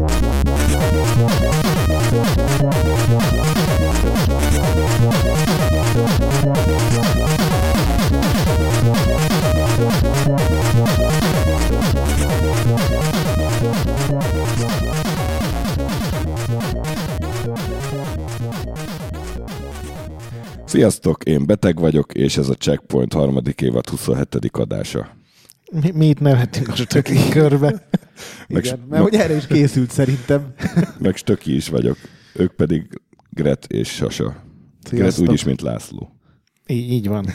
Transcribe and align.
Thank 0.00 0.24
Sziasztok, 20.80 21.24
én 21.24 21.46
beteg 21.46 21.78
vagyok, 21.78 22.14
és 22.14 22.36
ez 22.36 22.48
a 22.48 22.54
Checkpoint 22.54 23.12
harmadik 23.12 23.60
évad 23.60 23.88
27. 23.88 24.48
adása. 24.52 25.16
Mi, 25.72 25.90
mi 25.90 26.08
itt 26.08 26.20
nevettünk 26.20 26.68
a 26.68 26.74
stöki 26.74 27.28
körbe. 27.30 27.88
Meg, 28.48 28.64
Igen, 28.64 28.84
mert 28.88 29.02
hogy 29.02 29.14
erre 29.14 29.36
is 29.36 29.46
készült 29.46 29.90
szerintem. 29.90 30.54
meg 30.98 31.16
Stöki 31.16 31.54
is 31.54 31.68
vagyok. 31.68 31.96
Ők 32.34 32.52
pedig 32.52 33.00
Gret 33.30 33.66
és 33.66 33.88
Sasa. 33.88 34.42
Gret 34.90 35.18
úgyis, 35.18 35.44
mint 35.44 35.60
László. 35.60 36.12
Így, 36.66 36.90
így 36.92 37.08
van. 37.08 37.26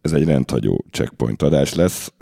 Ez 0.00 0.12
egy 0.12 0.24
rendhagyó 0.24 0.84
checkpoint 0.90 1.42
adás 1.42 1.74
lesz, 1.74 2.12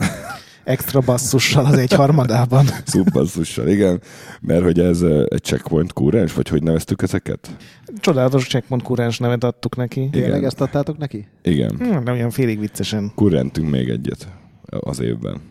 Extra 0.65 0.99
basszussal 0.99 1.65
az 1.65 1.77
egy 1.77 1.93
harmadában. 1.93 2.65
szubbasszussal, 2.85 3.67
igen, 3.67 4.01
mert 4.41 4.63
hogy 4.63 4.79
ez 4.79 5.01
egy 5.01 5.41
checkpoint 5.43 5.93
kúrens, 5.93 6.33
vagy 6.33 6.47
hogy 6.49 6.63
neveztük 6.63 7.01
ezeket? 7.01 7.55
Csodálatos 7.99 8.47
checkpoint 8.47 8.83
kurrens 8.83 9.17
nevet 9.19 9.43
adtuk 9.43 9.75
neki. 9.75 10.09
Tényleg 10.11 10.43
ezt 10.43 10.61
adtátok 10.61 10.97
neki? 10.97 11.27
Igen, 11.43 11.75
Hm, 11.77 12.03
nem 12.03 12.13
olyan 12.13 12.29
félig 12.29 12.59
viccesen. 12.59 13.11
kurrentünk 13.15 13.69
még 13.69 13.89
egyet 13.89 14.27
az 14.65 14.99
évben. 14.99 15.41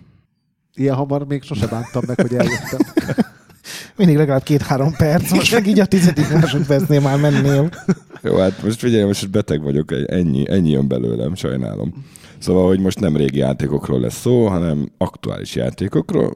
Ilyen 0.75 0.95
hamar 0.95 1.27
még 1.27 1.43
sose 1.43 1.67
bántam 1.67 2.03
meg, 2.07 2.21
hogy 2.21 2.35
eljöttem. 2.35 2.81
Mindig 3.97 4.17
legalább 4.17 4.43
két-három 4.43 4.93
perc, 4.97 5.31
most 5.33 5.53
meg 5.53 5.67
így 5.67 5.81
a 5.81 5.87
tizedik 5.87 6.33
másodpercnél 6.33 7.01
már 7.01 7.19
mennél. 7.21 7.71
Jó, 8.23 8.37
hát 8.37 8.63
most 8.63 8.79
figyelj, 8.79 9.05
most 9.05 9.31
beteg 9.31 9.63
vagyok, 9.63 9.93
ennyi, 10.07 10.51
ennyi 10.51 10.71
jön 10.71 10.89
belőlem, 10.89 11.35
sajnálom. 11.35 12.05
Szóval, 12.45 12.67
hogy 12.67 12.81
most 12.81 13.01
nem 13.01 13.17
régi 13.17 13.39
játékokról 13.39 14.01
lesz 14.01 14.21
szó, 14.21 14.47
hanem 14.47 14.91
aktuális 14.99 15.55
játékokról. 15.55 16.35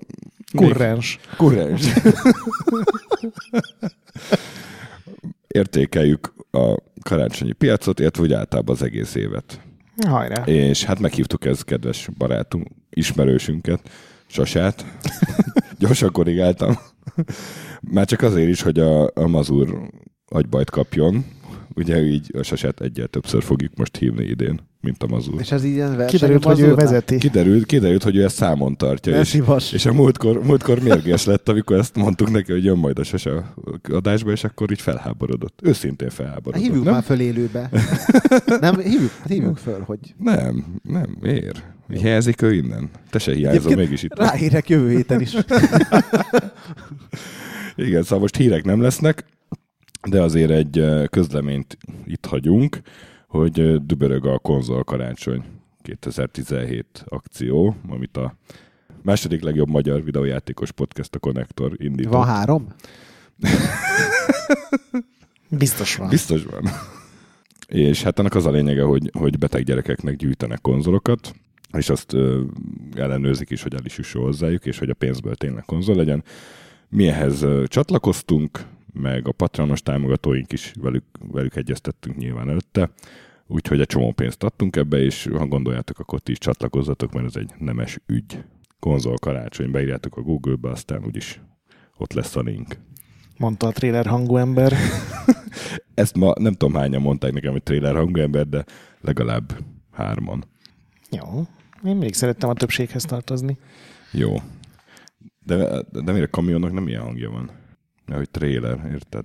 Még- 0.52 0.66
Kurrens. 0.68 1.18
Kurrens. 1.36 1.86
Értékeljük 5.46 6.34
a 6.50 6.74
karácsonyi 7.02 7.52
piacot, 7.52 8.00
illetve 8.00 8.22
úgy 8.22 8.32
általában 8.32 8.74
az 8.74 8.82
egész 8.82 9.14
évet. 9.14 9.60
Hajrá. 10.06 10.44
És 10.44 10.84
hát 10.84 10.98
meghívtuk 10.98 11.44
ez 11.44 11.62
kedves 11.62 12.08
barátunk, 12.18 12.66
ismerősünket, 12.90 13.90
Sasát. 14.26 14.84
Gyorsan 15.78 16.12
korrigáltam. 16.12 16.78
Már 17.80 18.06
csak 18.06 18.22
azért 18.22 18.48
is, 18.48 18.62
hogy 18.62 18.78
a, 18.78 19.04
a 19.14 19.26
mazur 19.26 19.90
agybajt 20.28 20.70
kapjon. 20.70 21.24
Ugye 21.74 22.02
így 22.02 22.30
a 22.38 22.42
Sasát 22.42 22.80
egyel 22.80 23.06
többször 23.06 23.42
fogjuk 23.42 23.72
most 23.76 23.96
hívni 23.96 24.24
idén, 24.24 24.60
mint 24.80 25.02
a 25.02 25.06
mazur. 25.06 25.40
És 25.40 25.52
ez 25.52 25.64
így 25.64 25.74
ilyen 25.74 25.96
verseny. 25.96 26.18
Kiderült, 26.18 26.44
hogy 26.44 26.60
ő 26.60 26.74
vezeti. 26.74 27.18
Kiderült, 27.18 27.66
kiderült, 27.66 28.02
hogy 28.02 28.16
ő 28.16 28.24
ezt 28.24 28.36
számon 28.36 28.76
tartja. 28.76 29.12
Ne 29.12 29.20
És, 29.20 29.28
szívas. 29.28 29.72
és 29.72 29.86
a 29.86 29.92
múltkor, 29.92 30.42
múltkor 30.44 30.82
mérges 30.82 31.24
lett, 31.24 31.48
amikor 31.48 31.76
ezt 31.78 31.96
mondtuk 31.96 32.30
neki, 32.30 32.52
hogy 32.52 32.64
jön 32.64 32.76
majd 32.78 32.98
a 32.98 33.04
Sasa 33.04 33.54
adásba, 33.90 34.30
és 34.30 34.44
akkor 34.44 34.70
így 34.70 34.80
felháborodott. 34.80 35.60
Őszintén 35.62 36.10
felháborodott. 36.10 36.62
Hívjuk 36.62 36.84
nem? 36.84 36.92
már 36.92 37.02
föl 37.02 37.20
élőbe. 37.20 37.70
nem, 38.60 38.78
hívjuk, 38.78 39.10
hát 39.18 39.28
hívjuk 39.28 39.56
föl, 39.56 39.80
hogy 39.80 39.98
Nem, 40.18 40.64
nem, 40.82 41.16
miért? 41.20 41.62
Hiányzik 41.88 42.42
ő 42.42 42.52
innen? 42.54 42.90
Te 43.10 43.18
se 43.18 43.32
hiányzol, 43.32 43.52
Egyébként 43.52 43.78
mégis 43.78 44.02
itt. 44.02 44.18
ráérek 44.18 44.68
jövő 44.68 44.90
héten 44.90 45.20
is. 45.20 45.36
Igen, 47.76 48.02
szóval 48.02 48.18
most 48.18 48.36
hírek 48.36 48.64
nem 48.64 48.80
lesznek, 48.80 49.24
de 50.08 50.22
azért 50.22 50.50
egy 50.50 50.84
közleményt 51.10 51.78
itt 52.04 52.26
hagyunk, 52.26 52.80
hogy 53.26 53.84
dübörög 53.86 54.26
a 54.26 54.38
konzol 54.38 54.84
karácsony 54.84 55.44
2017 55.82 57.04
akció, 57.08 57.76
amit 57.88 58.16
a 58.16 58.36
második 59.02 59.42
legjobb 59.42 59.68
magyar 59.68 60.04
videójátékos 60.04 60.72
podcast 60.72 61.14
a 61.14 61.18
Connector 61.18 61.72
indított. 61.76 62.12
Van 62.12 62.26
három? 62.26 62.66
Biztos 65.48 65.96
van. 65.96 66.08
Biztos 66.08 66.44
van. 66.44 66.64
És 67.68 68.02
hát 68.02 68.18
annak 68.18 68.34
az 68.34 68.46
a 68.46 68.50
lényege, 68.50 68.82
hogy, 68.82 69.10
hogy 69.12 69.38
beteg 69.38 69.64
gyerekeknek 69.64 70.16
gyűjtenek 70.16 70.60
konzolokat, 70.60 71.34
és 71.72 71.88
azt 71.88 72.12
ö, 72.12 72.42
ellenőrzik 72.94 73.50
is, 73.50 73.62
hogy 73.62 73.74
el 73.74 73.84
is 73.84 73.96
jusson 73.96 74.22
hozzájuk, 74.22 74.66
és 74.66 74.78
hogy 74.78 74.90
a 74.90 74.94
pénzből 74.94 75.34
tényleg 75.34 75.64
konzol 75.64 75.96
legyen. 75.96 76.24
Mi 76.88 77.08
ehhez 77.08 77.42
ö, 77.42 77.64
csatlakoztunk, 77.66 78.64
meg 78.98 79.28
a 79.28 79.32
patronos 79.32 79.82
támogatóink 79.82 80.52
is 80.52 80.72
velük, 80.80 81.04
velük 81.32 81.56
egyeztettünk 81.56 82.16
nyilván 82.16 82.48
előtte, 82.48 82.90
úgyhogy 83.46 83.80
egy 83.80 83.86
csomó 83.86 84.12
pénzt 84.12 84.42
adtunk 84.42 84.76
ebbe, 84.76 84.98
és 84.98 85.28
ha 85.32 85.46
gondoljátok, 85.46 85.98
akkor 85.98 86.20
ti 86.20 86.32
is 86.32 86.38
csatlakozzatok, 86.38 87.12
mert 87.12 87.26
ez 87.26 87.36
egy 87.36 87.50
nemes 87.58 87.98
ügy. 88.06 88.44
Konzol 88.80 89.16
karácsony, 89.20 89.70
beírjátok 89.70 90.16
a 90.16 90.20
Google-be, 90.20 90.70
aztán 90.70 91.04
úgyis 91.04 91.40
ott 91.96 92.12
lesz 92.12 92.36
a 92.36 92.40
link. 92.40 92.78
Mondta 93.38 93.66
a 93.66 93.72
trailer 93.72 94.06
hangú 94.06 94.36
ember. 94.36 94.72
Ezt 95.94 96.16
ma 96.16 96.32
nem 96.38 96.52
tudom 96.52 96.74
hányan 96.74 97.02
mondták 97.02 97.32
nekem, 97.32 97.52
hogy 97.52 97.62
trailer 97.62 97.94
hangember, 97.94 98.48
de 98.48 98.64
legalább 99.00 99.58
hárman. 99.92 100.44
Jó. 101.10 101.38
Én 101.84 101.96
mindig 101.96 102.14
szerettem 102.14 102.48
a 102.48 102.54
többséghez 102.54 103.02
tartozni. 103.02 103.58
Jó. 104.12 104.34
De, 105.44 105.56
de, 105.56 106.00
de 106.00 106.12
miért 106.12 106.26
a 106.26 106.30
kamionnak 106.30 106.72
nem 106.72 106.88
ilyen 106.88 107.02
hangja 107.02 107.30
van? 107.30 107.50
Mert 108.08 108.18
hogy 108.20 108.30
trailer, 108.30 108.90
érted? 108.92 109.24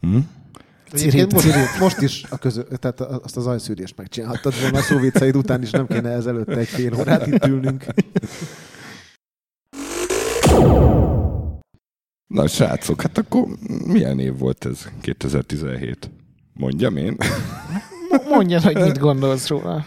Hm? 0.00 0.18
Ciri- 0.92 1.32
most, 1.32 1.78
most 1.80 2.00
is 2.00 2.24
a 2.30 2.38
közö, 2.38 2.62
tehát 2.62 3.00
azt 3.00 3.36
az 3.36 3.46
ajszűrést 3.46 3.96
megcsináltad 3.96 4.60
volna 4.60 4.78
a 4.78 4.82
szóviccaid 4.82 5.36
után 5.36 5.62
is 5.62 5.70
nem 5.70 5.86
kéne 5.86 6.08
ez 6.10 6.26
előtte 6.26 6.56
egy 6.56 6.66
fél 6.68 6.94
órát 6.94 7.26
itt 7.26 7.46
ülnünk. 7.46 7.84
Na, 12.26 12.46
srácok, 12.46 13.02
hát 13.02 13.18
akkor 13.18 13.46
milyen 13.86 14.18
év 14.18 14.38
volt 14.38 14.64
ez 14.64 14.88
2017? 15.00 16.10
Mondjam 16.54 16.96
én? 16.96 17.16
Mo- 18.10 18.28
Mondjad, 18.28 18.62
hogy 18.62 18.76
mit 18.80 18.98
gondolsz 18.98 19.48
róla. 19.48 19.84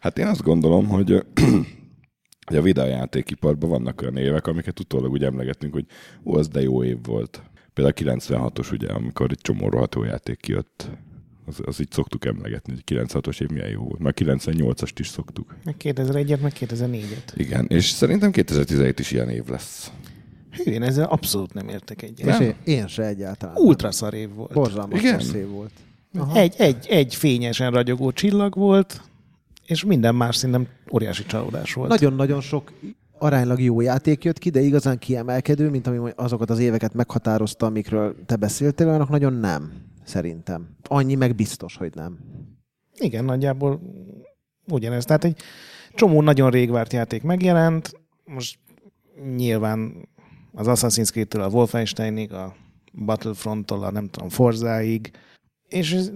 Hát 0.00 0.18
én 0.18 0.26
azt 0.26 0.42
gondolom, 0.42 0.86
hogy, 0.86 1.24
hogy 2.46 2.56
a 2.56 2.62
videójátékiparban 2.62 3.70
vannak 3.70 4.00
olyan 4.02 4.16
évek, 4.16 4.46
amiket 4.46 4.80
utólag 4.80 5.10
úgy 5.10 5.24
emlegetünk, 5.24 5.72
hogy 5.72 5.86
ó, 6.24 6.34
az 6.36 6.48
de 6.48 6.62
jó 6.62 6.84
év 6.84 6.98
volt. 7.02 7.42
Például 7.76 7.94
a 7.96 8.20
96-os, 8.20 8.72
ugye, 8.72 8.88
amikor 8.88 9.30
egy 9.30 9.40
csomó 9.40 9.68
roható 9.68 10.04
játék 10.04 10.40
kijött. 10.40 10.90
Az, 11.46 11.60
az 11.64 11.80
így 11.80 11.90
szoktuk 11.90 12.24
emlegetni, 12.24 12.72
hogy 12.72 12.82
96-os 12.96 13.40
év 13.40 13.48
milyen 13.48 13.68
jó 13.68 13.82
volt. 13.82 13.98
Már 13.98 14.14
98-ast 14.16 14.92
is 14.98 15.08
szoktuk. 15.08 15.56
Meg 15.64 15.74
2001-et, 15.78 16.40
meg 16.40 16.52
2004-et. 16.60 17.32
Igen, 17.34 17.66
és 17.68 17.84
szerintem 17.84 18.30
2017 18.30 18.98
is 18.98 19.10
ilyen 19.10 19.28
év 19.28 19.46
lesz. 19.46 19.92
Hű, 20.50 20.62
én 20.62 20.82
ezzel 20.82 21.04
abszolút 21.04 21.54
nem 21.54 21.68
értek 21.68 22.02
egyet. 22.02 22.40
És 22.40 22.46
én, 22.46 22.54
én 22.64 22.86
se 22.86 23.06
egyáltalán. 23.06 23.56
Ultra 23.56 23.90
szar 23.90 24.14
év 24.14 24.34
volt. 24.34 24.52
Borzalmas 24.52 25.00
Igen. 25.00 25.20
év 25.34 25.48
volt. 25.48 25.72
Egy, 26.34 26.54
egy, 26.58 26.86
egy 26.88 27.14
fényesen 27.14 27.70
ragyogó 27.70 28.12
csillag 28.12 28.54
volt, 28.54 29.02
és 29.66 29.84
minden 29.84 30.14
más 30.14 30.36
szerintem 30.36 30.68
óriási 30.92 31.24
csalódás 31.24 31.72
volt. 31.72 31.88
Nagyon-nagyon 31.88 32.40
sok 32.40 32.72
aránylag 33.18 33.60
jó 33.60 33.80
játék 33.80 34.24
jött 34.24 34.38
ki, 34.38 34.50
de 34.50 34.60
igazán 34.60 34.98
kiemelkedő, 34.98 35.70
mint 35.70 35.86
ami 35.86 36.12
azokat 36.16 36.50
az 36.50 36.58
éveket 36.58 36.94
meghatározta, 36.94 37.66
amikről 37.66 38.16
te 38.26 38.36
beszéltél, 38.36 38.88
olyanok 38.88 39.08
nagyon 39.08 39.32
nem, 39.32 39.72
szerintem. 40.04 40.68
Annyi 40.82 41.14
meg 41.14 41.34
biztos, 41.34 41.76
hogy 41.76 41.94
nem. 41.94 42.18
Igen, 42.98 43.24
nagyjából 43.24 43.80
ugyanez. 44.68 45.04
Tehát 45.04 45.24
egy 45.24 45.40
csomó 45.94 46.22
nagyon 46.22 46.50
rég 46.50 46.70
várt 46.70 46.92
játék 46.92 47.22
megjelent, 47.22 48.00
most 48.24 48.58
nyilván 49.36 50.08
az 50.52 50.66
Assassin's 50.68 51.10
Creed-től 51.10 51.42
a 51.42 51.48
Wolfensteinig, 51.48 52.32
a 52.32 52.54
Battlefront-tól 52.92 53.84
a 53.84 53.90
nem 53.90 54.08
tudom, 54.08 54.28
Forzáig, 54.28 55.10
és 55.68 55.92
ez 55.92 56.12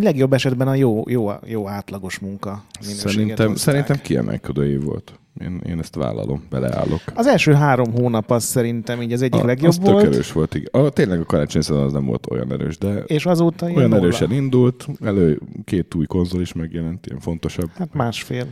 legjobb 0.00 0.32
esetben 0.32 0.68
a 0.68 0.74
jó, 0.74 1.02
jó, 1.06 1.30
jó 1.44 1.68
átlagos 1.68 2.18
munka 2.18 2.64
Szerintem, 2.80 3.48
hozták. 3.48 3.56
szerintem 3.56 4.00
kiemelkedő 4.02 4.70
év 4.70 4.82
volt. 4.82 5.12
Én, 5.40 5.60
én 5.66 5.78
ezt 5.78 5.94
vállalom, 5.94 6.42
beleállok. 6.50 7.00
Az 7.14 7.26
első 7.26 7.52
három 7.52 7.92
hónap 7.92 8.30
az 8.30 8.44
szerintem 8.44 9.02
így 9.02 9.12
az 9.12 9.22
egyik 9.22 9.42
A- 9.42 9.46
legjobb 9.46 9.70
az 9.70 9.78
volt, 9.80 10.02
tök 10.04 10.12
erős 10.12 10.32
volt, 10.32 10.54
igen. 10.54 10.84
A, 10.84 10.88
tényleg 10.90 11.20
a 11.20 11.24
karácsony 11.24 11.62
szezon 11.62 11.82
az 11.82 11.92
nem 11.92 12.04
volt 12.04 12.26
olyan 12.30 12.52
erős, 12.52 12.78
de 12.78 12.94
és 12.98 13.26
azóta 13.26 13.66
olyan 13.66 13.88
nulla. 13.88 13.96
erősen 14.02 14.32
indult, 14.32 14.86
elő 15.00 15.40
két 15.64 15.94
új 15.94 16.06
konzol 16.06 16.40
is 16.40 16.52
megjelent, 16.52 17.06
ilyen 17.06 17.20
fontosabb. 17.20 17.70
Hát 17.76 17.94
másfél. 17.94 18.46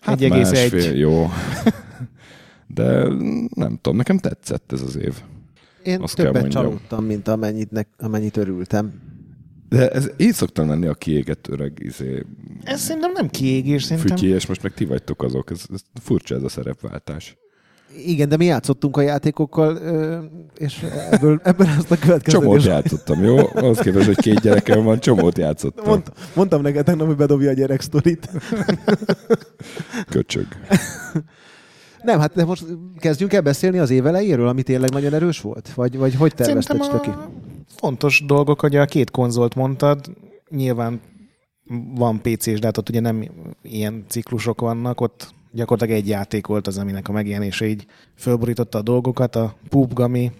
Hát 0.00 0.18
1,1. 0.20 0.28
másfél, 0.28 0.96
jó. 0.96 1.26
De 2.66 3.02
nem 3.54 3.78
tudom, 3.80 3.96
nekem 3.96 4.18
tetszett 4.18 4.72
ez 4.72 4.82
az 4.82 4.96
év. 4.96 5.14
Én 5.82 6.00
Azt 6.00 6.16
többet 6.16 6.48
csalódtam, 6.50 7.04
mint 7.04 7.28
amennyit, 7.28 7.70
ne, 7.70 7.80
amennyit 7.98 8.36
örültem. 8.36 8.92
De 9.68 9.90
ez 9.90 10.10
így 10.16 10.32
szoktam 10.32 10.68
lenni 10.68 10.86
a 10.86 10.94
kiégett 10.94 11.48
öreg 11.48 11.72
izé, 11.82 12.24
Ez 12.64 12.80
szerintem 12.80 13.12
nem 13.12 13.28
kiégés, 13.28 13.82
szerintem. 13.84 14.16
fütyi, 14.16 14.28
és 14.28 14.46
most 14.46 14.62
meg 14.62 14.74
ti 14.74 14.84
vagytok 14.84 15.22
azok. 15.22 15.50
Ez, 15.50 15.62
ez 15.72 15.80
furcsa 16.02 16.34
ez 16.34 16.42
a 16.42 16.48
szerepváltás. 16.48 17.36
Igen, 18.06 18.28
de 18.28 18.36
mi 18.36 18.44
játszottunk 18.44 18.96
a 18.96 19.00
játékokkal, 19.00 19.76
és 20.56 20.84
ebből, 21.10 21.40
ebből 21.44 21.66
azt 21.78 21.90
a 21.90 21.96
következő. 21.98 22.38
Csomót 22.38 22.64
játszottam, 22.64 23.22
jó? 23.24 23.36
Ahhoz 23.54 23.78
képest, 23.78 24.06
hogy 24.06 24.16
két 24.16 24.40
gyerekem 24.40 24.82
van, 24.84 25.00
csomót 25.00 25.38
játszottam. 25.38 25.84
Mond, 25.86 26.02
mondtam 26.34 26.62
neked 26.62 26.84
tegnap, 26.84 27.06
hogy 27.06 27.16
bedobja 27.16 27.50
a 27.50 27.52
gyerek 27.52 27.80
sztorit. 27.80 28.28
Köcsög. 30.10 30.46
Nem, 32.02 32.18
hát 32.18 32.34
de 32.34 32.44
most 32.44 32.64
kezdjünk 32.98 33.32
el 33.32 33.40
beszélni 33.40 33.78
az 33.78 33.90
év 33.90 34.06
elejéről, 34.06 34.48
ami 34.48 34.62
tényleg 34.62 34.90
nagyon 34.90 35.14
erős 35.14 35.40
volt? 35.40 35.72
Vagy, 35.74 35.96
vagy 35.96 36.14
hogy 36.14 36.34
tervezted, 36.34 36.76
Szerintem 36.76 37.00
Stöki? 37.02 37.18
Fontos 37.66 38.22
dolgok, 38.26 38.60
hogy 38.60 38.76
a 38.76 38.84
két 38.84 39.10
konzolt 39.10 39.54
mondtad, 39.54 40.16
nyilván 40.48 41.00
van 41.94 42.20
PC-s, 42.20 42.58
de 42.58 42.66
hát 42.66 42.76
ott 42.76 42.88
ugye 42.88 43.00
nem 43.00 43.24
ilyen 43.62 44.04
ciklusok 44.08 44.60
vannak, 44.60 45.00
ott 45.00 45.34
gyakorlatilag 45.52 46.00
egy 46.00 46.08
játék 46.08 46.46
volt 46.46 46.66
az, 46.66 46.78
aminek 46.78 47.08
a 47.08 47.12
megjelenése 47.12 47.66
így 47.66 47.86
fölborította 48.16 48.78
a 48.78 48.82
dolgokat. 48.82 49.36
A 49.36 49.54
PUBG, 49.68 50.00
ami 50.00 50.32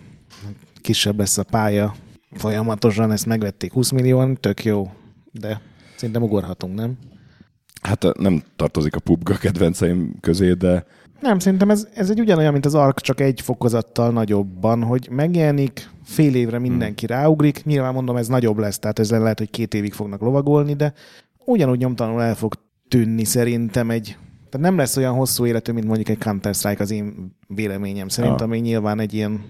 kisebb 0.80 1.18
lesz 1.18 1.38
a 1.38 1.42
pálya, 1.42 1.94
folyamatosan 2.32 3.12
ezt 3.12 3.26
megvették 3.26 3.72
20 3.72 3.90
millióan, 3.90 4.36
tök 4.40 4.64
jó, 4.64 4.90
de 5.32 5.60
szerintem 5.96 6.22
ugorhatunk, 6.22 6.74
nem? 6.74 6.98
Hát 7.82 8.18
nem 8.18 8.42
tartozik 8.56 8.96
a 8.96 9.00
PUBG 9.00 9.30
a 9.30 9.36
kedvenceim 9.36 10.16
közé, 10.20 10.52
de 10.52 10.86
Nem, 11.20 11.38
szerintem 11.38 11.70
ez, 11.70 11.88
ez 11.94 12.10
egy 12.10 12.20
ugyanolyan, 12.20 12.52
mint 12.52 12.66
az 12.66 12.74
ARK, 12.74 13.00
csak 13.00 13.20
egy 13.20 13.40
fokozattal 13.40 14.10
nagyobban, 14.10 14.82
hogy 14.82 15.08
megjelenik, 15.10 15.90
fél 16.04 16.34
évre 16.34 16.58
mindenki 16.58 17.06
ráugrik, 17.06 17.64
nyilván 17.64 17.94
mondom, 17.94 18.16
ez 18.16 18.28
nagyobb 18.28 18.58
lesz, 18.58 18.78
tehát 18.78 18.98
ezzel 18.98 19.20
lehet, 19.20 19.38
hogy 19.38 19.50
két 19.50 19.74
évig 19.74 19.92
fognak 19.92 20.20
lovagolni, 20.20 20.74
de 20.74 20.92
ugyanúgy 21.44 21.78
nyomtalanul 21.78 22.22
el 22.22 22.34
fog 22.34 22.54
tűnni 22.88 23.24
szerintem 23.24 23.90
egy, 23.90 24.16
tehát 24.50 24.66
nem 24.66 24.76
lesz 24.76 24.96
olyan 24.96 25.14
hosszú 25.14 25.46
életű, 25.46 25.72
mint 25.72 25.86
mondjuk 25.86 26.08
egy 26.08 26.18
Counter-Strike 26.18 26.82
az 26.82 26.90
én 26.90 27.36
véleményem 27.48 28.08
szerint, 28.08 28.38
Ja. 28.40 28.44
ami 28.44 28.58
nyilván 28.58 29.00
egy 29.00 29.14
ilyen 29.14 29.44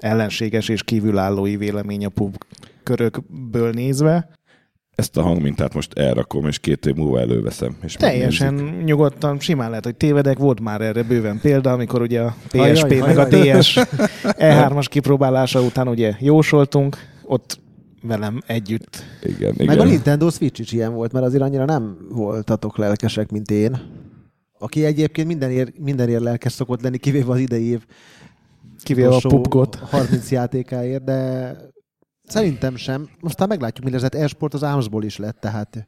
ellenséges 0.00 0.68
és 0.68 0.82
kívülállói 0.82 1.56
vélemény 1.56 2.04
a 2.04 2.08
pub 2.08 2.36
körökből 2.82 3.70
nézve. 3.70 4.28
Ezt 4.94 5.16
a 5.16 5.22
hangmintát 5.22 5.74
most 5.74 5.98
elrakom, 5.98 6.46
és 6.46 6.58
két 6.58 6.86
év 6.86 6.94
múlva 6.94 7.20
előveszem. 7.20 7.76
És 7.82 7.94
Teljesen 7.94 8.54
megnézzük. 8.54 8.84
nyugodtan, 8.84 9.40
simán 9.40 9.68
lehet, 9.68 9.84
hogy 9.84 9.96
tévedek, 9.96 10.38
volt 10.38 10.60
már 10.60 10.80
erre 10.80 11.02
bőven 11.02 11.40
példa, 11.40 11.72
amikor 11.72 12.00
ugye 12.00 12.20
a 12.20 12.34
PSP 12.48 12.84
Ajaj, 12.84 12.98
meg 12.98 13.18
a 13.18 13.22
ajaj. 13.24 13.58
DS 13.58 13.78
E3-as 14.22 14.86
kipróbálása 14.88 15.60
után 15.60 15.88
ugye 15.88 16.14
jósoltunk, 16.18 16.96
ott 17.24 17.60
velem 18.02 18.40
együtt. 18.46 19.04
Igen, 19.22 19.54
Meg 19.56 19.68
a 19.68 19.72
igen. 19.72 19.86
Nintendo 19.86 20.30
Switch 20.30 20.60
is 20.60 20.72
ilyen 20.72 20.94
volt, 20.94 21.12
mert 21.12 21.24
azért 21.24 21.42
annyira 21.42 21.64
nem 21.64 21.96
voltatok 22.10 22.76
lelkesek, 22.76 23.30
mint 23.30 23.50
én. 23.50 23.80
Aki 24.58 24.84
egyébként 24.84 25.26
mindenért, 25.26 25.78
mindenért 25.78 26.22
lelkes 26.22 26.52
szokott 26.52 26.82
lenni, 26.82 26.98
kivéve 26.98 27.32
az 27.32 27.38
idei 27.38 27.64
év 27.70 27.80
Kivéve 28.82 29.14
a 29.14 29.20
pubgot. 29.28 29.74
30 29.74 30.30
játékáért, 30.30 31.04
de 31.04 31.56
szerintem 32.32 32.76
sem. 32.76 33.08
Aztán 33.20 33.48
meglátjuk, 33.48 33.84
mi 33.84 33.90
lesz. 33.92 34.02
Hát 34.02 34.14
e-sport 34.14 34.54
az 34.54 34.62
Armsból 34.62 35.04
is 35.04 35.16
lett, 35.16 35.40
tehát 35.40 35.86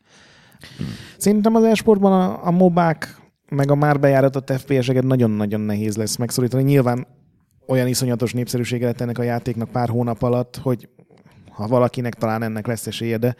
Szerintem 1.16 1.54
az 1.54 1.64
esportban 1.64 2.12
a, 2.12 2.46
a 2.46 2.50
mobák, 2.50 3.16
meg 3.48 3.70
a 3.70 3.74
már 3.74 4.00
bejáratott 4.00 4.52
FPS-eket 4.52 5.04
nagyon-nagyon 5.04 5.60
nehéz 5.60 5.96
lesz 5.96 6.16
megszorítani. 6.16 6.62
Nyilván 6.62 7.06
olyan 7.66 7.86
iszonyatos 7.86 8.32
népszerűsége 8.32 8.86
lett 8.86 9.00
ennek 9.00 9.18
a 9.18 9.22
játéknak 9.22 9.70
pár 9.70 9.88
hónap 9.88 10.22
alatt, 10.22 10.56
hogy 10.56 10.88
ha 11.50 11.66
valakinek 11.66 12.14
talán 12.14 12.42
ennek 12.42 12.66
lesz 12.66 12.86
esélye, 12.86 13.16
de 13.16 13.36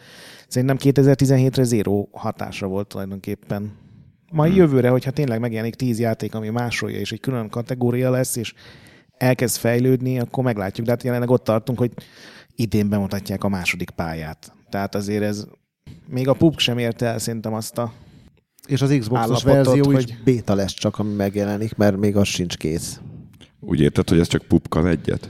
szerintem 0.47 0.77
2017-re 0.79 1.63
zéró 1.63 2.09
hatása 2.11 2.67
volt 2.67 2.87
tulajdonképpen. 2.87 3.71
Majd 4.31 4.51
hmm. 4.51 4.59
jövőre, 4.59 4.89
hogyha 4.89 5.11
tényleg 5.11 5.39
megjelenik 5.39 5.75
10 5.75 5.99
játék, 5.99 6.35
ami 6.35 6.49
másolja, 6.49 6.99
és 6.99 7.11
egy 7.11 7.19
külön 7.19 7.49
kategória 7.49 8.09
lesz, 8.09 8.35
és 8.35 8.53
elkezd 9.17 9.57
fejlődni, 9.57 10.19
akkor 10.19 10.43
meglátjuk. 10.43 10.85
De 10.85 10.91
hát 10.91 11.03
jelenleg 11.03 11.29
ott 11.29 11.43
tartunk, 11.43 11.77
hogy 11.77 11.91
idén 12.55 12.89
bemutatják 12.89 13.43
a 13.43 13.49
második 13.49 13.89
pályát. 13.89 14.53
Tehát 14.69 14.95
azért 14.95 15.23
ez 15.23 15.45
még 16.07 16.27
a 16.27 16.33
PUBG 16.33 16.59
sem 16.59 16.77
érte 16.77 17.05
el 17.05 17.19
szerintem 17.19 17.53
azt 17.53 17.77
a... 17.77 17.93
és 18.67 18.81
az 18.81 18.95
Xbox-os 18.99 19.43
verzió 19.43 19.91
is 19.91 19.95
hogy- 19.97 20.17
béta 20.23 20.55
lesz 20.55 20.73
csak, 20.73 20.99
ami 20.99 21.13
megjelenik, 21.13 21.75
mert 21.75 21.97
még 21.97 22.15
az 22.15 22.27
sincs 22.27 22.57
kész. 22.57 22.99
Úgy 23.59 23.79
érted, 23.81 24.09
hogy 24.09 24.19
ez 24.19 24.27
csak 24.27 24.41
pupkan 24.41 24.87
egyet? 24.87 25.29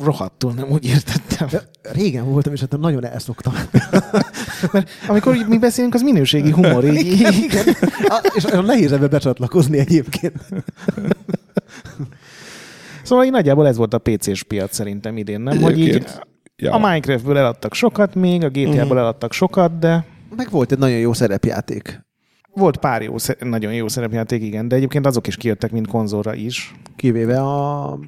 Rohadtul 0.00 0.52
nem 0.52 0.70
úgy 0.70 0.84
értettem. 0.86 1.48
Régen 1.82 2.24
voltam, 2.24 2.52
és 2.52 2.60
hát 2.60 2.78
nagyon 2.78 3.04
elszoktam. 3.04 3.52
Mert 4.72 4.88
amikor 5.08 5.36
mi 5.48 5.58
beszélünk, 5.58 5.94
az 5.94 6.02
minőségi 6.02 6.50
humor. 6.50 6.84
Így, 6.84 7.04
így, 7.06 7.20
Igen. 7.42 7.64
A- 8.04 8.32
És 8.34 8.44
olyan 8.44 8.64
nehéz 8.64 8.92
ebbe 8.92 9.08
becsatlakozni 9.08 9.78
egyébként. 9.78 10.44
Szóval 13.02 13.24
így 13.24 13.30
nagyjából 13.30 13.66
ez 13.66 13.76
volt 13.76 13.94
a 13.94 13.98
PC-s 13.98 14.42
piac 14.42 14.74
szerintem 14.74 15.16
idén, 15.16 15.40
nem? 15.40 15.60
Hogy 15.60 15.78
így 15.78 16.04
ja. 16.56 16.72
a 16.72 16.78
Minecraftből 16.78 17.36
eladtak 17.38 17.74
sokat 17.74 18.14
még, 18.14 18.44
a 18.44 18.48
GTA-ból 18.48 18.98
eladtak 18.98 19.32
sokat, 19.32 19.78
de 19.78 20.04
Meg 20.36 20.50
volt 20.50 20.72
egy 20.72 20.78
nagyon 20.78 20.98
jó 20.98 21.12
szerepjáték. 21.12 22.00
volt 22.52 22.76
pár 22.76 23.02
jó, 23.02 23.16
nagyon 23.40 23.72
jó 23.74 23.88
szerepjáték, 23.88 24.42
igen, 24.42 24.68
de 24.68 24.76
egyébként 24.76 25.06
azok 25.06 25.26
is 25.26 25.36
kijöttek, 25.36 25.70
mint 25.72 25.86
konzolra 25.86 26.34
is. 26.34 26.74
Kivéve 26.96 27.40
a 27.42 27.98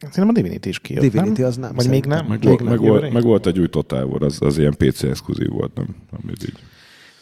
Szerintem 0.00 0.28
a 0.28 0.32
Divinity 0.32 0.66
is 0.66 0.78
kijött, 0.78 1.02
Divinity, 1.02 1.40
nem? 1.40 1.48
az 1.48 1.56
nem. 1.56 1.72
Vagy 1.74 1.88
még 1.88 2.04
nem? 2.04 2.26
Meg, 2.26 2.38
Még 2.38 2.48
volt, 2.48 2.58
nem 2.58 2.68
meg, 2.68 2.80
jövőre? 2.80 3.00
volt, 3.00 3.12
meg 3.12 3.22
volt 3.22 3.46
egy 3.46 3.58
új 3.58 3.68
Total 3.68 4.04
War, 4.04 4.22
az, 4.22 4.42
az 4.42 4.58
ilyen 4.58 4.74
PC 4.76 5.02
exkluzív 5.02 5.48
volt, 5.48 5.74
nem? 5.74 5.86
nem 6.10 6.20
ez 6.36 6.44
így. 6.48 6.58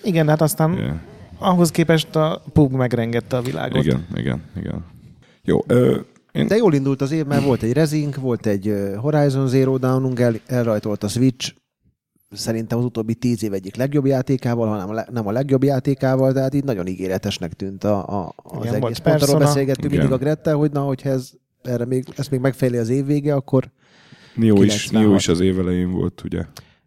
Igen, 0.03 0.29
hát 0.29 0.41
aztán 0.41 0.73
Yeah. 0.79 0.97
ahhoz 1.39 1.71
képest 1.71 2.17
a 2.17 2.43
PUBG 2.53 2.73
megrengette 2.73 3.37
a 3.37 3.41
világot. 3.43 3.85
Igen, 3.85 4.07
igen, 4.15 4.43
igen. 4.57 4.85
Jó, 5.45 5.65
ö, 5.67 5.99
én, 6.37 6.47
De 6.47 6.57
jól 6.57 6.75
indult 6.75 7.01
az 7.01 7.11
év, 7.13 7.25
mert 7.27 7.45
volt 7.45 7.63
egy 7.63 7.73
Rezink, 7.73 8.17
volt 8.17 8.47
egy 8.47 8.75
Horizon 8.97 9.49
Zero 9.49 9.79
Dawnunk, 9.79 10.21
el, 10.21 10.35
elrajtolt 10.47 11.03
a 11.03 11.09
Switch, 11.09 11.55
szerintem 12.31 12.79
az 12.79 12.85
utóbbi 12.85 13.15
tíz 13.15 13.43
év 13.43 13.53
egyik 13.53 13.77
legjobb 13.77 14.07
játékával, 14.07 14.69
hanem 14.69 14.89
a 14.89 14.93
le, 14.93 15.07
nem 15.13 15.27
a 15.27 15.31
legjobb 15.33 15.63
játékával, 15.65 16.33
de 16.33 16.41
hát 16.41 16.55
így 16.55 16.65
nagyon 16.65 16.87
ígéretesnek 16.87 17.53
tűnt 17.53 17.85
a, 17.85 18.23
a, 18.23 18.33
az 18.37 18.65
Igen, 18.65 18.75
egész. 18.83 18.99
Pont 18.99 19.23
arról 19.23 19.39
beszélgettünk 19.39 19.93
Igen. 19.93 19.99
mindig 19.99 20.21
a 20.21 20.25
Grettel, 20.25 20.55
hogy 20.57 20.71
na, 20.71 20.81
hogyha 20.81 21.09
ez, 21.09 21.31
erre 21.63 21.85
még, 21.85 22.05
ezt 22.17 22.31
még 22.31 22.41
megfejli 22.41 22.77
az 22.77 22.89
év 22.89 23.07
vége, 23.07 23.35
akkor 23.35 23.71
Nio 24.35 24.63
is, 24.63 24.83
96. 24.83 25.03
Nio 25.07 25.15
is 25.17 25.29
az 25.29 25.41
év 25.41 25.59
elején 25.59 25.91
volt, 25.91 26.23
ugye? 26.25 26.43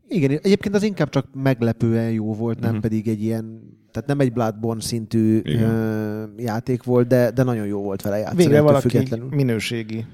igen, 0.08 0.30
egyébként 0.32 0.76
az 0.76 0.84
inkább 0.84 1.10
csak 1.10 1.26
meglepően 1.34 2.12
jó 2.12 2.34
volt, 2.34 2.60
nem 2.60 2.72
Mhm. 2.72 2.82
pedig 2.82 3.08
egy 3.08 3.24
ilyen, 3.24 3.62
tehát 3.92 4.08
nem 4.10 4.20
egy 4.20 4.34
Bloodborne 4.34 4.82
szintű 4.82 5.38
Igen. 5.44 5.70
ö, 5.70 6.24
játék 6.38 6.84
volt, 6.84 7.08
de, 7.08 7.32
de 7.32 7.44
nagyon 7.44 7.66
jó 7.66 7.82
volt 7.82 8.02
vele 8.02 8.18
játszani. 8.18 8.44
Végre 8.44 8.62
valaki 8.62 8.90
függetlenül. 8.90 9.28
minőségi 9.30 10.06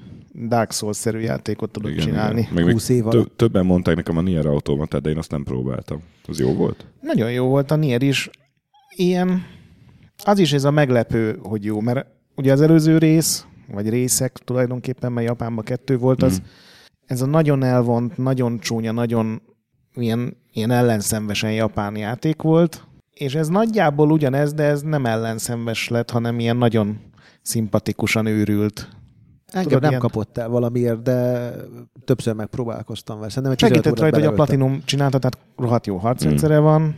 Dark 0.47 0.71
Souls-szerű 0.71 1.19
játékot 1.19 1.71
tudott 1.71 1.91
Igen, 1.91 2.05
csinálni. 2.05 2.39
igen. 2.39 2.53
Meg 2.53 2.63
még 2.63 2.73
20 2.73 2.89
év 2.89 3.07
alatt. 3.07 3.37
többen 3.37 3.65
mondták 3.65 3.95
nekem 3.95 4.17
a 4.17 4.21
Nier 4.21 4.45
Automatát, 4.45 5.01
de 5.01 5.09
én 5.09 5.17
azt 5.17 5.31
nem 5.31 5.43
próbáltam. 5.43 6.01
Az 6.27 6.39
jó 6.39 6.53
volt? 6.53 6.85
Nagyon 7.01 7.31
jó 7.31 7.47
volt 7.47 7.71
a 7.71 7.75
Nier 7.75 8.01
is. 8.01 8.29
Ilyen, 8.95 9.43
az 10.23 10.39
is 10.39 10.53
ez 10.53 10.63
a 10.63 10.71
meglepő, 10.71 11.39
hogy 11.43 11.63
jó, 11.63 11.79
mert 11.79 12.07
ugye 12.35 12.51
az 12.51 12.61
előző 12.61 12.97
rész, 12.97 13.45
vagy 13.71 13.89
részek 13.89 14.31
tulajdonképpen, 14.37 15.11
mert 15.11 15.27
Japánban 15.27 15.63
kettő 15.63 15.97
volt, 15.97 16.23
az, 16.23 16.39
Mm. 16.39 16.45
ez 17.05 17.21
a 17.21 17.25
nagyon 17.25 17.63
elvont, 17.63 18.17
nagyon 18.17 18.59
csúnya, 18.59 18.91
nagyon 18.91 19.41
ilyen, 19.95 20.37
ilyen 20.53 20.71
ellenszenvesen 20.71 21.51
japán 21.53 21.95
játék 21.97 22.41
volt, 22.41 22.83
és 23.15 23.35
ez 23.35 23.47
nagyjából 23.47 24.11
ugyanez, 24.11 24.53
de 24.53 24.63
ez 24.63 24.81
nem 24.81 25.05
ellenszenves 25.05 25.87
lett, 25.87 26.09
hanem 26.09 26.39
ilyen 26.39 26.57
nagyon 26.57 26.99
szimpatikusan 27.41 28.25
őrült. 28.25 28.89
Engem 29.47 29.63
Tudod, 29.67 29.81
nem 29.81 29.89
ilyen- 29.89 30.01
kapott 30.01 30.37
el 30.37 30.49
valamiért, 30.49 31.01
de 31.01 31.51
többször 32.05 32.33
megpróbálkoztam 32.33 33.17
vele. 33.17 33.29
Szerintem 33.29 33.51
egy 33.51 33.57
15 33.57 33.83
Segített 33.83 33.99
rajta, 33.99 34.17
hogy 34.17 34.27
a. 34.27 34.31
Platinum 34.31 34.81
csinálta, 34.85 35.19
tehát 35.19 35.37
rohadt 35.57 35.85
jó 35.85 35.97
harcrendszere 35.97 36.59
van, 36.59 36.95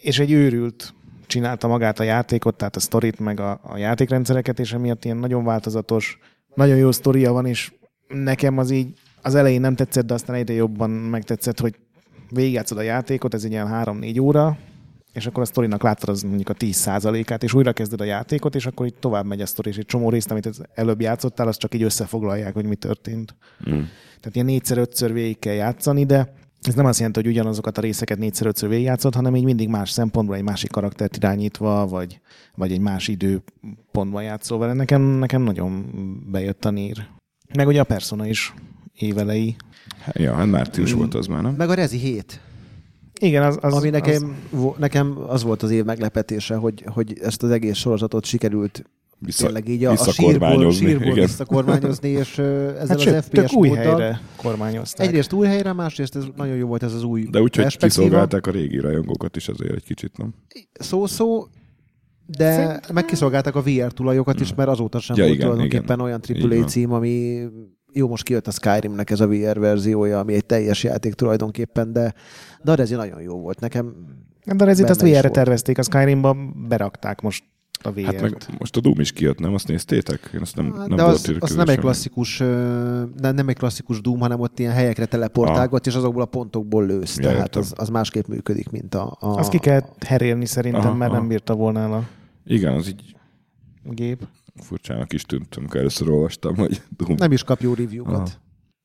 és 0.00 0.18
egy 0.18 0.32
őrült 0.32 0.94
csinálta 1.26 1.68
magát 1.68 2.00
a 2.00 2.02
játékot, 2.02 2.56
tehát 2.56 2.76
a 2.76 2.80
sztorit, 2.80 3.18
meg 3.18 3.40
a, 3.40 3.60
a 3.62 3.76
játékrendszereket, 3.76 4.58
és 4.58 4.72
emiatt 4.72 5.04
ilyen 5.04 5.16
nagyon 5.16 5.44
változatos, 5.44 6.18
nagyon 6.54 6.76
jó 6.76 6.92
sztoria 6.92 7.32
van, 7.32 7.46
és 7.46 7.72
nekem 8.08 8.58
az 8.58 8.70
így 8.70 8.98
az 9.22 9.34
elején 9.34 9.60
nem 9.60 9.74
tetszett, 9.74 10.06
de 10.06 10.14
aztán 10.14 10.36
egyre 10.36 10.54
jobban 10.54 10.90
megtetszett, 10.90 11.60
hogy 11.60 11.74
végigjátszod 12.30 12.78
a 12.78 12.82
játékot, 12.82 13.34
ez 13.34 13.44
egy 13.44 13.50
ilyen 13.50 13.68
3-4 13.72 14.20
óra, 14.20 14.56
és 15.16 15.26
akkor 15.26 15.42
a 15.42 15.46
sztorinak 15.46 15.82
láttad 15.82 16.08
az 16.08 16.22
mondjuk 16.22 16.48
a 16.48 16.54
10%-át, 16.54 17.42
és 17.42 17.54
újra 17.54 17.72
kezded 17.72 18.00
a 18.00 18.04
játékot, 18.04 18.54
és 18.54 18.66
akkor 18.66 18.86
így 18.86 18.94
tovább 18.94 19.26
megy 19.26 19.40
a 19.40 19.46
sztori, 19.46 19.68
és 19.68 19.76
egy 19.76 19.86
csomó 19.86 20.10
részt, 20.10 20.30
amit 20.30 20.46
az 20.46 20.62
előbb 20.74 21.00
játszottál, 21.00 21.48
azt 21.48 21.58
csak 21.58 21.74
így 21.74 21.82
összefoglalják, 21.82 22.54
hogy 22.54 22.64
mi 22.64 22.74
történt. 22.74 23.36
Mm. 23.70 23.72
Tehát 24.20 24.34
ilyen 24.34 24.46
négyszer-ötször 24.46 25.12
végig 25.12 25.38
kell 25.38 25.54
játszani, 25.54 26.04
de 26.04 26.34
ez 26.62 26.74
nem 26.74 26.86
azt 26.86 26.98
jelenti, 26.98 27.20
hogy 27.20 27.30
ugyanazokat 27.30 27.78
a 27.78 27.80
részeket 27.80 28.18
négyszer-ötször 28.18 28.68
végigjátszott, 28.68 29.14
hanem 29.14 29.36
így 29.36 29.44
mindig 29.44 29.68
más 29.68 29.90
szempontból, 29.90 30.36
egy 30.36 30.42
másik 30.42 30.70
karaktert 30.70 31.16
irányítva, 31.16 31.86
vagy, 31.86 32.20
vagy 32.54 32.72
egy 32.72 32.80
más 32.80 33.08
időpontban 33.08 34.22
játszol 34.22 34.58
vele. 34.58 34.72
Nekem, 34.72 35.02
nekem 35.02 35.42
nagyon 35.42 35.84
bejött 36.30 36.64
a 36.64 36.70
nír. 36.70 37.08
Meg 37.54 37.66
ugye 37.66 37.80
a 37.80 37.84
Persona 37.84 38.26
is 38.26 38.54
évelei. 38.94 39.56
Ja, 40.12 40.34
hát 40.34 40.46
március 40.46 40.92
volt 40.92 41.14
az 41.14 41.26
már, 41.26 41.42
nem? 41.42 41.54
Meg 41.54 41.70
a 41.70 41.74
Rezi 41.74 41.98
7, 41.98 42.40
Igen, 43.20 43.42
az, 43.42 43.58
az, 43.60 43.72
ami 43.74 43.90
nekem, 43.90 44.36
az, 44.52 44.58
vo- 44.60 44.78
nekem 44.78 45.18
az 45.26 45.42
volt 45.42 45.62
az 45.62 45.70
év 45.70 45.84
meglepetése, 45.84 46.54
hogy, 46.54 46.84
hogy 46.86 47.18
ezt 47.22 47.42
az 47.42 47.50
egész 47.50 47.76
sorozatot 47.76 48.24
sikerült 48.24 48.84
Vissza, 49.18 49.44
tényleg 49.44 49.68
így 49.68 49.84
a, 49.84 49.90
a 49.90 49.96
sírból, 49.96 50.26
visszakormányozni, 50.28 50.86
sírból 50.86 51.06
igen. 51.06 51.24
visszakormányozni, 51.26 52.08
és 52.08 52.38
ezzel 52.38 52.86
hát 52.88 53.00
sőt, 53.00 53.14
az 53.14 53.24
FPS 53.24 53.30
tök 53.50 53.52
új 53.52 53.68
móddal- 53.68 53.84
helyre 54.00 54.20
kormányozták. 54.36 55.06
Egyrészt 55.06 55.32
új 55.32 55.46
helyre, 55.46 55.72
másrészt 55.72 56.16
ez 56.16 56.24
nagyon 56.36 56.56
jó 56.56 56.66
volt 56.66 56.82
ez 56.82 56.92
az 56.92 57.02
új 57.02 57.22
De 57.30 57.40
úgy, 57.40 57.56
hogy 57.56 57.76
kiszolgálták 57.76 58.46
a 58.46 58.50
régi 58.50 58.78
rajongókat 58.78 59.36
is 59.36 59.48
azért 59.48 59.74
egy 59.74 59.84
kicsit, 59.84 60.16
nem? 60.18 60.34
Szó-szó, 60.72 61.46
de 62.26 62.52
Szerintem- 62.52 62.94
megkiszolgálták 62.94 63.54
a 63.54 63.62
VR 63.62 63.92
tulajokat 63.92 64.40
is, 64.40 64.54
mert 64.54 64.68
azóta 64.68 64.98
sem 65.00 65.16
Ja, 65.16 65.22
volt 65.22 65.34
igen, 65.34 65.46
tulajdonképpen 65.48 65.98
igen. 66.00 66.00
olyan 66.00 66.52
AAA 66.60 66.64
cím, 66.64 66.92
ami 66.92 67.42
jó, 67.96 68.08
most 68.08 68.22
kijött 68.22 68.46
a 68.46 68.50
Skyrimnek 68.50 69.10
ez 69.10 69.20
a 69.20 69.26
VR 69.26 69.58
verziója, 69.58 70.18
ami 70.18 70.34
egy 70.34 70.44
teljes 70.44 70.82
játék 70.82 71.14
tulajdonképpen, 71.14 71.92
de, 71.92 72.14
de 72.62 72.70
a 72.70 72.74
Rezi 72.74 72.94
nagyon 72.94 73.20
jó 73.20 73.38
volt. 73.38 73.60
Nekem 73.60 73.94
De 74.44 74.64
a 74.64 74.66
Rezit 74.66 74.90
azt 74.90 75.00
VR-re 75.00 75.28
tervezték, 75.28 75.78
a 75.78 75.82
Skyrimba 75.82 76.36
berakták 76.68 77.20
most 77.20 77.44
a 77.82 77.90
VR-t. 77.90 78.04
Hát 78.04 78.20
meg 78.20 78.36
most 78.58 78.76
a 78.76 78.80
Doom 78.80 79.00
is 79.00 79.12
kijött, 79.12 79.38
nem? 79.38 79.54
Azt 79.54 79.68
néztétek? 79.68 80.30
Én 80.34 80.40
azt 80.40 80.56
nem, 80.56 80.72
Hát, 80.72 80.88
nem 80.88 80.96
de 80.96 81.02
az, 81.02 81.32
az 81.38 81.54
nem 81.54 81.68
egy 81.68 81.78
klasszikus, 81.78 82.38
de 83.16 83.30
nem 83.32 83.48
egy 83.48 83.56
klasszikus 83.56 84.00
Doom, 84.00 84.20
hanem 84.20 84.40
ott 84.40 84.58
ilyen 84.58 84.72
helyekre 84.72 85.06
teleportálgat, 85.06 85.86
és 85.86 85.94
azokból 85.94 86.22
a 86.22 86.26
pontokból 86.26 86.86
lősz. 86.86 87.18
Ja, 87.18 87.30
Tehát 87.30 87.56
az, 87.56 87.72
az 87.76 87.88
másképp 87.88 88.26
működik, 88.26 88.70
mint 88.70 88.94
a... 88.94 89.16
a 89.20 89.26
Azt 89.26 89.50
ki 89.50 89.58
kell 89.58 89.80
herélni 90.06 90.46
szerintem, 90.46 90.80
Aha, 90.80 90.94
mert 90.94 91.10
aha. 91.10 91.20
nem 91.20 91.28
bírta 91.28 91.54
volna 91.54 91.80
el 91.80 91.92
a 91.92 92.02
Igen, 92.44 92.72
az 92.72 92.88
így 92.88 93.16
gép. 93.82 94.26
Furcsának 94.60 95.12
is 95.12 95.22
tűnt, 95.22 95.54
amikor 95.54 95.80
először 95.80 96.10
olvastam, 96.10 96.56
hogy 96.56 96.82
Doom. 96.96 97.14
Nem 97.18 97.32
is 97.32 97.42
kap 97.42 97.60
jó 97.60 97.74
review-kat. 97.74 98.14
Aha. 98.14 98.26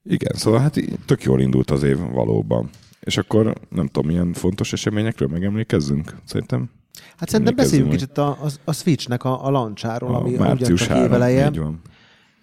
Igen, 0.03 0.33
szóval 0.35 0.59
hát 0.59 0.75
így 0.77 0.99
tök 1.05 1.23
jól 1.23 1.41
indult 1.41 1.71
az 1.71 1.83
év 1.83 1.97
valóban. 1.97 2.69
És 2.99 3.17
akkor 3.17 3.53
nem 3.69 3.87
tudom, 3.87 4.07
milyen 4.11 4.33
fontos 4.33 4.73
eseményekről 4.73 5.27
megemlékezzünk, 5.27 6.15
szerintem. 6.25 6.69
Hát 7.17 7.29
szerintem 7.29 7.55
beszéljünk 7.55 7.91
kicsit 7.91 8.17
a, 8.17 8.27
a, 8.27 8.47
a 8.63 8.73
Switchnek 8.73 9.23
a, 9.23 9.45
a 9.45 9.49
lancsáról, 9.49 10.15
A 10.15 10.19
ami 10.19 10.35
március 10.35 10.61
ugyancsak 10.67 10.87
3, 10.87 11.03
éveleje. 11.03 11.47
így 11.47 11.57
van. 11.59 11.81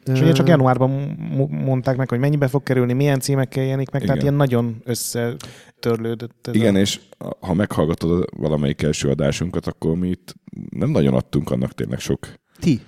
És 0.04 0.20
ugye 0.20 0.32
csak 0.32 0.48
januárban 0.48 0.90
mo- 1.36 1.50
mondták 1.50 1.96
meg, 1.96 2.08
hogy 2.08 2.18
mennyibe 2.18 2.48
fog 2.48 2.62
kerülni, 2.62 2.92
milyen 2.92 3.20
címekkel 3.20 3.64
jelenik 3.64 3.90
meg, 3.90 4.00
tehát 4.00 4.16
Igen. 4.16 4.26
ilyen 4.26 4.38
nagyon 4.48 4.76
összetörlődött. 4.84 6.46
Ez 6.46 6.54
Igen, 6.54 6.74
a... 6.74 6.78
és 6.78 7.00
ha 7.40 7.54
meghallgatod 7.54 8.24
valamelyik 8.36 8.82
első 8.82 9.08
adásunkat, 9.08 9.66
akkor 9.66 9.96
mi 9.96 10.08
itt 10.08 10.34
nem 10.70 10.90
nagyon 10.90 11.14
adtunk 11.14 11.50
annak 11.50 11.72
tényleg 11.74 11.98
sok. 12.00 12.32
Ti. 12.58 12.80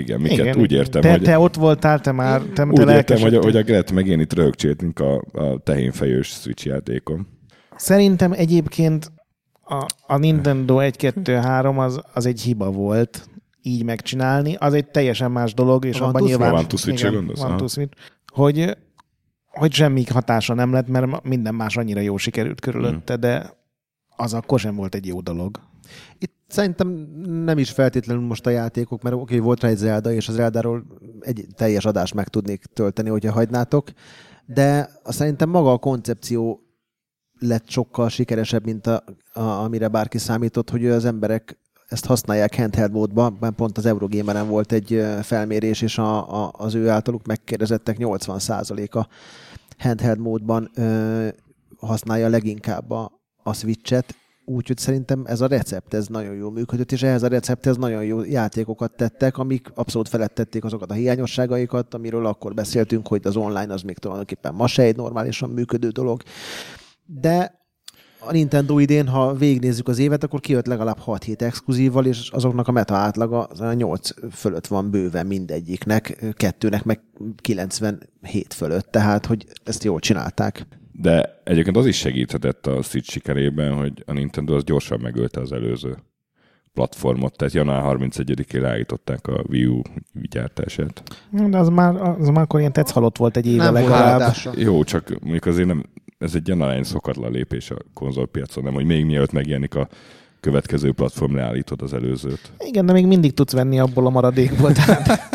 Igen, 0.00 0.20
miket 0.20 0.38
Igen, 0.38 0.58
úgy 0.58 0.72
értem, 0.72 1.00
te, 1.00 1.10
hogy... 1.10 1.22
te 1.22 1.38
ott 1.38 1.54
voltál, 1.54 2.00
te 2.00 2.12
már, 2.12 2.40
te, 2.40 2.52
te 2.52 2.64
úgy 2.64 2.88
értem, 2.88 3.20
hogy, 3.20 3.36
hogy 3.36 3.56
a 3.56 3.62
Gret 3.62 3.92
meg 3.92 4.06
én 4.06 4.20
itt 4.20 4.32
röhögcséltünk 4.32 4.98
a, 4.98 5.24
a 5.32 5.58
tehénfejős 5.58 6.28
Switch 6.28 6.66
játékon. 6.66 7.26
Szerintem 7.76 8.32
egyébként 8.32 9.12
a, 9.62 9.86
a 10.06 10.16
Nintendo 10.16 10.76
1-2-3 10.80 11.76
az, 11.76 12.00
az 12.14 12.26
egy 12.26 12.40
hiba 12.40 12.70
volt 12.70 13.28
így 13.62 13.84
megcsinálni. 13.84 14.54
Az 14.54 14.74
egy 14.74 14.86
teljesen 14.86 15.30
más 15.30 15.54
dolog, 15.54 15.84
és 15.84 16.00
A 16.00 16.06
abban 16.06 16.22
nyilván... 16.22 16.68
To 16.68 16.76
igen, 16.86 17.12
gondolsz? 17.12 17.40
To 17.56 17.68
Switch. 17.68 17.96
Hogy, 18.32 18.76
hogy 19.46 19.72
semmi 19.72 20.04
hatása 20.04 20.54
nem 20.54 20.72
lett, 20.72 20.88
mert 20.88 21.22
minden 21.22 21.54
más 21.54 21.76
annyira 21.76 22.00
jó 22.00 22.16
sikerült 22.16 22.60
körülötte, 22.60 23.12
Hmm. 23.12 23.20
de 23.20 23.58
az 24.16 24.34
akkor 24.34 24.60
sem 24.60 24.74
volt 24.74 24.94
egy 24.94 25.06
jó 25.06 25.20
dolog. 25.20 25.60
Szerintem 26.50 26.88
nem 27.44 27.58
is 27.58 27.70
feltétlenül 27.70 28.26
most 28.26 28.46
a 28.46 28.50
játékok, 28.50 29.02
mert 29.02 29.14
oké, 29.14 29.22
okay, 29.22 29.38
volt 29.38 29.60
rá 29.60 29.68
egy 29.68 29.76
Zelda, 29.76 30.12
és 30.12 30.28
az 30.28 30.34
Zeldáról 30.34 30.84
egy 31.20 31.46
teljes 31.56 31.84
adást 31.84 32.14
meg 32.14 32.28
tudnék 32.28 32.64
tölteni, 32.64 33.08
hogyha 33.08 33.32
hagynátok, 33.32 33.88
de 34.46 34.90
szerintem 35.04 35.48
maga 35.48 35.72
a 35.72 35.78
koncepció 35.78 36.60
lett 37.38 37.68
sokkal 37.68 38.08
sikeresebb, 38.08 38.64
mint 38.64 38.86
a, 38.86 39.04
a, 39.32 39.40
amire 39.40 39.88
bárki 39.88 40.18
számított, 40.18 40.70
hogy 40.70 40.86
az 40.86 41.04
emberek 41.04 41.58
ezt 41.88 42.06
használják 42.06 42.56
handheld 42.56 42.92
módban, 42.92 43.36
mert 43.40 43.54
pont 43.54 43.78
az 43.78 43.86
Eurogameren 43.86 44.48
volt 44.48 44.72
egy 44.72 45.04
felmérés, 45.22 45.82
és 45.82 45.98
a, 45.98 46.44
a, 46.44 46.52
az 46.52 46.74
ő 46.74 46.88
általuk 46.88 47.26
megkérdezettek 47.26 47.96
80%-a 47.98 49.08
handheld 49.78 50.18
módban 50.18 50.70
ö, 50.74 51.28
használja 51.76 52.28
leginkább 52.28 52.90
a, 52.90 53.12
a 53.42 53.54
Switch-et, 53.54 54.14
úgyhogy 54.50 54.78
szerintem 54.78 55.22
ez 55.26 55.40
a 55.40 55.46
recept, 55.46 55.94
ez 55.94 56.06
nagyon 56.06 56.34
jól 56.34 56.52
működött, 56.52 56.92
és 56.92 57.02
ehhez 57.02 57.22
a 57.22 57.28
recepthez 57.28 57.76
nagyon 57.76 58.04
jó 58.04 58.24
játékokat 58.24 58.96
tettek, 58.96 59.38
amik 59.38 59.70
abszolút 59.74 60.08
felettették 60.08 60.64
azokat 60.64 60.90
a 60.90 60.94
hiányosságaikat, 60.94 61.94
amiről 61.94 62.26
akkor 62.26 62.54
beszéltünk, 62.54 63.08
hogy 63.08 63.26
az 63.26 63.36
online 63.36 63.72
az 63.72 63.82
még 63.82 63.98
tulajdonképpen 63.98 64.54
ma 64.54 64.66
se 64.66 64.82
egy 64.82 64.96
normálisan 64.96 65.50
működő 65.50 65.88
dolog. 65.88 66.22
De 67.04 67.58
a 68.18 68.32
Nintendo 68.32 68.78
idén, 68.78 69.08
ha 69.08 69.34
végignézzük 69.34 69.88
az 69.88 69.98
évet, 69.98 70.24
akkor 70.24 70.40
kijött 70.40 70.66
legalább 70.66 70.98
6 70.98 71.24
hét 71.24 71.42
exkluzívval, 71.42 72.06
és 72.06 72.30
azoknak 72.30 72.68
a 72.68 72.72
meta 72.72 72.94
átlaga 72.94 73.42
az 73.42 73.60
a 73.60 73.72
8 73.72 74.10
fölött 74.30 74.66
van 74.66 74.90
bőven 74.90 75.26
mindegyiknek, 75.26 76.24
kettőnek 76.36 76.84
meg 76.84 77.00
97 77.36 78.54
fölött, 78.54 78.90
tehát 78.90 79.26
hogy 79.26 79.46
ezt 79.64 79.84
jól 79.84 79.98
csinálták. 79.98 80.79
De 81.00 81.40
egyébként 81.44 81.76
az 81.76 81.86
is 81.86 81.96
segíthetett 81.96 82.66
a 82.66 82.82
Switch 82.82 83.10
sikerében, 83.10 83.72
hogy 83.74 84.02
a 84.06 84.12
Nintendo 84.12 84.54
az 84.54 84.64
gyorsan 84.64 85.00
megölte 85.00 85.40
az 85.40 85.52
előző 85.52 85.96
platformot, 86.74 87.36
tehát 87.36 87.54
január 87.54 87.82
31-én 87.86 88.60
leállították 88.60 89.26
a 89.26 89.42
Wii 89.48 89.66
U 89.66 89.82
gyártását. 90.30 91.02
De 91.48 91.58
az 91.58 91.68
már, 91.68 91.94
az 91.94 92.28
már 92.28 92.42
akkor 92.42 92.60
ilyen 92.60 92.72
tetsz 92.72 92.90
halott 92.90 93.16
volt 93.16 93.36
egy 93.36 93.46
éve 93.46 93.64
Nem 93.64 93.72
legalább. 93.72 94.34
Jó, 94.56 94.84
csak 94.84 95.08
mondjuk 95.20 95.46
azért 95.46 95.66
nem, 95.66 95.84
ez 96.18 96.34
egy 96.34 96.48
ilyen 96.48 96.60
arány 96.60 96.82
szokatlan 96.82 97.32
lépés 97.32 97.70
a 97.70 97.76
konzolpiacon, 97.94 98.64
nem, 98.64 98.74
hogy 98.74 98.84
még 98.84 99.04
mielőtt 99.04 99.32
megjelenik 99.32 99.74
a 99.74 99.88
következő 100.40 100.92
platform, 100.92 101.34
leállítod 101.34 101.82
az 101.82 101.94
előzőt. 101.94 102.52
Igen, 102.58 102.86
de 102.86 102.92
még 102.92 103.06
mindig 103.06 103.34
tudsz 103.34 103.52
venni 103.52 103.78
abból 103.78 104.06
a 104.06 104.10
maradékból. 104.10 104.72
Tehát... 104.72 105.08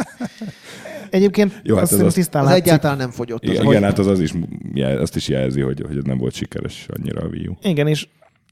Egyébként 1.15 1.61
Jó, 1.63 1.73
hát 1.75 1.83
azt 1.83 1.91
ez 1.91 1.97
hiszem 1.97 2.05
az- 2.05 2.13
tisztán 2.13 2.41
Az 2.43 2.47
látszik. 2.49 2.63
egyáltalán 2.65 2.97
nem 2.97 3.09
fogyott. 3.09 3.43
Az, 3.43 3.49
igen 3.63 3.83
hát 3.83 3.99
az, 3.99 4.07
az 4.07 4.19
is, 4.19 4.33
jel- 4.73 4.99
azt 4.99 5.15
is 5.15 5.27
jelzi, 5.27 5.61
hogy, 5.61 5.81
hogy 5.87 6.05
nem 6.05 6.17
volt 6.17 6.33
sikeres 6.33 6.87
annyira 6.99 7.21
a 7.21 7.27
Wii 7.27 7.47
U. 7.47 7.53
Igen, 7.61 7.87
és 7.87 8.07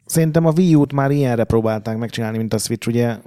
szerintem 0.06 0.46
a 0.46 0.52
Wii 0.58 0.76
U-t 0.76 0.94
már 0.94 1.12
ilyenre 1.12 1.44
próbálták 1.44 1.98
megcsinálni, 1.98 2.38
mint 2.38 2.54
a 2.54 2.58
Switch, 2.58 2.88
ugye, 2.88 3.18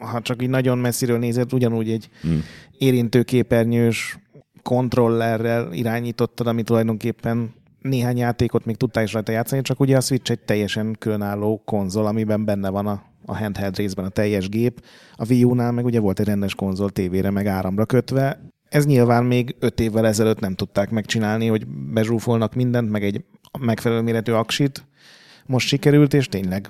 ha 0.00 0.20
csak 0.20 0.42
így 0.42 0.48
nagyon 0.48 0.78
messziről 0.78 1.18
nézed, 1.18 1.52
ugyanúgy 1.52 1.90
egy 1.90 2.08
Hmm. 2.20 2.42
érintőképernyős 2.78 4.18
kontrollerrel 4.62 5.72
irányítottad, 5.72 6.46
ami 6.46 6.62
tulajdonképpen 6.62 7.54
néhány 7.80 8.16
játékot 8.16 8.64
még 8.64 8.76
tudtál 8.76 9.04
is 9.04 9.12
rajta 9.12 9.32
játszani, 9.32 9.62
csak 9.62 9.80
ugye 9.80 9.96
a 9.96 10.00
Switch 10.00 10.30
egy 10.30 10.38
teljesen 10.40 10.96
különálló 10.98 11.62
konzol, 11.64 12.06
amiben 12.06 12.44
benne 12.44 12.68
van 12.68 12.86
a, 12.86 13.02
a 13.26 13.36
handheld 13.36 13.76
részben 13.76 14.04
a 14.04 14.08
teljes 14.08 14.48
gép. 14.48 14.84
A 15.16 15.26
Wii 15.28 15.44
U-nál 15.44 15.72
meg 15.72 15.84
ugye 15.84 16.00
volt 16.00 16.20
egy 16.20 16.26
rendes 16.26 16.54
konzol 16.54 16.90
tévére, 16.90 17.30
meg 17.30 17.46
áramra 17.46 17.84
kötve. 17.86 18.40
Ez 18.68 18.86
nyilván 18.86 19.24
még 19.24 19.56
öt 19.58 19.80
évvel 19.80 20.06
ezelőtt 20.06 20.40
nem 20.40 20.54
tudták 20.54 20.90
megcsinálni, 20.90 21.46
hogy 21.46 21.66
bezsúfolnak 21.66 22.54
mindent, 22.54 22.90
meg 22.90 23.04
egy 23.04 23.24
megfelelő 23.60 24.00
méretű 24.00 24.32
aksit. 24.32 24.86
Most 25.46 25.66
sikerült, 25.66 26.14
és 26.14 26.28
tényleg 26.28 26.68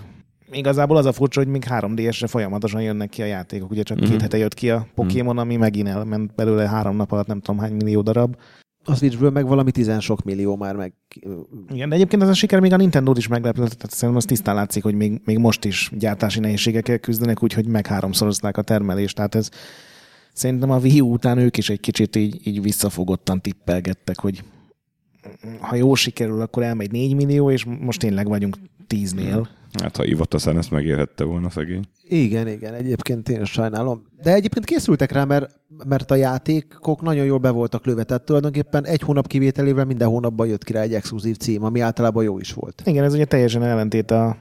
Igazából 0.52 0.96
az 0.96 1.06
a 1.06 1.12
furcsa, 1.12 1.40
hogy 1.40 1.48
még 1.48 1.64
3DS-re 1.68 2.26
folyamatosan 2.26 2.82
jönnek 2.82 3.08
ki 3.08 3.22
a 3.22 3.24
játékok. 3.24 3.70
Ugye 3.70 3.82
csak 3.82 3.98
Mhm. 4.00 4.10
két 4.10 4.20
hete 4.20 4.36
jött 4.36 4.54
ki 4.54 4.70
a 4.70 4.86
Pokémon, 4.94 5.38
ami 5.38 5.56
megint 5.56 5.88
elment 5.88 6.34
belőle 6.34 6.68
három 6.68 6.96
nap 6.96 7.12
alatt 7.12 7.26
nem 7.26 7.40
tudom 7.40 7.60
hány 7.60 7.72
millió 7.72 8.00
darab. 8.02 8.36
A 8.84 8.94
Switchből 8.94 9.30
meg 9.30 9.46
valami 9.46 9.70
tizen 9.70 10.00
sok 10.00 10.22
millió 10.24 10.56
már 10.56 10.76
meg. 10.76 10.92
Igen, 11.72 11.88
de 11.88 11.94
egyébként 11.94 12.22
ez 12.22 12.28
a 12.28 12.34
siker 12.34 12.60
még 12.60 12.72
a 12.72 12.76
Nintendo-t 12.76 13.18
is 13.18 13.28
meglepett, 13.28 13.54
tehát 13.54 13.90
szerintem 13.90 14.16
az 14.16 14.24
tisztán 14.24 14.54
látszik, 14.54 14.82
hogy 14.82 14.94
még, 14.94 15.20
még 15.24 15.38
most 15.38 15.64
is 15.64 15.90
gyártási 15.98 16.40
nehézségekkel 16.40 16.98
küzdenek, 16.98 17.42
úgyhogy 17.42 17.66
meg 17.66 17.86
háromszorozták 17.86 18.56
a 18.56 18.62
termelést, 18.62 19.16
tehát 19.16 19.34
ez 19.34 19.48
szerintem 20.34 20.70
a 20.70 20.78
Wii 20.78 21.00
után 21.00 21.38
ők 21.38 21.56
is 21.56 21.70
egy 21.70 21.80
kicsit 21.80 22.16
így, 22.16 22.46
így 22.46 22.62
visszafogottan 22.62 23.40
tippelgettek, 23.40 24.20
hogy 24.20 24.42
ha 25.60 25.76
jó 25.76 25.94
sikerül, 25.94 26.40
akkor 26.40 26.62
elmegy 26.62 26.90
4 26.90 27.14
millió, 27.14 27.50
és 27.50 27.64
most 27.64 28.00
tényleg 28.00 28.28
vagyunk 28.28 28.56
10-nél. 28.88 29.46
Hát 29.82 29.96
ha 29.96 30.04
Ivatasan 30.04 30.58
ezt 30.58 30.70
megérhette 30.70 31.24
volna 31.24 31.50
szegény. 31.50 31.84
Igen, 32.08 32.48
igen, 32.48 32.74
egyébként 32.74 33.28
én 33.28 33.40
is 33.40 33.50
sajnálom. 33.50 34.06
De 34.22 34.34
egyébként 34.34 34.64
készültek 34.64 35.12
rá, 35.12 35.24
mert, 35.24 35.60
mert 35.86 36.10
a 36.10 36.14
játékok 36.14 37.02
nagyon 37.02 37.24
jól 37.24 37.38
be 37.38 37.50
voltak 37.50 37.86
lőve. 37.86 38.04
Tehát 38.04 38.24
tulajdonképpen 38.24 38.86
egy 38.86 39.00
hónap 39.00 39.26
kivételével 39.26 39.84
minden 39.84 40.08
hónapban 40.08 40.46
jött 40.46 40.64
ki 40.64 40.72
rá 40.72 40.80
egy 40.80 40.94
exkluzív 40.94 41.36
cím, 41.36 41.64
ami 41.64 41.80
általában 41.80 42.24
jó 42.24 42.38
is 42.38 42.52
volt. 42.52 42.82
Igen, 42.84 43.04
ez 43.04 43.14
ugye 43.14 43.24
teljesen 43.24 43.62
ellentét 43.62 44.10
a, 44.10 44.36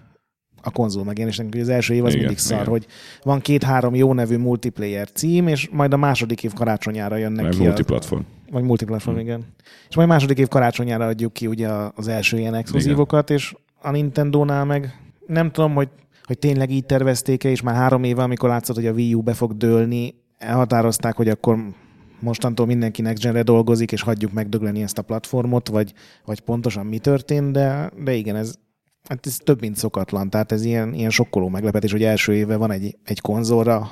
a 0.63 0.71
konzol 0.71 1.03
megjelenésnek. 1.03 1.55
Az 1.61 1.69
első 1.69 1.93
év 1.93 2.03
az 2.03 2.09
Igen, 2.09 2.19
mindig 2.19 2.39
szar, 2.43 2.59
igen. 2.59 2.69
hogy 2.71 2.85
van 3.23 3.39
két-három 3.39 3.95
jó 3.95 4.13
nevű 4.13 4.37
multiplayer 4.37 5.11
cím, 5.11 5.47
és 5.47 5.69
majd 5.71 5.93
a 5.93 5.97
második 5.97 6.43
év 6.43 6.53
karácsonyára 6.53 7.15
jönnek 7.15 7.43
Meg 7.43 7.53
ki. 7.53 7.63
multiplatform. 7.63 8.21
A, 8.21 8.51
vagy 8.51 8.63
multiplatform, 8.63 9.17
igen. 9.17 9.45
És 9.89 9.95
majd 9.95 10.07
második 10.07 10.37
év 10.37 10.47
karácsonyára 10.47 11.05
adjuk 11.05 11.33
ki 11.33 11.47
ugye 11.47 11.69
az 11.95 12.07
első 12.07 12.37
ilyen 12.39 12.53
exkluzívokat, 12.53 13.29
és 13.29 13.55
a 13.81 13.91
Nintendo-nál 13.91 14.65
meg 14.65 14.99
nem 15.27 15.51
tudom, 15.51 15.73
hogy, 15.73 15.89
hogy 16.23 16.39
tényleg 16.39 16.71
így 16.71 16.85
tervezték-e, 16.85 17.49
és 17.49 17.61
már 17.61 17.75
három 17.75 18.03
éve, 18.03 18.23
amikor 18.23 18.49
látszott, 18.49 18.75
hogy 18.75 18.87
a 18.87 18.91
Wii 18.91 19.13
U 19.13 19.21
be 19.21 19.33
fog 19.33 19.57
dőlni, 19.57 20.15
elhatározták, 20.37 21.15
hogy 21.15 21.29
akkor 21.29 21.57
mostantól 22.19 22.65
mindenki 22.65 23.01
next 23.01 23.23
gen 23.23 23.45
dolgozik, 23.45 23.91
és 23.91 24.01
hagyjuk 24.01 24.31
megdögleni 24.31 24.81
ezt 24.81 24.97
a 24.97 25.01
platformot, 25.01 25.67
vagy, 25.67 25.93
vagy 26.25 26.39
pontosan 26.39 26.85
mi 26.85 26.97
történt, 26.97 27.51
de, 27.51 27.91
de 28.03 28.13
igen, 28.13 28.35
ez, 28.35 28.55
hát 29.09 29.25
ez 29.25 29.37
több, 29.43 29.59
mint 29.59 29.75
szokatlan. 29.75 30.29
Tehát 30.29 30.51
ez 30.51 30.63
ilyen, 30.63 30.93
ilyen 30.93 31.09
sokkoló 31.09 31.47
meglepetés, 31.47 31.91
hogy 31.91 32.03
első 32.03 32.33
éve 32.33 32.55
van 32.55 32.71
egy, 32.71 32.97
egy 33.03 33.21
konzolra 33.21 33.91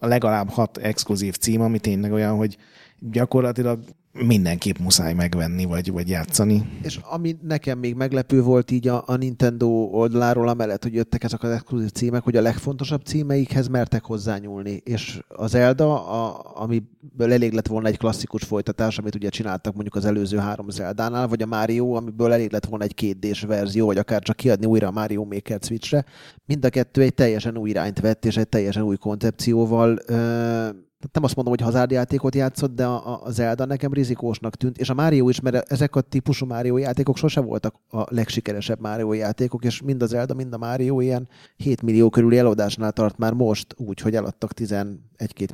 legalább 0.00 0.48
hat 0.48 0.76
exkluzív 0.76 1.36
cím, 1.36 1.60
ami 1.60 1.78
tényleg 1.78 2.12
olyan, 2.12 2.36
hogy 2.36 2.56
gyakorlatilag 2.98 3.84
mindenképp 4.12 4.78
muszáj 4.78 5.12
megvenni, 5.12 5.64
vagy, 5.64 5.92
vagy 5.92 6.08
játszani. 6.08 6.78
És 6.82 7.00
ami 7.02 7.36
nekem 7.42 7.78
még 7.78 7.94
meglepő 7.94 8.42
volt 8.42 8.70
így 8.70 8.88
a, 8.88 9.02
a 9.06 9.16
Nintendo 9.16 9.66
oldaláról, 9.92 10.48
amellett, 10.48 10.82
hogy 10.82 10.94
jöttek 10.94 11.24
ezek 11.24 11.42
az 11.42 11.50
exkluzív 11.50 11.90
címek, 11.90 12.22
hogy 12.22 12.36
a 12.36 12.40
legfontosabb 12.40 13.02
címeikhez 13.02 13.68
mertek 13.68 14.04
hozzányúlni. 14.04 14.80
És 14.84 15.20
az 15.28 15.50
Zelda, 15.50 16.08
a, 16.08 16.52
amiből 16.54 17.32
elég 17.32 17.52
lett 17.52 17.66
volna 17.66 17.88
egy 17.88 17.98
klasszikus 17.98 18.44
folytatás, 18.44 18.98
amit 18.98 19.14
ugye 19.14 19.28
csináltak 19.28 19.72
mondjuk 19.74 19.94
az 19.94 20.04
előző 20.04 20.36
három 20.36 20.68
Zeldánál, 20.68 21.28
vagy 21.28 21.42
a 21.42 21.46
Mario, 21.46 21.92
amiből 21.92 22.32
elég 22.32 22.52
lett 22.52 22.66
volna 22.66 22.84
egy 22.84 22.94
kétdés 22.94 23.40
verzió, 23.40 23.86
vagy 23.86 23.98
akár 23.98 24.22
csak 24.22 24.36
kiadni 24.36 24.66
újra 24.66 24.86
a 24.86 24.90
Mario 24.90 25.24
Maker 25.24 25.58
Switchre. 25.62 26.04
Mind 26.44 26.64
a 26.64 26.68
kettő 26.68 27.02
egy 27.02 27.14
teljesen 27.14 27.56
új 27.56 27.70
irányt 27.70 28.00
vett, 28.00 28.24
és 28.24 28.36
egy 28.36 28.48
teljesen 28.48 28.82
új 28.82 28.96
koncepcióval 28.96 29.98
ö- 30.06 30.88
tehát 31.00 31.14
nem 31.14 31.24
azt 31.24 31.34
mondom, 31.34 31.54
hogy 31.54 31.64
hazárdjátékot 31.64 32.34
játszott, 32.34 32.74
de 32.74 32.84
a, 32.86 33.24
a 33.24 33.30
Zelda 33.30 33.64
nekem 33.64 33.92
rizikósnak 33.92 34.56
tűnt, 34.56 34.78
és 34.78 34.88
a 34.88 34.94
Mario 34.94 35.28
is, 35.28 35.40
mert 35.40 35.72
ezek 35.72 35.96
a 35.96 36.00
típusú 36.00 36.46
Mario 36.46 36.76
játékok 36.76 37.16
sose 37.16 37.40
voltak 37.40 37.74
a 37.90 38.14
legsikeresebb 38.14 38.80
Mario 38.80 39.12
játékok, 39.12 39.64
és 39.64 39.82
mind 39.82 40.02
a 40.02 40.06
Zelda, 40.06 40.34
mind 40.34 40.52
a 40.52 40.58
Mario 40.58 41.00
ilyen 41.00 41.28
7 41.56 41.82
millió 41.82 42.10
körüli 42.10 42.38
eladásnál 42.38 42.92
tart 42.92 43.18
már 43.18 43.32
most, 43.32 43.74
úgy, 43.76 44.00
hogy 44.00 44.14
eladtak 44.14 44.50
11-2 44.56 44.96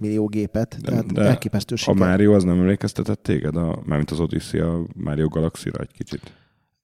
millió 0.01 0.27
gépet, 0.27 0.77
de, 0.81 0.91
tehát 0.91 1.13
de 1.13 1.23
elképesztő 1.23 1.75
A 1.75 1.79
siker. 1.79 1.97
Mario 1.97 2.35
az 2.35 2.45
nem 2.45 2.59
emlékeztetett 2.59 3.23
téged, 3.23 3.57
a, 3.57 3.83
mármint 3.85 4.11
az 4.11 4.21
Odyssey 4.21 4.61
a 4.61 4.87
Mario 4.95 5.29
Galaxy-ra 5.29 5.81
egy 5.81 5.93
kicsit? 5.93 6.33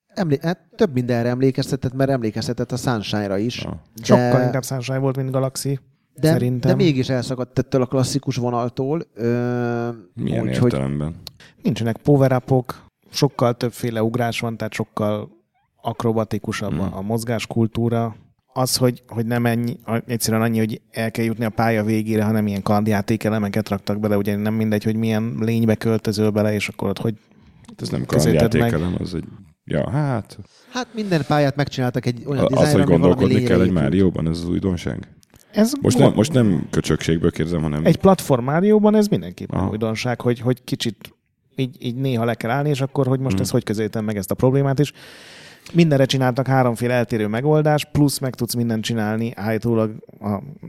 Emlé- 0.07 0.43
hát 0.43 0.59
több 0.77 0.93
mindenre 0.93 1.29
emlékeztetett, 1.29 1.93
mert 1.93 2.11
emlékeztetett 2.11 2.73
a 2.73 2.77
Sunshine-ra 2.77 3.39
is. 3.39 3.65
De... 3.65 3.81
Sokkal 4.03 4.43
inkább 4.43 4.65
Sunshine 4.65 4.99
volt, 4.99 5.17
mint 5.17 5.31
Galaxy. 5.31 5.81
De, 6.15 6.29
szerintem. 6.29 6.71
de 6.71 6.77
mégis 6.77 7.09
elszakadt 7.09 7.59
ettől 7.59 7.83
a 7.83 7.87
klasszikus 7.87 8.37
vonaltól. 8.37 9.03
Ö, 9.15 9.89
Milyen 10.15 10.43
úgyhogy- 10.49 10.73
értelemben? 10.73 11.15
Nincsenek 11.63 11.97
power 11.97 12.43
sokkal 13.11 13.55
többféle 13.55 14.03
ugrás 14.03 14.41
van, 14.41 14.57
tehát 14.57 14.73
sokkal 14.73 15.31
akrobatikusabb 15.83 16.71
Hmm. 16.73 16.95
a, 16.95 17.01
mozgáskultúra. 17.01 18.17
Az, 18.55 18.77
hogy, 18.77 19.03
hogy 19.09 19.27
nem 19.27 19.47
ennyi, 19.47 19.79
egyszerűen 20.07 20.43
annyi, 20.43 20.59
hogy 20.59 20.81
el 20.91 21.11
kell 21.11 21.25
jutni 21.25 21.45
a 21.45 21.51
pálya 21.51 21.85
végére, 21.85 22.25
hanem 22.25 22.47
ilyen 22.47 22.63
kardjáték 22.63 23.25
elemeket 23.25 23.69
raktak 23.69 24.01
bele, 24.01 24.17
ugye 24.17 24.37
nem 24.37 24.55
mindegy, 24.55 24.85
hogy 24.85 24.97
milyen 24.97 25.37
lénybe 25.41 25.75
költözöl 25.75 26.31
bele, 26.31 26.55
és 26.55 26.69
akkor 26.69 26.89
ott 26.89 26.99
hogy 26.99 27.15
Ez 27.77 27.89
nem 27.89 28.05
Közéted 28.05 28.39
kalandjátékelem, 28.51 28.97
az 29.01 29.15
egy... 29.15 29.25
Ja, 29.65 29.91
hát 29.91 30.39
Hát 30.73 30.87
minden 30.95 31.23
pályát 31.27 31.57
megcsináltak 31.57 32.07
egy 32.07 32.23
olyan 32.27 32.45
az, 32.45 32.49
dizájnra, 32.49 32.73
hogy 32.73 32.81
ami 32.81 33.01
valami 33.01 33.15
gondolkodni 33.15 33.43
kell 33.49 33.61
egy. 33.61 33.71
Márióban, 33.73 34.29
ez 34.29 34.39
az 34.39 34.49
újdonság. 34.49 35.17
Ez 35.53 35.73
Most 35.81 35.99
nem, 35.99 36.13
most 36.15 36.33
nem 36.33 36.67
köcsökségből 36.71 37.31
kérdezem, 37.31 37.63
hanem 37.63 37.85
egy 37.85 37.97
platform 37.97 38.45
Mario-ban 38.45 38.95
ez 38.95 39.07
mindenképpen 39.09 39.59
Aha. 39.59 39.71
újdonság, 39.71 40.21
hogy, 40.21 40.41
hogy 40.41 40.65
kicsit 40.65 41.15
így, 41.57 41.77
így 41.79 41.95
néha 41.95 42.25
le 42.25 42.35
kell 42.35 42.51
állni, 42.51 42.69
és 42.69 42.81
akkor, 42.81 43.07
hogy 43.07 43.21
most 43.21 43.35
Hmm. 43.35 43.43
ez 43.43 43.51
hogy 43.51 43.65
közelítem 43.65 44.05
meg 44.05 44.17
ezt 44.17 44.31
a 44.31 44.35
problémát 44.35 44.79
is. 44.79 44.93
Mindenre 45.75 46.05
csináltak 46.05 46.47
háromféle 46.47 46.95
eltérő 46.95 47.27
megoldást, 47.27 47.89
plusz 47.93 48.19
meg 48.19 48.35
tudsz 48.35 48.55
mindent 48.55 48.85
csinálni. 48.85 49.33
Állítólag 49.35 49.91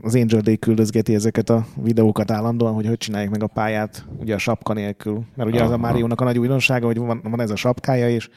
az 0.02 0.14
Angel 0.14 0.40
Day 0.40 0.58
küldözgeti 0.58 1.14
ezeket 1.14 1.50
a 1.50 1.66
videókat 1.82 2.30
állandóan, 2.30 2.74
hogy 2.74 2.86
hogy 2.86 2.96
csinálják 2.96 3.30
meg 3.30 3.42
a 3.42 3.46
pályát, 3.46 4.06
ugye 4.20 4.34
a 4.34 4.38
sapka 4.38 4.72
nélkül. 4.72 5.22
Mert 5.36 5.48
ugye 5.48 5.62
az 5.62 5.70
a 5.70 5.72
Aha. 5.72 5.82
Máriónak 5.82 6.20
a 6.20 6.24
nagy 6.24 6.38
újdonsága, 6.38 6.86
hogy 6.86 6.98
van, 6.98 7.20
van 7.22 7.40
ez 7.40 7.50
a 7.50 7.56
sapkája, 7.56 8.08
és 8.08 8.28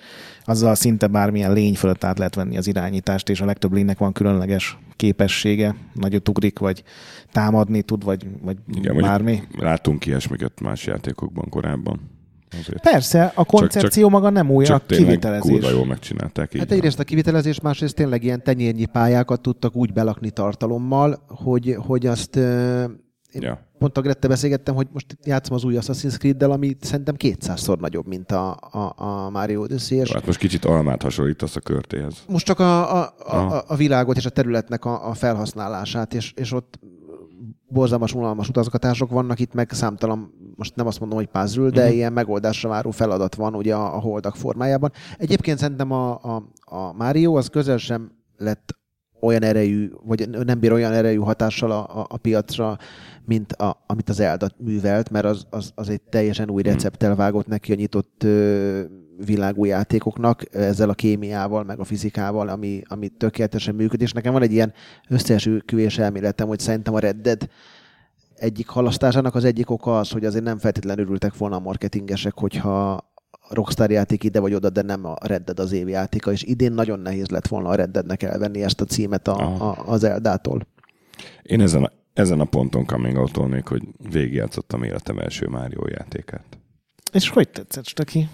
azzal 0.44 0.76
szinte 0.76 1.08
bármilyen 1.08 1.54
lény 1.54 1.76
fölött 1.76 2.04
át 2.04 2.18
lehet 2.18 2.36
venni 2.36 2.58
az 2.58 2.68
irányítást, 2.68 3.30
és 3.30 3.42
a 3.42 3.46
legtöbb 3.46 3.74
lénynek 3.74 3.98
van 3.98 4.12
különleges 4.12 4.78
képessége, 4.96 5.76
nagyot 5.93 6.30
ugrik, 6.30 6.60
vagy 6.60 6.84
támadni 7.32 7.82
tud, 7.82 8.04
vagy, 8.04 8.28
vagy 8.41 8.58
Igen, 8.74 8.98
bármi. 8.98 9.43
láttunk 9.58 10.06
ilyesmiket 10.06 10.62
más 10.62 10.86
játékokban 10.86 11.50
korábban. 11.50 12.16
Azért. 12.52 12.82
Persze, 12.82 13.32
a 13.36 13.46
koncepció 13.46 14.10
maga 14.10 14.30
nem 14.30 14.50
új, 14.52 14.64
a 14.64 14.68
Csak 14.68 14.86
tényleg 14.86 15.08
kivitelezés. 15.08 15.52
kurva 15.52 15.70
jól 15.70 15.86
megcsinálták. 15.86 16.54
Így 16.54 16.60
Hát 16.60 16.70
van. 16.70 16.78
egyrészt 16.78 17.00
a 17.00 17.04
kivitelezés, 17.04 17.60
másrészt 17.62 17.96
tényleg 17.96 18.24
ilyen 18.24 18.44
tenyérnyi 18.44 18.86
pályákat 18.86 19.42
tudtak 19.42 19.76
úgy 19.76 19.94
belakni 19.94 20.30
tartalommal, 20.32 21.24
hogy, 21.28 21.76
hogy 21.80 22.06
azt 22.06 22.36
én 22.36 23.42
Ja. 23.42 23.68
pont 23.78 23.98
a 23.98 24.02
Grette 24.02 24.28
beszélgettem, 24.28 24.76
hogy 24.76 24.88
most 24.92 25.18
játszom 25.24 25.56
az 25.56 25.64
új 25.64 25.78
Assassin's 25.80 26.18
Creed-del, 26.18 26.52
ami 26.52 26.78
szerintem 26.82 27.16
kétszázszor 27.16 27.78
nagyobb, 27.80 28.08
mint 28.08 28.32
a, 28.32 28.58
a, 28.72 28.94
a 28.96 29.30
Mario 29.30 29.62
Odyssey, 29.62 30.04
Hát 30.14 30.26
most 30.26 30.40
kicsit 30.40 30.66
almát 30.66 31.02
hasonlítasz 31.02 31.56
a 31.56 31.60
körtéhez. 31.60 32.24
most 32.28 32.46
csak 32.46 32.60
a, 32.60 32.96
a, 33.04 33.14
a, 33.18 33.64
a 33.68 33.76
világot 33.76 34.18
és 34.18 34.26
a 34.26 34.30
területnek 34.30 34.86
a, 34.86 35.10
a 35.10 35.14
felhasználását, 35.14 36.14
és, 36.14 36.32
és 36.36 36.52
ott 36.54 36.80
borzalmas, 37.68 38.14
unalmas 38.14 38.50
utazgatások 38.50 39.10
vannak, 39.10 39.40
itt 39.40 39.54
meg 39.54 39.72
számtalan, 39.72 40.32
most 40.58 40.76
nem 40.76 40.88
azt 40.88 41.00
mondom, 41.00 41.17
hogy 41.17 41.28
puzzle, 41.28 41.70
de 41.70 41.84
Mhm. 41.86 41.93
ilyen 41.93 42.13
megoldásra 42.13 42.70
váró 42.70 42.91
feladat 42.91 43.36
van 43.36 43.56
ugye 43.56 43.76
a, 43.76 43.96
a 43.96 44.00
holdak 44.00 44.36
formájában. 44.36 44.91
Egyébként 45.17 45.58
szerintem 45.58 45.91
a, 45.91 46.12
a, 46.12 46.43
a 46.60 46.93
Mario 46.93 47.36
az 47.36 47.48
közel 47.48 47.78
sem 47.78 48.12
lett 48.38 48.76
olyan 49.22 49.43
erejű, 49.43 49.89
vagy 50.06 50.30
nem 50.46 50.60
bír 50.60 50.72
olyan 50.72 50.93
erejű 50.93 51.17
hatással 51.17 51.72
a, 51.72 52.00
a, 52.00 52.06
a 52.10 52.17
piacra, 52.17 52.78
mint 53.26 53.52
a, 53.54 53.84
amit 53.88 54.10
az 54.10 54.20
Elda 54.20 54.50
művelt, 54.58 55.10
mert 55.10 55.26
az, 55.26 55.46
az, 55.50 55.72
az 55.76 55.89
egy 55.89 56.02
teljesen 56.02 56.50
új 56.50 56.62
Mhm. 56.62 56.72
recepttel 56.72 57.15
vágott 57.15 57.48
neki 57.48 57.72
a 57.72 57.76
nyitott 57.76 58.24
ö, 58.24 58.82
világú 59.26 59.65
játékoknak, 59.65 60.56
ezzel 60.56 60.89
a 60.89 60.93
kémiával, 60.93 61.63
meg 61.63 61.80
a 61.80 61.84
fizikával, 61.84 62.48
ami, 62.50 62.82
ami 62.88 63.08
tökéletesen 63.10 63.76
működik. 63.76 64.08
És 64.08 64.12
nekem 64.13 64.34
van 64.34 64.41
egy 64.41 64.52
ilyen 64.52 64.74
összeesküvés 65.10 65.98
elméletem, 65.98 66.48
hogy 66.48 66.60
szerintem 66.60 66.93
a 66.93 67.00
Red 67.00 67.15
Dead 67.17 67.50
egyik 68.39 68.67
halasztásának 68.67 69.36
az 69.36 69.43
egyik 69.43 69.69
oka 69.69 70.00
az, 70.00 70.10
hogy 70.10 70.26
azért 70.26 70.43
nem 70.43 70.58
feltétlenül 70.58 71.04
örültek 71.06 71.38
volna 71.38 71.56
a 71.56 71.60
marketingesek, 71.60 72.34
hogyha 72.34 72.91
a 73.50 73.54
Rockstar 73.54 73.91
játék 73.91 74.23
ide 74.23 74.39
vagy 74.39 74.54
oda, 74.54 74.69
de 74.69 74.82
nem 74.82 75.06
a 75.06 75.15
Red 75.21 75.43
Dead 75.43 75.60
az 75.60 75.71
év 75.71 75.88
játéka, 75.88 76.32
és 76.32 76.43
idén 76.43 76.71
nagyon 76.71 77.00
nehéz 77.00 77.28
lett 77.28 77.47
volna 77.47 77.69
a 77.69 77.76
Red 77.76 77.89
Deadnek 77.89 78.23
elvenni 78.23 78.63
ezt 78.63 78.82
a 78.82 78.86
címet 78.86 79.28
a, 79.28 79.36
Aha. 79.36 79.69
a, 79.69 79.91
az 79.91 80.04
Eldától. 80.04 80.67
Én 81.41 81.62
ezen 81.62 81.84
a, 81.84 81.91
ezen 82.13 82.39
a 82.39 82.45
ponton 82.45 82.86
coming 82.86 83.17
out 83.17 83.67
hogy 83.67 83.84
végigjátszottam 84.12 84.84
életem 84.84 85.19
első 85.19 85.47
Mario 85.47 85.88
játékát. 85.88 86.60
És 87.12 87.30
hogy 87.30 87.50
tetszett, 87.50 87.88
Stöki? 87.88 88.30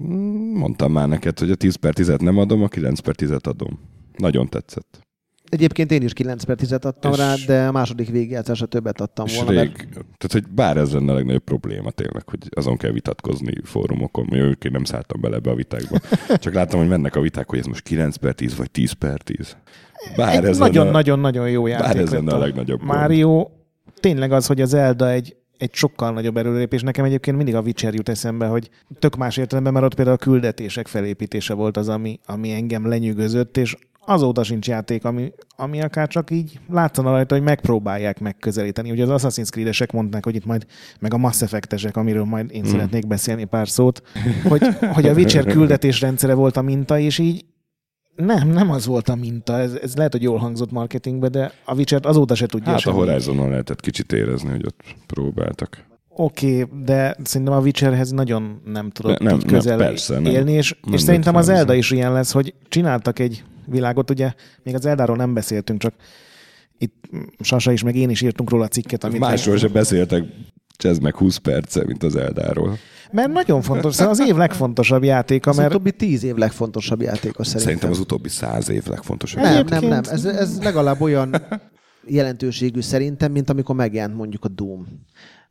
Mm, 0.00 0.56
Mondtam 0.56 0.92
már 0.92 1.08
neked, 1.08 1.38
hogy 1.38 1.50
a 1.50 1.54
10 1.54 1.74
per 1.74 1.94
10-et 1.96 2.20
nem 2.20 2.38
adom, 2.38 2.62
a 2.62 2.68
9 2.68 3.00
per 3.00 3.14
10-et 3.18 3.46
adom. 3.46 3.78
Nagyon 4.16 4.48
tetszett. 4.48 5.00
Egyébként 5.50 5.90
én 5.92 6.02
is 6.02 6.12
9 6.12 6.44
per 6.44 6.56
10 6.56 6.72
adtam 6.72 7.12
És- 7.12 7.18
rá, 7.18 7.34
de 7.46 7.66
a 7.66 7.72
második 7.72 8.08
végigjátszásra 8.10 8.66
többet 8.66 9.00
adtam 9.00 9.26
És 9.26 9.36
volna. 9.36 9.50
rég, 9.50 9.70
Mert... 9.76 9.90
tehát 9.92 10.32
hogy 10.32 10.46
bár 10.48 10.76
ez 10.76 10.92
lenne 10.92 11.12
a 11.12 11.14
legnagyobb 11.14 11.44
probléma 11.44 11.90
tényleg, 11.90 12.28
hogy 12.28 12.38
azon 12.50 12.76
kell 12.76 12.90
vitatkozni 12.90 13.52
fórumokon, 13.64 14.26
én 14.32 14.56
nem 14.70 14.84
szálltam 14.84 15.20
bele 15.20 15.36
ebbe 15.36 15.50
a 15.50 15.54
vitákba. 15.54 15.98
Csak 16.38 16.54
láttam, 16.54 16.78
hogy 16.78 16.88
mennek 16.88 17.16
a 17.16 17.20
viták, 17.20 17.48
hogy 17.48 17.58
ez 17.58 17.66
most 17.66 17.82
9 17.82 18.16
per 18.16 18.34
10 18.34 18.56
vagy 18.56 18.70
10 18.70 18.92
per 18.92 19.20
10. 19.22 19.56
Bár 20.16 20.36
Egy 20.36 20.44
ez 20.44 20.58
nagyon-nagyon-nagyon 20.58 21.50
jó 21.50 21.66
játék. 21.66 21.86
bár 21.86 21.96
ez 21.96 22.10
lenne 22.12 22.32
a 22.34 22.38
legnagyobb 22.38 22.78
gond. 22.78 22.90
Mario 22.90 23.48
tényleg 24.00 24.32
az, 24.32 24.46
hogy 24.46 24.60
az 24.60 24.68
Zelda 24.68 25.10
egy, 25.10 25.36
egy 25.58 25.74
sokkal 25.74 26.12
nagyobb 26.12 26.36
erőlépés. 26.36 26.82
Nekem 26.82 27.04
egyébként 27.04 27.36
mindig 27.36 27.54
a 27.54 27.60
Witcher 27.60 27.94
jut 27.94 28.08
eszembe, 28.08 28.46
hogy 28.46 28.70
tök 28.98 29.16
más 29.16 29.36
értelemben, 29.36 29.72
mert 29.72 29.84
ott 29.84 29.94
például 29.94 30.16
a 30.16 30.24
küldetések 30.24 30.86
felépítése 30.86 31.54
volt 31.54 31.76
az, 31.76 31.88
ami, 31.88 32.18
ami 32.26 32.52
engem 32.52 32.88
lenyűgözött, 32.88 33.56
és 33.56 33.76
azóta 34.06 34.42
sincs 34.42 34.68
játék, 34.68 35.04
ami, 35.04 35.32
ami 35.56 35.82
akár 35.82 36.08
csak 36.08 36.30
így 36.30 36.60
látszana 36.70 37.10
rajta, 37.10 37.34
hogy 37.34 37.44
megpróbálják 37.44 38.20
megközelíteni. 38.20 38.90
Ugye 38.90 39.06
az 39.06 39.22
Assassin's 39.22 39.50
Creed-esek 39.50 39.92
mondták, 39.92 40.24
hogy 40.24 40.34
itt 40.34 40.44
majd, 40.44 40.66
meg 41.00 41.14
a 41.14 41.16
Mass 41.16 41.42
Effect-esek, 41.42 41.96
amiről 41.96 42.24
majd 42.24 42.50
én 42.52 42.62
Hmm. 42.62 42.70
szeretnék 42.70 43.06
beszélni 43.06 43.44
pár 43.44 43.68
szót, 43.68 44.02
hogy, 44.48 44.62
hogy 44.92 45.06
a 45.06 45.12
Witcher 45.12 45.44
küldetés 45.44 46.00
rendszere 46.00 46.34
volt 46.34 46.56
a 46.56 46.62
minta, 46.62 46.98
és 46.98 47.18
így 47.18 47.44
nem, 48.16 48.48
nem 48.48 48.70
az 48.70 48.86
volt 48.86 49.08
a 49.08 49.14
minta. 49.14 49.58
Ez, 49.58 49.72
ez 49.82 49.96
lehet, 49.96 50.12
hogy 50.12 50.22
jól 50.22 50.38
hangzott 50.38 50.70
marketingbe, 50.70 51.28
de 51.28 51.52
a 51.64 51.74
Witcher 51.74 52.00
azóta 52.02 52.34
se 52.34 52.46
tudja 52.46 52.66
Hát 52.68 52.76
a 52.76 52.78
semmi. 52.80 52.96
Horizonon 52.96 53.48
lehetett 53.50 53.80
kicsit 53.80 54.12
érezni, 54.12 54.50
hogy 54.50 54.64
ott 54.66 54.80
próbáltak. 55.06 55.88
Oké, 56.08 56.62
okay, 56.62 56.82
de 56.84 57.16
szerintem 57.22 57.56
a 57.56 57.60
Witcherhez 57.60 58.10
nagyon 58.10 58.60
nem 58.64 58.90
tudott 58.90 59.18
Ne- 59.18 59.30
nem, 59.30 59.40
közel 59.42 59.76
nem, 59.76 59.86
persze, 59.86 60.14
nem. 60.14 60.32
élni, 60.32 60.52
és, 60.52 60.76
Nem 60.84 60.94
és 60.94 61.00
szerintem 61.00 61.34
az 61.34 61.48
ez. 61.48 61.70
is 61.70 61.90
ilyen 61.90 62.12
lesz, 62.12 62.32
hogy 62.32 62.54
csináltak 62.68 63.18
egy 63.18 63.44
világot, 63.70 64.10
ugye 64.10 64.32
még 64.62 64.74
az 64.74 64.80
Zeldáról 64.80 65.16
nem 65.16 65.34
beszéltünk, 65.34 65.80
csak 65.80 65.94
itt 66.78 66.94
Sasa 67.40 67.72
is, 67.72 67.82
meg 67.82 67.96
én 67.96 68.10
is 68.10 68.20
írtunk 68.20 68.50
róla 68.50 68.68
cikket, 68.68 69.04
amit 69.04 69.18
Másról 69.18 69.56
se 69.56 69.68
beszéltek, 69.68 70.24
ez 70.78 70.98
meg 70.98 71.16
20 71.16 71.36
perce, 71.36 71.84
mint 71.86 72.02
az 72.02 72.16
Eldáról. 72.16 72.78
Mert 73.12 73.32
nagyon 73.32 73.62
fontos, 73.62 73.94
szóval 73.94 74.12
az 74.12 74.20
év 74.28 74.36
legfontosabb 74.36 75.04
játéka, 75.04 75.50
Az 75.50 75.56
mert 75.56 75.70
utóbbi 75.70 75.92
tíz 75.92 76.24
év 76.24 76.34
legfontosabb 76.34 77.02
játéka 77.02 77.44
szerintem. 77.44 77.60
Szerintem 77.60 77.90
az 77.90 77.98
utóbbi 77.98 78.28
száz 78.28 78.68
év 78.68 78.86
legfontosabb. 78.86 79.42
Nem, 79.42 79.52
nem, 79.52 79.60
Egyébként- 79.66 79.92
nem. 79.92 80.14
Ez, 80.14 80.24
ez 80.24 80.58
legalább 80.62 81.00
olyan 81.00 81.34
jelentőségű 82.06 82.80
szerintem, 82.80 83.32
mint 83.32 83.50
amikor 83.50 83.74
megjelent 83.74 84.16
mondjuk 84.16 84.44
a 84.44 84.48
Doom. 84.48 84.86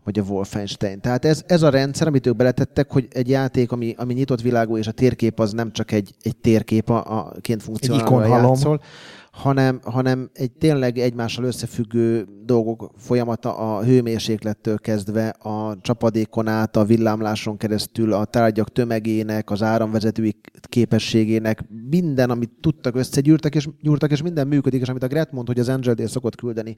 Vagy 0.09 0.19
a 0.19 0.31
Wolfenstein. 0.31 1.01
Tehát 1.01 1.25
ez, 1.25 1.43
ez 1.47 1.61
a 1.61 1.69
rendszer, 1.69 2.07
amit 2.07 2.27
ők 2.27 2.35
beletettek, 2.35 2.91
hogy 2.91 3.07
egy 3.11 3.29
játék, 3.29 3.71
ami, 3.71 3.93
ami 3.97 4.13
nyitott 4.13 4.41
világú, 4.41 4.77
és 4.77 4.87
a 4.87 4.91
térkép 4.91 5.39
az 5.39 5.51
nem 5.51 5.71
csak 5.71 5.91
egy, 5.91 6.13
egy 6.21 6.37
térkép, 6.37 6.89
a, 6.89 7.17
a 7.17 7.33
ként 7.41 7.63
funkcionálva 7.63 8.25
játszol, 8.25 8.81
hanem, 9.31 9.79
hanem 9.83 10.29
egy 10.33 10.51
tényleg 10.51 10.97
egymással 10.97 11.45
összefüggő 11.45 12.27
dolgok 12.45 12.91
folyamata 12.97 13.57
a 13.57 13.83
hőmérséklettől 13.83 14.77
kezdve, 14.77 15.27
a 15.27 15.77
csapadékon 15.81 16.47
át, 16.47 16.75
a 16.75 16.85
villámláson 16.85 17.57
keresztül, 17.57 18.13
a 18.13 18.25
tárgyak 18.25 18.71
tömegének, 18.71 19.51
az 19.51 19.61
áramvezetői 19.61 20.35
képességének, 20.61 21.63
minden, 21.89 22.29
amit 22.29 22.51
tudtak, 22.61 22.95
összegyűrtek, 22.95 23.55
és, 23.55 23.67
gyúrtak, 23.81 24.11
és 24.11 24.21
minden 24.21 24.47
működik, 24.47 24.81
és 24.81 24.87
amit 24.87 25.03
a 25.03 25.07
Gret 25.07 25.31
mond, 25.31 25.47
hogy 25.47 25.59
az 25.59 25.69
Angel 25.69 26.07
szokott 26.07 26.35
küldeni 26.35 26.77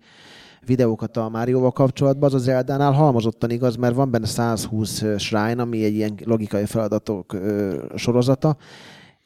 videókat 0.66 1.18
a 1.18 1.30
Márióval 1.30 1.72
kapcsolatban, 1.72 2.30
az 2.30 2.34
az 2.34 2.48
Eldánál 2.48 2.92
halmozottan 2.92 3.50
igaz, 3.50 3.76
mert 3.76 3.96
van 3.96 4.12
benne 4.12 4.26
120 4.26 5.04
shrine, 5.18 5.62
ami 5.62 5.84
egy 5.84 5.94
ilyen 5.94 6.20
logikai 6.26 6.66
feladatok 6.66 7.38
sorozata, 7.96 8.58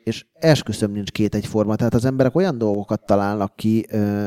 és 0.06 0.26
esküszöm 0.34 0.92
nincs 0.92 1.12
két 1.12 1.36
egyforma. 1.36 1.76
Tehát 1.76 1.94
az 1.94 2.06
emberek 2.06 2.36
olyan 2.36 2.58
dolgokat 2.58 3.06
találnak 3.06 3.56
ki 3.56 3.86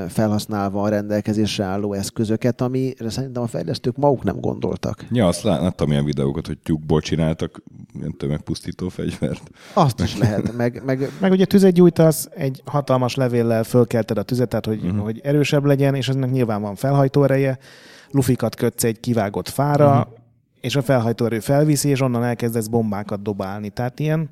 felhasználva 0.09 0.83
a 0.83 0.89
rendelkezésre 0.89 1.65
álló 1.65 1.93
eszközöket, 1.93 2.61
amire 2.61 3.11
szerintem 3.11 3.43
a 3.43 3.47
fejlesztők 3.47 3.97
maguk 3.97 4.23
nem 4.23 4.41
gondoltak. 4.41 5.05
Ja, 5.11 5.27
azt 5.27 5.43
láttam 5.43 5.91
ilyen 5.91 6.05
videókat, 6.05 6.47
hogy 6.47 6.59
tyúkból 6.59 7.01
csináltak 7.01 7.63
ilyen 7.95 8.17
tömegpusztító 8.17 8.89
fegyvert. 8.89 9.51
Azt 9.73 10.01
is 10.01 10.19
lehet. 10.19 10.57
Meg, 10.57 10.83
meg... 10.85 11.11
meg 11.21 11.31
ugye 11.31 11.45
tüzet 11.45 11.73
gyújtasz, 11.73 12.29
egy 12.35 12.63
hatalmas 12.65 13.15
levéllel 13.15 13.65
fölkelted 13.65 14.19
a 14.19 14.23
tüzet, 14.23 14.49
tehát 14.49 14.67
hogy, 14.67 14.85
uh-huh. 14.85 15.03
hogy 15.03 15.21
erősebb 15.23 15.65
legyen, 15.65 15.95
és 15.95 16.09
ennek 16.09 16.31
nyilván 16.31 16.63
van 16.63 16.75
felhajtó 16.75 17.25
ereje. 17.25 17.59
Lufikat 18.11 18.55
kötsz 18.55 18.85
egy 18.85 19.01
kivágott 19.01 19.49
fára, 19.49 19.91
uh-huh. 19.91 20.13
és 20.61 20.77
a 20.77 20.83
felhajtó 20.83 21.25
erő 21.25 21.41
felviszi, 21.41 21.89
és 21.89 22.01
onnan 22.01 22.25
elkezdesz 22.25 22.67
bombákat 22.67 23.23
dobálni. 23.23 23.71
Tehát 23.71 24.01
ilyen, 24.01 24.29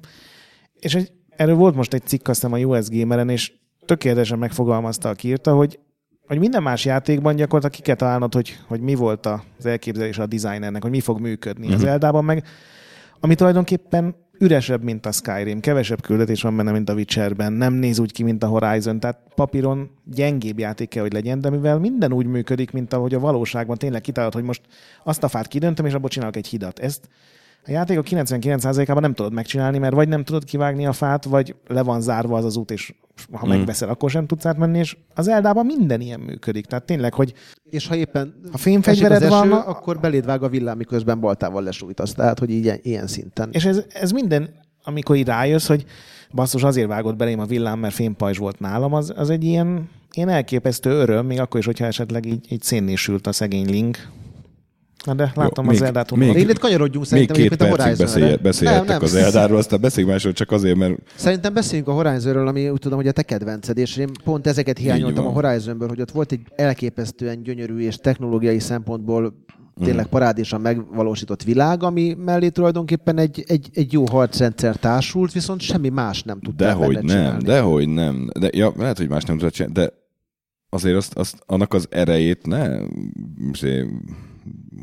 és 0.80 0.94
egy 0.94 1.12
erről 1.36 1.54
volt 1.54 1.74
most 1.74 1.94
egy 1.94 2.06
cikk, 2.06 2.28
azt 2.28 2.44
a 2.44 2.58
US 2.58 2.88
Gameren, 2.88 3.28
és 3.28 3.52
tökéletesen 3.84 4.38
megfogalmazta, 4.38 5.08
aki 5.08 5.28
írta, 5.28 5.54
hogy 5.54 5.78
hogy 6.26 6.38
minden 6.38 6.62
más 6.62 6.84
játékban 6.84 7.36
gyakorlatilag 7.36 7.74
ki 7.74 7.82
kell 7.82 7.94
találnod, 7.94 8.34
hogy, 8.34 8.58
hogy 8.66 8.80
mi 8.80 8.94
volt 8.94 9.26
az 9.26 9.66
elképzelés 9.66 10.18
a 10.18 10.26
designernek, 10.26 10.82
hogy 10.82 10.90
mi 10.90 11.00
fog 11.00 11.20
működni. 11.20 11.62
Uh-huh. 11.62 11.76
Az 11.76 11.82
mhm. 11.82 11.90
Eldában 11.90 12.24
meg, 12.24 12.44
ami 13.20 13.34
tulajdonképpen 13.34 14.14
üresebb, 14.38 14.82
mint 14.82 15.06
a 15.06 15.12
Skyrim, 15.12 15.60
kevesebb 15.60 16.00
küldetés 16.00 16.42
van 16.42 16.56
benne, 16.56 16.72
mint 16.72 16.88
a 16.88 16.94
Witcherben, 16.94 17.52
nem 17.52 17.72
néz 17.72 17.98
úgy 17.98 18.12
ki, 18.12 18.22
mint 18.22 18.42
a 18.42 18.46
Horizon, 18.46 19.00
tehát 19.00 19.20
papíron 19.34 19.90
gyengébb 20.04 20.58
játék 20.58 20.88
kell, 20.88 21.02
hogy 21.02 21.12
legyen, 21.12 21.40
de 21.40 21.50
mivel 21.50 21.78
minden 21.78 22.12
úgy 22.12 22.26
működik, 22.26 22.70
mint 22.70 22.92
ahogy 22.92 23.14
a 23.14 23.18
valóságban 23.18 23.76
tényleg 23.76 24.00
kitalálod, 24.00 24.34
hogy 24.34 24.44
most 24.44 24.60
azt 25.04 25.22
a 25.22 25.28
fát 25.28 25.48
kidöntöm, 25.48 25.86
és 25.86 25.92
abból 25.92 26.08
csinálok 26.08 26.36
egy 26.36 26.46
hidat. 26.46 26.78
Ezt 26.78 27.08
a 27.66 27.70
játék 27.70 27.98
a 27.98 28.02
99%-ában 28.02 29.02
nem 29.02 29.14
tudod 29.14 29.32
megcsinálni, 29.32 29.78
mert 29.78 29.94
vagy 29.94 30.08
nem 30.08 30.24
tudod 30.24 30.44
kivágni 30.44 30.86
a 30.86 30.92
fát, 30.92 31.24
vagy 31.24 31.54
le 31.66 31.82
van 31.82 32.00
zárva 32.00 32.36
az 32.36 32.44
az 32.44 32.56
út, 32.56 32.70
és 32.70 32.94
ha 33.32 33.46
mm. 33.46 33.48
megveszel, 33.48 33.88
akkor 33.88 34.10
sem 34.10 34.26
tudsz 34.26 34.46
átmenni, 34.46 34.78
és 34.78 34.96
az 35.14 35.28
Eldában 35.28 35.66
minden 35.66 36.00
ilyen 36.00 36.20
működik. 36.20 36.66
Tehát 36.66 36.84
tényleg, 36.84 37.14
hogy 37.14 37.32
és 37.70 37.86
ha 37.86 37.96
éppen 37.96 38.34
a 38.52 38.58
fényfegyvered 38.58 39.22
eső, 39.22 39.28
van, 39.28 39.52
akkor 39.52 40.00
beléd 40.00 40.24
vág 40.24 40.42
a 40.42 40.48
villám, 40.48 40.76
miközben 40.76 41.20
baltával 41.20 41.62
lesújtasz. 41.62 42.12
Tehát, 42.12 42.38
hogy 42.38 42.50
így 42.50 42.80
ilyen 42.82 43.06
szinten. 43.06 43.48
És 43.52 43.64
ez, 43.64 43.84
ez 43.88 44.10
minden, 44.10 44.50
amikor 44.84 45.16
így 45.16 45.26
rájössz, 45.26 45.66
hogy 45.66 45.84
basszus, 46.32 46.62
azért 46.62 46.88
vágott 46.88 47.16
belém 47.16 47.40
a 47.40 47.44
villám, 47.44 47.78
mert 47.78 47.94
fénypajzs 47.94 48.38
volt 48.38 48.60
nálam, 48.60 48.92
az, 48.92 49.12
az 49.16 49.30
egy 49.30 49.44
ilyen, 49.44 49.88
ilyen 50.12 50.28
elképesztő 50.28 50.90
öröm, 50.90 51.26
még 51.26 51.40
akkor 51.40 51.60
is, 51.60 51.66
hogyha 51.66 51.84
esetleg 51.84 52.26
így, 52.26 52.52
így 52.52 52.62
szénnésült 52.62 53.26
a 53.26 53.32
szegény 53.32 53.70
link, 53.70 54.08
Na 55.04 55.14
de 55.14 55.32
látom 55.34 55.64
Jó, 55.64 55.70
az 55.70 55.82
Eldát. 55.82 56.14
Még, 56.14 56.36
Én 56.36 56.48
itt 56.48 56.58
kanyarodjunk 56.58 57.06
szerintem. 57.06 57.36
Még 57.36 57.48
két 57.48 57.58
percig 57.58 57.96
beszél, 57.96 58.36
beszélhettek 58.36 58.86
nem, 58.86 58.96
nem. 58.96 59.04
az 59.04 59.14
Eldáról, 59.14 59.58
aztán 59.58 59.80
beszéljünk 59.80 60.12
másról 60.12 60.32
csak 60.32 60.50
azért, 60.50 60.76
mert... 60.76 60.94
Szerintem 61.14 61.54
beszéljünk 61.54 61.88
a 61.88 61.92
Horizonről, 61.92 62.48
ami 62.48 62.68
úgy 62.68 62.78
tudom, 62.78 62.98
hogy 62.98 63.08
a 63.08 63.12
te 63.12 63.22
kedvenced, 63.22 63.78
és 63.78 63.96
én 63.96 64.08
pont 64.24 64.46
ezeket 64.46 64.78
hiányoltam 64.78 65.26
a 65.26 65.30
Horizonből, 65.30 65.88
hogy 65.88 66.00
ott 66.00 66.10
volt 66.10 66.32
egy 66.32 66.40
elképesztően 66.56 67.42
gyönyörű 67.42 67.78
és 67.78 67.96
technológiai 67.96 68.58
szempontból 68.58 69.34
tényleg 69.84 70.06
mm. 70.06 70.10
parádésan 70.10 70.60
megvalósított 70.60 71.42
világ, 71.42 71.82
ami 71.82 72.16
mellé 72.18 72.48
tulajdonképpen 72.48 73.18
egy, 73.18 73.44
egy, 73.46 73.68
egy 73.72 73.92
jó 73.92 74.04
harcrendszer 74.10 74.76
társult, 74.76 75.32
viszont 75.32 75.60
semmi 75.60 75.88
más 75.88 76.22
nem 76.22 76.40
tudta 76.40 76.64
Dehogy 76.64 76.94
nem, 76.94 77.06
csinálni. 77.06 77.42
dehogy 77.42 77.88
nem. 77.88 78.28
De, 78.40 78.48
ja, 78.52 78.72
lehet, 78.76 78.96
hogy 78.96 79.08
más 79.08 79.24
nem 79.24 79.38
tudta 79.38 79.54
csinálni, 79.54 79.74
de 79.74 79.92
azért 80.68 80.96
azt, 80.96 81.14
azt, 81.14 81.42
annak 81.46 81.74
az 81.74 81.86
erejét 81.90 82.46
ne 82.46 82.78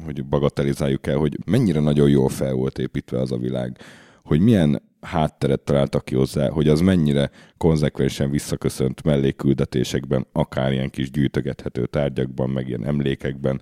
hogy 0.05 0.25
bagatelizáljuk 0.25 1.07
el, 1.07 1.17
hogy 1.17 1.37
mennyire 1.45 1.79
nagyon 1.79 2.09
jól 2.09 2.29
fel 2.29 2.53
volt 2.53 2.79
építve 2.79 3.19
az 3.19 3.31
a 3.31 3.37
világ, 3.37 3.77
hogy 4.23 4.39
milyen 4.39 4.81
hátteret 5.01 5.59
találtak 5.59 6.05
ki 6.05 6.15
hozzá, 6.15 6.49
hogy 6.49 6.67
az 6.67 6.79
mennyire 6.79 7.29
konzekvensen 7.57 8.29
visszaköszönt 8.29 9.03
melléküldetésekben, 9.03 10.27
akár 10.31 10.71
ilyen 10.71 10.89
kis 10.89 11.11
gyűjtögethető 11.11 11.85
tárgyakban, 11.85 12.49
meg 12.49 12.67
ilyen 12.67 12.85
emlékekben, 12.85 13.61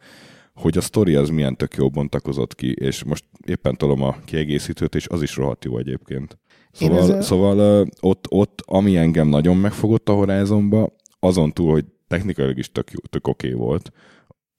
hogy 0.53 0.77
a 0.77 0.81
sztori 0.81 1.15
az 1.15 1.29
milyen 1.29 1.57
tök 1.57 1.75
jó 1.75 1.89
bontakozott 1.89 2.55
ki, 2.55 2.71
és 2.71 3.03
most 3.03 3.25
éppen 3.45 3.75
tolom 3.75 4.01
a 4.01 4.15
kiegészítőt, 4.25 4.95
és 4.95 5.07
az 5.07 5.21
is 5.21 5.35
rohadt 5.35 5.65
jó 5.65 5.77
egyébként. 5.77 6.37
Szóval, 6.71 6.97
ezzel... 6.97 7.21
szóval 7.21 7.87
ott, 7.99 8.25
ott, 8.29 8.61
ami 8.65 8.97
engem 8.97 9.27
nagyon 9.27 9.57
megfogott 9.57 10.09
a 10.09 10.13
Horizonba, 10.13 10.95
azon 11.19 11.51
túl, 11.51 11.71
hogy 11.71 11.85
technikailag 12.07 12.57
is 12.57 12.71
tök, 12.71 12.89
tök 13.09 13.27
oké 13.27 13.47
okay 13.47 13.59
volt, 13.59 13.91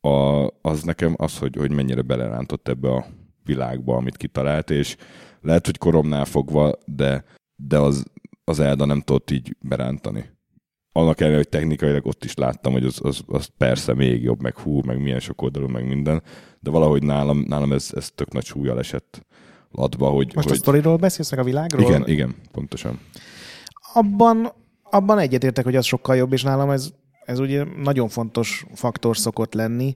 a, 0.03 0.47
az 0.63 0.83
nekem 0.83 1.15
az, 1.17 1.39
hogy, 1.39 1.57
hogy 1.57 1.73
mennyire 1.73 2.03
belerántott 2.03 2.69
ebbe 2.69 2.91
a 2.93 3.07
világba, 3.45 3.97
amit 3.97 4.17
kitalált, 4.17 4.71
és 4.71 4.97
lehet, 5.41 5.67
hogy 5.67 5.79
koromnál 5.79 6.25
fogva, 6.25 6.73
de, 6.87 7.25
de 7.57 7.79
az, 7.79 8.05
az 8.45 8.61
Elda 8.61 8.85
nem 8.85 9.01
tudott 9.01 9.31
így 9.31 9.57
berántani. 9.61 10.31
Annak 10.93 11.21
ellenére, 11.21 11.43
hogy 11.43 11.49
technikailag 11.49 12.07
ott 12.07 12.25
is 12.25 12.35
láttam, 12.35 12.73
hogy 12.73 12.85
az, 12.85 12.99
az, 13.03 13.23
az 13.27 13.49
persze 13.57 13.95
még 13.95 14.23
jobb, 14.23 14.43
meg 14.43 14.59
hú, 14.59 14.81
meg 14.85 15.03
milyen 15.03 15.21
sok 15.21 15.43
oldalú, 15.43 15.69
meg 15.69 15.87
minden, 15.87 16.23
de 16.61 16.71
valahogy 16.71 17.03
nálam, 17.03 17.45
nálam 17.49 17.73
ez, 17.73 17.91
ez 17.95 18.11
tök 18.11 18.33
nagy 18.33 18.45
súlyjal 18.45 18.79
esett 18.79 19.27
latba, 19.71 20.09
hogy... 20.09 20.35
Most 20.35 20.49
hogy... 20.49 20.57
a 20.57 20.61
sztoriról 20.61 20.97
beszélsz, 20.97 21.31
meg 21.31 21.41
a 21.41 21.45
világról? 21.45 21.89
Igen, 21.89 22.09
igen, 22.09 22.35
pontosan. 22.53 23.01
Abban, 23.93 24.53
abban 24.83 25.19
egyetértek, 25.19 25.65
hogy 25.65 25.77
az 25.77 25.85
sokkal 25.85 26.17
jobb, 26.17 26.33
és 26.33 26.43
nálam 26.43 26.71
ez 26.71 26.93
ez 27.25 27.39
ugye 27.39 27.65
nagyon 27.83 28.09
fontos 28.09 28.67
faktor 28.75 29.17
szokott 29.17 29.55
lenni. 29.55 29.95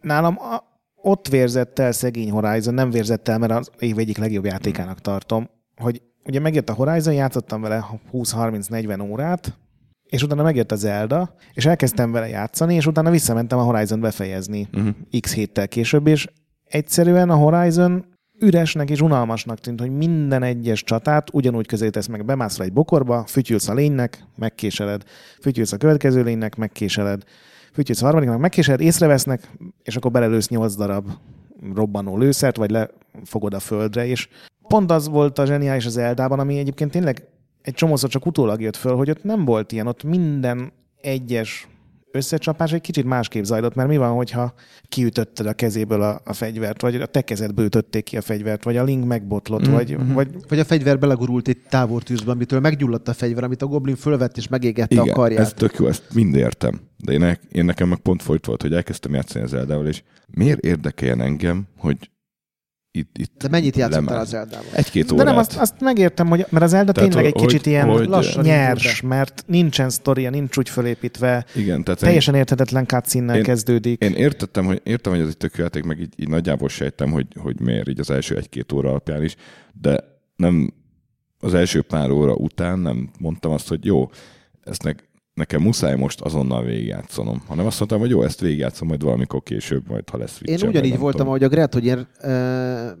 Nálam 0.00 0.38
a, 0.38 0.62
ott 1.02 1.28
vérzett 1.28 1.78
el 1.78 1.92
szegény 1.92 2.30
Horizon, 2.30 2.74
nem 2.74 2.90
vérzett 2.90 3.28
el, 3.28 3.38
mert 3.38 3.52
az 3.52 3.70
év 3.78 3.98
egyik 3.98 4.18
legjobb 4.18 4.44
játékának 4.44 5.00
tartom, 5.00 5.48
hogy 5.76 6.02
ugye 6.24 6.40
megjött 6.40 6.68
a 6.68 6.74
Horizon, 6.74 7.14
játszottam 7.14 7.60
vele 7.60 7.86
20-30-40 8.12 9.10
órát, 9.10 9.58
és 10.04 10.22
utána 10.22 10.42
megjött 10.42 10.72
a 10.72 10.76
Zelda, 10.76 11.34
és 11.52 11.66
elkezdtem 11.66 12.12
vele 12.12 12.28
játszani, 12.28 12.74
és 12.74 12.86
utána 12.86 13.10
visszamentem 13.10 13.58
a 13.58 13.62
Horizon 13.62 14.00
befejezni 14.00 14.68
uh-huh. 14.72 14.94
x 15.20 15.34
héttel 15.34 15.68
később, 15.68 16.06
és 16.06 16.26
egyszerűen 16.64 17.30
a 17.30 17.34
Horizon 17.34 18.04
üresnek 18.40 18.90
és 18.90 19.00
unalmasnak 19.00 19.58
tűnt, 19.58 19.80
hogy 19.80 19.96
minden 19.96 20.42
egyes 20.42 20.84
csatát 20.84 21.28
ugyanúgy 21.32 21.66
közelítesz 21.66 22.06
meg, 22.06 22.24
bemászol 22.24 22.64
egy 22.64 22.72
bokorba, 22.72 23.24
fütyülsz 23.26 23.68
a 23.68 23.74
lénynek, 23.74 24.24
megkéseled, 24.36 25.02
fütyülsz 25.40 25.72
a 25.72 25.76
következő 25.76 26.22
lénynek, 26.22 26.56
megkéseled, 26.56 27.22
fütyülsz 27.72 28.02
a 28.02 28.04
harmadiknak, 28.04 28.38
megkéseled, 28.38 28.80
észrevesznek, 28.80 29.50
és 29.82 29.96
akkor 29.96 30.10
belelősz 30.10 30.48
nyolc 30.48 30.74
darab 30.74 31.06
robbanó 31.74 32.18
lőszert, 32.18 32.56
vagy 32.56 32.70
lefogod 32.70 33.54
a 33.54 33.60
földre, 33.60 34.06
és 34.06 34.28
pont 34.68 34.90
az 34.90 35.08
volt 35.08 35.38
a 35.38 35.46
zseniális 35.46 35.86
az 35.86 35.96
Eldában, 35.96 36.38
ami 36.38 36.58
egyébként 36.58 36.90
tényleg 36.90 37.26
egy 37.62 37.74
csomószor 37.74 38.10
csak 38.10 38.26
utólag 38.26 38.60
jött 38.60 38.76
föl, 38.76 38.96
hogy 38.96 39.10
ott 39.10 39.24
nem 39.24 39.44
volt 39.44 39.72
ilyen, 39.72 39.86
ott 39.86 40.02
minden 40.02 40.72
egyes 41.00 41.68
összecsapás 42.12 42.72
egy 42.72 42.80
kicsit 42.80 43.04
másképp 43.04 43.44
zajlott, 43.44 43.74
mert 43.74 43.88
mi 43.88 43.96
van, 43.96 44.14
hogyha 44.14 44.54
kiütötted 44.88 45.46
a 45.46 45.52
kezéből 45.52 46.02
a, 46.02 46.20
a 46.24 46.32
fegyvert, 46.32 46.80
vagy 46.80 46.94
a 46.94 47.06
te 47.06 47.22
kezedből 47.22 47.64
ütötték 47.64 48.04
ki 48.04 48.16
a 48.16 48.20
fegyvert, 48.20 48.64
vagy 48.64 48.76
a 48.76 48.84
link 48.84 49.04
megbotlott, 49.04 49.62
mm-hmm. 49.62 49.72
vagy, 49.72 50.12
vagy... 50.12 50.28
Vagy 50.48 50.58
a 50.58 50.64
fegyver 50.64 50.98
belegurult 50.98 51.48
egy 51.48 51.58
távortűzbe, 51.68 52.30
amitől 52.30 52.60
meggyulladt 52.60 53.08
a 53.08 53.12
fegyver, 53.12 53.44
amit 53.44 53.62
a 53.62 53.66
goblin 53.66 53.96
fölvett 53.96 54.36
és 54.36 54.48
megégette 54.48 54.94
Igen, 54.94 55.08
a 55.08 55.12
karját. 55.12 55.40
ez 55.40 55.52
tök 55.52 55.74
jó, 55.78 55.86
ezt 55.86 56.14
mind 56.14 56.34
értem. 56.34 56.80
De 56.96 57.12
én, 57.12 57.38
én 57.52 57.64
nekem 57.64 57.88
meg 57.88 57.98
pont 57.98 58.22
folyt 58.22 58.46
volt, 58.46 58.62
hogy 58.62 58.72
elkezdtem 58.72 59.14
játszani 59.14 59.44
az 59.44 59.54
Eldával, 59.54 59.86
és 59.86 60.02
miért 60.26 60.64
érdekeljen 60.64 61.20
engem, 61.20 61.66
hogy 61.78 62.10
itt, 62.92 63.18
itt 63.18 63.32
De 63.38 63.48
mennyit 63.48 63.76
játszottál 63.76 64.20
az 64.20 64.34
Eldával? 64.34 64.72
Egy-két 64.72 65.12
órát. 65.12 65.24
De 65.24 65.30
nem, 65.30 65.40
azt, 65.40 65.56
azt 65.56 65.80
megértem, 65.80 66.28
hogy, 66.28 66.46
mert 66.48 66.64
az 66.64 66.72
Elda 66.72 66.92
tényleg 66.92 67.24
egy 67.24 67.32
kicsit 67.32 67.66
ilyen 67.66 67.88
hogy, 67.88 68.06
lassan 68.06 68.44
nyers, 68.44 69.00
mert 69.00 69.44
nincsen 69.46 69.90
sztoria, 69.90 70.30
nincs 70.30 70.56
úgy 70.56 70.68
fölépítve. 70.68 71.44
Igen, 71.54 71.84
tehát 71.84 72.00
teljesen 72.00 72.34
én, 72.34 72.40
érthetetlen 72.40 72.86
cutscene 72.86 73.40
kezdődik. 73.40 74.02
Én 74.02 74.14
értettem, 74.14 74.64
hogy, 74.64 74.80
értem, 74.84 75.12
hogy 75.12 75.22
ez 75.22 75.28
egy 75.28 75.36
tök 75.36 75.56
játék, 75.56 75.84
meg 75.84 76.00
így, 76.00 76.14
így 76.16 76.28
nagyjából 76.28 76.68
sejtem, 76.68 77.10
hogy, 77.10 77.26
hogy 77.36 77.60
miért 77.60 77.88
így 77.88 78.00
az 78.00 78.10
első 78.10 78.36
egy-két 78.36 78.72
óra 78.72 78.88
alapján 78.88 79.24
is, 79.24 79.36
de 79.80 80.04
nem 80.36 80.74
az 81.38 81.54
első 81.54 81.82
pár 81.82 82.10
óra 82.10 82.34
után 82.34 82.78
nem 82.78 83.10
mondtam 83.18 83.52
azt, 83.52 83.68
hogy 83.68 83.84
jó, 83.84 84.10
ezt 84.64 84.82
nekem 85.40 85.62
muszáj 85.62 85.96
most 85.96 86.20
azonnal 86.20 86.64
végigjátszanom, 86.64 87.42
hanem 87.46 87.66
azt 87.66 87.78
mondtam, 87.78 88.00
hogy 88.00 88.10
jó, 88.10 88.22
ezt 88.22 88.40
végigjátszom 88.40 88.88
majd 88.88 89.02
valamikor 89.02 89.42
később, 89.42 89.88
majd 89.88 90.08
ha 90.08 90.18
lesz 90.18 90.38
Én 90.42 90.58
ugyanígy 90.62 90.98
voltam, 90.98 91.26
ahogy 91.26 91.44
a 91.44 91.48
Gret, 91.48 91.74
hogy 91.74 91.84
én 91.84 92.06
uh, 92.22 92.30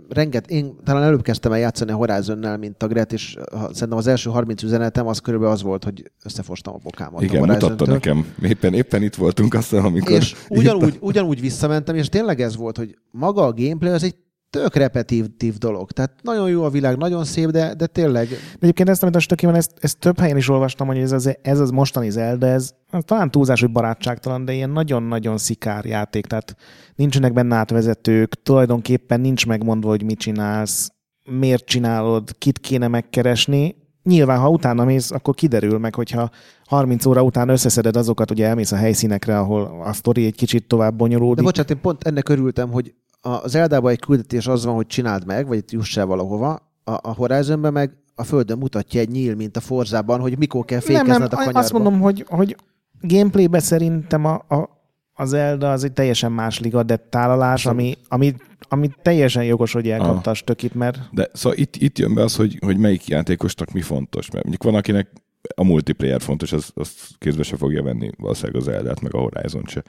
renget, 0.08 0.50
én 0.50 0.76
talán 0.84 1.02
előbb 1.02 1.22
kezdtem 1.22 1.52
el 1.52 1.58
játszani 1.58 1.90
a 1.90 1.94
Horizonnál, 1.94 2.56
mint 2.56 2.82
a 2.82 2.86
Gret, 2.86 3.12
és 3.12 3.36
szerintem 3.52 3.98
az 3.98 4.06
első 4.06 4.30
30 4.30 4.62
üzenetem 4.62 5.06
az 5.06 5.18
körülbelül 5.18 5.54
az 5.54 5.62
volt, 5.62 5.84
hogy 5.84 6.10
összefostam 6.24 6.74
a 6.74 6.78
bokámat. 6.82 7.22
Igen, 7.22 7.42
a 7.42 7.46
mutatta 7.46 7.86
nekem. 7.86 8.26
Éppen, 8.42 8.74
éppen 8.74 9.02
itt 9.02 9.14
voltunk 9.14 9.54
aztán, 9.54 9.84
amikor... 9.84 10.16
És 10.16 10.34
ugyanúgy, 10.48 10.96
ugyanúgy 11.00 11.40
visszamentem, 11.40 11.94
és 11.94 12.08
tényleg 12.08 12.40
ez 12.40 12.56
volt, 12.56 12.76
hogy 12.76 12.96
maga 13.10 13.44
a 13.44 13.52
gameplay 13.52 13.92
az 13.92 14.02
egy 14.02 14.14
tök 14.50 14.74
repetitív 14.74 15.56
dolog. 15.58 15.92
Tehát 15.92 16.12
nagyon 16.22 16.48
jó 16.48 16.62
a 16.64 16.70
világ, 16.70 16.96
nagyon 16.96 17.24
szép, 17.24 17.50
de, 17.50 17.74
de 17.74 17.86
tényleg... 17.86 18.28
De 18.28 18.36
egyébként 18.60 18.88
ezt, 18.88 19.02
amit 19.02 19.16
a 19.16 19.18
stöki 19.18 19.46
ezt, 19.46 19.72
ezt 19.80 19.98
több 19.98 20.18
helyen 20.18 20.36
is 20.36 20.48
olvastam, 20.48 20.86
hogy 20.86 20.98
ez 20.98 21.12
az, 21.12 21.36
ez 21.42 21.60
az 21.60 21.70
mostani 21.70 22.10
Zelda, 22.10 22.46
ez 22.46 22.70
talán 23.04 23.30
túlzás, 23.30 23.60
hogy 23.60 23.72
barátságtalan, 23.72 24.44
de 24.44 24.52
ilyen 24.52 24.70
nagyon-nagyon 24.70 25.38
szikár 25.38 25.84
játék, 25.84 26.26
tehát 26.26 26.56
nincsenek 26.94 27.32
benne 27.32 27.56
átvezetők, 27.56 28.42
tulajdonképpen 28.42 29.20
nincs 29.20 29.46
megmondva, 29.46 29.88
hogy 29.88 30.02
mit 30.02 30.18
csinálsz, 30.18 30.90
miért 31.24 31.64
csinálod, 31.64 32.30
kit 32.38 32.58
kéne 32.58 32.88
megkeresni. 32.88 33.76
Nyilván, 34.02 34.38
ha 34.38 34.48
utána 34.48 34.84
mész, 34.84 35.10
akkor 35.10 35.34
kiderül 35.34 35.78
meg, 35.78 35.94
hogyha 35.94 36.30
30 36.64 37.06
óra 37.06 37.22
után 37.22 37.48
összeszeded 37.48 37.96
azokat, 37.96 38.30
ugye 38.30 38.46
elmész 38.46 38.72
a 38.72 38.76
helyszínekre, 38.76 39.38
ahol 39.38 39.82
a 39.84 39.92
sztori 39.92 40.26
egy 40.26 40.34
kicsit 40.34 40.66
tovább 40.66 40.96
bonyolódik. 40.96 41.36
De 41.36 41.42
bocsánat, 41.42 41.70
én 41.70 41.80
pont 41.80 42.02
ennek 42.02 42.28
örültem, 42.28 42.70
hogy 42.70 42.94
az 43.20 43.54
Eldában 43.54 43.90
egy 43.90 44.00
küldetés 44.00 44.46
az 44.46 44.64
van, 44.64 44.74
hogy 44.74 44.86
csináld 44.86 45.26
meg, 45.26 45.46
vagy 45.46 45.64
juss 45.66 45.96
el 45.96 46.06
valahova, 46.06 46.50
a, 46.84 46.92
a 46.92 47.14
Horizonben 47.14 47.72
meg 47.72 47.96
a 48.14 48.24
Földön 48.24 48.58
mutatja 48.58 49.00
egy 49.00 49.08
nyíl, 49.08 49.34
mint 49.34 49.56
a 49.56 49.60
Forzában, 49.60 50.20
hogy 50.20 50.38
mikor 50.38 50.64
kell 50.64 50.80
fékezned 50.80 51.06
nem, 51.06 51.18
nem, 51.18 51.28
a 51.30 51.36
kanyarba. 51.36 51.58
Azt 51.58 51.72
mondom, 51.72 52.00
hogy, 52.00 52.24
hogy 52.28 52.56
gameplaybe 53.00 53.58
szerintem 53.58 54.24
a, 54.24 54.34
a, 54.34 54.68
az 55.14 55.32
Elda 55.32 55.72
az 55.72 55.84
egy 55.84 55.92
teljesen 55.92 56.32
más 56.32 56.60
liga 56.60 56.82
dettállalás, 56.82 57.66
ami, 57.66 57.94
ami, 58.08 58.34
ami 58.68 58.90
teljesen 59.02 59.44
jogos, 59.44 59.72
hogy 59.72 59.88
elkapta 59.88 60.30
a 60.30 60.34
stökit, 60.34 60.74
mert... 60.74 60.98
De 61.12 61.30
szóval 61.32 61.58
itt, 61.58 61.76
itt 61.76 61.98
jön 61.98 62.14
be 62.14 62.22
az, 62.22 62.36
hogy, 62.36 62.58
hogy 62.60 62.78
melyik 62.78 63.08
játékosnak 63.08 63.72
mi 63.72 63.80
fontos. 63.80 64.30
Mert 64.30 64.44
mondjuk 64.44 64.64
van, 64.72 64.80
akinek 64.80 65.10
a 65.54 65.64
multiplayer 65.64 66.20
fontos, 66.20 66.52
az, 66.52 66.70
az 66.74 66.90
kézbe 67.18 67.42
se 67.42 67.56
fogja 67.56 67.82
venni 67.82 68.10
valószínűleg 68.16 68.60
az 68.60 68.68
Eldát, 68.68 69.00
meg 69.00 69.14
a 69.14 69.18
Horizon 69.18 69.64
se. 69.66 69.84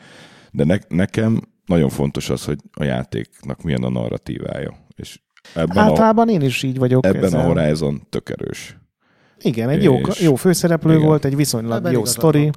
De 0.52 0.64
ne, 0.64 0.78
nekem 0.88 1.42
nagyon 1.66 1.90
fontos 1.90 2.30
az, 2.30 2.46
hogy 2.46 2.60
a 2.74 2.84
játéknak 2.84 3.64
milyen 3.64 3.84
a 3.84 3.90
narratívája. 3.90 4.74
És 4.96 5.20
ebben 5.56 5.78
Általában 5.78 6.28
a, 6.28 6.32
én 6.32 6.42
is 6.42 6.64
így 6.64 6.78
vagyok. 6.78 7.06
Ebben 7.06 7.24
ezzel. 7.24 7.40
a 7.40 7.44
Horizon 7.44 8.02
tök 8.10 8.30
erős. 8.30 8.78
Igen, 9.42 9.70
egy 9.70 9.84
jó, 9.84 10.00
jó 10.20 10.36
főszereplő 10.36 10.94
igen. 10.94 11.06
volt, 11.06 11.26
egy 11.26 11.36
viszonylag 11.36 11.78
ebben 11.78 11.92
jó 11.92 12.06
sztori. 12.06 12.50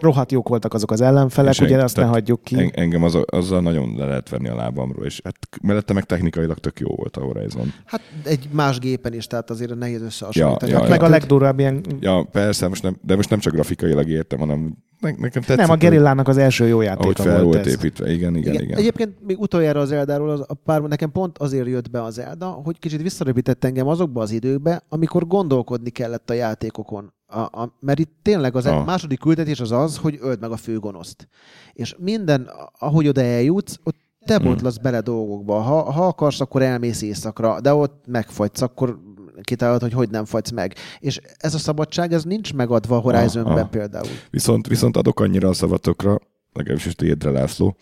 Rohadt 0.00 0.32
jók 0.32 0.48
voltak 0.48 0.74
azok 0.74 0.90
az 0.90 1.00
ellenfelek, 1.00 1.52
és 1.52 1.60
ugye 1.60 1.76
en, 1.76 1.84
azt 1.84 1.96
ne 1.96 2.04
hagyjuk 2.04 2.42
ki. 2.42 2.70
Engem 2.74 3.02
az, 3.02 3.18
azzal 3.24 3.60
nagyon 3.60 3.94
le 3.96 4.06
lehet 4.06 4.28
venni 4.28 4.48
a 4.48 4.54
lábamról, 4.54 5.04
és 5.04 5.20
hát 5.24 5.36
mellette 5.62 5.92
meg 5.92 6.04
technikailag 6.04 6.58
tök 6.58 6.80
jó 6.80 6.88
volt 6.94 7.16
a 7.16 7.20
Horizon. 7.20 7.72
Hát 7.84 8.00
egy 8.24 8.48
más 8.52 8.78
gépen 8.78 9.12
is, 9.12 9.26
tehát 9.26 9.50
azért 9.50 9.74
nehéz 9.74 10.02
összehasonlítani. 10.02 10.70
Ja, 10.70 10.76
ja, 10.76 10.82
hát 10.82 10.90
meg 10.90 11.00
ja. 11.00 11.06
a 11.06 11.10
legdurvább 11.10 11.58
ilyen... 11.58 11.84
Ja, 12.00 12.28
persze, 12.32 12.68
most 12.68 12.82
nem, 12.82 12.96
de 13.02 13.16
most 13.16 13.30
nem 13.30 13.38
csak 13.38 13.52
grafikailag 13.52 14.08
értem, 14.08 14.38
hanem 14.38 14.76
ne, 15.00 15.10
nekem 15.10 15.42
tetszett. 15.42 15.56
Nem, 15.56 15.70
a 15.70 15.76
Gerillának 15.76 16.28
az 16.28 16.36
első 16.36 16.66
jó 16.66 16.80
játéka 16.80 17.02
ahogy 17.02 17.20
fel 17.20 17.42
volt, 17.42 17.54
volt 17.54 17.66
építve, 17.66 18.12
igen, 18.12 18.36
igen, 18.36 18.52
igen, 18.52 18.64
igen. 18.64 18.78
Egyébként 18.78 19.14
még 19.26 19.40
utoljára 19.40 19.80
az 19.80 19.92
Eldáról 19.92 20.30
az, 20.30 20.44
a 20.46 20.54
pár, 20.54 20.80
nekem 20.80 21.12
pont 21.12 21.38
azért 21.38 21.66
jött 21.66 21.90
be 21.90 22.02
az 22.02 22.18
Elda, 22.18 22.46
hogy 22.46 22.78
kicsit 22.78 23.02
visszaröpített 23.02 23.64
engem 23.64 23.86
azokba 23.86 24.22
az 24.22 24.30
időkbe, 24.30 24.82
amikor 24.88 25.26
gondolkodni 25.26 25.90
kellett 25.90 26.30
a 26.30 26.34
játékokon. 26.34 27.12
A, 27.30 27.40
a, 27.40 27.76
mert 27.80 27.98
itt 27.98 28.12
tényleg 28.22 28.56
az 28.56 28.66
a. 28.66 28.84
második 28.84 29.18
küldetés 29.18 29.60
az 29.60 29.72
az, 29.72 29.96
hogy 29.96 30.18
öld 30.20 30.40
meg 30.40 30.50
a 30.50 30.56
főgonoszt. 30.56 31.28
És 31.72 31.94
minden, 31.98 32.50
ahogy 32.78 33.08
oda 33.08 33.20
eljutsz, 33.20 33.76
ott 33.84 33.96
te 34.24 34.36
hmm. 34.36 34.44
botlasz 34.44 34.76
bele 34.76 35.00
dolgokba. 35.00 35.60
Ha, 35.60 35.92
ha 35.92 36.06
akarsz, 36.06 36.40
akkor 36.40 36.62
elmész 36.62 37.02
éjszakra, 37.02 37.60
de 37.60 37.74
ott 37.74 38.04
megfagysz, 38.06 38.60
akkor 38.60 38.98
kitalálod, 39.42 39.80
hogy 39.80 39.92
hogy 39.92 40.10
nem 40.10 40.24
fagysz 40.24 40.50
meg. 40.50 40.74
És 40.98 41.20
ez 41.36 41.54
a 41.54 41.58
szabadság, 41.58 42.12
ez 42.12 42.24
nincs 42.24 42.54
megadva 42.54 42.96
a 42.96 43.00
Horizonben 43.00 43.52
ah, 43.52 43.60
ah. 43.62 43.68
például. 43.68 44.08
Viszont, 44.30 44.66
viszont 44.66 44.96
adok 44.96 45.20
annyira 45.20 45.48
a 45.48 45.52
szavatokra, 45.52 46.18
legalábbis 46.52 46.86
is 46.86 46.94
tiédre 46.94 47.30
László, 47.30 47.76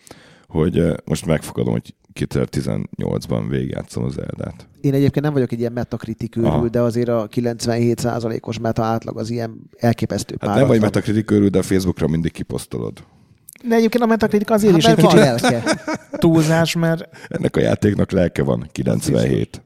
hogy 0.47 0.79
eh, 0.79 0.93
most 1.05 1.25
megfogadom, 1.25 1.73
hogy 1.73 1.95
2018-ban 2.13 3.45
végigjátszom 3.49 4.03
az 4.03 4.17
Eldát. 4.17 4.67
Én 4.81 4.93
egyébként 4.93 5.25
nem 5.25 5.33
vagyok 5.33 5.51
egy 5.51 5.59
ilyen 5.59 5.71
metakritik 5.71 6.35
őrül, 6.35 6.69
de 6.69 6.81
azért 6.81 7.09
a 7.09 7.27
97%-os 7.35 8.59
meta 8.59 8.83
átlag 8.83 9.17
az 9.17 9.29
ilyen 9.29 9.69
elképesztő 9.77 10.35
hát 10.39 10.55
nem 10.55 10.67
vagy 10.67 10.81
metakritik 10.81 11.31
őrül, 11.31 11.49
de 11.49 11.57
a 11.57 11.63
Facebookra 11.63 12.07
mindig 12.07 12.31
kiposztolod. 12.31 13.03
De 13.63 13.75
egyébként 13.75 14.03
a 14.03 14.07
Metacritic 14.07 14.49
azért 14.49 14.71
hát, 14.71 14.81
is 14.81 14.87
egy 14.87 14.95
kicsit 14.95 15.19
lelke. 15.19 15.63
túlzás, 16.11 16.75
mert... 16.75 17.09
Ennek 17.27 17.55
a 17.55 17.59
játéknak 17.59 18.11
lelke 18.11 18.43
van, 18.43 18.69
97. 18.71 19.61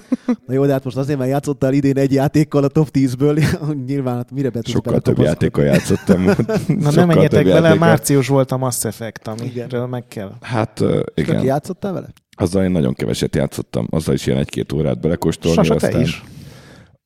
Na 0.46 0.54
jó, 0.54 0.66
de 0.66 0.72
hát 0.72 0.84
most 0.84 0.96
azért, 0.96 1.18
mert 1.18 1.30
játszottál 1.30 1.72
idén 1.72 1.96
egy 1.96 2.12
játékkal 2.12 2.64
a 2.64 2.68
top 2.68 2.88
10-ből, 2.92 3.58
nyilván 3.88 4.16
hát 4.16 4.30
mire 4.30 4.50
be 4.50 4.60
Sokkal 4.64 5.00
több 5.00 5.18
játékkal 5.18 5.64
játszottam. 5.64 6.24
Na 6.66 6.90
nem 6.90 7.06
menjetek 7.06 7.44
bele, 7.44 7.54
játékkal. 7.54 7.76
március 7.76 8.28
volt 8.28 8.52
a 8.52 8.56
Mass 8.56 8.84
Effect, 8.84 9.28
amiről 9.28 9.86
meg 9.86 10.08
kell. 10.08 10.32
Hát 10.40 10.80
uh, 10.80 11.00
igen. 11.14 11.40
Ki 11.40 11.46
játszottál 11.46 11.92
vele? 11.92 12.06
Azzal 12.36 12.64
én 12.64 12.70
nagyon 12.70 12.94
keveset 12.94 13.36
játszottam, 13.36 13.86
azzal 13.90 14.14
is 14.14 14.26
ilyen 14.26 14.38
egy-két 14.38 14.72
órát 14.72 15.00
belekóstolni. 15.00 15.56
Sasa, 15.56 15.74
aztán... 15.74 15.90
te 15.90 16.00
is. 16.00 16.22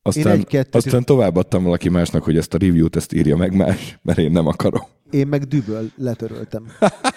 Aztán, 0.03 0.47
egy 0.51 0.67
aztán 0.71 1.05
továbbadtam 1.05 1.63
valaki 1.63 1.89
másnak, 1.89 2.23
hogy 2.23 2.37
ezt 2.37 2.55
a 2.55 2.59
review-t 2.59 2.97
ezt 2.97 3.13
írja 3.13 3.37
meg 3.37 3.57
más, 3.57 3.99
mert 4.03 4.19
én 4.19 4.31
nem 4.31 4.47
akarom. 4.47 4.83
Én 5.11 5.27
meg 5.27 5.43
düböl 5.43 5.91
letöröltem 5.97 6.67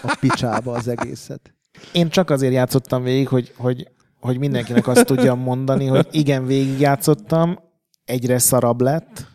a 0.01 0.17
picsába 0.19 0.71
az 0.71 0.87
egészet. 0.87 1.53
Én 1.91 2.09
csak 2.09 2.29
azért 2.29 2.53
játszottam 2.53 3.03
végig, 3.03 3.27
hogy, 3.27 3.53
hogy, 3.57 3.87
hogy 4.19 4.37
mindenkinek 4.37 4.87
azt 4.87 5.05
tudjam 5.05 5.39
mondani, 5.39 5.85
hogy 5.85 6.07
igen, 6.11 6.45
végig 6.45 6.79
játszottam, 6.79 7.59
egyre 8.05 8.37
szarabb 8.37 8.81
lett, 8.81 9.27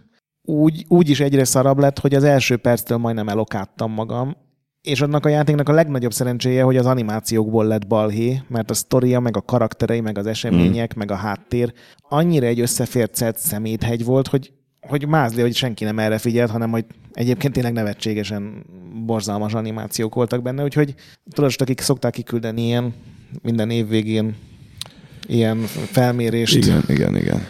úgy, 0.43 0.85
úgy 0.89 1.11
is 1.11 1.21
egyre 1.21 1.45
szarabb 1.45 1.79
lett, 1.79 1.99
hogy 1.99 2.15
az 2.15 2.25
első 2.25 2.57
perctől 2.57 2.99
majdnem 2.99 3.29
elokáttam 3.29 3.93
magam, 3.93 4.37
és 4.81 5.01
annak 5.01 5.27
a 5.27 5.29
játéknak 5.29 5.69
a 5.69 5.73
legnagyobb 5.73 6.13
szerencséje, 6.13 6.63
hogy 6.63 6.77
az 6.77 6.87
animációkból 6.87 7.67
lett 7.67 7.87
balhé, 7.87 8.43
mert 8.49 8.71
a 8.71 8.75
sztoria, 8.75 9.21
meg 9.21 9.37
a 9.37 9.43
karakterei, 9.43 10.01
meg 10.01 10.19
az 10.19 10.27
események, 10.27 10.95
mm. 10.95 10.99
meg 10.99 11.11
a 11.11 11.15
háttér 11.15 11.73
annyira 12.09 12.47
egy 12.47 12.61
összefércelt 12.61 13.39
szeméthegy 13.39 14.05
volt, 14.05 14.29
hogy 14.29 14.53
hogy 14.89 15.09
mázli, 15.09 15.41
hogy 15.41 15.55
senki 15.55 15.85
nem 15.85 15.99
erre 15.99 16.19
figyelt, 16.19 16.51
hanem 16.51 16.71
hogy 16.71 16.85
egyébként 17.13 17.53
tényleg 17.53 17.73
nevetségesen 17.73 18.67
borzalmas 19.07 19.55
animációk 19.55 20.15
voltak 20.15 20.43
benne, 20.43 20.63
úgyhogy 20.63 20.95
tudod, 21.31 21.53
akik 21.57 21.81
szokták 21.81 22.13
kiküldeni 22.13 22.63
ilyen 22.63 22.95
minden 23.43 23.71
év 23.71 23.89
végén 23.89 24.35
ilyen 25.27 25.59
felmérést. 25.67 26.57
Igen, 26.57 26.83
igen, 26.89 27.17
igen. 27.17 27.47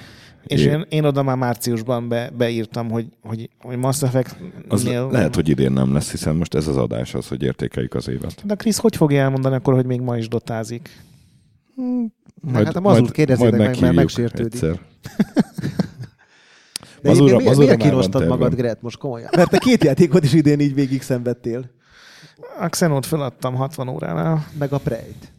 És 0.47 0.65
én, 0.65 0.87
én 0.89 1.05
oda 1.05 1.23
már 1.23 1.37
márciusban 1.37 2.09
be, 2.09 2.31
beírtam, 2.37 2.91
hogy, 2.91 3.07
hogy, 3.23 3.51
hogy 3.59 3.77
Mass 3.77 4.03
effect 4.03 4.37
az 4.69 4.85
Lehet, 5.11 5.35
hogy 5.35 5.49
idén 5.49 5.73
nem 5.73 5.93
lesz, 5.93 6.11
hiszen 6.11 6.37
most 6.37 6.55
ez 6.55 6.67
az 6.67 6.77
adás 6.77 7.15
az, 7.15 7.29
hogy 7.29 7.43
értékeljük 7.43 7.95
az 7.95 8.09
évet. 8.09 8.43
De 8.45 8.55
Krisz, 8.55 8.79
hogy 8.79 8.97
fogja 8.97 9.21
elmondani 9.21 9.55
akkor, 9.55 9.75
hogy 9.75 9.87
még 9.87 10.01
ma 10.01 10.17
is 10.17 10.29
dotázik? 10.29 11.03
Hmm, 11.75 12.13
majd, 12.41 12.67
hát 12.67 12.77
a 12.77 12.81
mazult 12.81 13.11
kérdezzétek 13.11 13.59
meg, 13.59 13.81
mert 13.81 13.95
megsértődik. 13.95 14.53
Egyszer. 14.53 14.81
De 17.03 17.09
mazura, 17.11 17.37
miért, 17.37 17.45
mazura 17.45 17.67
miért 17.67 17.83
kínosztad 17.83 18.27
magad, 18.27 18.55
Gret, 18.55 18.83
most 18.83 18.99
komolyan? 18.99 19.29
Mert 19.37 19.51
te 19.51 19.59
két 19.59 19.85
játékot 19.85 20.25
is 20.25 20.33
idén 20.33 20.61
így 20.61 20.75
végig 20.75 21.03
szenvedtél. 21.03 21.71
A 22.61 22.69
Xenót 22.69 23.07
feladtam 23.07 23.55
60 23.55 23.89
óránál. 23.89 24.47
Meg 24.59 24.73
a 24.73 24.79
Prejt. 24.79 25.33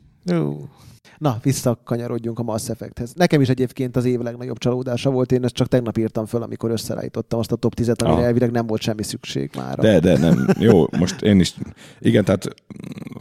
Na, 1.17 1.37
visszakanyarodjunk 1.43 2.39
a 2.39 2.43
Mass 2.43 2.69
Effecthez. 2.69 3.13
Nekem 3.13 3.41
is 3.41 3.49
egyébként 3.49 3.95
az 3.95 4.05
év 4.05 4.19
legnagyobb 4.19 4.57
csalódása 4.57 5.09
volt, 5.09 5.31
én 5.31 5.43
ezt 5.43 5.53
csak 5.53 5.67
tegnap 5.67 5.97
írtam 5.97 6.25
föl, 6.25 6.41
amikor 6.41 6.71
összeállítottam 6.71 7.39
azt 7.39 7.51
a 7.51 7.55
top 7.55 7.73
10-et, 7.77 8.03
amire 8.03 8.17
ah. 8.19 8.25
elvileg 8.25 8.51
nem 8.51 8.67
volt 8.67 8.81
semmi 8.81 9.03
szükség 9.03 9.49
már. 9.55 9.77
De, 9.77 9.99
de 9.99 10.17
nem. 10.17 10.47
Jó, 10.59 10.85
most 10.97 11.21
én 11.21 11.39
is, 11.39 11.55
igen, 11.99 12.23
tehát 12.23 12.47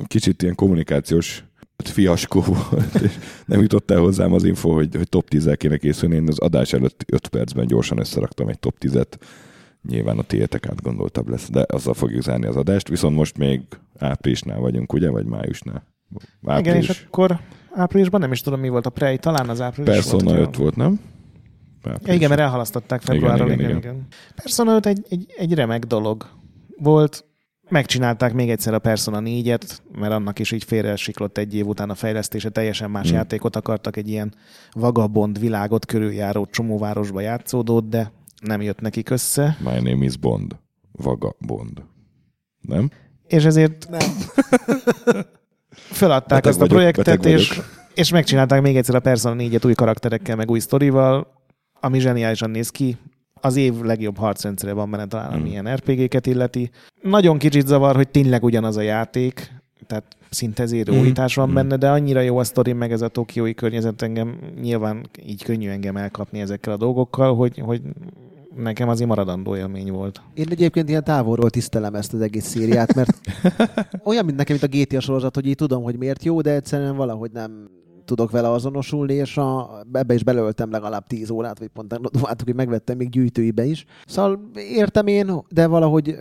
kicsit 0.07 0.43
ilyen 0.43 0.55
kommunikációs 0.55 1.45
fiaskó 1.77 2.41
volt, 2.41 2.95
és 3.03 3.19
nem 3.47 3.61
jutott 3.61 3.91
el 3.91 3.99
hozzám 4.01 4.33
az 4.33 4.45
info, 4.45 4.73
hogy, 4.73 4.95
hogy 4.97 5.09
top 5.09 5.29
10 5.29 5.51
kéne 5.57 5.77
készülni. 5.77 6.15
Én 6.15 6.29
az 6.29 6.39
adás 6.39 6.73
előtt 6.73 7.05
5 7.13 7.29
percben 7.29 7.67
gyorsan 7.67 7.99
összeraktam 7.99 8.49
egy 8.49 8.59
top 8.59 8.77
10-et. 8.81 9.13
Nyilván 9.89 10.19
a 10.19 10.23
tiétek 10.23 10.67
átgondoltabb 10.67 11.29
lesz, 11.29 11.51
de 11.51 11.65
azzal 11.69 11.95
fogjuk 11.95 12.23
zárni 12.23 12.47
az 12.47 12.57
adást. 12.57 12.89
Viszont 12.89 13.17
most 13.17 13.39
még 13.39 13.61
áprilisnál 13.99 14.59
vagyunk, 14.59 14.93
ugye? 14.93 15.11
Vagy 15.11 15.27
májusnál? 15.27 15.87
Április. 16.45 16.67
Igen, 16.67 16.81
és 16.81 17.05
akkor 17.07 17.41
áprilisban 17.75 18.21
nem 18.21 18.33
is 18.33 18.41
tudom, 18.41 18.61
mi 18.61 18.69
volt 18.69 18.87
a 18.87 18.91
prej, 18.91 19.17
talán 19.17 19.49
az 19.49 19.61
április 19.61 19.95
Persona 19.95 20.35
volt. 20.35 20.49
5 20.49 20.57
volt, 20.57 20.77
nem? 20.77 21.01
Ja, 21.85 22.15
igen, 22.15 22.29
mert 22.29 22.41
elhalasztották 22.41 23.01
februárról. 23.01 23.47
Igen, 23.47 23.59
igen, 23.59 23.71
igen, 23.71 23.81
igen. 23.83 23.95
igen. 23.95 24.07
Persona 24.35 24.75
5 24.75 24.87
egy, 24.87 25.07
egy, 25.09 25.27
egy 25.37 25.55
remek 25.55 25.85
dolog 25.85 26.27
volt 26.79 27.25
Megcsinálták 27.69 28.33
még 28.33 28.51
egyszer 28.51 28.75
a 28.75 28.79
Persona 28.79 29.21
4-et, 29.25 29.79
mert 29.99 30.13
annak 30.13 30.39
is 30.39 30.53
így 30.53 30.65
félre 30.65 30.97
siklott 30.97 31.39
egy 31.39 31.55
év 31.55 31.67
után 31.67 31.91
a 31.91 31.95
fejlesztése, 31.95 32.49
teljesen 32.49 32.91
más 32.91 33.11
mm. 33.11 33.15
játékot 33.15 33.57
akartak, 33.57 33.97
egy 33.97 34.09
ilyen 34.09 34.35
vagabond 34.73 35.39
világot 35.39 35.87
körüljáró 35.87 36.47
csomóvárosba 36.47 37.21
játszódott, 37.21 37.89
de 37.89 38.13
nem 38.43 38.63
jött 38.63 38.81
nekik 38.81 39.11
össze. 39.11 39.57
My 39.61 39.91
name 39.91 40.05
is 40.05 40.17
Bond. 40.17 40.57
Vagabond. 40.93 41.83
Nem? 42.61 42.91
És 43.27 43.45
ezért 43.45 43.89
Nem. 43.89 44.09
feladták 45.75 46.43
Beteg 46.43 46.51
azt 46.53 46.61
a 46.61 46.67
projektet, 46.67 47.25
és, 47.25 47.49
vagyok. 47.49 47.65
és 47.95 48.11
megcsinálták 48.11 48.63
még 48.63 48.77
egyszer 48.77 48.95
a 48.95 49.01
Persona 49.01 49.35
4-et 49.39 49.67
új 49.67 49.73
karakterekkel, 49.75 50.37
meg 50.37 50.51
új 50.51 50.59
sztorival, 50.59 51.27
ami 51.81 51.99
zseniálisan 52.01 52.51
néz 52.51 52.69
ki. 52.71 52.97
Az 53.41 53.57
év 53.57 53.81
legjobb 53.81 54.17
harcrendszere 54.19 54.73
van 54.73 54.91
benne 54.91 55.07
talán, 55.07 55.33
ami 55.33 55.49
Mm. 55.49 55.53
ilyen 55.53 55.75
RPG-ket 55.75 56.27
illeti. 56.27 56.71
Nagyon 57.03 57.39
kicsit 57.39 57.67
zavar, 57.67 57.97
hogy 57.97 58.09
tényleg 58.09 58.45
ugyanaz 58.45 58.77
a 58.77 58.81
játék, 58.81 59.53
tehát 59.87 60.05
szinte 60.31 60.67
zéró 60.67 60.95
Mm. 60.95 60.99
újítás 61.01 61.35
van 61.35 61.51
Mm. 61.51 61.55
benne, 61.55 61.77
de 61.77 61.91
annyira 61.91 62.21
jó 62.21 62.39
a 62.39 62.45
sztori, 62.45 62.73
meg 62.73 62.93
ez 62.93 63.03
a 63.03 63.09
tokiói 63.09 63.55
környezet 63.55 64.03
engem 64.03 64.39
nyilván 64.61 65.09
így 65.27 65.45
könnyű 65.45 65.69
engem 65.69 65.97
elkapni 65.97 66.41
ezekkel 66.41 66.73
a 66.73 66.77
dolgokkal, 66.77 67.35
hogy, 67.35 67.59
hogy 67.59 67.81
nekem 68.57 68.89
azért 68.89 69.09
maradandó 69.09 69.57
élmény 69.57 69.93
volt. 69.93 70.23
Én 70.35 70.47
egyébként 70.51 70.89
ilyen 70.89 71.05
távolról 71.05 71.51
tisztelem 71.51 71.95
ezt 71.95 72.15
az 72.15 72.21
egész 72.21 72.47
szériát, 72.47 72.95
mert 72.95 73.21
olyan, 74.05 74.25
mint 74.25 74.37
nekem, 74.37 74.57
mint 74.61 74.75
a 74.75 74.79
GTA 74.79 75.01
sorozat, 75.01 75.35
hogy 75.35 75.47
így 75.47 75.55
tudom, 75.55 75.83
hogy 75.83 75.99
miért 75.99 76.25
jó, 76.25 76.41
de 76.41 76.51
egyszerűen 76.51 76.97
valahogy 76.97 77.31
nem 77.33 77.69
tudok 78.05 78.31
vele 78.31 78.51
azonosulni, 78.51 79.15
és 79.15 79.37
a, 79.37 79.81
ebbe 79.93 80.15
is 80.15 80.25
belöltem 80.25 80.71
legalább 80.71 81.07
10 81.07 81.31
órát, 81.31 81.59
vagy 81.59 81.69
pont 81.69 81.93
láttuk, 82.23 82.47
hogy 82.47 82.55
megvettem 82.55 82.97
még 82.97 83.09
gyűjtőibe 83.09 83.65
is. 83.65 83.85
Szóval 84.07 84.51
értem 84.55 85.07
én, 85.07 85.43
de 85.49 85.67
valahogy 85.67 86.17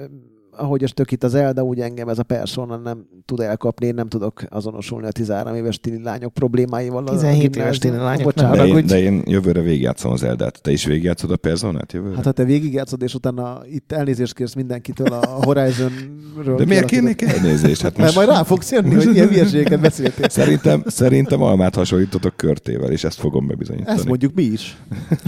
ahogy 0.58 0.84
ezt 0.84 0.94
tök 0.94 1.12
itt 1.12 1.24
az 1.24 1.36
Elda, 1.36 1.64
úgy 1.64 1.80
engem 1.80 2.08
ez 2.10 2.20
a 2.20 2.24
persona 2.24 2.78
nem 2.78 3.06
tud 3.26 3.40
elkapni, 3.40 3.86
én 3.86 3.94
nem 3.94 4.08
tudok 4.08 4.44
azonosulni 4.50 5.08
a 5.08 5.12
13 5.12 5.56
éves 5.56 5.80
tini 5.80 6.04
lányok 6.04 6.34
problémáival. 6.34 7.08
a 7.08 7.12
17 7.12 7.56
éves 7.56 7.78
tini 7.78 7.96
lányok, 7.96 8.24
Bocsánat, 8.24 8.58
De 8.58 8.66
én, 8.66 8.74
hogy- 8.74 8.86
de 8.86 9.00
én 9.02 9.22
jövőre 9.26 9.62
végigjátszom 9.62 10.12
az 10.12 10.24
Eldát. 10.24 10.62
Te 10.62 10.72
is 10.72 10.86
végigjátszod 10.86 11.32
a 11.32 11.38
Personát 11.38 11.94
jövőre? 11.94 12.16
Hát 12.16 12.26
ha 12.26 12.32
te 12.32 12.44
végigjátszod, 12.44 13.02
és 13.02 13.14
utána 13.14 13.62
itt 13.72 13.92
elnézést 13.92 14.34
kérsz 14.34 14.54
mindenkitől 14.54 15.08
a 15.08 15.26
Horizonről. 15.26 16.56
de 16.58 16.66
miért 16.66 16.86
kérnék 16.86 17.22
elnézést? 17.22 17.82
Hát 17.82 17.92
Mert 17.98 18.16
most 18.16 18.28
majd 18.28 18.38
rá 18.38 18.44
fogsz 18.44 18.72
jönni, 18.72 18.94
hogy 18.94 19.16
ilyen 19.16 19.28
hülyeségeket 19.28 19.80
beszéltél. 19.80 20.30
szerintem, 20.30 20.84
szerintem 20.88 21.42
almát 21.42 21.76
hasonlítotok 21.76 22.38
körtével, 22.38 22.92
és 22.92 23.04
ezt 23.04 23.20
fogom 23.20 23.48
bebizonyítani. 23.48 23.98
Ezt 23.98 24.08
mondjuk 24.08 24.34
mi 24.34 24.44
is. 24.44 24.78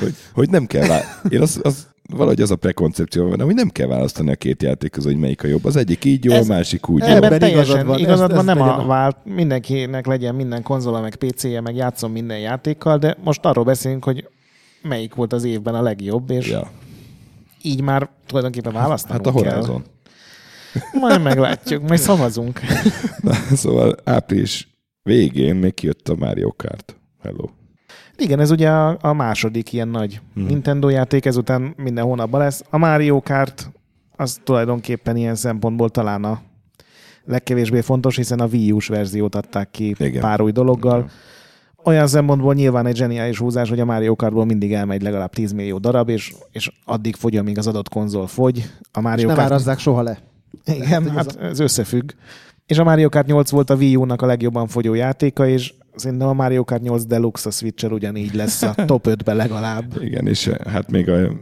hogy, 0.00 0.14
hogy 0.32 0.50
nem 0.50 0.66
kell 0.66 0.86
vá... 0.86 1.00
Én 1.28 1.40
az, 1.40 1.60
az, 1.62 1.86
valahogy 2.12 2.40
az 2.40 2.50
a 2.50 2.56
prekoncepció 2.56 3.28
van, 3.28 3.40
hogy 3.40 3.54
nem 3.54 3.68
kell 3.68 3.86
választani 3.86 4.30
a 4.30 4.34
két 4.36 4.62
játék 4.62 4.90
közül, 4.90 5.10
hogy 5.12 5.20
melyik 5.20 5.44
a 5.44 5.46
jobb. 5.46 5.64
Az 5.64 5.76
egyik 5.76 6.04
így 6.04 6.24
jó, 6.24 6.32
a 6.32 6.36
Ez- 6.36 6.48
másik 6.48 6.88
úgy 6.88 7.02
Ebben 7.02 7.16
jó. 7.16 7.22
Ebben 7.36 7.48
igazad 7.50 7.86
van, 7.86 7.98
igazad 7.98 8.34
van, 8.34 8.44
nem 8.44 8.60
a 8.60 8.78
a- 8.78 8.86
vált, 8.86 9.16
mindenkinek 9.24 10.06
legyen 10.06 10.34
minden 10.34 10.62
konzola, 10.62 11.00
meg 11.00 11.14
PC-je, 11.14 11.60
meg 11.60 11.76
játszom 11.76 12.12
minden 12.12 12.38
játékkal, 12.38 12.98
de 12.98 13.16
most 13.24 13.44
arról 13.44 13.64
beszélünk, 13.64 14.04
hogy 14.04 14.28
melyik 14.82 15.14
volt 15.14 15.32
az 15.32 15.44
évben 15.44 15.74
a 15.74 15.82
legjobb, 15.82 16.30
és 16.30 16.48
Ja. 16.50 16.70
így 17.62 17.80
már 17.82 18.10
tulajdonképpen 18.26 18.72
választanunk 18.72 19.24
Hát 19.26 19.34
a 19.36 19.40
kell. 19.40 19.52
Horizon. 19.54 19.84
Majd 20.92 21.22
meglátjuk, 21.22 21.88
majd 21.88 22.00
szavazunk. 22.00 22.60
Na, 23.22 23.32
szóval 23.32 23.96
április 24.04 24.68
végén 25.02 25.54
még 25.56 25.74
kijött 25.74 26.08
a 26.08 26.14
Mario 26.14 26.52
Kart. 26.56 26.96
Hello. 27.22 27.44
Igen, 28.20 28.40
ez 28.40 28.50
ugye 28.50 28.70
a, 28.70 28.98
a 29.00 29.12
második 29.12 29.72
ilyen 29.72 29.88
nagy 29.88 30.20
Hmm. 30.34 30.44
Nintendo 30.44 30.88
játék, 30.88 31.24
ezután 31.24 31.74
minden 31.76 32.04
hónapban 32.04 32.40
lesz. 32.40 32.64
A 32.70 32.78
Mario 32.78 33.20
Kart 33.20 33.70
az 34.16 34.40
tulajdonképpen 34.44 35.16
ilyen 35.16 35.34
szempontból 35.34 35.90
talán 35.90 36.24
a 36.24 36.40
legkevésbé 37.24 37.80
fontos, 37.80 38.16
hiszen 38.16 38.40
a 38.40 38.46
Wii 38.46 38.72
U-s 38.72 38.88
verziót 38.88 39.34
adták 39.34 39.70
ki 39.70 39.94
Igen. 39.98 40.20
pár 40.20 40.40
új 40.40 40.52
dologgal. 40.52 41.10
Olyan 41.84 42.06
szempontból 42.06 42.54
nyilván 42.54 42.86
egy 42.86 42.96
zseniális 42.96 43.38
húzás, 43.38 43.68
hogy 43.68 43.80
a 43.80 43.84
Mario 43.84 44.16
Kartból 44.16 44.44
mindig 44.44 44.72
elmegy 44.72 45.02
legalább 45.02 45.30
10 45.32 45.52
millió 45.52 45.78
darab, 45.78 46.08
és, 46.08 46.34
és 46.52 46.72
addig 46.84 47.16
fogy, 47.16 47.36
amíg 47.36 47.58
az 47.58 47.66
adott 47.66 47.88
konzol 47.88 48.26
fogy. 48.26 48.70
A 48.92 48.98
És 48.98 49.02
Mario 49.02 49.26
nem 49.26 49.36
Kart... 49.36 49.50
árazzák 49.50 49.78
soha 49.78 50.02
le. 50.02 50.18
Igen, 50.64 51.02
hogy 51.02 51.12
hát 51.16 51.26
ez 51.26 51.50
ez 51.50 51.58
összefügg. 51.58 52.10
És 52.66 52.78
a 52.78 52.84
Mario 52.84 53.08
Kart 53.08 53.26
8 53.26 53.50
volt 53.50 53.70
a 53.70 53.74
Wii 53.74 53.96
U-nak 53.96 54.22
a 54.22 54.26
legjobban 54.26 54.66
fogyó 54.66 54.94
játéka, 54.94 55.46
és 55.46 55.74
szerintem 55.98 56.28
a 56.28 56.32
Mario 56.32 56.64
Kart 56.64 56.82
8 56.82 57.04
Deluxe 57.04 57.48
a 57.48 57.52
Switch-el 57.52 57.92
ugyanígy 57.92 58.34
lesz 58.34 58.62
a 58.62 58.74
top 58.86 59.06
5-ben 59.08 59.36
legalább. 59.36 60.02
Igen, 60.02 60.26
és 60.26 60.46
eh, 60.46 60.72
hát 60.72 60.90
még 60.90 61.08
a, 61.08 61.32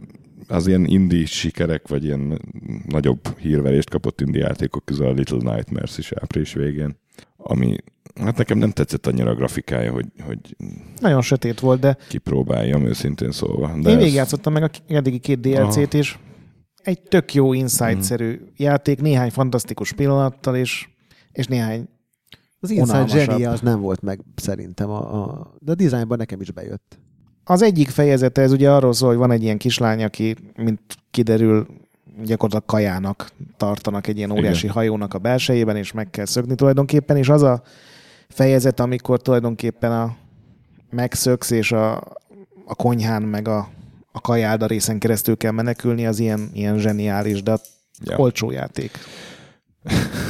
az 0.47 0.67
ilyen 0.67 0.85
indie 0.85 1.25
sikerek, 1.25 1.87
vagy 1.87 2.03
ilyen 2.03 2.41
nagyobb 2.87 3.37
hírverést 3.37 3.89
kapott 3.89 4.21
indie 4.21 4.43
játékok 4.43 4.85
közül 4.85 5.05
a 5.05 5.11
Little 5.11 5.53
Nightmares 5.53 5.97
is 5.97 6.11
április 6.11 6.53
végén, 6.53 6.95
ami 7.37 7.75
hát 8.15 8.37
nekem 8.37 8.57
nem 8.57 8.71
tetszett 8.71 9.07
annyira 9.07 9.29
a 9.29 9.35
grafikája, 9.35 9.91
hogy, 9.91 10.05
hogy 10.25 10.55
Nagyon 10.99 11.21
sötét 11.21 11.59
volt, 11.59 11.79
de 11.79 11.97
kipróbáljam 12.07 12.85
őszintén 12.85 13.31
szólva. 13.31 13.79
De 13.81 13.89
én 13.89 13.97
végigjátszottam 13.97 14.53
meg 14.53 14.63
a 14.63 14.69
eddigi 14.87 15.19
két 15.19 15.39
DLC-t, 15.39 15.93
és 15.93 16.17
egy 16.83 17.01
tök 17.01 17.33
jó 17.33 17.53
Inside-szerű 17.53 18.39
játék, 18.55 19.01
néhány 19.01 19.29
fantasztikus 19.29 19.93
pillanattal, 19.93 20.55
és, 20.55 20.89
és 21.31 21.45
néhány 21.45 21.87
Az 22.59 22.69
Inside. 22.69 23.25
Genie 23.25 23.49
az 23.49 23.59
nem 23.59 23.79
volt 23.81 24.01
meg 24.01 24.19
szerintem, 24.35 24.89
a, 24.89 25.23
a, 25.23 25.53
de 25.59 25.71
a 25.71 25.75
dizájnban 25.75 26.17
nekem 26.17 26.41
is 26.41 26.51
bejött. 26.51 26.99
Az 27.43 27.61
egyik 27.61 27.89
fejezete, 27.89 28.41
ez 28.41 28.51
ugye 28.51 28.71
arról 28.71 28.93
szól, 28.93 29.09
hogy 29.09 29.17
van 29.17 29.31
egy 29.31 29.43
ilyen 29.43 29.57
kislány, 29.57 30.03
aki, 30.03 30.35
mint 30.55 30.79
kiderül, 31.11 31.67
gyakorlatilag 32.23 32.65
kajának 32.65 33.31
tartanak 33.57 34.07
egy 34.07 34.17
ilyen 34.17 34.31
óriási 34.31 34.63
Igen. 34.63 34.75
hajónak 34.75 35.13
a 35.13 35.17
belsejében, 35.17 35.75
és 35.75 35.91
meg 35.91 36.09
kell 36.09 36.25
szökni 36.25 36.55
tulajdonképpen, 36.55 37.17
és 37.17 37.29
az 37.29 37.41
a 37.41 37.61
fejezet, 38.29 38.79
amikor 38.79 39.21
tulajdonképpen 39.21 39.91
a 39.91 40.15
megszöksz, 40.89 41.49
és 41.51 41.71
a, 41.71 41.95
a 42.65 42.75
konyhán, 42.75 43.21
meg 43.23 43.47
a, 43.47 43.69
a 44.11 44.21
kajálda 44.21 44.65
részen 44.65 44.99
keresztül 44.99 45.37
kell 45.37 45.51
menekülni, 45.51 46.05
az 46.05 46.19
ilyen, 46.19 46.49
ilyen 46.53 46.77
zseniális, 46.79 47.43
de 47.43 47.57
Ja. 48.03 48.17
olcsó 48.17 48.51
játék. 48.51 48.91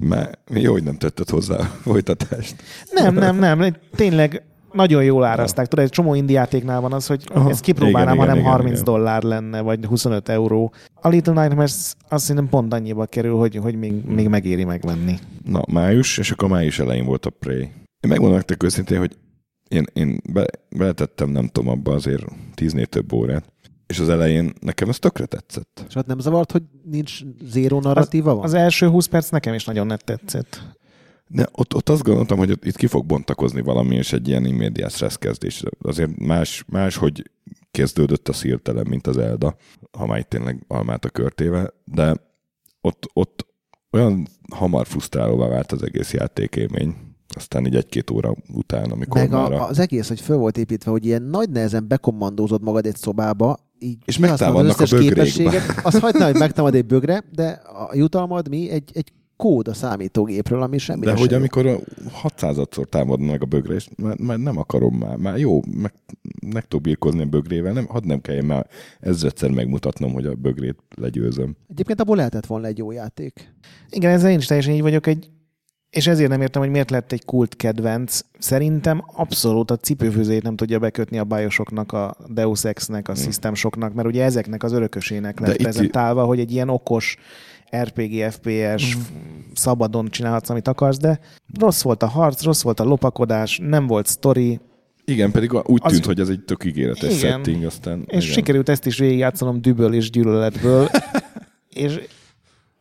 Már 0.00 0.38
jó, 0.54 0.72
hogy 0.72 0.82
nem 0.82 0.96
tetted 0.96 1.28
hozzá 1.28 1.56
a 1.56 1.64
folytatást. 1.64 2.54
Nem, 2.90 3.14
nem, 3.14 3.38
nem, 3.38 3.76
tényleg 3.96 4.42
nagyon 4.72 5.04
jól 5.04 5.24
árazták. 5.24 5.66
Tudod, 5.66 5.84
egy 5.84 5.90
csomó 5.90 6.14
indiátéknál 6.14 6.80
van 6.80 6.92
az, 6.92 7.06
hogy 7.06 7.24
Aha. 7.34 7.50
ezt 7.50 7.60
kipróbálnám, 7.60 8.14
Igen, 8.14 8.26
ha 8.26 8.32
nem 8.32 8.38
igen, 8.38 8.50
30 8.50 8.72
igen. 8.72 8.84
dollár 8.84 9.22
lenne, 9.22 9.60
vagy 9.60 9.84
25 9.84 10.28
euró. 10.28 10.72
A 10.94 11.08
Little 11.08 11.32
Nightmares 11.32 11.94
azt 12.08 12.24
szerintem 12.24 12.48
pont 12.48 12.74
annyiba 12.74 13.06
kerül, 13.06 13.36
hogy, 13.36 13.56
hogy 13.56 13.74
még, 13.74 13.92
még 14.04 14.28
megéri 14.28 14.64
megvenni. 14.64 15.18
Na, 15.44 15.62
május, 15.72 16.18
és 16.18 16.30
akkor 16.30 16.48
május 16.48 16.78
elején 16.78 17.04
volt 17.04 17.26
a 17.26 17.30
Prey. 17.30 17.60
Én 18.00 18.08
megmondom 18.08 18.36
nektek 18.36 18.62
őszintén, 18.62 18.98
hogy 18.98 19.16
én, 19.68 19.84
én 19.92 20.20
be, 20.32 20.46
beletettem, 20.76 21.30
nem 21.30 21.46
tudom, 21.46 21.70
abba 21.70 21.92
azért 21.92 22.24
tíznél 22.54 22.86
több 22.86 23.12
órát, 23.12 23.52
és 23.90 23.98
az 23.98 24.08
elején 24.08 24.52
nekem 24.60 24.88
ez 24.88 24.98
tökre 24.98 25.26
tetszett. 25.26 25.84
És 25.88 25.94
ott 25.94 26.06
nem 26.06 26.18
zavart, 26.18 26.52
hogy 26.52 26.62
nincs 26.84 27.20
zéró 27.44 27.80
narratíva 27.80 28.34
van? 28.34 28.44
Az 28.44 28.54
első 28.54 28.88
20 28.88 29.06
perc 29.06 29.28
nekem 29.28 29.54
is 29.54 29.64
nagyon 29.64 29.86
net 29.86 30.04
tetszett. 30.04 30.62
De 31.28 31.48
ott, 31.52 31.74
ott 31.74 31.88
azt 31.88 32.02
gondoltam, 32.02 32.38
hogy 32.38 32.50
ott, 32.50 32.64
itt 32.64 32.76
ki 32.76 32.86
fog 32.86 33.06
bontakozni 33.06 33.60
valami, 33.60 33.94
és 33.96 34.12
egy 34.12 34.28
ilyen 34.28 34.44
immediate 34.44 34.88
stressz 34.88 35.16
kezdés. 35.16 35.62
Azért 35.80 36.16
más, 36.16 36.64
más 36.68 36.96
hogy 36.96 37.30
kezdődött 37.70 38.28
a 38.28 38.32
szírtelem, 38.32 38.86
mint 38.88 39.06
az 39.06 39.18
Elda, 39.18 39.56
ha 39.98 40.06
már 40.06 40.18
itt 40.18 40.28
tényleg 40.28 40.64
almát 40.68 41.04
a 41.04 41.08
körtével, 41.08 41.74
de 41.84 42.14
ott, 42.80 43.10
ott 43.12 43.46
olyan 43.90 44.26
hamar 44.54 44.86
frusztrálóvá 44.86 45.48
vált 45.48 45.72
az 45.72 45.82
egész 45.82 46.12
játékélmény, 46.12 46.94
aztán 47.28 47.66
így 47.66 47.76
egy-két 47.76 48.10
óra 48.10 48.34
után, 48.52 48.90
amikor 48.90 49.20
Meg 49.20 49.30
már 49.30 49.52
a, 49.52 49.62
a... 49.62 49.68
az 49.68 49.78
egész, 49.78 50.08
hogy 50.08 50.20
föl 50.20 50.36
volt 50.36 50.58
építve, 50.58 50.90
hogy 50.90 51.04
ilyen 51.04 51.22
nagy 51.22 51.50
nehezen 51.50 51.88
bekommandózod 51.88 52.62
magad 52.62 52.86
egy 52.86 52.96
szobába, 52.96 53.69
így 53.80 53.98
És 54.04 54.18
megtámadnak 54.18 54.72
az 54.72 54.80
a 54.80 54.82
összes 54.82 54.90
bögrékbe. 54.90 55.22
képességet, 55.22 55.80
azt 55.82 55.98
hagyd 55.98 56.22
hogy 56.22 56.34
megtámad 56.34 56.74
egy 56.74 56.86
bögre, 56.86 57.24
de 57.32 57.48
a 57.64 57.90
jutalmad 57.94 58.48
mi? 58.48 58.70
Egy, 58.70 58.90
egy 58.94 59.12
kód 59.40 59.68
a 59.68 59.74
számítógépről, 59.74 60.62
ami 60.62 60.78
semmi 60.78 61.04
De 61.04 61.16
hogy 61.16 61.34
amikor 61.34 61.66
a 61.66 61.78
600-szor 62.22 62.84
támadnak 62.84 63.30
meg 63.30 63.42
a 63.42 63.46
bögre, 63.46 63.74
és 63.74 63.88
már, 63.96 64.18
már 64.18 64.38
nem 64.38 64.58
akarom 64.58 64.94
már, 64.94 65.16
már 65.16 65.38
jó, 65.38 65.60
meg, 65.76 65.92
meg 66.46 66.62
tudok 66.62 66.84
birkozni 66.84 67.22
a 67.22 67.26
bögrével, 67.26 67.72
nem, 67.72 67.86
hadd 67.86 68.06
nem 68.06 68.20
kelljen 68.20 68.44
már 68.44 68.66
ezredszer 69.00 69.50
megmutatnom, 69.50 70.12
hogy 70.12 70.26
a 70.26 70.34
bögrét 70.34 70.78
legyőzöm. 70.96 71.56
Egyébként 71.68 72.00
abból 72.00 72.16
lehetett 72.16 72.46
volna 72.46 72.66
egy 72.66 72.78
jó 72.78 72.90
játék. 72.90 73.54
Igen, 73.90 74.10
ezzel 74.10 74.30
én 74.30 74.38
is 74.38 74.46
teljesen 74.46 74.74
így 74.74 74.82
vagyok, 74.82 75.06
egy, 75.06 75.30
és 75.90 76.06
ezért 76.06 76.30
nem 76.30 76.40
értem, 76.40 76.62
hogy 76.62 76.70
miért 76.70 76.90
lett 76.90 77.12
egy 77.12 77.24
kult 77.24 77.56
kedvenc. 77.56 78.20
Szerintem 78.38 79.04
abszolút 79.14 79.70
a 79.70 79.76
cipőfűzét 79.76 80.42
nem 80.42 80.56
tudja 80.56 80.78
bekötni 80.78 81.18
a 81.18 81.24
Bioshocknak, 81.24 81.92
a 81.92 82.16
Deus 82.28 82.64
Ex-nek, 82.64 83.08
a 83.08 83.14
System 83.14 83.54
Shocknak, 83.54 83.94
mert 83.94 84.08
ugye 84.08 84.24
ezeknek 84.24 84.62
az 84.62 84.72
örökösének 84.72 85.40
lett 85.40 85.56
prezentálva, 85.56 86.24
hogy 86.24 86.38
egy 86.40 86.52
ilyen 86.52 86.68
okos 86.68 87.16
RPG, 87.76 88.30
FPS, 88.30 88.96
Mm. 88.96 89.00
szabadon 89.54 90.08
csinálhatsz, 90.10 90.50
amit 90.50 90.68
akarsz, 90.68 90.98
de 90.98 91.20
rossz 91.58 91.82
volt 91.82 92.02
a 92.02 92.06
harc, 92.06 92.42
rossz 92.42 92.62
volt 92.62 92.80
a 92.80 92.84
lopakodás, 92.84 93.60
nem 93.62 93.86
volt 93.86 94.06
sztori, 94.06 94.60
Igen, 95.04 95.30
pedig 95.30 95.52
úgy 95.64 95.80
Az- 95.82 95.92
tűnt, 95.92 96.04
hogy 96.04 96.20
ez 96.20 96.28
egy 96.28 96.40
tök 96.44 96.64
ígéretes 96.64 97.18
Igen. 97.18 97.30
setting, 97.32 97.64
aztán... 97.64 98.02
és 98.06 98.22
igen. 98.24 98.34
sikerült 98.34 98.68
ezt 98.68 98.86
is 98.86 98.98
végigjátszanom 98.98 99.60
düböl 99.60 99.94
és 99.94 100.10
gyűlöletből, 100.10 100.88
és 101.68 102.00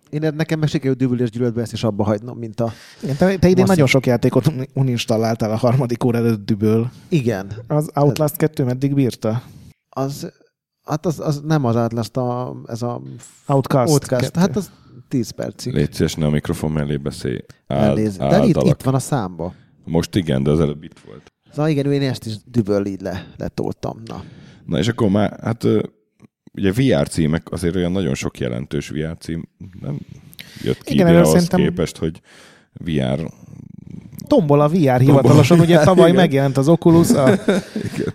Én 0.09 0.33
nekem 0.35 0.59
meg 0.59 0.69
sikerült 0.69 0.97
dübül 0.97 1.21
és 1.21 1.29
gyűlöletbe 1.29 1.61
ezt 1.61 1.73
is 1.73 1.83
abba 1.83 2.03
hagynom, 2.03 2.37
mint 2.37 2.59
a... 2.59 2.71
igen, 3.03 3.15
te, 3.15 3.25
te 3.25 3.33
idén 3.33 3.49
Masszív. 3.49 3.67
nagyon 3.67 3.87
sok 3.87 4.05
játékot 4.05 4.47
un- 4.47 4.69
uninstalláltál 4.73 5.51
a 5.51 5.55
harmadik 5.55 6.03
óra 6.03 6.17
előtt 6.17 6.45
düböl. 6.45 6.91
Igen. 7.09 7.51
Az 7.67 7.89
Outlast 7.95 8.35
2 8.35 8.63
meddig 8.63 8.93
bírta? 8.93 9.41
Az, 9.89 10.31
Hát 10.83 11.05
az, 11.05 11.19
az 11.19 11.41
nem 11.45 11.65
az 11.65 11.75
Atlas, 11.75 12.09
a, 12.13 12.55
ez 12.67 12.81
a 12.81 13.01
Outcast. 13.47 14.07
kettő. 14.07 14.39
Hát 14.39 14.55
az 14.55 14.71
10 15.07 15.29
percig. 15.29 15.73
Légy 15.73 15.93
szíves, 15.93 16.15
ne 16.15 16.25
a 16.25 16.29
mikrofon 16.29 16.71
mellé 16.71 16.97
beszélj. 16.97 17.39
Áld, 17.67 17.83
Elnéz. 17.97 18.17
De 18.17 18.43
itt, 18.45 18.61
itt 18.61 18.81
van 18.81 18.93
a 18.93 18.99
számba. 18.99 19.53
Most 19.85 20.15
igen, 20.15 20.43
de 20.43 20.51
az 20.51 20.59
előbb 20.59 20.83
itt 20.83 20.99
volt. 21.05 21.21
Szóval 21.51 21.69
igen, 21.69 21.91
én 21.91 22.01
ezt 22.09 22.25
is 22.25 22.33
düböl 22.45 22.85
így 22.85 23.01
le, 23.01 23.27
letoltam. 23.37 24.01
Na. 24.05 24.23
Na 24.65 24.77
és 24.77 24.87
akkor 24.87 25.09
már, 25.09 25.39
hát 25.41 25.65
ugye 26.59 26.71
VR 26.71 27.07
címek, 27.07 27.51
azért 27.51 27.75
olyan 27.75 27.91
nagyon 27.91 28.13
sok 28.15 28.39
jelentős 28.39 28.89
VR 28.89 29.17
cím 29.19 29.47
nem 29.81 29.97
jött 30.63 30.83
ki 30.83 30.93
Igen, 30.93 31.07
ide 31.07 31.15
ahhoz 31.17 31.29
szerintem- 31.31 31.59
képest, 31.59 31.97
hogy 31.97 32.21
VR 32.73 33.31
Tombol 34.27 34.61
a 34.61 34.67
VR 34.67 34.99
hivatalosan, 34.99 35.59
ugye 35.59 35.79
tavaly 35.83 36.09
Igen. 36.09 36.21
megjelent 36.21 36.57
az 36.57 36.67
Oculus, 36.67 37.09
a, 37.11 37.31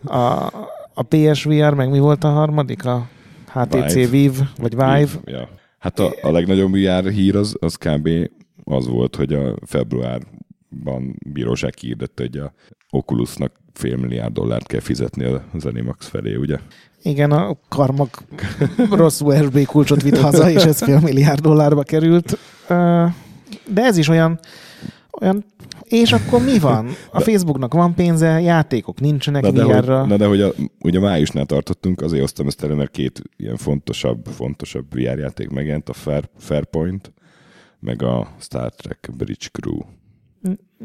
a, 0.04 0.52
a 0.94 1.02
PSVR, 1.02 1.74
meg 1.74 1.90
mi 1.90 1.98
volt 1.98 2.24
a 2.24 2.28
harmadik? 2.28 2.84
A 2.84 3.08
HTC 3.52 3.92
Vive. 3.92 4.08
Vive, 4.08 4.50
vagy 4.56 4.70
Vive. 4.70 5.20
Ja. 5.24 5.48
Hát 5.78 5.98
a, 5.98 6.14
a 6.22 6.30
legnagyobb 6.30 6.72
VR 6.72 7.08
hír 7.08 7.36
az, 7.36 7.56
az 7.60 7.74
kb. 7.76 8.08
az 8.64 8.86
volt, 8.86 9.16
hogy 9.16 9.32
a 9.32 9.54
februárban 9.66 11.16
bíróság 11.32 11.70
kiirdette, 11.74 12.22
hogy 12.22 12.36
a 12.36 12.52
Oculusnak 12.90 13.52
fél 13.72 13.96
milliárd 13.96 14.32
dollárt 14.32 14.66
kell 14.66 14.80
fizetni 14.80 15.24
az 15.52 15.64
Animax 15.64 16.06
felé, 16.08 16.34
ugye? 16.34 16.58
Igen, 17.04 17.30
a 17.30 17.56
karmak 17.68 18.22
rossz 18.90 19.20
USB 19.20 19.64
kulcsot 19.66 20.02
vitt 20.02 20.18
haza, 20.18 20.50
és 20.50 20.64
ez 20.64 20.82
fél 20.82 21.00
milliárd 21.00 21.40
dollárba 21.40 21.82
került. 21.82 22.38
De 23.66 23.82
ez 23.82 23.96
is 23.96 24.08
olyan, 24.08 24.38
olyan 25.20 25.44
és 25.84 26.12
akkor 26.12 26.44
mi 26.44 26.58
van? 26.58 26.88
A 27.10 27.20
Facebooknak 27.20 27.74
van 27.74 27.94
pénze, 27.94 28.40
játékok 28.40 29.00
nincsenek 29.00 29.42
Na 29.42 29.50
de, 29.50 29.62
hogy, 29.62 29.86
na 29.86 30.16
de 30.16 30.26
hogy 30.26 30.40
a, 30.40 30.52
ugye 30.80 31.00
májusnál 31.00 31.46
tartottunk, 31.46 32.00
azért 32.00 32.20
hoztam 32.20 32.46
ezt 32.46 32.64
elő, 32.64 32.74
mert 32.74 32.90
két 32.90 33.22
ilyen 33.36 33.56
fontosabb, 33.56 34.26
fontosabb 34.26 34.84
VR 34.90 35.18
játék 35.18 35.48
megjelent, 35.48 35.88
a 35.88 35.92
Fair, 35.92 36.28
Fairpoint, 36.38 37.12
meg 37.80 38.02
a 38.02 38.28
Star 38.38 38.74
Trek 38.74 39.10
Bridge 39.16 39.46
Crew. 39.52 39.78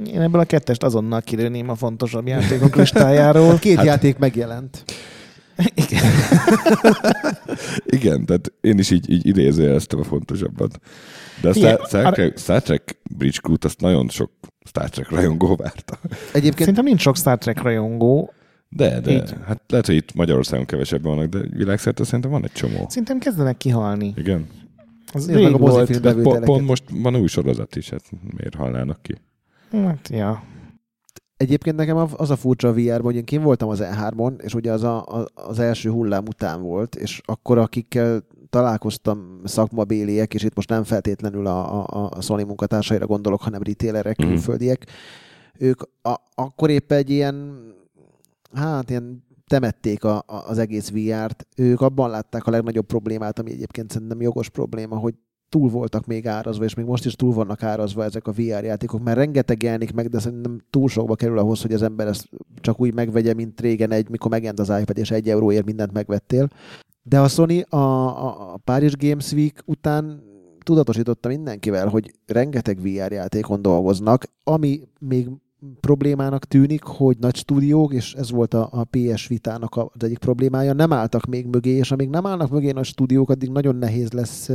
Én 0.06 0.22
ebből 0.22 0.42
a 0.42 0.46
kettest 0.46 0.84
azonnal 0.84 1.22
kilőném 1.22 1.70
a 1.70 1.76
fontosabb 1.76 2.28
játékok 2.28 2.76
listájáról. 2.76 3.58
Két 3.60 3.76
hát, 3.76 3.86
játék 3.86 4.18
megjelent. 4.18 4.84
Igen. 5.74 6.04
Igen, 8.00 8.26
tehát 8.26 8.52
én 8.62 8.78
is 8.80 8.92
így, 8.92 9.10
így 9.10 9.28
idézőjeleztem 9.28 10.00
a 10.00 10.04
fontosabbat. 10.04 10.80
De 11.42 11.50
a 11.50 11.54
Star, 11.54 11.80
Star, 11.88 12.14
Trek, 12.14 12.38
Star 12.38 12.62
Trek 12.62 13.00
Bridge 13.18 13.38
Crew-t 13.42 13.66
azt 13.66 13.82
nagyon 13.82 14.10
sok 14.10 14.32
Star 14.66 14.90
Trek 14.90 15.10
rajongó 15.10 15.56
várta. 15.56 16.00
Egyébként 16.34 16.58
Szerintem 16.60 16.84
nincs 16.84 17.02
sok 17.02 17.16
Star 17.18 17.38
Trek 17.38 17.62
rajongó. 17.62 18.34
De, 18.70 19.00
de, 19.00 19.12
Így. 19.12 19.34
hát 19.46 19.62
lehet, 19.68 19.86
hogy 19.86 19.96
itt 19.96 20.14
Magyarországon 20.14 20.66
kevesebben 20.66 21.16
vannak, 21.16 21.30
de 21.30 21.40
világszerte 21.54 22.04
szerintem 22.04 22.32
van 22.32 22.44
egy 22.44 22.52
csomó. 22.52 22.86
Szerintem 22.90 23.20
kezdenek 23.20 23.58
kihalni. 23.58 24.14
Igen. 24.16 24.48
Az 25.14 25.26
Nézd 25.26 25.40
meg 25.40 25.46
rég 25.46 25.54
a 25.54 25.58
volt. 25.58 25.74
mozifilm 25.74 26.02
De 26.02 26.08
po- 26.10 26.16
bevételeket. 26.18 26.46
pont 26.50 26.68
most 26.68 26.84
van 26.94 27.16
új 27.16 27.28
sorozat 27.28 27.76
is, 27.76 27.90
hát 27.90 28.04
miért 28.38 28.56
halnának 28.56 29.02
ki? 29.02 29.16
Hát, 29.72 30.10
ja. 30.12 30.44
Egyébként 31.40 31.76
nekem 31.76 31.98
az 32.18 32.30
a 32.30 32.36
furcsa 32.36 32.68
a 32.68 32.74
VR-ban, 32.74 33.02
hogy 33.02 33.16
én 33.16 33.26
kim 33.26 33.42
voltam 33.42 33.70
az 33.70 33.80
E3-on, 33.84 34.42
és 34.42 34.54
ugye 34.54 34.72
az 34.72 34.84
a, 34.84 35.06
a, 35.06 35.26
az 35.34 35.60
első 35.60 35.90
hullám 35.90 36.26
után 36.28 36.62
volt, 36.62 36.96
és 36.96 37.22
akkor 37.26 37.58
akikkel 37.58 38.22
találkoztam 38.50 39.42
szakmabéliek, 39.44 40.34
és 40.34 40.44
itt 40.44 40.56
most 40.56 40.70
nem 40.70 40.84
feltétlenül 40.84 41.46
a, 41.48 41.86
a, 41.86 42.10
a 42.16 42.22
Sony 42.22 42.46
munkatársaira 42.46 43.06
gondolok, 43.06 43.42
hanem 43.42 43.62
retailerek, 43.64 44.18
Mhm. 44.18 44.28
külföldiek, 44.28 44.86
ők 45.58 45.82
a, 46.02 46.16
akkor 46.36 46.70
épp 46.70 46.92
egy 46.92 47.10
ilyen, 47.10 47.64
hát 48.54 48.90
ilyen 48.90 49.24
temették 49.48 50.04
a, 50.04 50.18
a, 50.18 50.36
az 50.48 50.58
egész 50.58 50.90
VR-t. 50.92 51.48
Ők 51.56 51.82
abban 51.82 52.10
látták 52.10 52.48
a 52.48 52.52
legnagyobb 52.52 52.86
problémát, 52.86 53.40
ami 53.40 53.52
egyébként 53.52 53.92
szerintem 53.92 54.22
jogos 54.22 54.50
probléma, 54.50 54.96
hogy 54.98 55.14
túl 55.50 55.70
voltak 55.70 56.06
még 56.06 56.28
árazva, 56.28 56.64
és 56.64 56.74
még 56.74 56.86
most 56.86 57.06
is 57.06 57.16
túl 57.16 57.34
vannak 57.34 57.64
árazva 57.64 58.04
ezek 58.04 58.28
a 58.28 58.32
VR 58.32 58.64
játékok, 58.64 59.04
mert 59.04 59.18
rengeteg 59.18 59.64
jelenik 59.64 59.94
meg, 59.94 60.10
de 60.10 60.20
szerintem 60.20 60.62
túl 60.70 60.88
sokba 60.88 61.16
kerül 61.16 61.38
ahhoz, 61.38 61.62
hogy 61.62 61.74
az 61.74 61.82
ember 61.82 62.08
ezt 62.08 62.30
csak 62.62 62.82
úgy 62.82 62.94
megvegye, 62.94 63.34
mint 63.34 63.62
régen 63.62 63.92
egy, 63.92 64.10
mikor 64.10 64.32
megjelent 64.32 64.60
az 64.60 64.80
iPad, 64.80 64.98
és 64.98 65.12
egy 65.12 65.30
euróért 65.30 65.66
mindent 65.66 65.92
megvettél. 65.92 66.48
De 67.04 67.20
a 67.20 67.28
Sony 67.28 67.62
a, 67.62 67.78
a, 67.78 68.54
a 68.54 68.58
Paris 68.64 68.96
Games 68.98 69.32
Week 69.32 69.62
után 69.66 70.24
tudatosította 70.64 71.28
mindenkivel, 71.28 71.88
hogy 71.88 72.14
rengeteg 72.26 72.82
VR 72.82 73.12
játékon 73.12 73.62
dolgoznak, 73.62 74.26
ami 74.44 74.82
még 75.00 75.30
problémának 75.80 76.46
tűnik, 76.46 76.84
hogy 76.84 77.18
nagy 77.20 77.36
stúdiók, 77.36 77.94
és 77.94 78.14
ez 78.14 78.32
volt 78.32 78.54
a, 78.54 78.70
a 78.72 78.84
PS 78.84 79.28
Vitának 79.28 79.76
az 79.76 80.04
egyik 80.04 80.18
problémája, 80.18 80.74
nem 80.74 80.94
álltak 80.94 81.26
még 81.26 81.46
mögé, 81.46 81.70
és 81.70 81.92
amíg 81.92 82.10
nem 82.10 82.26
állnak 82.26 82.50
mögé 82.50 82.72
nagy 82.72 82.86
stúdiók, 82.86 83.30
addig 83.30 83.50
nagyon 83.50 83.76
nehéz 83.76 84.12
lesz 84.12 84.50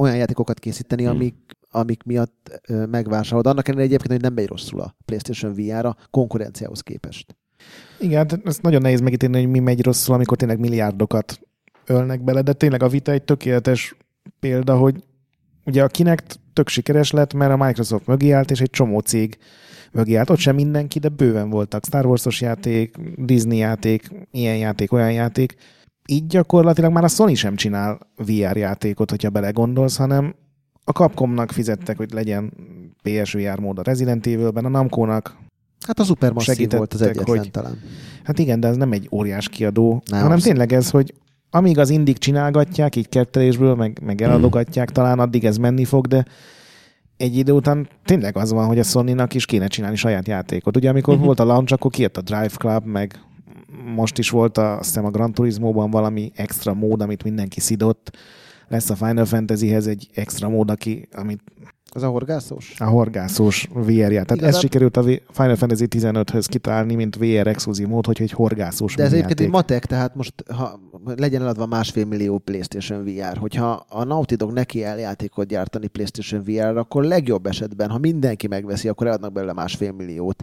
olyan 0.00 0.16
játékokat 0.16 0.58
készíteni, 0.58 1.02
Hmm. 1.02 1.14
amik, 1.14 1.34
amik 1.70 2.02
miatt 2.02 2.60
megvásárolod. 2.90 3.46
Annak 3.46 3.68
ellenére 3.68 3.86
egyébként, 3.86 4.12
hogy 4.12 4.22
nem 4.22 4.32
megy 4.32 4.46
rosszul 4.46 4.80
a 4.80 4.96
PlayStation 5.04 5.54
VR-a 5.54 5.96
konkurenciához 6.10 6.80
képest. 6.80 7.36
Igen, 7.98 8.16
hát 8.16 8.40
ezt 8.44 8.62
nagyon 8.62 8.80
nehéz 8.80 9.00
megítélni, 9.00 9.40
hogy 9.40 9.50
mi 9.50 9.58
megy 9.58 9.84
rosszul, 9.84 10.14
amikor 10.14 10.36
tényleg 10.36 10.58
milliárdokat 10.58 11.40
ölnek 11.86 12.24
bele, 12.24 12.42
de 12.42 12.52
tényleg 12.52 12.82
a 12.82 12.88
Vita 12.88 13.12
egy 13.12 13.22
tökéletes 13.22 13.96
példa, 14.40 14.76
hogy 14.76 15.04
ugye 15.64 15.82
a 15.82 15.86
Kinect 15.86 16.40
tök 16.52 16.68
sikeres 16.68 17.10
lett, 17.10 17.32
mert 17.32 17.52
a 17.52 17.64
Microsoft 17.64 18.06
mögé 18.06 18.30
állt, 18.30 18.50
és 18.50 18.60
egy 18.60 18.70
csomó 18.70 18.98
cég 18.98 19.38
mögé 19.92 20.14
állt. 20.14 20.30
Ott 20.30 20.38
sem 20.38 20.54
mindenki, 20.54 20.98
de 20.98 21.08
bőven 21.08 21.50
voltak 21.50 21.84
Star 21.84 22.06
Wars-os 22.06 22.40
játék, 22.40 22.96
Disney 23.16 23.58
játék, 23.58 24.10
ilyen 24.30 24.56
játék, 24.56 24.92
olyan 24.92 25.12
játék. 25.12 25.54
Így 26.06 26.26
gyakorlatilag 26.26 26.92
már 26.92 27.04
a 27.04 27.08
Sony 27.08 27.34
sem 27.34 27.56
csinál 27.56 27.98
VR 28.16 28.56
játékot, 28.56 29.10
hogyha 29.10 29.30
belegondolsz, 29.30 29.96
hanem 29.96 30.34
a 30.84 30.90
Capcomnak 30.90 31.50
fizettek, 31.50 31.96
hogy 31.96 32.12
legyen 32.12 32.52
PSVR 33.02 33.58
mód 33.58 33.78
a 33.78 33.82
Resident 33.82 34.26
Evil-ben, 34.26 34.64
a 34.64 34.68
Namco-nak 34.68 35.36
Hát 35.86 35.98
a 35.98 36.04
Supermassive 36.04 36.76
volt 36.76 36.94
az 36.94 37.02
egyetlen 37.02 37.38
hogy- 37.38 37.50
talán. 37.50 37.78
Hát 38.24 38.38
igen, 38.38 38.60
de 38.60 38.68
ez 38.68 38.76
nem 38.76 38.92
egy 38.92 39.08
óriás 39.10 39.48
kiadó, 39.48 39.90
Nem, 39.90 40.02
nem, 40.10 40.22
hanem 40.22 40.38
tényleg 40.38 40.72
ez, 40.72 40.90
hogy 40.90 41.14
amíg 41.50 41.78
az 41.78 41.90
indik 41.90 42.18
csinálgatják, 42.18 42.96
így 42.96 43.08
kettelésből, 43.08 43.74
meg, 43.74 44.00
meg 44.04 44.22
eladogatják, 44.26 44.90
talán 44.90 45.18
addig 45.18 45.44
ez 45.44 45.56
menni 45.56 45.84
fog, 45.84 46.06
de 46.06 46.24
egy 47.16 47.36
idő 47.36 47.52
után 47.52 47.88
tényleg 48.04 48.36
az 48.36 48.52
van, 48.52 48.66
hogy 48.66 48.78
a 48.78 48.82
Sony-nak 48.82 49.34
is 49.34 49.46
kéne 49.46 49.66
csinálni 49.66 49.96
saját 49.96 50.28
játékot. 50.28 50.76
Ugye 50.76 50.88
amikor 50.88 51.12
uh-huh. 51.12 51.26
volt 51.26 51.40
a 51.40 51.44
launch, 51.44 51.72
akkor 51.72 51.90
kijött 51.90 52.16
a 52.16 52.20
Drive 52.20 52.48
Club, 52.48 52.84
meg 52.84 53.20
most 53.94 54.18
is 54.18 54.30
volt 54.30 54.58
a, 54.58 54.78
azt 54.78 54.84
hiszem 54.88 55.04
a 55.04 55.10
Gran 55.10 55.32
Turismo-ban 55.32 55.90
valami 55.90 56.32
extra 56.34 56.74
mód, 56.74 57.00
amit 57.02 57.24
mindenki 57.24 57.60
szidott. 57.60 58.16
Lesz 58.68 58.90
a 58.90 58.94
Final 58.94 59.24
Fantasyhez 59.24 59.86
egy 59.86 60.08
extra 60.14 60.48
mód, 60.48 60.70
aki, 60.70 61.08
amit 61.12 61.40
Az 61.92 62.02
a 62.02 62.08
horgászós? 62.08 62.74
a 62.78 62.84
horgászós 62.84 63.68
VR 63.72 63.90
ját. 63.90 64.08
Tehát 64.10 64.30
Igazán- 64.30 64.54
ez 64.54 64.58
sikerült 64.58 64.96
a 64.96 65.02
Final 65.30 65.56
Fantasy 65.56 65.86
15-höz 65.88 66.46
kitalálni, 66.48 66.94
mint 66.94 67.16
VR 67.16 67.46
exkluzív 67.46 67.86
mód, 67.88 68.06
hogy 68.06 68.22
egy 68.22 68.32
horgászós 68.32 68.94
De 68.94 69.02
ez 69.02 69.12
egyébként 69.12 69.40
egy 69.40 69.48
matek, 69.50 69.86
tehát 69.86 70.14
most 70.14 70.34
ha 70.48 70.80
legyen 71.16 71.42
eladva 71.42 71.66
másfél 71.66 72.04
millió 72.04 72.38
PlayStation 72.38 73.04
VR, 73.04 73.36
hogyha 73.36 73.86
a 73.88 74.04
Naughty 74.04 74.34
Dog 74.34 74.52
neki 74.52 74.84
el 74.84 74.98
játékot 74.98 75.46
gyártani 75.46 75.86
PlayStation 75.86 76.42
VR-ra, 76.42 76.80
akkor 76.80 77.04
legjobb 77.04 77.46
esetben, 77.46 77.90
ha 77.90 77.98
mindenki 77.98 78.46
megveszi, 78.46 78.88
akkor 78.88 79.06
eladnak 79.06 79.32
belőle 79.32 79.52
másfél 79.52 79.92
milliót. 79.92 80.42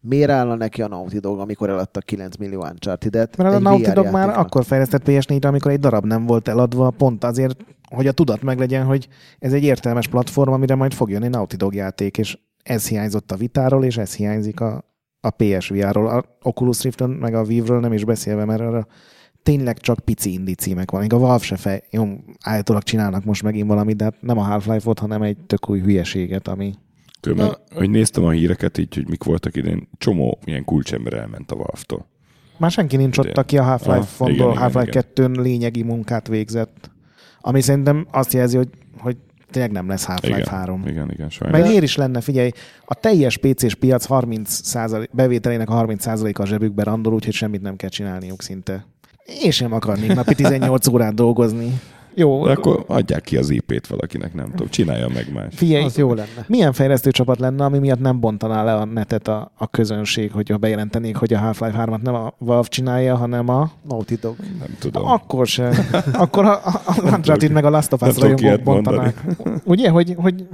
Miért 0.00 0.30
állna 0.30 0.54
neki 0.54 0.82
a 0.82 0.88
Naughty 0.88 1.18
Dog, 1.18 1.38
amikor 1.38 1.68
eladtak 1.68 2.04
9 2.04 2.36
millió 2.36 2.60
Uncharted-et? 2.60 3.36
Mert 3.36 3.54
a 3.54 3.58
Naughty 3.58 3.84
VR 3.84 3.92
Dog 3.92 4.10
már 4.10 4.38
akkor 4.38 4.64
fejlesztett 4.64 5.02
PS4-re, 5.06 5.48
amikor 5.48 5.70
egy 5.70 5.80
darab 5.80 6.04
nem 6.04 6.26
volt 6.26 6.48
eladva, 6.48 6.90
pont 6.90 7.24
azért, 7.24 7.64
hogy 7.94 8.06
a 8.06 8.12
tudat 8.12 8.42
meglegyen, 8.42 8.84
hogy 8.84 9.08
ez 9.38 9.52
egy 9.52 9.64
értelmes 9.64 10.08
platform, 10.08 10.52
amire 10.52 10.74
majd 10.74 10.92
fog 10.92 11.10
jönni 11.10 11.28
Naughty 11.28 11.56
Dog 11.56 11.74
játék, 11.74 12.18
és 12.18 12.38
ez 12.62 12.88
hiányzott 12.88 13.32
a 13.32 13.36
Vitáról, 13.36 13.84
és 13.84 13.96
ez 13.96 14.14
hiányzik 14.14 14.60
a, 14.60 14.84
a 15.20 15.30
PSVR-ról. 15.30 16.08
A 16.08 16.24
Oculus 16.42 16.82
Rift-ön, 16.82 17.10
meg 17.10 17.34
a 17.34 17.44
Vive-ről 17.44 17.80
nem 17.80 17.92
is 17.92 18.04
beszélve, 18.04 18.44
mert 18.44 18.60
arra 18.60 18.86
tényleg 19.42 19.78
csak 19.78 19.98
pici 19.98 20.32
indie 20.32 20.54
címek 20.54 20.90
van. 20.90 21.00
Még 21.00 21.12
a 21.12 21.18
Valve 21.18 21.44
se 21.44 21.56
fej, 21.56 21.82
jó, 21.90 22.06
állítólag 22.40 22.82
csinálnak 22.82 23.24
most 23.24 23.42
megint 23.42 23.68
valamit, 23.68 23.96
de 23.96 24.04
hát 24.04 24.14
nem 24.20 24.38
a 24.38 24.42
Half-Life-ot, 24.42 24.98
hanem 24.98 25.22
egy 25.22 25.36
tök 25.46 25.70
új 25.70 25.80
hülyeséget, 25.80 26.48
ami 26.48 26.74
Különben, 27.20 27.56
hogy 27.74 27.90
néztem 27.90 28.24
a 28.24 28.30
híreket 28.30 28.78
így, 28.78 28.94
hogy 28.94 29.08
mik 29.08 29.24
voltak 29.24 29.56
idén, 29.56 29.88
csomó 29.98 30.38
ilyen 30.44 30.64
kulcsember 30.64 31.12
elment 31.12 31.50
a 31.50 31.56
Valve-tól. 31.56 32.06
Már 32.56 32.70
senki 32.70 32.96
nincs 32.96 33.18
ott, 33.18 33.38
aki 33.38 33.58
a 33.58 33.62
Ah, 33.62 33.68
Half-Life-on, 33.68 34.30
igen, 34.30 34.50
igen, 34.50 34.56
Half-Life 34.56 35.04
2-n 35.14 35.40
lényegi 35.40 35.82
munkát 35.82 36.28
végzett. 36.28 36.90
Ami 37.40 37.60
szerintem 37.60 38.06
azt 38.10 38.32
jelzi, 38.32 38.56
hogy, 38.56 38.68
hogy 38.98 39.16
tényleg 39.50 39.72
nem 39.72 39.88
lesz 39.88 40.04
Half-Life 40.04 40.38
Igen, 40.38 40.48
3. 40.48 40.86
igen, 40.86 41.10
igen, 41.10 41.30
sajnos. 41.30 41.58
Meg 41.58 41.68
miért 41.68 41.82
is 41.82 41.96
lenne, 41.96 42.20
figyelj, 42.20 42.50
a 42.84 42.94
teljes 42.94 43.36
PC-s 43.36 43.74
piac 43.74 44.04
30 44.04 44.60
bevételének 45.12 45.70
a 45.70 45.86
30%-a 45.86 46.42
a 46.42 46.46
zsebükbe 46.46 46.82
randol, 46.82 47.14
úgyhogy 47.14 47.34
semmit 47.34 47.62
nem 47.62 47.76
kell 47.76 47.88
csinálniuk 47.88 48.42
szinte. 48.42 48.86
Én 49.42 49.50
sem 49.50 49.72
akarnék 49.72 50.14
napi 50.14 50.34
18 50.34 50.86
órát 50.86 51.14
dolgozni. 51.14 51.80
Jó, 52.14 52.44
De 52.44 52.52
akkor 52.52 52.84
adják 52.86 53.20
ki 53.22 53.36
az 53.36 53.50
IP-t 53.50 53.86
valakinek, 53.86 54.34
nem 54.34 54.50
tudom, 54.50 54.68
csinálja 54.68 55.08
meg 55.08 55.32
más. 55.32 55.54
figyelj, 55.54 55.84
Az 55.84 55.96
jó 55.96 56.14
lenne. 56.14 56.44
milyen 56.46 56.72
fejlesztő 56.72 57.10
csapat 57.10 57.38
lenne, 57.38 57.64
ami 57.64 57.78
miatt 57.78 58.00
nem 58.00 58.20
bontaná 58.20 58.64
le 58.64 58.74
a 58.74 58.84
netet 58.84 59.28
a, 59.28 59.52
a 59.56 59.66
közönség, 59.66 60.32
hogyha 60.32 60.56
bejelentenék, 60.56 61.16
hogy 61.16 61.32
a 61.34 61.38
Half-Life 61.38 61.84
3-at 61.86 62.00
nem 62.02 62.14
a 62.14 62.32
Valve 62.38 62.68
csinálja, 62.68 63.16
hanem 63.16 63.48
a... 63.48 63.70
Naughty 63.88 64.14
Dog. 64.20 64.36
Nem 64.58 64.76
tudom. 64.78 65.06
Akkor 65.06 65.46
se. 65.46 65.70
Akkor 66.12 66.44
a, 66.44 66.52
a, 66.64 66.80
a 66.86 67.00
Uncharted 67.02 67.50
meg 67.52 67.64
a 67.64 67.70
Last 67.70 67.92
of 67.92 68.02
Us 68.02 68.16
rajongók 68.18 68.62
bontanák. 68.62 69.24
Ugye, 69.64 69.90
hogy, 69.90 70.14
hogy 70.16 70.46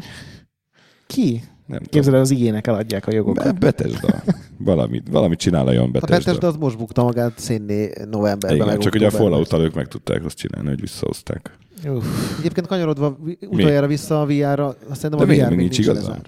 ki? 1.06 1.42
Nem. 1.66 1.80
Képzeld 1.90 2.14
el, 2.14 2.20
az 2.20 2.30
igének 2.30 2.66
eladják 2.66 3.06
a 3.06 3.10
Be- 3.10 3.16
jogokat. 3.16 3.58
Betesda. 3.58 4.22
Valamit, 4.58 5.08
valamit 5.10 5.38
csinál 5.38 5.66
olyan 5.66 5.84
A 5.84 5.90
Betesda. 5.90 6.46
Az 6.46 6.56
most 6.56 6.78
bukta 6.78 7.02
magát 7.02 7.38
szénné 7.38 7.90
novemberben. 8.10 8.66
Igen, 8.66 8.78
csak 8.78 8.94
ugye 8.94 9.06
a 9.06 9.10
fallout 9.10 9.52
ők 9.52 9.74
meg 9.74 9.88
tudták 9.88 10.24
azt 10.24 10.36
csinálni, 10.36 10.68
hogy 10.68 10.80
visszahozták. 10.80 11.58
Uff. 11.88 12.04
Egyébként 12.38 12.66
kanyarodva 12.66 13.18
utoljára 13.48 13.86
vissza 13.86 14.20
a 14.20 14.26
VR-ra, 14.26 14.66
azt 14.88 15.00
szerintem 15.00 15.18
De 15.18 15.24
a 15.24 15.26
még 15.26 15.40
VR 15.40 15.48
még 15.48 15.58
nincs 15.58 15.70
nincs 15.76 15.78
igazán. 15.78 16.22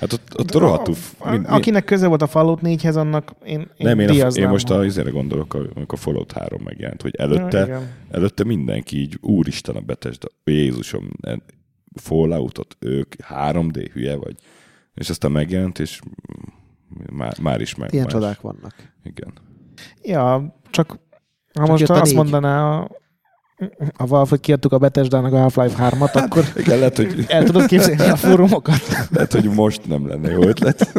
Hát 0.00 0.12
ott, 0.12 0.38
ott 0.38 0.52
rohadtul... 0.54 0.94
mind- 1.30 1.46
Akinek 1.48 1.84
köze 1.84 2.06
volt 2.06 2.22
a 2.22 2.26
Fallout 2.26 2.60
4-hez, 2.62 2.96
annak 2.96 3.34
én, 3.44 3.58
én 3.60 3.66
nem, 3.76 3.98
én, 3.98 4.08
a, 4.22 4.26
én 4.26 4.48
most 4.48 4.70
a 4.70 4.84
izére 4.84 5.10
gondolok, 5.10 5.54
amikor 5.54 5.86
a 5.86 5.96
Fallout 5.96 6.32
3 6.32 6.62
megjelent, 6.64 7.02
hogy 7.02 7.14
Ja, 7.18 7.24
előtte, 7.24 7.62
igen. 7.64 7.88
előtte 8.10 8.44
mindenki 8.44 9.00
így, 9.00 9.18
úristen 9.20 9.76
a 9.76 9.80
Bethesda, 9.80 10.28
Jézusom, 10.44 11.08
Falloutot, 11.94 12.76
ők 12.78 13.14
3D 13.28 13.88
hülye 13.92 14.16
vagy. 14.16 14.34
És 14.94 15.10
aztán 15.10 15.32
megjelent, 15.32 15.78
és 15.78 16.00
már, 17.12 17.38
már 17.40 17.60
is 17.60 17.74
meg. 17.74 17.92
Ilyen 17.92 18.04
más. 18.04 18.12
csodák 18.12 18.40
vannak. 18.40 18.74
Igen. 19.04 19.32
Ja, 20.02 20.54
csak 20.70 20.98
ha 21.54 21.66
Csak 21.66 21.68
most 21.68 21.90
azt 21.90 22.04
négy. 22.04 22.14
mondaná 22.14 22.62
a, 22.78 22.90
a 23.96 24.06
Valve, 24.06 24.28
hogy 24.28 24.40
kiadtuk 24.40 24.72
a 24.72 24.78
Bethesda-nak 24.78 25.32
a 25.32 25.38
Half-Life 25.38 25.88
3-at, 25.90 26.12
akkor 26.12 26.44
Igen, 26.56 26.78
lehet, 26.78 26.96
hogy, 26.96 27.24
el 27.28 27.44
tudod 27.44 27.66
képzelni 27.66 28.10
a 28.10 28.16
fórumokat? 28.16 28.80
lehet, 29.10 29.32
hogy 29.32 29.44
most 29.44 29.86
nem 29.88 30.08
lenne 30.08 30.30
jó 30.30 30.42
ötlet. 30.42 30.92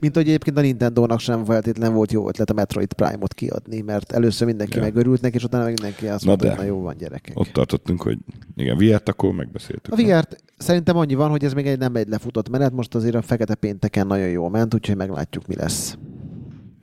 Mint 0.00 0.14
hogy 0.14 0.26
egyébként 0.28 0.56
a 0.58 0.60
Nintendo-nak 0.60 1.18
sem 1.20 1.44
feltétlenül 1.44 1.94
volt 1.96 2.12
jó 2.12 2.28
ötlet 2.28 2.50
a 2.50 2.54
Metroid 2.54 2.92
Prime-ot 2.92 3.34
kiadni, 3.34 3.80
mert 3.80 4.12
először 4.12 4.46
mindenki 4.46 4.76
Ja. 4.76 4.82
megörült 4.82 5.20
neki, 5.20 5.36
és 5.36 5.44
utána 5.44 5.64
meg 5.64 5.72
mindenki 5.72 6.06
azt 6.06 6.22
Na 6.24 6.28
mondta, 6.28 6.46
de. 6.46 6.54
hogy 6.54 6.60
na 6.60 6.66
jó 6.72 6.80
van 6.80 6.96
gyerekek. 6.96 7.38
Ott 7.38 7.48
tartottunk, 7.48 8.02
hogy 8.02 8.18
igen, 8.56 8.76
VR-t 8.76 9.08
akkor 9.08 9.32
megbeszéltük. 9.32 9.92
A 9.92 9.96
VR-t 9.96 10.36
szerintem 10.56 10.96
annyi 10.96 11.14
van, 11.14 11.30
hogy 11.30 11.44
ez 11.44 11.52
még 11.52 11.66
egy 11.66 11.78
nem 11.78 11.96
egy 11.96 12.08
lefutott 12.08 12.48
menet, 12.48 12.72
most 12.72 12.94
azért 12.94 13.14
a 13.14 13.22
fekete 13.22 13.54
pénteken 13.54 14.06
nagyon 14.06 14.28
jól 14.28 14.50
ment, 14.50 14.74
úgyhogy 14.74 14.96
meglátjuk, 14.96 15.46
mi 15.46 15.54
lesz. 15.56 15.98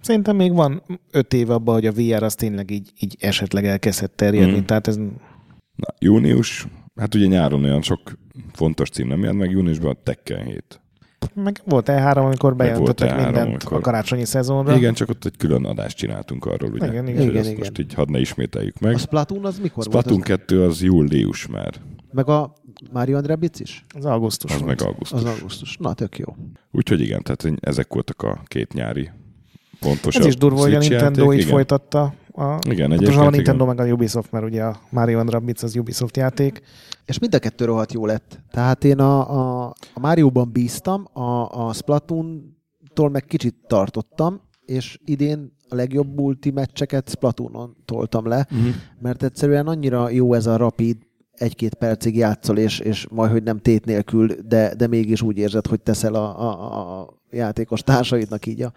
Szerintem 0.01 0.36
még 0.36 0.53
van 0.53 0.82
öt 1.11 1.34
év 1.34 1.49
abban, 1.49 1.74
hogy 1.74 1.86
a 1.86 1.91
VR 1.91 2.24
az 2.24 2.36
tényleg 2.36 2.72
így, 2.72 2.91
így 2.99 3.15
esetleg 3.20 3.65
elkezdhet 3.65 4.11
terjedni. 4.11 4.59
Mm. 4.59 4.63
Tehát 4.63 4.88
ez 4.88 4.95
Na, 5.76 5.93
június, 5.99 6.68
hát 6.95 7.15
ugye 7.15 7.26
nyáron 7.28 7.63
olyan 7.63 7.82
sok 7.82 7.99
fontos 8.53 8.89
cím 8.89 9.07
nem 9.07 9.20
jelent 9.20 9.39
meg, 9.39 9.51
júniusban 9.51 9.91
a 9.91 10.01
Tekken 10.03 10.45
7. 10.45 10.82
meg 11.34 11.61
volt 11.65 11.88
E3, 11.91 12.15
amikor 12.15 12.55
bejelentettek 12.55 13.09
volt 13.09 13.19
E3, 13.19 13.23
mindent 13.25 13.47
amikor- 13.47 13.78
a 13.78 13.82
karácsonyi 13.82 14.25
szezonra. 14.25 14.75
Igen, 14.75 14.93
csak 14.93 15.09
ott 15.09 15.25
egy 15.25 15.38
külön 15.38 15.65
adást 15.65 15.97
csináltunk 15.97 16.45
arról, 16.45 16.71
ugye? 16.71 16.88
Igen, 16.88 17.07
igen. 17.07 17.21
Igen, 17.21 17.36
ezt 17.36 17.45
igen. 17.47 17.59
Most 17.59 17.80
így 17.80 17.93
hadd 17.93 18.11
ne 18.11 18.19
ismételjük 18.19 18.80
meg. 18.80 18.93
A 18.93 18.97
Splatoon 18.97 19.45
az 19.45 19.59
mikor 19.59 19.84
Splatoon 19.84 20.13
volt? 20.15 20.25
2 20.28 20.63
az 20.63 20.82
július 20.82 21.47
már, 21.47 21.73
meg 22.11 22.28
a 22.30 22.53
Mario 22.91 23.15
and 23.17 23.28
Rabbids 23.28 23.59
is? 23.59 23.86
Az 23.95 24.05
augusztus 24.05 24.51
az 24.51 24.61
volt. 24.61 24.80
meg 24.80 24.88
augusztus. 24.88 25.19
Az 25.19 25.25
augusztus. 25.25 25.78
Na, 25.80 25.93
tök 25.93 26.17
jó. 26.17 26.36
Úgyhogy 26.71 27.01
igen, 27.01 27.21
tehát 27.23 27.59
ezek 27.61 27.93
voltak 27.93 28.21
a 28.21 28.41
két 28.45 28.73
nyári 28.73 29.09
pontosabb 29.80 30.21
Ez 30.21 30.28
is 30.28 30.36
durva, 30.36 30.59
hogy 30.59 30.73
a 30.73 30.78
Nintendo 30.78 31.21
játék, 31.21 31.34
így 31.34 31.39
igen. 31.45 31.53
folytatta. 31.53 32.01
A, 32.01 32.57
Igen, 32.69 32.88
pontosan 32.88 32.91
egyébként 32.91 33.17
a 33.17 33.30
Nintendo 33.30 33.63
igen. 33.63 33.75
meg 33.75 33.88
a 33.88 33.93
Ubisoft, 33.93 34.32
mert 34.32 34.45
ugye 34.45 34.63
a 34.63 34.80
Mario 34.89 35.19
and 35.19 35.30
Rabbids 35.30 35.63
az 35.63 35.75
Ubisoft 35.75 36.17
játék. 36.17 36.61
És 37.08 37.20
mind 37.20 37.36
a 37.36 37.39
kettő 37.39 37.66
rohadt 37.66 37.93
jó 37.93 38.05
lett. 38.05 38.39
Tehát 38.51 38.84
én 38.84 38.99
a, 38.99 39.30
a, 39.30 39.74
a 39.93 39.99
Mario-ban 39.99 40.51
bíztam, 40.51 41.08
a, 41.14 41.66
a 41.68 41.74
Splatoon-tól 41.74 43.10
meg 43.10 43.26
kicsit 43.26 43.55
tartottam, 43.68 44.41
és 44.66 44.99
idén 45.05 45.55
a 45.70 45.76
legjobb 45.76 46.16
multi 46.16 46.51
meccseket 46.51 47.10
Splatoonon 47.10 47.76
toltam 47.86 48.28
le, 48.28 48.47
Uh-huh. 48.51 48.74
mert 48.99 49.24
egyszerűen 49.24 49.68
annyira 49.68 50.10
jó 50.10 50.34
ez 50.34 50.45
a 50.45 50.58
rapid, 50.58 50.97
egy-két 51.32 51.74
percig 51.74 52.16
játszol, 52.16 52.58
és, 52.58 52.80
és 52.80 53.08
majd, 53.12 53.32
hogy 53.32 53.43
nem 53.43 53.58
tét 53.58 53.86
nélkül, 53.86 54.28
de, 54.28 54.76
de 54.76 54.88
mégis 54.88 55.22
úgy 55.22 55.38
érzed, 55.38 55.68
hogy 55.68 55.82
teszel 55.82 56.14
a, 56.14 56.41
a, 56.41 56.99
a 56.99 57.14
játékos 57.32 57.82
társaidnak 57.82 58.45
így 58.45 58.62
a, 58.62 58.72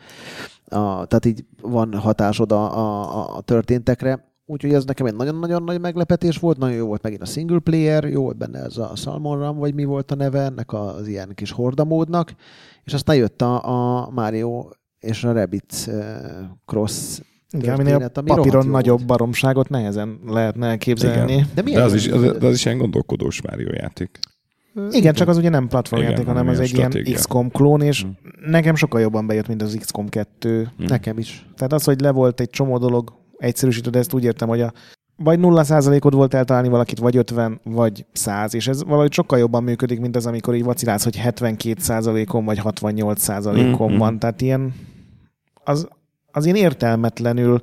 a, 0.76 1.04
tehát 1.06 1.24
így 1.24 1.44
van 1.62 1.94
hatásod 1.94 2.52
a, 2.52 2.78
a, 2.78 3.36
a 3.36 3.40
történtekre. 3.40 4.29
Úgyhogy 4.50 4.72
ez 4.72 4.84
nekem 4.84 5.06
egy 5.06 5.14
nagyon-nagyon 5.14 5.62
nagy 5.62 5.80
meglepetés 5.80 6.38
volt, 6.38 6.58
nagyon 6.58 6.76
jó 6.76 6.86
volt 6.86 7.02
megint 7.02 7.22
a 7.22 7.26
single 7.26 7.58
player, 7.58 8.04
jó 8.04 8.22
volt 8.22 8.36
benne 8.36 8.58
ez 8.58 8.76
a 8.76 8.92
Salmon 8.96 9.38
Run, 9.38 9.56
vagy 9.58 9.74
mi 9.74 9.84
volt 9.84 10.10
a 10.10 10.14
neve 10.14 10.40
ennek 10.40 10.72
az 10.72 11.06
ilyen 11.06 11.32
kis 11.34 11.50
hordamódnak, 11.50 12.34
és 12.84 12.92
aztán 12.92 13.16
jött 13.16 13.42
a, 13.42 13.64
a 14.04 14.10
Mario 14.10 14.68
és 15.00 15.24
a 15.24 15.32
Rabbids 15.32 15.86
eh, 15.88 16.16
Cross 16.66 17.20
Igen, 17.50 17.74
aminél 17.74 18.10
ami 18.14 18.28
papíron 18.30 18.66
nagyobb 18.66 18.96
volt. 18.96 19.06
baromságot 19.06 19.68
nehezen 19.68 20.18
lehetne 20.26 20.66
elképzelni. 20.66 21.32
Igen. 21.32 21.46
De 21.54 21.62
De 21.62 21.82
az, 21.82 21.94
is, 21.94 22.06
jó? 22.06 22.16
az, 22.16 22.36
de 22.38 22.46
az 22.46 22.54
is 22.54 22.64
ilyen 22.64 22.78
gondolkodós 22.78 23.42
Mario 23.42 23.72
játék. 23.72 24.18
Igen, 24.90 25.14
csak 25.14 25.28
az 25.28 25.36
ugye 25.36 25.48
nem 25.48 25.68
platformjáték, 25.68 26.18
Igen, 26.18 26.28
hanem 26.34 26.48
az 26.48 26.60
egy 26.60 26.66
ilyen 26.66 26.76
ilyen 26.78 26.90
stratégia. 26.90 27.16
XCOM 27.16 27.50
klón, 27.50 27.80
és 27.80 28.04
Mm. 28.04 28.10
nekem 28.50 28.74
sokkal 28.74 29.00
jobban 29.00 29.26
bejött, 29.26 29.48
mint 29.48 29.62
az 29.62 29.76
XCOM 29.80 30.08
2. 30.08 30.70
Hm. 30.76 30.84
Nekem 30.84 31.18
is. 31.18 31.46
Tehát 31.56 31.72
az, 31.72 31.84
hogy 31.84 32.00
le 32.00 32.10
volt 32.10 32.40
egy 32.40 32.50
csomó 32.50 32.78
dolog, 32.78 33.12
egyszerűsíted, 33.40 33.96
ezt 33.96 34.12
úgy 34.12 34.24
értem, 34.24 34.48
hogy 34.48 34.60
a 34.60 34.72
vagy 35.22 35.38
0%-od 35.42 36.14
volt 36.14 36.34
eltalálni 36.34 36.68
valakit, 36.68 36.98
vagy 36.98 37.16
50, 37.16 37.60
vagy 37.62 38.06
100, 38.12 38.54
és 38.54 38.68
ez 38.68 38.84
valahogy 38.84 39.12
sokkal 39.12 39.38
jobban 39.38 39.62
működik, 39.62 40.00
mint 40.00 40.16
az, 40.16 40.26
amikor 40.26 40.54
így 40.54 40.64
vacilálsz, 40.64 41.04
hogy 41.04 41.20
72%-on, 41.24 42.44
vagy 42.44 42.60
68%-on 42.64 43.90
Mm, 43.90 43.94
mm. 43.94 43.98
van. 43.98 44.18
Tehát 44.18 44.40
ilyen, 44.40 44.74
az, 45.64 45.88
az 46.30 46.44
ilyen 46.44 46.56
értelmetlenül 46.56 47.60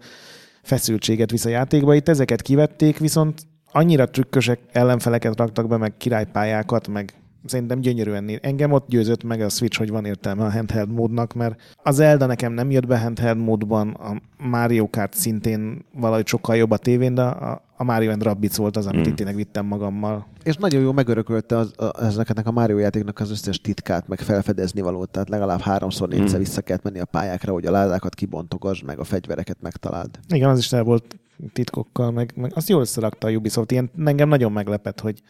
feszültséget 0.62 1.32
visz 1.32 1.46
a 1.46 1.50
játékba. 1.50 1.96
Itt 1.96 2.10
ezeket 2.10 2.42
kivették, 2.42 2.98
viszont 2.98 3.42
annyira 3.72 4.10
trükkösek 4.10 4.60
ellenfeleket 4.72 5.38
raktak 5.38 5.68
be, 5.68 5.78
meg 5.78 5.98
királypályákat, 5.98 6.88
meg 6.88 7.14
szerintem 7.46 7.80
gyönyörűen 7.80 8.24
néz. 8.24 8.38
Engem 8.42 8.72
ott 8.72 8.88
győzött 8.88 9.24
meg 9.24 9.42
a 9.42 9.50
Switch, 9.50 9.78
hogy 9.78 9.90
van 9.90 10.06
értelme 10.06 10.46
a 10.46 10.52
handheld 10.52 10.92
módnak, 10.92 11.34
mert 11.34 11.62
az 11.84 11.96
Zelda 11.96 12.26
nekem 12.26 12.54
nem 12.54 12.72
jött 12.72 12.88
be 12.88 13.00
handheld 13.00 13.38
módban, 13.38 13.90
a 13.90 14.22
Mario 14.38 14.90
Kart 14.90 15.14
szintén 15.14 15.86
valahogy 15.94 16.28
sokkal 16.28 16.56
jobb 16.56 16.72
a 16.72 16.78
tévén, 16.78 17.14
de 17.14 17.22
a, 17.22 17.62
a 17.78 17.84
Mario 17.84 18.12
and 18.12 18.24
Rabbids 18.24 18.58
volt 18.58 18.78
az, 18.78 18.86
amit 18.88 19.06
Mm. 19.06 19.10
itt 19.10 19.16
tényleg 19.16 19.36
vittem 19.36 19.66
magammal. 19.66 20.28
És 20.44 20.56
nagyon 20.56 20.82
jó 20.82 20.92
megörökölte 20.92 21.58
az, 21.58 21.74
a, 21.78 22.04
ezeknek 22.04 22.48
a 22.48 22.52
Mario 22.52 22.78
játéknak 22.78 23.20
az 23.20 23.32
összes 23.32 23.62
titkát, 23.62 24.08
meg 24.08 24.20
felfedezni 24.20 24.82
valót, 24.82 25.10
tehát 25.10 25.30
legalább 25.30 25.60
háromszor, 25.62 26.08
négyszer 26.08 26.40
Mm. 26.40 26.44
vissza 26.44 26.62
kellett 26.62 26.84
menni 26.84 27.00
a 27.00 27.06
pályákra, 27.06 27.54
hogy 27.54 27.66
a 27.66 27.72
ládákat 27.72 28.16
kibontogasd, 28.16 28.86
meg 28.86 29.00
a 29.00 29.04
fegyvereket 29.04 29.58
megtaláld. 29.62 30.10
Igen, 30.34 30.50
az 30.50 30.58
is 30.58 30.72
el 30.72 30.84
volt 30.84 31.16
titkokkal, 31.54 32.12
meg, 32.12 32.34
meg 32.36 32.52
azt 32.56 32.70
jól 32.70 32.82
összerakta 32.82 33.28
a 33.28 33.32
Ubisoft. 33.32 33.72
Ilyen 33.72 33.90
engem 34.06 34.30
nagyon 34.30 34.52
meglepett, 34.52 35.00
hogy 35.00 35.22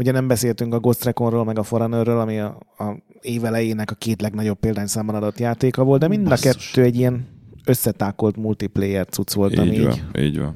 ugye 0.00 0.12
nem 0.12 0.26
beszéltünk 0.26 0.74
a 0.74 0.78
Ghost 0.80 1.04
Reconról, 1.04 1.44
meg 1.44 1.58
a 1.58 1.62
Foreignerről, 1.62 2.18
ami 2.20 2.38
a, 2.38 2.58
a 2.78 2.96
év 3.20 3.44
elejének 3.44 3.90
a 3.90 3.94
két 3.94 4.20
legnagyobb 4.22 4.58
példányszámban 4.58 5.14
adott 5.14 5.38
játéka 5.38 5.84
volt, 5.84 6.00
de 6.00 6.08
mind 6.08 6.26
a 6.26 6.28
Basszus. 6.28 6.70
kettő 6.70 6.82
egy 6.86 6.96
ilyen 6.96 7.26
összetákolt 7.64 8.36
multiplayer 8.36 9.06
cucc 9.06 9.32
volt, 9.32 9.58
ami 9.58 9.70
Így 9.70 9.78
így, 9.78 9.84
van, 9.84 10.22
így 10.22 10.38
van. 10.38 10.54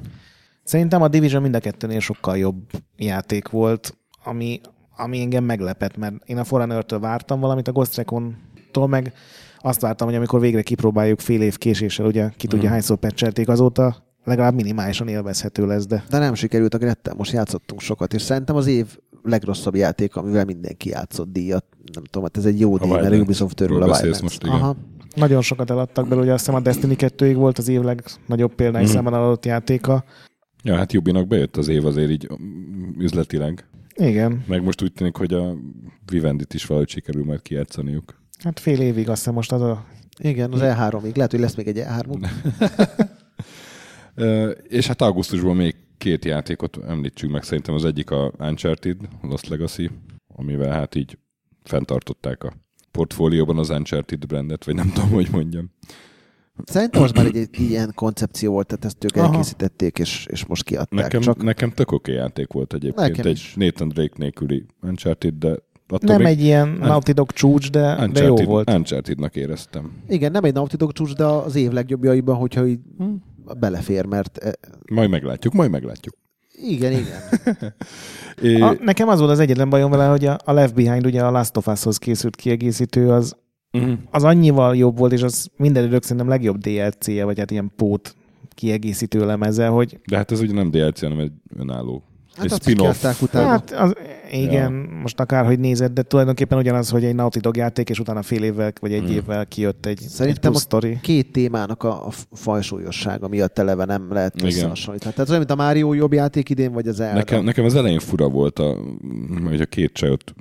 Szerintem 0.63 1.03
a 1.03 1.09
Division 1.09 1.43
mind 1.43 1.55
a 1.55 1.59
kettőnél 1.59 2.01
sokkal 2.01 2.37
jobb 2.39 2.57
játék 2.97 3.49
volt, 3.49 3.97
ami, 4.25 4.61
ami 4.97 5.21
engem 5.21 5.45
meglepett, 5.45 5.97
mert 5.97 6.15
én 6.27 6.39
a 6.39 6.45
Forerunner-től 6.45 6.99
vártam 7.01 7.41
valamit, 7.41 7.69
a 7.69 7.73
Ghost 7.73 7.97
Recon-tól 7.97 8.89
meg 8.89 9.13
azt 9.59 9.81
vártam, 9.81 10.07
hogy 10.07 10.17
amikor 10.17 10.41
végre 10.41 10.63
kipróbáljuk 10.63 11.21
fél 11.21 11.43
év 11.43 11.59
késéssel, 11.59 12.07
ugye 12.07 12.29
ki 12.37 12.47
tudja 12.47 12.65
Mhm. 12.65 12.73
hányszor 12.73 12.97
patchelték 12.97 13.49
azóta, 13.49 13.97
legalább 14.25 14.55
minimálisan 14.55 15.09
élvezhető 15.09 15.67
lesz, 15.67 15.87
de 15.87 16.05
De 16.11 16.19
nem 16.19 16.35
sikerült 16.35 16.75
a 16.75 16.79
Grettel, 16.79 17.15
most 17.17 17.33
játszottunk 17.33 17.81
sokat, 17.81 18.15
és 18.15 18.23
szerintem 18.23 18.57
az 18.57 18.67
év 18.67 18.99
legrosszabb 19.25 19.75
játék, 19.75 20.17
amivel 20.17 20.45
mindenki 20.45 20.89
játszott 20.89 21.33
díjat. 21.33 21.65
Nem 21.93 22.05
tudom, 22.05 22.23
hát 22.23 22.37
ez 22.37 22.45
egy 22.45 22.61
jó 22.61 22.77
díj, 22.79 22.91
mert. 22.91 23.15
Ubisoft 23.21 23.61
örül 23.61 23.83
a 23.83 23.87
Wildlands. 23.87 24.21
most, 24.21 24.43
igen. 24.43 24.55
Aha. 24.55 24.77
nagyon 25.17 25.43
sokat 25.43 25.71
eladtak 25.71 26.09
belőle, 26.09 26.33
azt 26.33 26.45
hiszem 26.45 26.61
a 26.61 26.63
Destiny 26.63 26.95
2-ig 26.99 27.33
volt 27.37 27.59
az 27.59 27.69
év 27.69 27.81
legnagyobb 27.81 28.55
példányszámban 28.55 29.13
Mhm. 29.13 29.23
adott 29.23 29.45
játéka. 29.45 30.05
Ja, 30.63 30.77
hát 30.77 30.93
Jubinak 30.93 31.27
bejött 31.27 31.57
az 31.57 31.69
év 31.69 31.87
azért 31.87 32.11
így 32.11 32.29
üzletileg. 32.99 33.67
Igen, 33.97 34.45
Meg 34.47 34.63
most 34.63 34.83
úgy 34.83 34.93
tűnik, 34.93 35.17
hogy 35.17 35.33
a 35.35 35.55
Vivendit 36.11 36.55
is 36.55 36.67
valahogy 36.67 36.89
sikerül 36.89 37.25
majd 37.25 37.43
kijátszaniuk. 37.43 38.21
hát 38.45 38.61
fél 38.61 38.81
évig 38.81 39.09
azt 39.09 39.19
hiszem 39.19 39.35
most 39.35 39.53
az 39.53 39.61
a... 39.61 39.85
Igen, 40.19 40.53
az 40.53 40.61
E3-ig. 40.63 41.15
Lehet, 41.17 41.31
hogy 41.31 41.41
lesz 41.41 41.55
még 41.55 41.67
egy 41.67 41.79
E 41.79 41.97
E3 42.01 42.27
Ö, 44.15 44.51
És 44.51 44.87
hát 44.87 45.03
augusztusban 45.03 45.57
még 45.57 45.75
két 46.05 46.25
játékot 46.25 46.79
említsünk 46.89 47.33
meg, 47.33 47.43
szerintem 47.43 47.75
az 47.75 47.85
egyik 47.85 48.11
a 48.11 48.33
Uncharted, 48.39 48.97
Lost 49.23 49.49
Legacy, 49.49 49.91
amivel 50.27 50.73
hát 50.73 50.95
így 50.95 51.19
fenntartották 51.63 52.45
a 52.45 52.53
portfólióban 52.91 53.59
az 53.59 53.71
Uncharted 53.71 54.27
brandet, 54.27 54.65
vagy 54.65 54.75
nem 54.75 54.91
tudom, 54.95 55.11
hogy 55.11 55.29
mondjam. 55.33 55.71
Szerintem 56.65 57.03
az 57.03 57.11
már 57.11 57.27
egy, 57.27 57.37
egy 57.37 57.61
ilyen 57.61 57.93
koncepció 57.95 58.53
volt, 58.53 58.67
tehát 58.67 58.85
ezt 58.85 59.05
ők 59.05 59.17
Aha. 59.17 59.27
elkészítették, 59.27 59.99
és, 59.99 60.27
és 60.31 60.47
most 60.47 60.65
kiadták. 60.65 61.03
Nekem, 61.03 61.21
Csak 61.21 61.43
nekem 61.43 61.71
tök 61.71 61.93
oké 61.93 62.13
játék 62.13 62.53
volt 62.53 62.75
egyébként. 62.75 63.09
Nekem 63.09 63.27
egy 63.31 63.37
is. 63.37 63.55
Nathan 63.57 63.89
Drake 63.89 64.15
nélküli 64.17 64.67
Uncharted, 64.83 65.35
de 65.35 65.49
attól 65.89 65.99
Nem 66.11 66.23
még 66.23 66.27
egy 66.27 66.41
ilyen 66.41 66.69
Naughty 66.69 67.13
Dog 67.13 67.31
csúcs, 67.31 67.71
de, 67.71 67.81
de 67.81 67.97
jó 67.97 68.05
Uncharted, 68.05 68.47
volt. 68.47 68.71
Uncharted-nak 68.71 69.37
éreztem. 69.37 69.93
igen, 70.09 70.31
nem 70.31 70.45
egy 70.45 70.53
Naughty 70.53 70.77
Dog 70.77 70.93
csúcs, 70.93 71.15
de 71.15 71.25
az 71.25 71.55
év 71.55 71.71
legjobbjaiban, 71.71 72.37
hogyha 72.37 72.67
így 72.67 72.81
Hm. 72.99 73.05
Belefér, 73.59 74.05
mert 74.07 74.39
eh, 74.39 74.53
Majd 74.91 75.11
meglátjuk, 75.11 75.53
majd 75.55 75.71
meglátjuk. 75.71 76.15
igen, 76.63 76.93
igen. 76.93 77.21
É, 78.43 78.61
A, 78.61 78.77
nekem 78.81 79.09
az 79.09 79.19
volt 79.19 79.31
az 79.31 79.39
egyetlen 79.39 79.69
bajom 79.71 79.91
vele, 79.91 80.07
hogy 80.07 80.25
a, 80.25 80.39
a 80.45 80.53
Left 80.53 80.75
Behind, 80.75 81.07
ugye 81.07 81.23
a 81.25 81.31
Last 81.31 81.57
of 81.57 81.67
Us-hoz 81.67 81.99
készült 81.99 82.37
kiegészítő, 82.37 83.11
az, 83.11 83.37
Mhm. 83.71 83.93
az 84.11 84.25
annyival 84.25 84.77
jobb 84.77 84.99
volt, 84.99 85.13
és 85.13 85.23
az 85.23 85.49
minden 85.57 85.85
idők 85.85 86.03
szerintem 86.03 86.29
legjobb 86.29 86.59
DLC-je, 86.59 87.25
vagy 87.25 87.39
hát 87.39 87.51
ilyen 87.51 87.73
pót 87.77 88.17
kiegészítő 88.49 89.27
lemeze, 89.27 89.67
hogy 89.67 90.01
De 90.09 90.17
hát 90.17 90.31
ez 90.33 90.41
ugye 90.41 90.53
nem 90.53 90.71
DLC, 90.71 91.01
hanem 91.01 91.19
egy 91.19 91.33
önálló. 91.57 92.03
Hát 92.37 92.45
egy 92.45 92.53
azt 92.53 92.63
spin-off. 92.63 93.21
utána. 93.23 93.49
hát 93.49 93.71
az, 93.73 93.93
igen, 94.31 94.73
ja. 94.73 95.01
most 95.03 95.21
akárhogy 95.21 95.59
nézed, 95.59 95.93
de 95.93 96.03
tulajdonképpen 96.03 96.59
ugyanaz, 96.59 96.91
hogy 96.91 97.05
egy 97.05 97.15
Naughty 97.15 97.39
Dog 97.39 97.57
játék, 97.57 97.91
és 97.91 97.99
utána 97.99 98.23
fél 98.23 98.43
évvel, 98.43 98.73
vagy 98.81 98.93
egy 98.93 99.03
Hmm. 99.05 99.13
évvel 99.13 99.47
kijött 99.47 99.87
egy, 99.87 99.99
egy 100.03 100.09
Szerintem 100.09 100.51
plusz 100.51 100.63
a 100.63 100.65
sztori. 100.65 100.99
két 101.03 101.33
témának 101.33 101.83
a, 101.83 102.07
a 102.07 102.11
fajsúlyossága 102.33 103.29
miatt 103.29 103.59
eleve 103.59 103.85
nem 103.85 104.13
lehet 104.13 104.43
összehasonlítani. 104.43 105.15
Tehát 105.15 105.29
olyan, 105.31 105.45
mint 105.47 105.61
a 105.61 105.65
Mario 105.65 105.93
jobb 105.93 106.13
játék 106.13 106.49
idén, 106.49 106.73
vagy 106.73 106.89
az 106.89 106.95
Zelda. 106.95 107.15
Nekem, 107.17 107.45
nekem 107.45 107.65
az 107.65 107.75
elején 107.75 107.99
fura 107.99 108.29
volt, 108.29 108.59
a, 108.59 108.77
hogy 109.49 109.61
a 109.61 109.67
két 109.67 109.93
csajot 109.93 110.35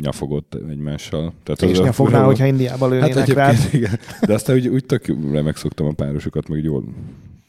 nyafogott 0.00 0.58
egymással. 0.70 1.32
Tehát 1.42 1.62
És 1.62 1.70
az 1.70 1.78
a 1.78 1.82
nyafognál, 1.84 2.24
hogyha 2.24 2.46
Indiába 2.46 2.88
lőnének 2.88 3.14
Hát 3.14 3.28
egyébként 3.28 3.72
igen. 3.72 3.98
De 4.26 4.34
aztán 4.34 4.56
úgy, 4.56 4.68
úgy 4.68 4.84
tök 4.86 5.06
remek 5.32 5.56
szoktam 5.56 5.86
a 5.86 5.92
párosokat, 5.92 6.48
meg 6.48 6.62
jól, 6.64 6.84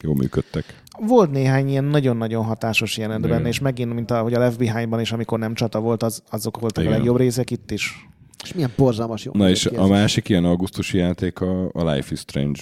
jól 0.04 0.16
működtek. 0.16 0.82
Volt 1.00 1.32
néhány 1.32 1.70
ilyen 1.70 1.84
nagyon-nagyon 1.84 2.44
hatásos 2.44 2.98
jelenet 2.98 3.24
Igen. 3.26 3.38
benne, 3.38 3.48
és 3.48 3.60
megint, 3.60 3.94
mint 3.94 4.12
ahogy 4.12 4.34
a 4.34 4.40
Left 4.40 4.58
Behind-ban 4.58 5.00
is, 5.00 5.12
amikor 5.12 5.40
nem 5.40 5.54
csata 5.54 5.80
volt, 5.80 6.04
az, 6.04 6.24
azok 6.30 6.60
voltak 6.60 6.84
Igen. 6.84 6.96
a 6.96 6.98
legjobb 6.98 7.18
részek 7.18 7.52
itt 7.52 7.72
is. 7.72 8.08
És 8.44 8.54
milyen 8.54 8.72
borzalmas 8.78 9.26
jó. 9.26 9.32
Na 9.36 9.50
és 9.50 9.66
a 9.66 9.88
másik 9.88 10.30
ilyen 10.30 10.46
augusztusi 10.46 10.98
játék 10.98 11.40
a, 11.40 11.70
a 11.74 11.92
Life 11.92 12.08
is 12.12 12.20
Strange. 12.20 12.60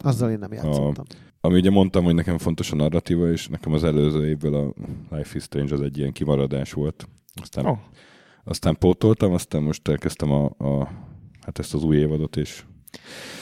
Azzal 0.00 0.30
én 0.30 0.38
nem 0.38 0.52
játszottam. 0.52 1.04
Ami 1.40 1.54
ugye 1.58 1.70
mondtam, 1.70 2.04
hogy 2.04 2.14
nekem 2.14 2.38
fontos 2.38 2.72
a 2.72 2.76
narratíva, 2.76 3.30
és 3.30 3.48
nekem 3.48 3.72
az 3.72 3.84
előző 3.84 4.28
évből 4.28 4.54
a 4.54 4.74
Life 5.16 5.36
is 5.36 5.42
Strange 5.42 5.74
az 5.74 5.80
egy 5.80 5.98
ilyen 5.98 6.12
kimaradás 6.12 6.72
volt. 6.72 7.08
Aztán, 7.42 7.66
Oh. 7.66 7.78
aztán 8.44 8.76
pótoltam, 8.78 9.32
aztán 9.32 9.62
most 9.62 9.88
elkezdtem 9.88 10.30
a, 10.30 10.44
a, 10.44 10.88
hát 11.40 11.58
ezt 11.58 11.74
az 11.74 11.84
új 11.84 11.96
évadot, 11.96 12.36
és 12.36 12.64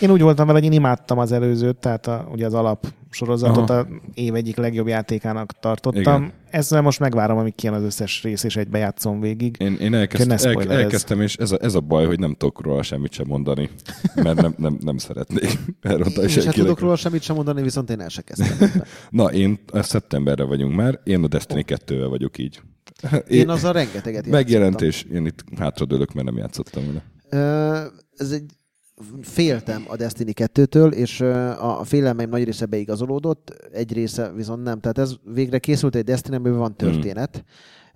Én 0.01 0.11
úgy 0.11 0.21
voltam 0.21 0.47
vele, 0.47 0.59
hogy 0.59 0.69
én 0.69 0.75
imádtam 0.75 1.19
az 1.19 1.33
előzőt, 1.33 1.77
tehát 1.77 2.07
a, 2.07 2.29
ugye 2.33 2.47
az 2.47 2.55
alap 2.55 2.87
sorozatot 3.11 3.71
Aha. 3.71 3.79
a 3.79 3.87
év 4.15 4.35
egyik 4.35 4.57
legjobb 4.57 4.87
játékának 4.87 5.53
tartottam. 5.61 6.01
Igen. 6.23 6.33
Ezzel 6.51 6.81
most 6.83 6.99
megvárom, 7.01 7.39
amíg 7.39 7.55
kijön 7.55 7.75
az 7.75 7.83
összes 7.83 8.23
rész, 8.23 8.43
és 8.43 8.57
egybe 8.57 8.79
játszom 8.79 9.21
végig. 9.21 9.57
én, 9.59 9.73
én 9.81 9.91
Ke- 9.91 9.95
elkezd, 9.95 10.31
el, 10.47 10.73
elkezdtem, 10.73 11.21
és 11.21 11.37
ez 11.37 11.53
a, 11.53 11.59
ez 11.61 11.75
a 11.75 11.81
baj, 11.81 12.07
hogy 12.07 12.19
nem 12.19 12.35
tudok 12.35 12.63
róla 12.63 12.83
semmit 12.83 13.13
sem 13.13 13.27
mondani, 13.27 13.71
mert 14.15 14.41
nem, 14.41 14.55
nem, 14.57 14.79
nem 14.81 14.99
szeretnék 14.99 15.59
elrontani 15.81 16.23
Én 16.23 16.41
sem 16.41 16.53
tudok 16.53 16.79
róla 16.81 16.97
semmit 16.97 17.23
sem 17.23 17.37
mondani, 17.37 17.63
viszont 17.63 17.91
én 17.91 18.01
el 18.01 18.09
se 18.09 18.23
kezdtem. 18.23 18.83
Na, 19.11 19.25
én 19.33 19.59
szeptemberre 19.73 20.45
vagyunk 20.45 20.75
már, 20.75 21.01
én 21.05 21.25
a 21.25 21.29
Destiny 21.29 21.65
2-vel 21.67 22.07
vagyok 22.09 22.39
így. 22.39 22.61
Én 23.29 23.49
azzal 23.49 23.73
rengeteget 23.73 24.27
Megjelent, 24.27 24.81
játszottam. 24.81 25.11
és 25.11 25.17
én 25.19 25.27
itt 25.27 25.45
hátradőlök, 25.59 26.13
mert 26.13 26.27
nem 26.27 26.37
játszottam 26.37 26.83
vele. 26.87 27.05
Ö, 27.29 27.87
Ez 28.17 28.31
egy 28.31 28.45
féltem 29.23 29.85
a 29.89 29.97
Destiny 29.97 30.33
2-től, 30.35 30.93
és 30.93 31.21
a 31.61 31.85
félelmeim 31.85 32.29
nagy 32.29 32.45
része 32.45 32.67
beigazolódott, 32.67 33.69
egy 33.73 33.93
része 33.93 34.33
viszont 34.33 34.63
nem. 34.63 34.81
Tehát 34.81 34.99
ez 34.99 35.15
végre 35.25 35.59
készült 35.59 35.95
egy 35.95 36.05
Destiny, 36.05 36.35
amiben 36.35 36.59
van 36.59 36.77
történet. 36.77 37.45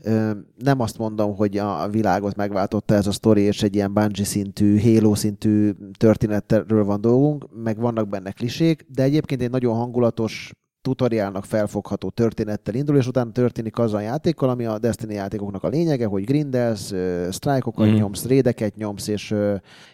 Ö, 0.03 0.31
Nem 0.59 0.81
azt 0.81 0.99
mondom, 0.99 1.37
hogy 1.37 1.59
a 1.59 1.89
világot 1.89 2.37
megváltotta 2.37 2.95
ez 2.95 3.07
a 3.07 3.13
sztori, 3.13 3.41
és 3.41 3.63
egy 3.63 3.75
ilyen 3.75 3.93
Bungie 3.93 4.25
szintű, 4.25 4.81
Halo 4.81 5.15
szintű 5.15 5.71
történetről 5.99 6.85
van 6.85 7.01
dolgunk, 7.01 7.47
meg 7.63 7.79
vannak 7.79 8.09
benne 8.09 8.31
klisék, 8.31 8.87
de 8.89 9.03
egyébként 9.03 9.43
egy 9.43 9.51
nagyon 9.51 9.75
hangulatos, 9.75 10.53
tutoriálnak 10.85 11.45
felfogható 11.45 12.11
történettel 12.11 12.75
indul, 12.75 12.97
és 12.97 13.07
utána 13.07 13.33
történik 13.33 13.79
az 13.79 13.93
a 13.95 14.01
játékkal, 14.01 14.49
ami 14.49 14.65
a 14.65 14.79
Destiny 14.79 15.11
játékoknak 15.11 15.63
a 15.63 15.69
lényege, 15.69 16.07
hogy 16.07 16.25
grindelsz, 16.25 16.91
ö, 16.91 17.29
sztrájkokat 17.31 17.87
Mhm. 17.87 17.95
nyomsz, 17.97 18.25
rédeket 18.25 18.77
nyomsz, 18.77 19.09
és, 19.09 19.35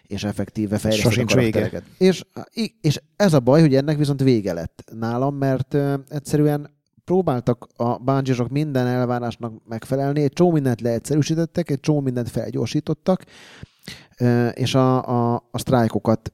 és 0.07 0.23
effektíve 0.23 0.77
fejleszted 0.77 1.07
a 1.07 1.13
Sosincs 1.13 1.33
vége. 1.35 1.51
karaktereket. 1.51 1.89
És, 1.97 2.23
és 2.81 3.01
ez 3.15 3.33
a 3.33 3.39
baj, 3.39 3.61
hogy 3.61 3.75
ennek 3.75 3.97
viszont 3.97 4.23
vége 4.23 4.53
lett 4.53 4.83
nálam, 4.99 5.35
mert 5.35 5.77
egyszerűen 6.09 6.69
próbáltak 7.05 7.67
a 7.75 7.97
bungie 7.97 8.45
minden 8.49 8.87
elvárásnak 8.87 9.53
megfelelni, 9.67 10.21
egy 10.23 10.33
csomó 10.33 10.51
mindent 10.51 10.81
leegyszerűsítettek, 10.81 11.69
egy 11.69 11.79
csomó 11.79 11.99
mindent 11.99 12.29
felgyorsítottak, 12.29 13.25
és 14.53 14.75
a, 14.75 15.07
a, 15.07 15.47
a 15.51 15.59
sztrájkokat 15.59 16.33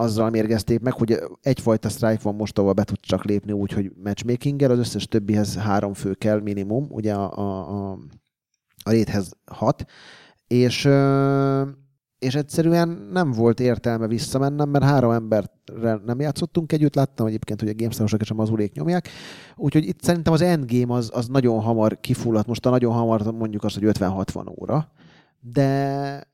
azzal 0.00 0.30
mérgezték 0.30 0.80
meg, 0.80 0.92
hogy 0.92 1.18
egyfajta 1.42 1.88
sztrájk 1.88 2.22
van 2.22 2.34
most, 2.34 2.58
ahol 2.58 2.72
be 2.72 2.84
tud 2.84 3.00
csak 3.00 3.24
lépni 3.24 3.52
úgy, 3.52 3.72
hogy 3.72 3.92
matchmakinggel, 4.04 4.70
az 4.70 4.78
összes 4.78 5.06
többihez 5.06 5.56
három 5.56 5.94
fő 5.94 6.14
kell 6.14 6.40
minimum, 6.40 6.86
ugye 6.90 7.14
a, 7.14 7.38
a, 7.38 7.90
a, 7.90 7.98
a 8.84 8.90
réthez 8.90 9.32
hat, 9.44 9.84
és, 10.46 10.88
és 12.18 12.34
egyszerűen 12.34 12.88
nem 13.12 13.30
volt 13.30 13.60
értelme 13.60 14.06
visszamennem, 14.06 14.68
mert 14.68 14.84
három 14.84 15.10
emberrel 15.10 16.02
nem 16.04 16.20
játszottunk 16.20 16.72
együtt, 16.72 16.94
láttam 16.94 17.26
egyébként, 17.26 17.60
hogy 17.60 17.68
a 17.68 17.74
gamestarosok 17.76 18.20
és 18.20 18.30
a 18.30 18.34
mazulék 18.34 18.72
nyomják, 18.72 19.08
úgyhogy 19.56 19.86
itt 19.86 20.02
szerintem 20.02 20.32
az 20.32 20.40
endgame 20.40 20.94
az, 20.94 21.10
az 21.14 21.26
nagyon 21.26 21.60
hamar 21.60 22.00
kifulladt, 22.00 22.46
most 22.46 22.66
a 22.66 22.70
nagyon 22.70 22.92
hamar 22.92 23.22
mondjuk 23.32 23.64
azt, 23.64 23.78
hogy 23.78 23.88
50-60 23.98 24.60
óra, 24.60 24.92
de 25.40 26.28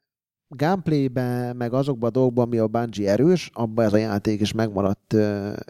gameplaybe, 0.48 1.52
meg 1.52 1.72
azokban 1.72 2.08
a 2.08 2.12
dolgokban, 2.12 2.44
ami 2.44 2.58
a 2.58 2.66
Bungie 2.66 3.10
erős, 3.10 3.50
abban 3.52 3.84
ez 3.84 3.92
a 3.92 3.96
játék 3.96 4.40
is 4.40 4.52
megmaradt, 4.52 5.16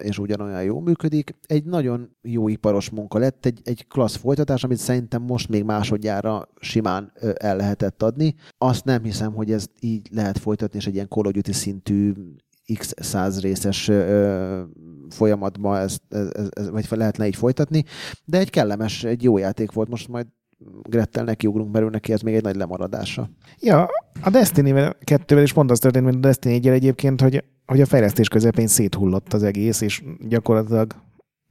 és 0.03 0.18
ugyanolyan 0.18 0.62
jól 0.62 0.83
működik. 0.83 1.35
Egy 1.47 1.64
nagyon 1.64 2.16
jó 2.22 2.49
iparos 2.49 2.91
munka 2.91 3.18
lett, 3.18 3.47
egy, 3.47 3.61
egy 3.64 3.87
klassz 3.89 4.16
folytatás, 4.16 4.64
amit 4.64 4.79
szerintem 4.79 5.22
most 5.22 5.49
még 5.49 5.64
másodjára 5.64 6.49
simán 6.61 7.12
el 7.35 7.57
lehetett 7.57 8.03
adni. 8.03 8.35
Azt 8.59 8.85
nem 8.85 9.03
hiszem, 9.03 9.33
hogy 9.33 9.53
ez 9.53 9.66
így 9.81 10.09
lehet 10.12 10.39
folytatni, 10.39 10.79
és 10.79 10.87
egy 10.87 10.95
ilyen 10.95 11.09
Call 11.09 11.27
of 11.27 11.33
Duty 11.33 11.53
szintű 11.53 12.12
x 12.79 12.95
száz 12.97 13.41
részes 13.41 13.89
ö, 13.89 14.62
folyamatban 15.09 15.77
ezt, 15.77 16.03
ez, 16.09 16.29
ez, 16.33 16.49
ez, 16.51 16.70
vagy 16.70 16.87
lehetne 16.91 17.27
így 17.27 17.37
folytatni, 17.37 17.85
de 18.24 18.39
egy 18.39 18.51
kellemes, 18.51 19.05
egy 19.05 19.22
jó 19.22 19.39
játék 19.39 19.72
volt, 19.72 19.89
most 19.89 20.09
majd 20.09 20.27
Grettel 20.82 21.24
nekiugrunk, 21.24 21.72
mert 21.72 21.90
neki 21.90 22.12
ez 22.12 22.20
még 22.20 22.34
egy 22.34 22.42
nagy 22.42 22.57
lemaradása. 22.57 23.30
Ja, 23.61 23.88
a 24.20 24.30
Destiny 24.30 24.92
2 25.04 25.42
is 25.42 25.52
pont 25.52 25.70
az 25.70 25.78
történt, 25.78 26.04
mint 26.04 26.16
a 26.16 26.20
Destiny 26.20 26.52
1 26.52 26.68
egyébként, 26.68 27.20
hogy, 27.20 27.44
hogy 27.66 27.80
a 27.80 27.86
fejlesztés 27.86 28.28
közepén 28.28 28.66
széthullott 28.66 29.32
az 29.32 29.42
egész, 29.42 29.80
és 29.80 30.02
gyakorlatilag 30.28 30.94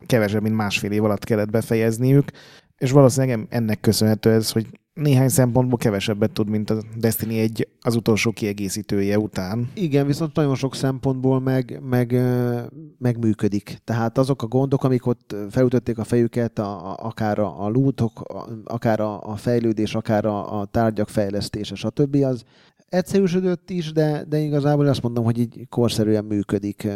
kevesebb, 0.06 0.42
mint 0.42 0.56
másfél 0.56 0.92
év 0.92 1.04
alatt 1.04 1.24
kellett 1.24 1.50
befejezniük, 1.50 2.32
és 2.78 2.92
valószínűleg 2.92 3.48
ennek 3.50 3.80
köszönhető 3.80 4.32
ez, 4.32 4.52
hogy 4.52 4.68
néhány 4.96 5.30
szempontból 5.30 5.78
kevesebbet 5.78 6.32
tud, 6.32 6.50
mint 6.50 6.70
a 6.70 6.82
Destiny 6.98 7.34
1 7.34 7.68
az 7.82 7.96
utolsó 7.96 8.32
kiegészítője 8.32 9.20
után. 9.20 9.72
Igen, 9.74 10.06
viszont 10.06 10.36
nagyon 10.36 10.56
sok 10.56 10.76
szempontból 10.76 11.40
meg, 11.40 11.80
meg, 11.90 12.12
ö, 12.12 12.60
meg 12.98 13.18
működik. 13.18 13.78
Tehát 13.84 14.18
azok 14.18 14.44
a 14.44 14.48
gondok, 14.48 14.84
amik 14.84 15.06
ott 15.06 15.36
felütötték 15.50 15.98
a 15.98 16.04
fejüket, 16.04 16.60
a, 16.60 16.92
a, 16.92 16.98
akár 17.02 17.40
a, 17.40 17.66
a 17.66 17.70
lootok, 17.70 18.22
a, 18.22 18.48
akár 18.64 19.00
a, 19.00 19.22
a 19.22 19.36
fejlődés, 19.36 19.96
akár 19.96 20.26
a, 20.26 20.60
a 20.60 20.66
tárgyak 20.66 21.10
fejlesztése, 21.10 21.76
stb. 21.76 22.16
az 22.16 22.44
egyszerűsödött 22.90 23.70
is, 23.70 23.92
de, 23.92 24.26
de 24.30 24.38
igazából 24.38 24.88
azt 24.88 25.02
mondom, 25.02 25.24
hogy 25.24 25.40
így 25.40 25.68
korszerűen 25.70 26.26
működik. 26.26 26.88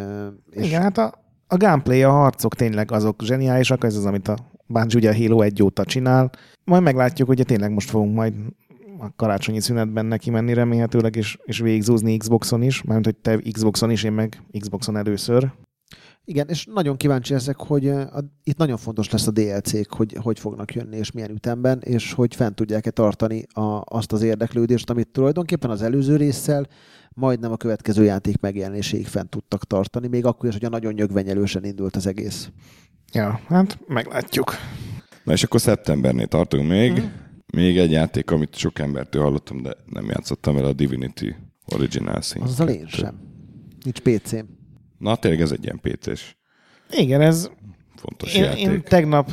És 0.50 0.66
Igen, 0.66 0.82
hát 0.82 0.98
a, 0.98 1.14
a 1.48 1.58
gameplay, 1.58 2.04
a 2.04 2.12
harcok 2.12 2.56
tényleg 2.56 2.92
azok 2.92 3.22
zseniálisak, 3.24 3.84
ez 3.84 3.96
az, 3.96 4.06
amit 4.06 4.28
a 4.28 4.38
Bungie 4.70 4.98
ugye 4.98 5.10
a 5.10 5.16
Halo 5.16 5.42
1 5.42 5.64
óta 5.64 5.84
csinál. 5.84 6.30
Majd 6.64 6.84
meglátjuk, 6.84 7.28
hogy 7.28 7.44
tényleg 7.46 7.72
most 7.72 7.90
fogunk 7.90 8.16
majd 8.16 8.34
a 9.00 9.16
karácsonyi 9.16 9.60
szünetben 9.60 10.06
neki 10.06 10.30
menni 10.30 10.54
remélhetőleg, 10.54 11.16
és, 11.16 11.38
és 11.44 11.60
végigzúzni 11.60 12.18
Xboxon 12.18 12.62
is, 12.62 12.82
mármint, 12.82 13.06
hogy 13.06 13.16
te 13.16 13.52
Xboxon 13.52 13.92
is, 13.92 14.04
én 14.04 14.12
meg 14.12 14.42
Xboxon 14.60 14.98
először. 14.98 15.52
Igen, 16.24 16.48
és 16.50 16.68
nagyon 16.74 16.98
kíváncsi 16.98 17.34
ezek, 17.34 17.56
hogy 17.58 17.88
a, 17.88 18.24
itt 18.44 18.58
nagyon 18.58 18.78
fontos 18.78 19.10
lesz 19.10 19.28
a 19.28 19.32
DLC-k, 19.32 19.94
hogy 19.94 20.18
hogy 20.22 20.40
fognak 20.40 20.74
jönni, 20.74 20.98
és 20.98 21.12
milyen 21.12 21.32
ütemben, 21.32 21.80
és 21.80 22.14
hogy 22.14 22.36
fent 22.36 22.56
tudják-e 22.56 22.92
tartani 22.92 23.46
a, 23.54 23.82
azt 23.86 24.12
az 24.12 24.22
érdeklődést, 24.22 24.90
amit 24.90 25.08
tulajdonképpen 25.08 25.70
az 25.70 25.82
előző 25.82 26.16
résszel 26.16 26.68
majdnem 27.10 27.52
a 27.52 27.58
következő 27.58 28.04
játék 28.04 28.40
megjelenéséig 28.40 29.08
fent 29.08 29.30
tudtak 29.30 29.64
tartani, 29.64 30.08
még 30.08 30.26
akkor 30.26 30.50
is, 30.50 30.56
hogy 30.56 30.66
a 30.66 30.70
nagyon 30.70 30.94
nyögvenyelősen 30.94 31.64
indult 31.64 31.96
az 31.96 32.08
egész. 32.08 32.52
Ja, 33.14 33.40
hát 33.48 33.80
meglátjuk. 33.88 34.56
Na 35.24 35.32
és 35.34 35.44
akkor 35.44 35.60
szeptembernél 35.60 36.28
tartunk 36.28 36.68
még. 36.68 36.92
Mhm. 36.92 37.06
Még 37.54 37.78
egy 37.78 37.92
játék, 37.92 38.32
amit 38.32 38.56
sok 38.56 38.80
embertől 38.80 39.22
hallottam, 39.22 39.62
de 39.62 39.76
nem 39.86 40.06
játszottam 40.06 40.56
vele, 40.56 40.68
a 40.68 40.74
Divinity 40.74 41.36
Original 41.66 42.22
Sin. 42.22 42.42
Azzal 42.42 42.68
én 42.70 42.86
2. 42.86 42.88
sem. 42.90 43.20
Nincs 43.84 44.00
PC-m. 44.00 44.46
Na, 44.98 45.16
tényleg 45.16 45.42
ez 45.42 45.52
egy 45.52 45.64
ilyen 45.64 45.80
PC-s 45.82 46.36
Igen, 46.92 47.22
ez 47.22 47.50
fontos 47.96 48.34
én, 48.36 48.44
játék. 48.44 48.62
én 48.62 48.84
tegnap 48.84 49.32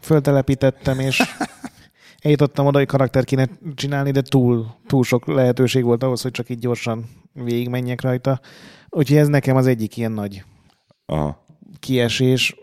föltelepítettem, 0.00 0.98
és 0.98 1.22
eljutottam 2.22 2.66
oda, 2.66 2.78
hogy 2.78 2.86
karakter 2.86 3.24
kéne 3.24 3.48
csinálni, 3.74 4.10
de 4.10 4.22
túl, 4.22 4.66
túl 4.86 5.04
sok 5.04 5.26
lehetőség 5.26 5.84
volt 5.84 6.02
ahhoz, 6.02 6.22
hogy 6.22 6.30
csak 6.30 6.48
így 6.48 6.58
gyorsan 6.58 7.04
végigmenjek 7.32 8.00
rajta. 8.00 8.40
Úgyhogy 8.88 9.16
ez 9.16 9.28
nekem 9.28 9.56
az 9.56 9.66
egyik 9.66 9.96
ilyen 9.96 10.12
nagy 10.12 10.44
Aha. 11.06 11.44
kiesés. 11.80 12.54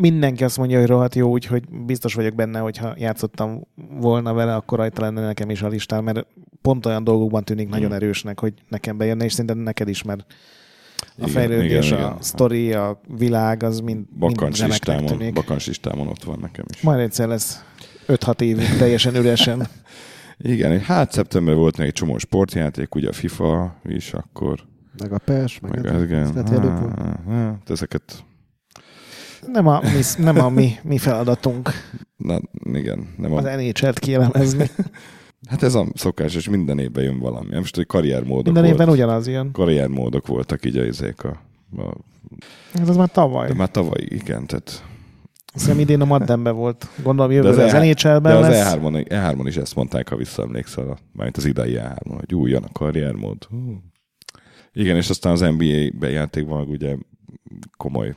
Mindenki 0.00 0.44
azt 0.44 0.56
mondja, 0.58 0.78
hogy 0.78 0.88
rohadt 0.88 1.14
jó, 1.14 1.30
úgyhogy 1.30 1.62
biztos 1.86 2.14
vagyok 2.14 2.34
benne, 2.34 2.58
hogy 2.58 2.76
ha 2.76 2.94
játszottam 2.98 3.66
volna 4.00 4.32
vele, 4.32 4.54
akkor 4.54 4.78
rajta 4.78 5.02
lenne 5.02 5.20
nekem 5.20 5.50
is 5.50 5.62
a 5.62 5.68
listán, 5.68 6.04
mert 6.04 6.26
pont 6.62 6.86
olyan 6.86 7.04
dolgokban 7.04 7.44
tűnik 7.44 7.68
nagyon 7.68 7.92
erősnek, 7.92 8.40
hogy 8.40 8.52
nekem 8.68 8.96
bejönne, 8.96 9.24
és 9.24 9.32
szerintem 9.32 9.58
neked 9.58 9.88
is, 9.88 10.02
mert 10.02 10.24
a 11.00 11.04
Igen, 11.16 11.28
fejlődés, 11.28 11.90
igen, 11.90 12.02
a 12.02 12.16
sztori, 12.20 12.72
a 12.72 13.00
világ, 13.16 13.62
az 13.62 13.80
mind, 13.80 13.96
mind 13.96 14.18
Bakancs 14.18 14.60
remeknek 14.60 14.86
listámon, 14.86 15.18
tűnik. 15.18 15.34
bakancs 15.34 15.66
listámon 15.66 16.06
ott 16.06 16.24
van 16.24 16.38
nekem 16.40 16.64
is. 16.74 16.80
Majd 16.80 17.00
egyszer 17.00 17.28
lesz 17.28 17.64
5-6 18.08 18.40
évig 18.40 18.76
teljesen 18.78 19.14
üresen. 19.14 19.66
Igen, 20.40 20.80
hát 20.80 21.12
szeptemberben 21.12 21.60
volt 21.60 21.76
még 21.76 21.86
egy 21.86 21.92
csomó 21.92 22.18
sportjáték, 22.18 22.94
ugye 22.94 23.08
a 23.08 23.12
FIFA 23.12 23.76
is 23.84 24.12
akkor, 24.12 24.60
Meg 24.98 25.12
a 25.12 25.18
PES, 25.18 25.60
meg, 25.60 25.82
meg 25.82 25.94
az, 25.94 26.02
igen. 26.02 26.34
Hát 27.28 27.70
ezeket, 27.70 28.24
Nem 29.46 29.66
a 29.66 29.80
mi, 29.80 30.22
nem 30.24 30.40
a 30.40 30.48
mi, 30.48 30.72
mi 30.82 30.98
feladatunk 30.98 31.70
na, 32.16 32.40
igen, 32.72 33.14
nem 33.16 33.32
az 33.32 33.44
a, 33.44 33.56
NHL-t 33.56 33.98
kielemezni. 33.98 34.70
hát 35.50 35.62
ez 35.62 35.74
a 35.74 35.86
szokás, 35.94 36.34
és 36.34 36.48
minden 36.48 36.78
évben 36.78 37.04
jön 37.04 37.18
valami. 37.18 37.56
Most, 37.56 37.74
hogy 37.76 37.86
karriermódok 37.86 38.44
Minden 38.44 38.62
volt, 38.62 38.74
évben 38.74 38.88
ugyanaz 38.88 39.26
jön. 39.28 39.52
karriermódok 39.52 40.26
voltak 40.26 40.64
így 40.64 40.76
a 40.76 40.84
izék 40.84 41.24
a, 41.24 41.28
a 41.76 41.94
Ez 42.74 42.88
az 42.88 42.96
már 42.96 43.10
tavaly. 43.10 43.48
de 43.48 43.54
már 43.54 43.70
tavaly, 43.70 44.00
igen, 44.08 44.46
tehát 44.46 44.82
Szerintem 45.54 45.82
idén 45.82 46.00
a 46.00 46.04
Maddenben 46.04 46.54
volt. 46.54 46.88
Gondolom 47.02 47.30
jövőre 47.32 47.64
az, 47.64 47.72
E- 47.74 47.78
NHL-ben 47.78 48.22
De 48.22 48.34
az 48.34 48.46
lesz. 48.48 48.74
E3-on, 48.74 49.06
E3-on 49.08 49.44
is 49.46 49.56
ezt 49.56 49.74
mondták, 49.74 50.08
ha 50.08 50.16
visszaemlékszel, 50.16 50.98
mármint 51.12 51.36
az 51.36 51.44
idei 51.44 51.74
E3-on, 51.78 52.16
hogy 52.18 52.34
új, 52.34 52.50
jön 52.50 52.62
a 52.62 52.72
karriermód. 52.72 53.44
Hú. 53.44 53.82
Igen, 54.72 54.96
és 54.96 55.10
aztán 55.10 55.32
az 55.32 55.40
NBA-ben 55.40 56.10
játékban 56.10 56.68
ugye 56.68 56.96
komoly 57.76 58.14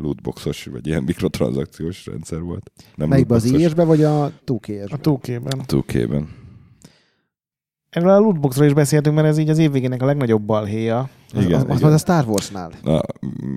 lootboxos, 0.00 0.64
vagy 0.64 0.86
ilyen 0.86 1.02
mikrotranszakciós 1.02 2.06
rendszer 2.06 2.40
volt. 2.40 2.70
Nem 2.94 3.08
Melyikben 3.08 3.36
az. 3.36 3.44
IS-be, 3.44 3.84
vagy 3.84 4.02
a 4.02 4.32
2 4.44 4.84
A 4.88 4.96
2K-ben. 4.96 5.60
2K-ben. 5.66 6.28
Erről 7.90 8.10
a 8.10 8.18
lootboxról 8.18 8.66
is 8.66 8.72
beszéltünk, 8.72 9.14
mert 9.14 9.26
ez 9.28 9.38
így 9.38 9.48
az 9.48 9.58
évvégének 9.58 10.02
a 10.02 10.06
legnagyobb 10.06 10.42
balhéja. 10.42 11.10
Az, 11.34 11.44
Igen, 11.44 11.60
az, 11.60 11.66
az, 11.68 11.76
igen. 11.76 11.88
az 11.88 11.94
a 11.94 11.98
Star 11.98 12.26
Wars-nál. 12.26 12.72
Na, 12.82 13.00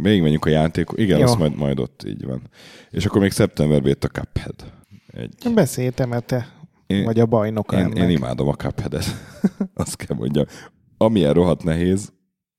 még 0.02 0.22
menjünk 0.22 0.46
a 0.46 0.50
játék. 0.50 0.88
Igen, 0.96 1.20
Jó. 1.20 1.26
az 1.26 1.36
majd, 1.36 1.56
majd 1.56 1.80
ott 1.80 2.04
így 2.08 2.26
van. 2.26 2.42
És 2.90 3.06
akkor 3.06 3.22
még 3.22 3.32
szeptemberben 3.32 3.88
jött 3.88 4.04
a 4.04 4.08
Cuphead. 4.08 4.74
Egy, 5.08 5.54
Beszéltem, 5.54 6.10
mert 6.10 6.26
te 6.26 6.62
én, 6.88 7.04
vagy 7.04 7.20
a 7.20 7.26
bajnoka 7.26 7.78
én, 7.78 7.84
ennek. 7.84 7.98
én 7.98 8.10
imádom 8.10 8.48
a 8.48 8.54
Cupheadet. 8.54 9.06
Azt 9.74 9.96
kell 9.96 10.18
mondjam. 10.18 10.46
Amilyen 10.98 11.34
rohadt 11.34 11.64
nehéz, 11.64 12.14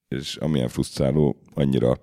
és 0.07 0.35
amilyen 0.35 0.67
frusztráló, 0.67 1.35
annyira 1.53 1.97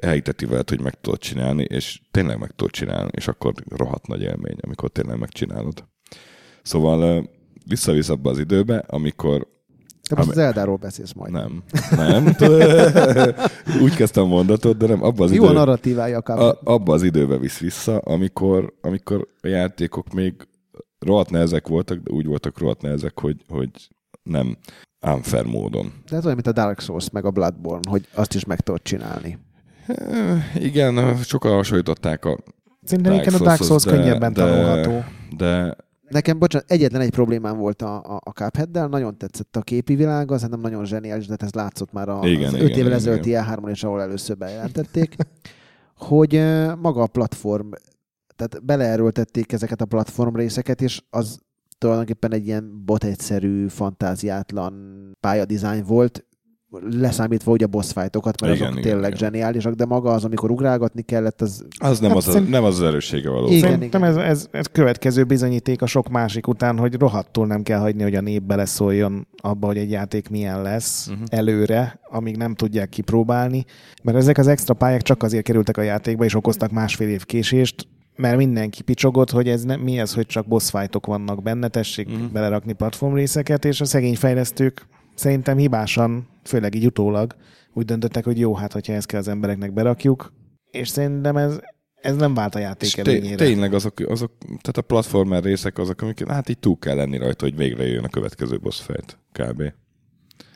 elhiteti 0.00 0.46
veled, 0.46 0.68
hogy 0.68 0.80
meg 0.80 1.00
tudod 1.00 1.18
csinálni, 1.18 1.62
és 1.62 2.00
tényleg 2.10 2.38
meg 2.38 2.50
tudod 2.50 2.72
csinálni, 2.72 3.10
és 3.14 3.28
akkor 3.28 3.52
rohadt 3.68 4.06
nagy 4.06 4.22
élmény, 4.22 4.56
amikor 4.60 4.90
tényleg 4.90 5.18
megcsinálod. 5.18 5.84
Szóval 6.62 7.30
visszavisz 7.66 8.08
abba 8.08 8.30
az 8.30 8.38
időbe, 8.38 8.84
amikor 8.86 9.46
Te 10.08 10.14
most 10.16 10.28
Ami- 10.28 10.38
az 10.38 10.44
Eldáról 10.46 10.76
beszélsz 10.76 11.12
majd. 11.12 11.32
nem, 11.32 11.62
nem, 11.90 12.24
úgy 13.82 13.94
kezdtem 13.94 14.26
mondatot, 14.26 14.76
de 14.76 14.86
nem, 14.86 15.02
abba 15.02 15.24
az 15.24 15.32
Jó 15.32 15.44
a 15.44 15.52
narratívája 15.52 16.18
a 16.18 16.22
Cuphead. 16.22 16.58
a, 16.64 16.72
abba 16.72 16.92
az 16.92 17.02
időbe 17.02 17.38
visz 17.38 17.58
vissza, 17.58 17.98
amikor, 17.98 18.74
amikor 18.80 19.28
a 19.40 19.46
játékok 19.46 20.12
még 20.12 20.34
rohadt 20.98 21.30
nehezek 21.30 21.68
voltak, 21.68 21.98
de 21.98 22.10
úgy 22.12 22.26
voltak 22.26 22.58
rohadt 22.58 22.82
nehezek, 22.82 23.20
hogy, 23.20 23.44
hogy 23.48 23.70
nem 24.22 24.56
unfair 25.06 25.44
módon. 25.44 25.92
De 26.10 26.16
ez 26.16 26.22
olyan, 26.24 26.34
mint 26.34 26.46
a 26.58 26.62
Dark 26.62 26.80
Souls, 26.80 27.10
meg 27.10 27.24
a 27.24 27.30
Bloodborne, 27.30 27.90
hogy 27.90 28.08
azt 28.14 28.34
is 28.34 28.44
meg 28.44 28.60
tudod 28.60 28.82
csinálni. 28.82 29.38
Eh, 29.88 30.64
Igen, 30.64 31.16
sokan 31.16 31.52
hasonlították 31.52 32.24
a 32.24 32.38
Szerintem 32.84 33.12
Dark 33.12 33.26
igen, 33.26 33.40
a 33.40 33.44
Dark 33.44 33.62
Souls 33.62 33.82
de- 33.84 33.90
könnyebben 33.90 34.32
de- 34.32 34.40
tanulható. 34.44 35.04
de 35.36 35.76
Nekem, 36.08 36.38
bocsánat, 36.38 36.70
egyetlen 36.70 37.00
egy 37.00 37.10
problémám 37.10 37.56
volt 37.58 37.82
a, 37.82 37.96
a, 37.96 38.20
a 38.24 38.30
Cuphead-del, 38.30 38.88
nagyon 38.88 39.18
tetszett 39.18 39.56
a 39.56 39.60
képi 39.60 39.94
világa, 39.94 40.34
szerintem 40.36 40.60
nagyon 40.60 40.84
zseniális, 40.84 41.24
de 41.26 41.30
hát 41.30 41.42
ez 41.42 41.52
látszott 41.52 41.92
már 41.92 42.08
a, 42.08 42.20
Igen, 42.24 42.46
az 42.48 42.52
igen, 42.54 42.64
öt 42.66 42.76
évvel 42.76 42.92
ezelőtti 42.92 43.30
E3-on 43.34 43.68
is, 43.70 43.84
ahol 43.84 44.00
először 44.00 44.36
bejelentették, 44.36 45.16
hogy 46.08 46.34
ö, 46.34 46.74
maga 46.74 47.02
a 47.02 47.06
platform, 47.06 47.70
tehát 48.36 48.64
beleerőltették 48.64 49.52
ezeket 49.52 49.80
a 49.80 49.84
platform 49.86 50.36
részeket, 50.36 50.82
és 50.82 51.02
az 51.10 51.38
tulajdonképpen 51.78 52.32
egy 52.32 52.46
ilyen 52.46 52.82
bot 52.84 53.04
egyszerű, 53.04 53.66
fantáziátlan 53.68 54.74
pályadizájn 55.20 55.84
volt, 55.84 56.24
leszámítva 56.90 57.52
ugye 57.52 57.64
a 57.64 57.68
boss 57.68 57.92
fightokat, 57.92 58.40
mert 58.40 58.54
Igen, 58.54 58.66
azok 58.66 58.78
igen, 58.78 58.90
tényleg 58.90 59.14
igen. 59.14 59.18
zseniálisak, 59.18 59.74
de 59.74 59.84
maga 59.84 60.10
az, 60.10 60.24
amikor 60.24 60.50
ugrálgatni 60.50 61.02
kellett, 61.02 61.40
az 61.40 61.64
az 61.78 61.98
nem, 61.98 62.08
Hát 62.08 62.18
az, 62.18 62.24
szerint- 62.24 62.50
nem 62.50 62.64
az 62.64 62.74
az 62.80 62.86
erőssége 62.86 63.30
való. 63.30 63.46
Igen, 63.46 63.60
Szerintem 63.60 64.02
igen. 64.02 64.16
ez, 64.16 64.24
ez, 64.24 64.48
ez 64.50 64.66
következő 64.66 65.24
bizonyíték 65.24 65.82
a 65.82 65.86
sok 65.86 66.08
másik 66.08 66.46
után, 66.46 66.78
hogy 66.78 66.94
rohadtul 66.94 67.46
nem 67.46 67.62
kell 67.62 67.78
hagyni, 67.78 68.02
hogy 68.02 68.14
a 68.14 68.20
nép 68.20 68.42
beleszóljon 68.42 69.26
abba, 69.36 69.66
hogy 69.66 69.76
egy 69.76 69.90
játék 69.90 70.28
milyen 70.28 70.62
lesz 70.62 71.06
uh-huh. 71.06 71.24
előre, 71.30 72.00
amíg 72.10 72.36
nem 72.36 72.54
tudják 72.54 72.88
kipróbálni. 72.88 73.64
Mert 74.02 74.16
ezek 74.16 74.38
az 74.38 74.46
extra 74.46 74.74
pályák 74.74 75.02
csak 75.02 75.22
azért 75.22 75.44
kerültek 75.44 75.76
a 75.76 75.82
játékba, 75.82 76.24
és 76.24 76.34
okoztak 76.34 76.70
másfél 76.70 77.08
év 77.08 77.24
késést, 77.24 77.88
mert 78.16 78.36
mindenki 78.36 78.82
picsogott, 78.82 79.30
hogy 79.30 79.48
ez 79.48 79.62
nem, 79.62 79.80
mi 79.80 79.98
ez, 79.98 80.14
hogy 80.14 80.26
csak 80.26 80.46
boss 80.46 80.70
fightok 80.70 81.06
vannak 81.06 81.42
benne, 81.42 81.68
tessék 81.68 82.08
uh-huh. 82.08 82.30
belerakni 82.30 82.72
platformrészeket, 82.72 83.64
és 83.64 83.80
a 83.80 83.84
szegény 83.84 84.16
fejlesztők 84.16 84.86
szerintem 85.14 85.56
hibásan, 85.56 86.26
főleg 86.48 86.74
így 86.74 86.86
utólag, 86.86 87.34
úgy 87.72 87.84
döntöttek, 87.84 88.24
hogy 88.24 88.38
jó, 88.38 88.54
hát 88.54 88.72
hogyha 88.72 88.92
ezt 88.92 89.06
kell 89.06 89.20
az 89.20 89.28
embereknek 89.28 89.72
berakjuk, 89.72 90.32
és 90.70 90.88
szerintem 90.88 91.36
ez, 91.36 91.60
ez 92.00 92.16
nem 92.16 92.34
vált 92.34 92.54
a 92.54 92.58
játék 92.58 92.96
előnyére. 92.96 93.36
tényleg 93.36 93.74
azok, 93.74 94.00
azok, 94.06 94.32
tehát 94.38 94.76
a 94.76 94.82
platformer 94.82 95.42
részek 95.42 95.78
azok, 95.78 96.02
amik 96.02 96.28
hát 96.28 96.48
így 96.48 96.58
túl 96.58 96.78
kell 96.78 96.96
lenni 96.96 97.18
rajta, 97.18 97.44
hogy 97.44 97.56
végre 97.56 97.86
jön 97.86 98.04
a 98.04 98.08
következő 98.08 98.58
boss 98.58 98.80
fight, 98.80 99.18
kb. 99.32 99.62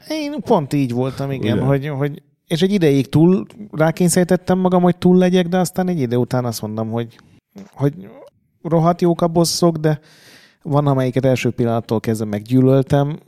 Én 0.09 0.41
pont 0.41 0.73
így 0.73 0.93
voltam, 0.93 1.31
igen, 1.31 1.59
Ugye? 1.59 1.67
hogy, 1.67 1.87
hogy 1.89 2.23
és 2.47 2.63
egy 2.63 2.73
ideig 2.73 3.09
túl 3.09 3.47
rákényszerítettem 3.71 4.59
magam, 4.59 4.83
hogy 4.83 4.97
túl 4.97 5.17
legyek, 5.17 5.49
de 5.49 5.59
aztán 5.59 5.89
egy 5.89 6.01
idő 6.01 6.17
után 6.17 6.45
azt 6.45 6.63
mondom, 6.63 6.91
hogy, 6.91 7.19
hogy 7.73 7.95
rohadt 8.63 9.01
jók 9.01 9.23
a 9.23 9.29
bosszok, 9.29 9.77
de 9.77 10.01
van, 10.63 10.87
amelyiket 10.87 11.25
első 11.25 11.51
pillanattól 11.51 12.01
kezdve 12.01 12.27
meggyűlöltem. 12.27 13.19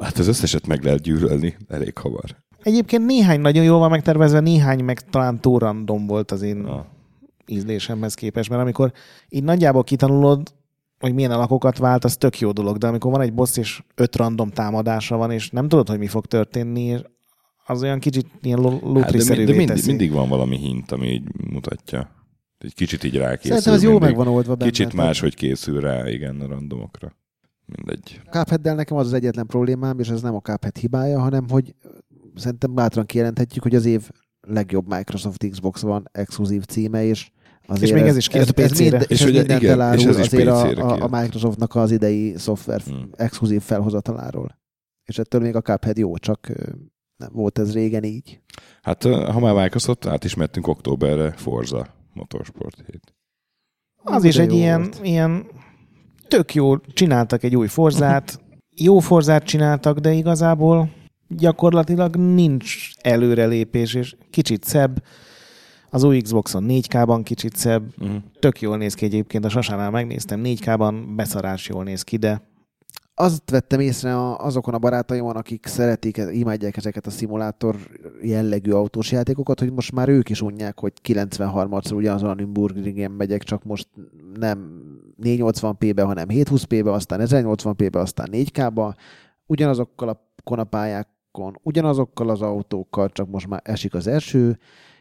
Hát 0.00 0.18
az 0.18 0.26
összeset 0.26 0.66
meg 0.66 0.84
lehet 0.84 1.00
gyűlölni 1.00 1.56
elég 1.68 1.98
hamar. 1.98 2.36
Egyébként 2.62 3.06
néhány 3.06 3.40
nagyon 3.40 3.64
jól 3.64 3.78
van 3.78 3.90
megtervezve, 3.90 4.40
néhány 4.40 4.84
meg 4.84 5.10
talán 5.10 5.40
túl 5.40 5.58
random 5.58 6.06
volt 6.06 6.30
az 6.30 6.42
én 6.42 6.56
Na. 6.56 6.86
ízlésemhez 7.46 8.14
képest, 8.14 8.48
mert 8.48 8.62
amikor 8.62 8.92
így 9.28 9.42
nagyjából 9.42 9.84
kitanulod, 9.84 10.54
hogy 10.98 11.14
milyen 11.14 11.30
alakokat 11.30 11.78
vált, 11.78 12.04
az 12.04 12.16
tök 12.16 12.38
jó 12.38 12.52
dolog, 12.52 12.76
de 12.76 12.86
amikor 12.86 13.10
van 13.10 13.20
egy 13.20 13.32
boss, 13.32 13.56
és 13.56 13.82
öt 13.94 14.16
random 14.16 14.50
támadása 14.50 15.16
van, 15.16 15.30
és 15.30 15.50
nem 15.50 15.68
tudod, 15.68 15.88
hogy 15.88 15.98
mi 15.98 16.06
fog 16.06 16.26
történni, 16.26 16.96
az 17.66 17.82
olyan 17.82 17.98
kicsit 17.98 18.26
ilyen 18.42 18.62
Hát, 18.62 19.12
de, 19.12 19.44
de 19.44 19.54
mindig, 19.54 19.86
mindig 19.86 20.12
van 20.12 20.28
valami 20.28 20.56
hint, 20.56 20.92
ami 20.92 21.08
így 21.08 21.22
mutatja. 21.50 22.10
Egy 22.58 22.74
kicsit 22.74 23.04
így 23.04 23.16
rákészül. 23.16 23.56
Szerintem 23.56 23.72
ez 23.72 23.82
jó 23.82 23.90
mindig. 23.90 24.08
meg 24.08 24.16
van 24.16 24.28
oldva 24.28 24.54
benne. 24.54 24.70
Kicsit 24.70 24.88
Tehát 24.88 25.06
más, 25.06 25.20
hogy 25.20 25.34
készül 25.34 25.80
rá, 25.80 26.08
igen, 26.08 26.40
a 26.40 26.46
randomokra. 26.46 27.12
Mindegy. 27.66 28.20
A 28.24 28.28
Cuphead-del 28.28 28.74
nekem 28.74 28.96
az 28.96 29.06
az 29.06 29.12
egyetlen 29.12 29.46
problémám, 29.46 29.98
és 29.98 30.08
ez 30.08 30.22
nem 30.22 30.34
a 30.34 30.40
Cuphead 30.40 30.76
hibája, 30.76 31.20
hanem 31.20 31.48
hogy 31.48 31.74
szerintem 32.34 32.74
bátran 32.74 33.06
kijelenthetjük, 33.06 33.62
hogy 33.62 33.74
az 33.74 33.84
év 33.84 34.10
legjobb 34.40 34.88
Microsoft 34.88 35.48
Xbox 35.50 35.80
van 35.80 36.08
exkluzív 36.12 36.64
címe, 36.64 37.04
és 37.04 37.30
azért 37.66 37.90
És 37.90 37.92
még 38.00 38.02
ez 38.08 38.16
is 38.16 38.28
kijött 38.28 38.58
ez, 38.58 38.70
PC-re. 38.70 38.90
mind, 38.98 39.02
És 39.02 39.08
és 39.08 39.20
ez 39.20 39.28
ugye 39.28 39.38
mindent 39.38 39.60
igen, 39.62 39.72
elárul 39.72 40.00
és 40.00 40.06
ez 40.06 40.18
is 40.18 40.26
azért 40.26 40.48
a, 40.48 40.68
a, 40.68 41.02
a. 41.02 41.20
Microsoftnak 41.20 41.74
az 41.74 41.90
idei 41.90 42.34
szoftver 42.36 42.80
Hmm. 42.80 43.08
exkluzív 43.16 43.62
felhozataláról. 43.62 44.58
És 45.04 45.18
ettől 45.18 45.40
még 45.40 45.56
a 45.56 45.60
Cuphead 45.60 45.98
jó, 45.98 46.16
csak 46.16 46.48
nem 47.16 47.30
volt 47.32 47.58
ez 47.58 47.72
régen 47.72 48.04
így. 48.04 48.40
Hát 48.82 49.02
ha 49.04 49.38
már 49.40 49.54
Microsoft, 49.54 50.06
át 50.06 50.24
is 50.24 50.36
októberre 50.62 51.30
Forza 51.30 51.86
Motorsport 52.12 52.82
7. 52.86 53.14
Az 54.02 54.24
is 54.24 54.36
De 54.36 54.42
egy 54.42 54.52
ilyen, 54.52 54.80
volt. 54.80 55.00
ilyen 55.02 55.46
tök 56.28 56.54
jó, 56.54 56.76
csináltak 56.78 57.42
egy 57.42 57.56
új 57.56 57.66
forzát, 57.66 58.40
jó 58.76 58.98
forzát 58.98 59.44
csináltak, 59.44 59.98
de 59.98 60.12
igazából 60.12 60.90
gyakorlatilag 61.28 62.16
nincs 62.16 62.90
előrelépés, 63.00 63.94
és 63.94 64.14
kicsit 64.30 64.64
szebb. 64.64 65.02
Az 65.90 66.02
új 66.02 66.20
Xboxon 66.20 66.64
4K-ban 66.68 67.20
kicsit 67.24 67.56
szebb, 67.56 67.82
Uh-huh. 68.00 68.16
tök 68.38 68.60
jól 68.60 68.76
néz 68.76 68.94
ki 68.94 69.04
egyébként, 69.04 69.44
a 69.44 69.48
Sasánál 69.48 69.90
megnéztem, 69.90 70.40
4K-ban 70.44 70.94
beszarás 71.16 71.68
jól 71.68 71.84
néz 71.84 72.02
ki, 72.02 72.16
de 72.16 72.42
azt 73.18 73.50
vettem 73.50 73.80
észre 73.80 74.16
a- 74.16 74.38
azokon 74.44 74.74
a 74.74 74.78
barátaimon, 74.78 75.36
akik 75.36 75.66
szeretik, 75.66 76.20
imádják 76.32 76.76
ezeket 76.76 77.06
a 77.06 77.10
szimulátor 77.10 77.76
jellegű 78.22 78.70
autós 78.70 79.12
játékokat, 79.12 79.58
hogy 79.58 79.72
most 79.72 79.92
már 79.92 80.08
ők 80.08 80.28
is 80.28 80.40
unják, 80.40 80.78
hogy 80.80 80.92
93-szor 81.02 81.94
ugyanazon 81.94 82.30
a 82.30 82.34
Nürburgringen 82.34 83.10
megyek, 83.10 83.42
csak 83.42 83.64
most 83.64 83.88
nem 84.34 84.86
480p-be, 85.22 86.02
hanem 86.02 86.26
720p-be, 86.28 86.92
aztán 86.92 87.20
1080p-be, 87.22 87.98
aztán 88.00 88.28
4K-ba, 88.32 88.94
ugyanazokkal 89.46 90.08
a 90.08 90.30
konapályákon, 90.44 91.58
ugyanazokkal 91.62 92.28
az 92.28 92.42
autókkal, 92.42 93.08
csak 93.08 93.30
most 93.30 93.48
már 93.48 93.60
esik 93.64 93.94
az 93.94 94.06
első, 94.06 94.58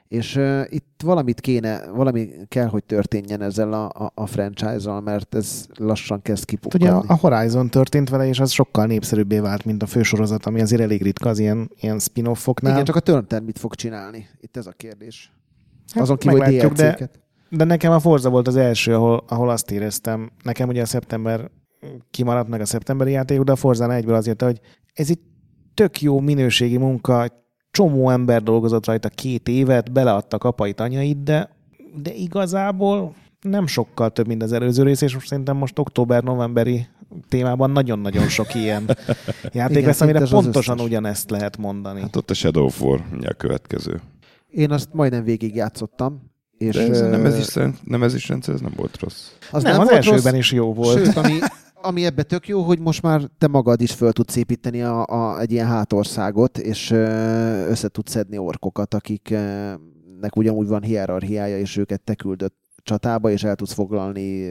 és 0.08 0.36
uh, 0.36 0.62
itt 0.70 1.02
valamit 1.04 1.42
kéne, 1.42 1.88
valami 1.92 2.30
kell, 2.48 2.68
hogy 2.68 2.84
történjen 2.84 3.42
ezzel 3.42 3.74
a, 3.74 3.86
a, 3.86 4.12
a 4.16 4.26
franchise-al, 4.26 5.02
mert 5.02 5.36
ez 5.36 5.66
lassan 5.78 6.22
kezd 6.22 6.50
Hát 6.50 6.74
Ugye 6.74 6.92
a 6.92 7.16
Horizon 7.16 7.70
történt 7.70 8.10
vele, 8.10 8.28
és 8.28 8.40
az 8.40 8.52
sokkal 8.52 8.86
népszerűbbé 8.86 9.40
vált, 9.40 9.66
mint 9.66 9.84
a 9.84 9.86
fősorozat, 9.86 10.46
ami 10.46 10.62
azért 10.62 10.82
elég 10.82 11.02
ritka 11.02 11.30
az 11.30 11.40
ilyen, 11.40 11.72
ilyen 11.80 12.00
spin-offoknál. 12.00 12.72
Igen, 12.72 12.86
csak 12.86 12.96
a 12.96 13.00
Turner 13.00 13.42
mit 13.42 13.60
fog 13.60 13.76
csinálni? 13.76 14.28
Itt 14.40 14.58
ez 14.58 14.68
a 14.68 14.72
kérdés. 14.72 15.32
Hát 15.94 16.04
Azon 16.04 16.18
kívül, 16.18 16.38
hogy 16.40 16.48
meglátjuk, 16.48 16.78
de, 16.78 16.88
DLC-ket. 16.88 17.20
de 17.50 17.64
nekem 17.64 17.92
a 17.92 18.00
Forza 18.00 18.30
volt 18.30 18.48
az 18.48 18.56
első, 18.56 18.94
ahol, 18.94 19.24
ahol 19.28 19.50
azt 19.50 19.72
éreztem. 19.72 20.32
Nekem 20.44 20.68
ugye 20.68 20.82
a 20.82 20.86
szeptember 20.86 21.52
kimaradt 22.12 22.50
meg 22.50 22.62
a 22.62 22.66
szeptemberi 22.66 23.12
játék, 23.12 23.40
de 23.40 23.52
a 23.52 23.56
Forzán 23.56 23.92
egyből 23.92 24.16
az 24.16 24.28
jött, 24.28 24.42
hogy 24.42 24.60
ez 24.94 25.10
egy 25.10 25.20
tök 25.74 26.02
jó 26.02 26.20
minőségi 26.20 26.78
munka, 26.78 27.45
csomó 27.76 28.10
ember 28.10 28.44
dolgozott 28.44 28.86
rajta 28.86 29.10
két 29.10 29.48
évet, 29.48 29.92
beleadtak 29.92 30.44
apait, 30.44 30.80
anyait, 30.80 31.24
de, 31.24 31.50
de 32.04 32.14
igazából 32.14 33.14
nem 33.42 33.68
sokkal 33.68 34.10
több, 34.10 34.28
mint 34.28 34.44
az 34.44 34.52
előző 34.52 34.84
rész, 34.84 35.02
és 35.02 35.14
most 35.14 35.28
szerintem 35.28 35.58
most 35.58 35.80
október-novemberi 35.80 36.88
témában 37.30 37.72
nagyon-nagyon 37.72 38.28
sok 38.28 38.56
ilyen 38.56 38.84
játék 39.52 39.76
Igen, 39.76 39.88
lesz, 39.88 40.02
amire 40.02 40.20
pontosan 40.20 40.76
összes. 40.76 40.88
ugyanezt 40.90 41.30
lehet 41.30 41.58
mondani. 41.58 42.02
Hát 42.02 42.16
ott 42.16 42.30
a 42.30 42.34
Shadow 42.34 42.66
of 42.66 42.82
War, 42.82 43.04
mindjárt 43.10 43.38
következő. 43.38 44.02
Én 44.50 44.72
azt 44.72 44.90
majdnem 44.92 45.24
végig 45.24 45.56
játszottam. 45.56 46.22
És, 46.58 46.76
De 46.76 46.82
ez, 46.82 47.02
ö, 47.02 47.10
nem, 47.10 47.26
ez 47.26 47.38
is, 47.38 47.54
nem 47.84 48.04
ez 48.04 48.14
is 48.14 48.28
rendszer, 48.30 48.54
ez 48.54 48.62
nem 48.62 48.74
volt 48.76 49.00
rossz. 49.00 49.28
az 49.52 49.64
nem, 49.64 49.72
az 49.72 49.78
volt 49.78 49.92
elsőben 49.92 50.32
rossz, 50.32 50.42
is 50.42 50.52
jó 50.52 50.74
volt. 50.74 51.06
Sőt, 51.06 51.16
ami, 51.18 51.38
ami 51.86 52.06
ebbe 52.06 52.24
tök 52.24 52.48
jó, 52.48 52.62
hogy 52.62 52.80
most 52.80 53.02
már 53.02 53.22
te 53.38 53.48
magad 53.48 53.82
is 53.82 53.92
föl 53.92 54.12
tudsz 54.12 54.36
építeni 54.36 54.82
a, 54.82 55.06
a, 55.06 55.40
egy 55.40 55.52
ilyen 55.52 55.68
hátországot, 55.68 56.58
és 56.58 56.92
össze 57.70 57.88
tudsz 57.88 58.12
szedni 58.12 58.38
orkokat, 58.38 58.94
akiknek 58.94 60.36
ugyanúgy 60.36 60.68
van 60.68 60.82
hierarchiája, 60.82 61.58
és 61.58 61.78
őket 61.78 62.02
te 62.02 62.16
küldött 62.16 62.56
csatába, 62.84 63.30
és 63.30 63.44
el 63.44 63.56
tudsz 63.56 63.74
foglalni 63.74 64.50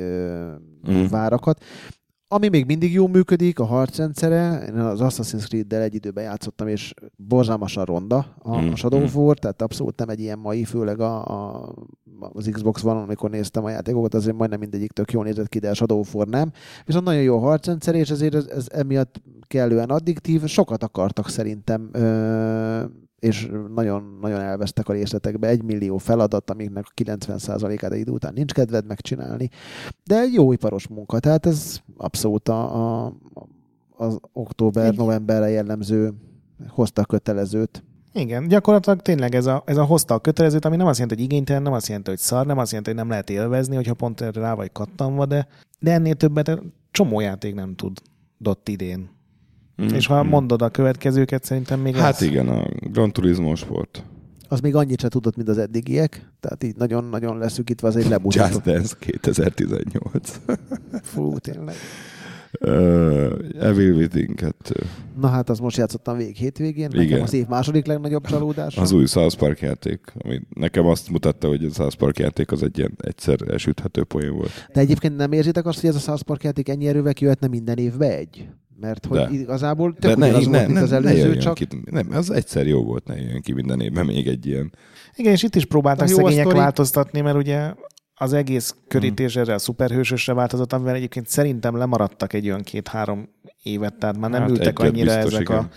Mm. 0.91 1.05
várakat. 1.11 1.64
Ami 2.28 2.49
még 2.49 2.66
mindig 2.66 2.93
jól 2.93 3.09
működik, 3.09 3.59
a 3.59 3.64
harcrendszere, 3.64 4.64
én 4.68 4.74
az 4.74 5.01
Assassin's 5.03 5.47
Creed-del 5.47 5.82
egy 5.82 5.95
időben 5.95 6.24
játszottam, 6.24 6.68
és 6.68 6.95
borzalmasan 7.16 7.85
ronda 7.85 8.35
a, 8.39 8.61
Mm, 8.61 8.70
a 8.72 8.76
Shadow 8.76 9.03
of 9.03 9.16
mm. 9.16 9.20
War, 9.20 9.39
tehát 9.39 9.62
abszolút 9.62 9.99
nem 9.99 10.09
egy 10.09 10.20
ilyen 10.20 10.39
mai, 10.39 10.64
főleg 10.64 11.01
a, 11.01 11.24
a, 11.26 11.74
az 12.32 12.48
Xbox 12.52 12.80
van, 12.80 12.96
amikor 12.96 13.30
néztem 13.30 13.64
a 13.64 13.70
játékokat, 13.70 14.14
azért 14.14 14.36
majdnem 14.36 14.58
mindegyik 14.58 14.92
tök 14.92 15.12
jól 15.12 15.24
nézett 15.24 15.48
ki, 15.48 15.58
de 15.58 15.70
a 15.70 15.74
Shadow 15.74 15.98
of 15.98 16.14
War 16.14 16.26
nem. 16.26 16.52
Viszont 16.86 17.04
nagyon 17.04 17.22
jó 17.22 17.38
harcrendszer, 17.38 17.94
és 17.94 18.10
ezért 18.10 18.34
ez, 18.34 18.46
ez 18.46 18.66
emiatt 18.70 19.22
kellően 19.46 19.90
addiktív. 19.90 20.44
Sokat 20.46 20.82
akartak 20.82 21.28
szerintem, 21.28 21.90
és 23.18 23.50
nagyon, 23.74 24.18
nagyon 24.20 24.40
elvesztek 24.40 24.88
a 24.88 24.92
részletekbe. 24.92 25.48
Egy 25.48 25.62
millió 25.62 25.98
feladat, 25.98 26.50
amiknek 26.50 26.84
a 26.88 27.02
90%-át 27.02 27.92
egy 27.92 28.00
idő 28.00 28.12
után 28.12 28.32
nincs 28.32 28.52
kedved 28.52 28.86
megcsinálni. 28.86 29.50
De 30.04 30.20
egy 30.20 30.32
jó 30.32 30.52
iparos 30.52 30.88
munka, 30.88 31.18
tehát 31.18 31.46
ez 31.46 31.78
abszolút 31.96 32.48
a, 32.48 33.04
a, 33.04 33.12
az 33.96 34.18
október-novemberre 34.32 35.48
jellemző 35.48 36.14
hozta 36.68 37.04
kötelezőt. 37.04 37.84
Igen, 38.16 38.48
gyakorlatilag 38.48 39.00
tényleg 39.02 39.34
ez 39.34 39.46
a, 39.46 39.62
ez 39.66 39.76
a 39.76 39.84
hozta 39.84 40.14
a 40.14 40.18
kötelezőt, 40.18 40.64
ami 40.64 40.76
nem 40.76 40.86
azt 40.86 40.98
jelenti, 40.98 41.22
hogy 41.22 41.30
igénytelen, 41.32 41.62
nem 41.62 41.72
azt 41.72 41.86
jelenti, 41.86 42.10
hogy 42.10 42.18
szar, 42.18 42.46
nem 42.46 42.58
azt 42.58 42.68
jelenti, 42.70 42.90
hogy 42.90 43.00
nem 43.00 43.08
lehet 43.08 43.30
élvezni, 43.30 43.74
hogyha 43.74 43.94
pont 43.94 44.20
erre 44.20 44.40
rá 44.40 44.54
vagy 44.54 44.72
kattanva, 44.72 45.26
de, 45.26 45.46
de 45.80 45.92
ennél 45.92 46.14
többet 46.14 46.58
csomó 46.90 47.20
játék 47.20 47.54
nem 47.54 47.74
tudott 47.74 48.68
idén. 48.68 49.08
Mm. 49.82 49.86
És 49.86 50.06
ha 50.06 50.22
Mm. 50.24 50.28
mondod 50.28 50.62
a 50.62 50.68
következőket, 50.68 51.44
szerintem 51.44 51.80
még 51.80 51.94
Hát 51.96 52.10
lesz. 52.10 52.20
igen, 52.20 52.48
a 52.48 52.64
Gran 52.80 53.12
Turismo 53.12 53.54
sport. 53.54 54.04
Az 54.48 54.60
még 54.60 54.74
annyit 54.74 55.00
se 55.00 55.08
tudott, 55.08 55.36
mint 55.36 55.48
az 55.48 55.58
eddigiek, 55.58 56.30
tehát 56.40 56.64
így 56.64 56.76
nagyon-nagyon 56.76 57.38
leszűkítve, 57.38 57.88
az 57.88 57.96
egy 57.96 58.00
Just 58.02 58.12
lebutító. 58.12 58.58
Dance 58.72 58.94
2018. 58.98 60.40
Fú, 61.02 61.38
tényleg. 61.38 61.74
Uh, 62.61 63.32
Evil 63.59 63.94
Within 63.94 64.34
2. 64.34 64.74
Na 65.20 65.28
hát, 65.28 65.50
az 65.50 65.59
most 65.59 65.76
játszottam 65.76 66.16
végig 66.16 66.36
hétvégén, 66.36 66.88
nekem 66.88 67.02
Igen. 67.02 67.20
az 67.20 67.32
év 67.32 67.46
második 67.46 67.86
legnagyobb 67.86 68.26
csalódása. 68.26 68.80
Az 68.80 68.92
új 68.92 69.07
South 69.07 69.36
Park 69.36 69.61
játék, 69.61 70.00
ami 70.18 70.40
nekem 70.48 70.86
azt 70.86 71.11
mutatta, 71.11 71.48
hogy 71.48 71.64
a 71.64 71.70
South 71.70 71.96
Park 71.96 72.18
játék 72.18 72.52
az 72.52 72.62
egy 72.62 72.78
ilyen 72.78 72.92
egyszer 72.96 73.38
elsüthető 73.48 74.05
poén 74.05 74.34
volt. 74.34 74.50
De 74.72 74.80
egyébként 74.80 75.16
nem 75.16 75.32
érzitek 75.32 75.66
azt, 75.66 75.80
hogy 75.80 75.88
ez 75.88 75.96
a 75.96 75.98
South 75.98 76.22
Park 76.22 76.42
játék 76.44 76.68
ennyi 76.68 76.86
erővel 76.86 77.12
kijöhetne 77.12 77.46
minden 77.46 77.78
évbe 77.78 78.16
egy? 78.16 78.48
Mert 78.80 79.07
hogy 79.07 79.18
De. 79.18 79.28
igazából 79.30 79.90
De 79.98 80.09
tök 80.09 80.16
ne, 80.16 80.26
ugyanaz 80.26 80.46
ne, 80.46 80.50
volt, 80.50 80.66
mint 80.66 80.78
ne, 80.78 80.84
az 80.84 80.90
ne 80.90 80.96
előző, 80.96 81.16
jöjjön 81.16 81.38
csak 81.38 81.55
ki. 81.55 81.66
Nem, 81.84 82.09
az 82.12 82.30
egyszer 82.30 82.66
jó 82.66 82.84
volt, 82.84 83.07
ne 83.07 83.16
jöjjön 83.16 83.40
ki 83.40 83.52
minden 83.52 83.80
évben 83.80 84.07
még 84.07 84.26
egy 84.26 84.46
ilyen. 84.46 84.72
Igen, 85.16 85.32
és 85.32 85.42
itt 85.42 85.55
is 85.55 85.64
próbáltak 85.64 86.09
szegények 86.09 86.40
sztori. 86.44 86.59
változtatni, 86.59 87.20
mert 87.20 87.36
ugye 87.36 87.72
az 88.14 88.32
egész 88.32 88.74
körítés 88.88 89.36
erre 89.36 89.54
a 89.54 89.58
szuperhősösre 89.58 90.34
változott, 90.34 90.72
amivel 90.72 90.94
egyébként 90.94 91.28
szerintem 91.28 91.76
lemaradtak 91.76 92.32
egy 92.32 92.46
olyan 92.46 92.62
két-három 92.62 93.28
évet, 93.62 93.94
tehát 93.94 94.18
már 94.18 94.30
nem 94.30 94.40
Hát 94.40 94.50
ültek 94.50 94.78
annyira 94.78 95.14
biztos, 95.14 95.32
ezek 95.32 95.40
igen. 95.40 95.56
a 95.58 95.68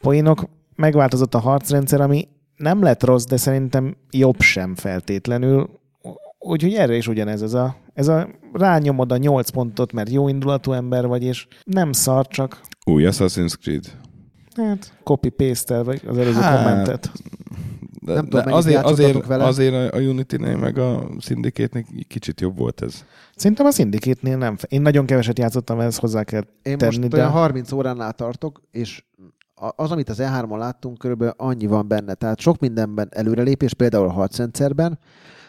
poénok. 0.00 0.48
Megváltozott 0.76 1.34
a 1.34 1.38
harcrendszer, 1.38 2.00
ami 2.00 2.28
nem 2.56 2.82
lett 2.82 3.02
rossz, 3.04 3.24
de 3.24 3.36
szerintem 3.36 3.96
jobb 4.10 4.40
sem 4.40 4.74
feltétlenül. 4.74 5.70
Úgyhogy 6.38 6.74
erre 6.74 6.96
is 6.96 7.06
ugyanez, 7.08 7.42
ez 7.42 7.54
a, 7.54 7.76
ez 7.94 8.08
a 8.08 8.28
rányomod 8.52 9.12
a 9.12 9.16
nyolc 9.16 9.50
pontot, 9.50 9.92
mert 9.92 10.10
jó 10.10 10.28
indulatú 10.28 10.72
ember 10.72 11.06
vagy, 11.06 11.22
és 11.22 11.46
nem 11.64 11.92
szar, 11.92 12.26
csak 12.26 12.60
Új 12.86 13.04
Assassin's 13.06 13.54
Creed. 13.60 13.84
hát 14.56 14.92
copy-paste 15.02 15.82
vagy 15.82 16.02
az 16.06 16.18
előző 16.18 16.40
Hát, 16.40 16.56
kommentet. 16.56 17.12
De, 18.08 18.14
Nem 18.14 18.24
de 18.24 18.28
tudom, 18.30 18.44
mennyit 18.44 18.58
azért, 18.58 18.84
azért, 18.84 19.26
vele. 19.26 19.44
azért 19.44 19.94
a, 19.94 19.98
Unity-nél 19.98 20.56
meg 20.56 20.78
a 20.78 21.08
Syndicate-nél 21.18 21.84
kicsit 22.08 22.40
jobb 22.40 22.58
volt 22.58 22.82
ez. 22.82 23.04
Szerintem 23.36 23.66
a 23.66 23.70
Syndicate-nél 23.70 24.36
nem. 24.36 24.56
Én 24.68 24.82
nagyon 24.82 25.06
keveset 25.06 25.38
játszottam, 25.38 25.80
ezt 25.80 26.00
hozzá 26.00 26.24
kell 26.24 26.42
én 26.62 26.78
tenni, 26.78 26.96
most 26.96 27.08
de- 27.08 27.16
olyan 27.16 27.30
30 27.30 27.72
óránál 27.72 28.12
tartok, 28.12 28.60
és 28.70 29.04
az, 29.76 29.90
amit 29.90 30.08
az 30.08 30.18
E3-on 30.22 30.58
láttunk, 30.58 30.98
körülbelül 30.98 31.34
annyi 31.36 31.66
van 31.66 31.88
benne. 31.88 32.14
Tehát 32.14 32.40
sok 32.40 32.58
mindenben 32.58 33.08
előrelépés, 33.10 33.74
például 33.74 34.06
a 34.06 34.12
harcrendszerben, 34.12 34.98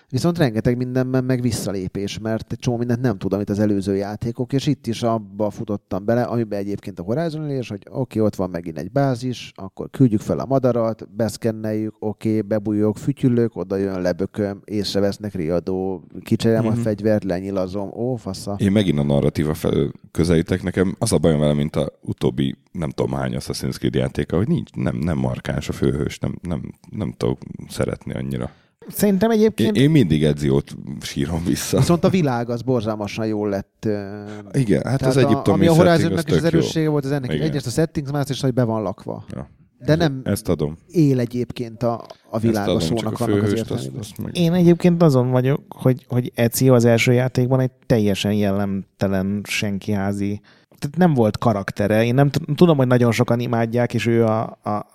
viszont 0.10 0.38
rengeteg 0.38 0.78
mindenben 0.78 1.24
meg 1.24 1.41
visszalépés, 1.41 2.20
mert 2.20 2.51
egy 2.51 2.60
csomó 2.60 2.78
mindent 2.78 3.01
nem 3.01 3.18
tud, 3.18 3.34
amit 3.34 3.49
az 3.49 3.60
előző 3.60 3.95
játékok, 3.95 4.53
és 4.53 4.68
itt 4.68 4.88
is 4.88 5.03
abba 5.03 5.49
futottam 5.49 6.05
bele, 6.05 6.22
amiben 6.24 6.60
egyébként 6.60 6.99
a 6.99 7.03
Horizon 7.03 7.49
és 7.49 7.70
hogy 7.70 7.82
oké, 7.89 7.97
okay, 7.99 8.22
ott 8.22 8.36
van 8.36 8.49
megint 8.49 8.78
egy 8.78 8.91
bázis, 8.91 9.51
akkor 9.55 9.89
küldjük 9.89 10.22
fel 10.22 10.39
a 10.39 10.45
madarat, 10.45 11.10
beszkenneljük, 11.16 11.95
oké, 11.99 12.30
okay, 12.30 12.41
bebújok, 12.41 12.97
fütyülök, 12.97 13.55
oda 13.55 13.76
jön, 13.76 14.01
lebököm, 14.01 14.62
észrevesznek 14.66 15.34
riadó, 15.34 16.03
kicserélem 16.24 16.64
Mhm. 16.66 16.80
a 16.80 16.82
fegyvert, 16.82 17.24
lenyilazom, 17.24 17.89
ó, 17.93 18.16
fasza. 18.16 18.55
Én 18.60 18.72
megint 18.72 18.99
a 18.99 19.03
narratíva 19.03 19.53
felől 19.53 19.91
közelítek. 20.12 20.64
Nekem 20.64 20.95
az 20.99 21.12
a 21.12 21.18
bajom 21.18 21.39
vele, 21.39 21.53
mint 21.53 21.76
a 21.76 21.99
utóbbi 22.01 22.55
nem 22.72 22.89
tudom 22.89 23.12
hány 23.12 23.36
Assassin's 23.36 23.78
Creed 23.78 23.95
játéka, 23.95 24.38
hogy 24.38 24.47
nincs, 24.47 24.72
nem, 24.72 24.95
nem 24.95 25.18
markáns 25.18 25.70
a 25.70 25.74
főhős, 25.74 26.20
nem, 26.20 26.36
nem, 26.41 26.74
nem 26.89 27.14
tudok 27.18 27.38
szeretni 27.70 28.14
annyira. 28.14 28.51
Szerintem 28.92 29.32
Én, 29.32 29.38
egyébként 29.38 29.78
én 29.78 29.90
mindig 29.90 30.24
Edziót 30.24 30.76
sírom 31.02 31.44
vissza. 31.46 31.78
Viszont 31.78 32.04
a 32.04 32.10
világ 32.10 32.50
az 32.50 32.62
borzalmasan 32.62 33.28
jól 33.28 33.50
lett. 33.50 33.88
Igen, 34.52 34.82
hát 34.84 35.00
tehát 35.00 35.16
az 35.16 35.24
a, 35.24 35.28
egyiptomi 35.28 35.68
ami 35.68 35.80
a 35.80 35.86
setting, 35.86 35.88
az 35.88 36.02
Horizonnak 36.02 36.28
is 36.28 36.34
az 36.34 36.42
jó. 36.42 36.48
erőssége 36.48 36.90
volt, 36.90 37.06
az 37.06 37.12
ennek 37.12 37.34
Igen. 37.34 37.46
egyrészt 37.46 37.68
a 37.68 37.70
settings, 37.70 38.12
másrészt, 38.12 38.42
hogy 38.42 38.54
be 38.54 38.64
van 38.64 38.82
lakva. 38.82 39.26
Ja. 39.32 39.50
De 39.86 39.96
nem 39.96 40.22
Ezt 40.24 40.50
adom. 40.50 40.78
él 40.88 41.20
egyébként 41.20 41.84
a, 41.84 42.06
a 42.30 42.40
világ 42.40 42.68
a 42.68 42.80
szónak 42.80 43.20
a 43.20 43.24
annak 43.24 43.44
az 43.44 43.66
azt, 43.70 43.92
azt 44.00 44.22
meg... 44.22 44.38
én 44.38 44.54
egyébként 44.54 45.04
azon 45.04 45.30
vagyok, 45.30 45.62
hogy, 45.70 46.06
hogy 46.08 46.32
Ezio 46.36 46.74
az 46.74 46.86
első 46.86 47.12
játékban 47.12 47.60
egy 47.60 47.72
teljesen 47.86 48.34
jellemtelen 48.34 49.42
senkiházi 49.44 50.42
tehát 50.80 50.98
nem 50.98 51.14
volt 51.14 51.38
karaktere. 51.38 52.04
Én 52.04 52.14
nem 52.14 52.30
t- 52.30 52.42
tudom, 52.56 52.78
hogy 52.78 52.88
nagyon 52.88 53.12
sokan 53.12 53.40
imádják, 53.40 53.94
és 53.94 54.06
ő 54.06 54.26
a, 54.26 54.42
a, 54.64 54.86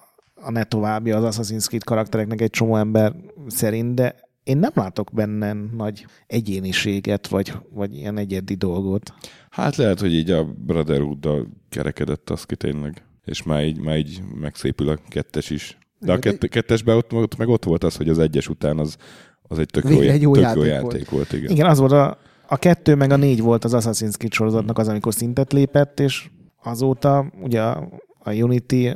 a 0.45 0.51
ne 0.51 0.65
továbbja 0.65 1.17
az 1.17 1.37
Assassin's 1.37 1.67
Creed 1.67 1.85
karaktereknek 1.85 2.41
egy 2.41 2.51
csomó 2.51 2.77
ember 2.77 3.15
szerint, 3.47 3.95
de 3.95 4.15
én 4.43 4.57
nem 4.57 4.73
látok 4.75 5.11
benne 5.13 5.53
nagy 5.53 6.07
egyéniséget, 6.27 7.29
vagy, 7.29 7.53
vagy 7.71 7.95
ilyen 7.95 8.19
egyedi 8.19 8.55
dolgot. 8.55 9.15
Hát 9.51 9.77
lehet, 9.77 10.01
hogy 10.01 10.15
így 10.15 10.31
a 10.31 10.45
Brotherhood-dal 10.45 11.49
kerekedett 11.69 12.31
az 12.31 12.45
ki 12.45 12.57
tényleg. 12.57 13.03
És 13.25 13.43
már 13.43 13.65
így, 13.65 13.79
már 13.79 13.97
így 13.97 14.23
megszépül 14.41 14.89
a 14.89 14.99
kettes 15.09 15.51
is. 15.51 15.79
De 15.99 16.13
a 16.13 16.19
kett, 16.19 16.49
kettesben 16.49 16.97
ott, 16.97 17.13
ott, 17.13 17.37
meg 17.37 17.49
ott 17.49 17.65
volt 17.65 17.85
az, 17.85 17.97
hogy 17.97 18.09
az 18.09 18.19
egyes 18.19 18.49
után 18.49 18.79
az, 18.79 18.97
az 19.43 19.59
egy 19.59 19.69
tök 19.69 19.89
jó, 19.89 20.01
egy 20.01 20.23
jó 20.23 20.33
tök 20.33 20.43
játék 20.43 20.65
jó 20.65 20.81
volt. 20.81 20.93
játék 20.93 21.11
volt. 21.11 21.33
Igen. 21.33 21.51
Igen, 21.51 21.67
az 21.67 21.79
volt 21.79 21.93
a, 21.93 22.19
a 22.47 22.57
kettő 22.57 22.95
meg 22.95 23.11
a 23.11 23.17
négy 23.17 23.41
volt 23.41 23.65
az 23.65 23.73
Assassin's 23.75 24.17
Creed 24.17 24.33
sorozatnak 24.33 24.79
az, 24.79 24.89
amikor 24.89 25.15
szintet 25.15 25.53
lépett, 25.53 26.01
és 26.01 26.31
azóta 26.63 27.33
ugye 27.43 27.61
a 27.61 28.33
Unity, 28.33 28.91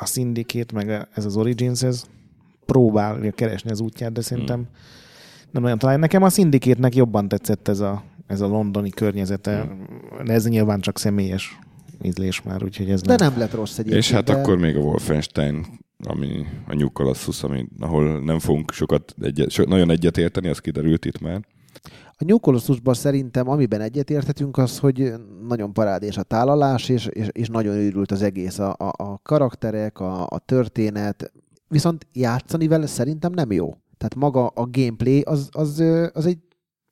a 0.00 0.06
Syndicate, 0.06 0.74
meg 0.74 1.08
ez 1.14 1.24
az 1.24 1.36
Origins, 1.36 1.82
ez 1.82 2.04
próbálja 2.66 3.30
keresni 3.30 3.70
az 3.70 3.80
útját, 3.80 4.12
de 4.12 4.20
szerintem 4.20 4.56
Hmm. 4.56 4.68
nem 5.50 5.64
olyan 5.64 5.78
talán. 5.78 5.98
Nekem 5.98 6.22
a 6.22 6.28
Syndicate-nek 6.28 6.94
jobban 6.94 7.28
tetszett 7.28 7.68
ez 7.68 7.80
a, 7.80 8.02
ez 8.26 8.40
a 8.40 8.46
londoni 8.46 8.90
környezete, 8.90 9.60
Hmm. 9.60 10.24
de 10.24 10.32
ez 10.32 10.46
nyilván 10.46 10.80
csak 10.80 10.98
személyes 10.98 11.58
ízlés 12.02 12.42
már, 12.42 12.64
úgyhogy 12.64 12.90
ez 12.90 13.00
De 13.02 13.14
nem. 13.16 13.28
nem 13.30 13.38
lett 13.38 13.54
rossz 13.54 13.78
egyébként. 13.78 14.02
És 14.02 14.10
hát 14.10 14.24
de... 14.24 14.32
akkor 14.32 14.58
még 14.58 14.76
a 14.76 14.80
Wolfenstein, 14.80 15.66
ami 16.04 16.46
a 16.66 16.74
New 16.74 16.90
Colossus, 16.90 17.42
ami, 17.42 17.66
ahol 17.80 18.20
nem 18.20 18.38
fogunk 18.38 18.72
sokat 18.72 19.14
egyet, 19.22 19.50
so, 19.50 19.64
nagyon 19.64 19.90
egyet 19.90 20.18
érteni, 20.18 20.48
az 20.48 20.58
kiderült 20.58 21.04
itt 21.04 21.20
már. 21.20 21.40
A 22.22 22.24
New 22.26 22.38
Colossusban 22.38 22.94
szerintem, 22.94 23.48
amiben 23.48 23.80
egyetérthetünk, 23.80 24.58
az, 24.58 24.78
hogy 24.78 25.12
nagyon 25.48 25.72
parádés 25.72 26.16
a 26.16 26.22
tálalás, 26.22 26.88
és, 26.88 27.06
és, 27.06 27.28
és 27.32 27.48
nagyon 27.48 27.74
őrült 27.74 28.10
az 28.10 28.22
egész. 28.22 28.58
A, 28.58 28.74
a, 28.78 28.92
a 28.96 29.18
karakterek, 29.22 30.00
a, 30.00 30.26
a 30.26 30.38
történet, 30.38 31.32
viszont 31.68 32.06
játszani 32.12 32.68
vele 32.68 32.86
szerintem 32.86 33.32
nem 33.32 33.52
jó. 33.52 33.76
Tehát 33.98 34.14
maga 34.14 34.46
a 34.46 34.68
gameplay 34.70 35.20
az, 35.20 35.48
az, 35.50 35.84
az 36.12 36.26
egy 36.26 36.38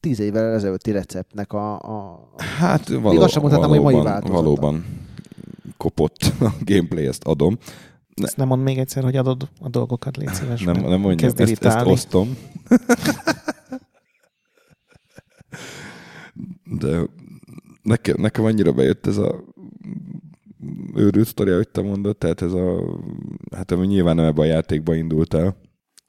tíz 0.01 0.21
évvel 0.21 0.53
ezelőtti 0.53 0.91
receptnek 0.91 1.53
a, 1.53 1.79
a 1.79 2.29
Hát 2.59 2.89
való, 2.89 3.27
sem 3.27 3.43
mondhatnám, 3.43 3.71
hogy 3.71 3.81
mai 3.81 3.93
valóban, 3.93 4.13
változata. 4.13 4.43
valóban 4.43 4.85
kopott 5.77 6.33
a 6.41 6.51
gameplay, 6.65 7.07
ezt 7.07 7.25
adom. 7.25 7.59
Ezt 8.15 8.37
nem 8.37 8.47
mond 8.47 8.63
még 8.63 8.79
egyszer, 8.79 9.03
hogy 9.03 9.17
adod 9.17 9.49
a 9.61 9.69
dolgokat, 9.69 10.17
légy 10.17 10.33
szíves. 10.35 10.63
Nem, 10.65 10.81
nem 10.81 11.01
mondjam, 11.01 11.33
ezt, 11.37 11.65
ezt 11.65 11.87
osztom. 11.87 12.37
De 16.71 17.07
nekem, 17.83 18.17
nekem 18.19 18.45
annyira 18.45 18.73
bejött 18.73 19.07
ez 19.07 19.17
a 19.17 19.45
őrült 20.95 21.27
sztoria, 21.27 21.57
hogy 21.57 21.69
te 21.69 21.83
mondod, 21.83 22.17
tehát 22.17 22.43
ez 22.43 22.53
a, 22.53 22.99
hát 23.57 23.71
ami 23.71 23.87
nyilván 23.87 24.17
nem 24.17 24.25
ebben 24.25 24.45
a 24.45 24.49
játékban 24.49 24.97
indult 24.97 25.35
el, 25.35 25.57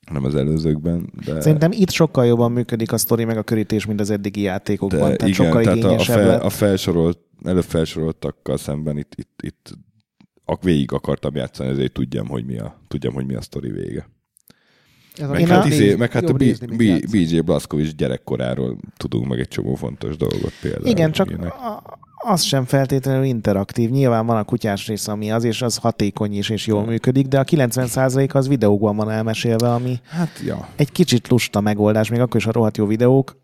hanem 0.08 0.24
az 0.24 0.36
előzőkben, 0.36 1.14
de, 1.26 1.42
Szerintem 1.42 1.72
itt 1.72 1.90
sokkal 1.90 2.26
jobban 2.26 2.52
működik 2.52 2.92
a 2.92 2.98
sztori 2.98 3.24
meg 3.24 3.38
a 3.38 3.44
körítés, 3.44 3.86
mint 3.86 4.00
az 4.00 4.10
eddigi 4.10 4.42
játékokban. 4.42 5.10
de 5.10 5.16
tehát 5.16 5.22
igen, 5.22 5.34
sokkal 5.34 5.64
tehát 5.64 6.00
a, 6.00 6.04
fel, 6.04 6.28
lett. 6.28 6.42
a 6.42 6.50
felsorolt, 6.50 7.20
előbb 7.44 7.64
felsoroltakkal 7.64 8.58
szemben 8.58 8.98
itt, 8.98 9.14
itt, 9.16 9.42
itt 9.42 9.78
ak 10.46 10.64
végig 10.64 10.92
akartam 10.92 11.36
játszani, 11.36 11.70
ezért 11.70 11.92
tudjam, 11.92 12.28
hogy 12.28 12.46
mi 12.46 12.58
a, 12.58 12.80
tudjam, 12.88 13.14
hogy 13.14 13.26
mi 13.26 13.36
a 13.36 13.42
sztori 13.42 13.72
vége. 13.72 14.10
Ez 15.20 15.30
Meg 15.30 15.48
hát, 15.48 15.64
a- 15.64 15.68
izé, 15.68 15.96
meg 15.96 16.12
hát 16.12 16.30
a. 16.30 16.34
BJ 17.12 17.40
Blazkowicz 17.40 17.94
gyerekkoráról 17.94 18.78
tudunk 18.98 19.28
meg 19.28 19.40
egy 19.40 19.48
csomó 19.48 19.76
fontos 19.76 20.18
dolgot 20.18 20.52
például. 20.62 20.86
Igen, 20.88 21.12
csak 21.12 21.30
a, 21.30 21.84
az 22.28 22.42
sem 22.42 22.66
feltétlenül 22.66 23.24
interaktív. 23.24 23.90
Nyilván 23.90 24.26
van 24.26 24.38
a 24.38 24.44
kutyás 24.44 24.88
rész, 24.88 25.08
ami 25.08 25.32
az, 25.32 25.44
és 25.44 25.62
az 25.62 25.78
hatékony 25.78 26.38
is, 26.38 26.50
és 26.50 26.68
jól 26.68 26.86
működik, 26.86 27.28
de 27.28 27.40
a 27.40 27.44
90% 27.44 28.34
az 28.34 28.48
videókban 28.48 28.96
van 28.96 29.10
elmesélve, 29.10 29.74
ami 29.74 30.00
Hát, 30.10 30.42
ja. 30.46 30.68
egy 30.76 30.92
kicsit 30.92 31.28
lusta 31.28 31.62
megoldás, 31.62 32.10
még 32.10 32.20
akkor 32.20 32.40
is 32.40 32.46
a 32.46 32.52
rohadt 32.52 32.78
jó 32.78 32.86
videók. 32.86 33.38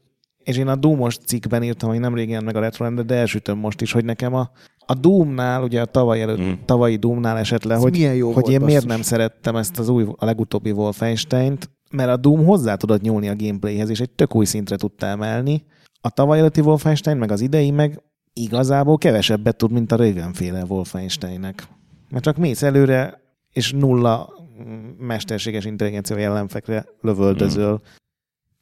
És 0.43 0.57
én 0.57 0.67
a 0.67 0.75
Doom-os 0.75 1.17
cikkben 1.17 1.63
írtam, 1.63 1.89
hogy 1.89 1.99
nem 1.99 2.15
régen 2.15 2.43
meg 2.43 2.55
a 2.55 2.59
retro 2.59 3.03
de 3.03 3.15
elsütöm 3.15 3.57
most 3.57 3.81
is, 3.81 3.91
hogy 3.91 4.05
nekem 4.05 4.33
a, 4.33 4.49
a 4.85 4.93
Doom-nál, 4.93 5.63
ugye 5.63 5.81
a 5.81 5.85
tavaly 5.85 6.21
előtt, 6.21 6.39
Mm. 6.39 6.51
tavalyi 6.65 6.95
Doom-nál 6.95 7.37
esett 7.37 7.63
le, 7.63 7.73
Ez 7.73 7.81
hogy, 7.81 7.91
milyen 7.91 8.15
jó 8.15 8.31
hogy 8.31 8.43
volt, 8.43 8.53
én 8.53 8.61
miért 8.61 8.85
nem 8.85 9.01
szerettem 9.01 9.55
ezt 9.55 9.79
az 9.79 9.89
új, 9.89 10.05
a 10.17 10.25
legutóbbi 10.25 10.71
Wolfenstein-t, 10.71 11.69
mert 11.91 12.09
a 12.09 12.17
Doom 12.17 12.45
hozzá 12.45 12.75
tudott 12.75 13.01
nyúlni 13.01 13.27
a 13.29 13.35
gameplayhez, 13.35 13.89
és 13.89 13.99
egy 13.99 14.09
tök 14.09 14.35
új 14.35 14.45
szintre 14.45 14.75
tudta 14.75 15.05
emelni. 15.05 15.63
A 16.01 16.09
tavaly 16.09 16.39
előtti 16.39 16.61
Wolfenstein, 16.61 17.17
meg 17.17 17.31
az 17.31 17.41
idei, 17.41 17.71
meg 17.71 18.01
igazából 18.33 18.97
kevesebbet 18.97 19.55
tud, 19.57 19.71
mint 19.71 19.91
a 19.91 19.95
Raven-féle 19.95 20.63
Wolfensteinnek. 20.67 21.67
Mert 22.09 22.23
csak 22.23 22.37
mész 22.37 22.61
előre, 22.61 23.21
és 23.51 23.71
nulla 23.71 24.29
mm, 24.63 24.85
mesterséges 24.97 25.65
intelligencia 25.65 26.17
ellenfekre 26.17 26.85
lövöldözöl 27.01 27.81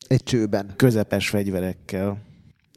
Egy 0.08 0.24
csőben. 0.24 0.74
közepes 0.76 1.30
fegyverekkel. 1.30 2.18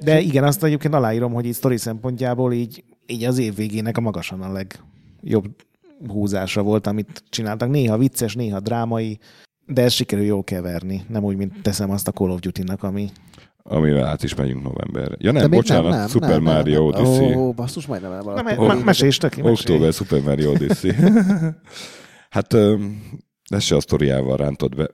De 0.04 0.20
igen, 0.20 0.44
azt 0.44 0.64
egyébként 0.64 0.94
aláírom, 0.94 1.32
hogy 1.32 1.46
így 1.46 1.52
sztori 1.52 1.76
szempontjából 1.76 2.52
így, 2.52 2.84
így 3.06 3.24
az 3.24 3.38
év 3.38 3.54
végének 3.54 3.96
a 3.96 4.00
magasan 4.00 4.42
a 4.42 4.52
legjobb 4.52 5.54
húzása 6.08 6.62
volt, 6.62 6.86
amit 6.86 7.22
csináltak. 7.28 7.68
Néha 7.70 7.98
vicces, 7.98 8.34
néha 8.34 8.60
drámai, 8.60 9.18
de 9.66 9.82
ez 9.82 9.92
sikerül 9.92 10.24
jól 10.24 10.44
keverni. 10.44 11.04
Nem 11.08 11.24
úgy, 11.24 11.36
mint 11.36 11.62
teszem 11.62 11.90
azt 11.90 12.08
a 12.08 12.12
Call 12.12 12.30
of 12.30 12.40
Duty-nak, 12.40 12.82
ami... 12.82 13.10
Amivel 13.62 14.04
át 14.04 14.22
is 14.22 14.34
megyünk 14.34 14.62
november. 14.62 15.16
Ja 15.18 15.32
nem, 15.32 15.42
De 15.50 15.56
bocsánat, 15.56 16.10
Super 16.10 16.40
Mario 16.40 16.86
Odyssey. 16.86 17.34
Ó, 17.34 17.52
basszus, 17.52 17.86
majdnem 17.86 18.10
me- 18.10 18.44
me- 18.58 18.84
mesélj, 18.84 19.10
mesélj. 19.20 19.50
Október 19.50 19.92
Super 19.92 20.20
Mario 20.22 20.50
Odyssey. 20.50 20.92
hát 22.30 22.54
ez 23.48 23.62
se 23.62 23.76
a 23.76 23.80
sztoriával 23.80 24.36
rántott 24.36 24.74
be. 24.74 24.88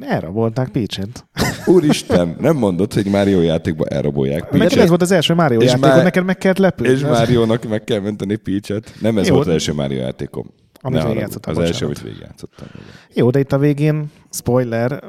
Elrabolták 0.00 0.68
Peach-et. 0.68 1.26
Úristen, 1.66 2.36
nem 2.40 2.56
mondod, 2.56 2.92
hogy 2.92 3.06
Mario 3.06 3.40
játékban 3.40 3.88
elrabolják 3.92 4.50
Neked 4.50 4.78
ez 4.78 4.88
volt 4.88 5.02
az 5.02 5.10
első 5.10 5.34
Mario 5.34 5.60
És 5.60 5.66
játékod, 5.66 5.90
már- 5.90 6.02
neked 6.02 6.24
meg 6.24 6.38
kellett 6.38 6.58
lepődni. 6.58 6.92
és 6.92 7.00
Mario-nak 7.02 7.68
meg 7.68 7.84
kell 7.84 8.00
menteni 8.00 8.36
Peach-et. 8.36 8.92
Nem 9.00 9.18
ez 9.18 9.26
Jó. 9.26 9.34
volt 9.34 9.46
az 9.46 9.52
első 9.52 9.72
Mario 9.72 9.98
játékom. 9.98 10.46
Amit 10.80 11.02
végigjátszottál, 11.02 11.54
Az 11.54 11.60
első, 11.60 11.70
bocsánat. 11.72 11.96
amit 11.98 12.02
végigjátszottam. 12.10 12.66
Jó, 13.14 13.30
de 13.30 13.38
itt 13.38 13.52
a 13.52 13.58
végén, 13.58 14.10
spoiler, 14.30 15.02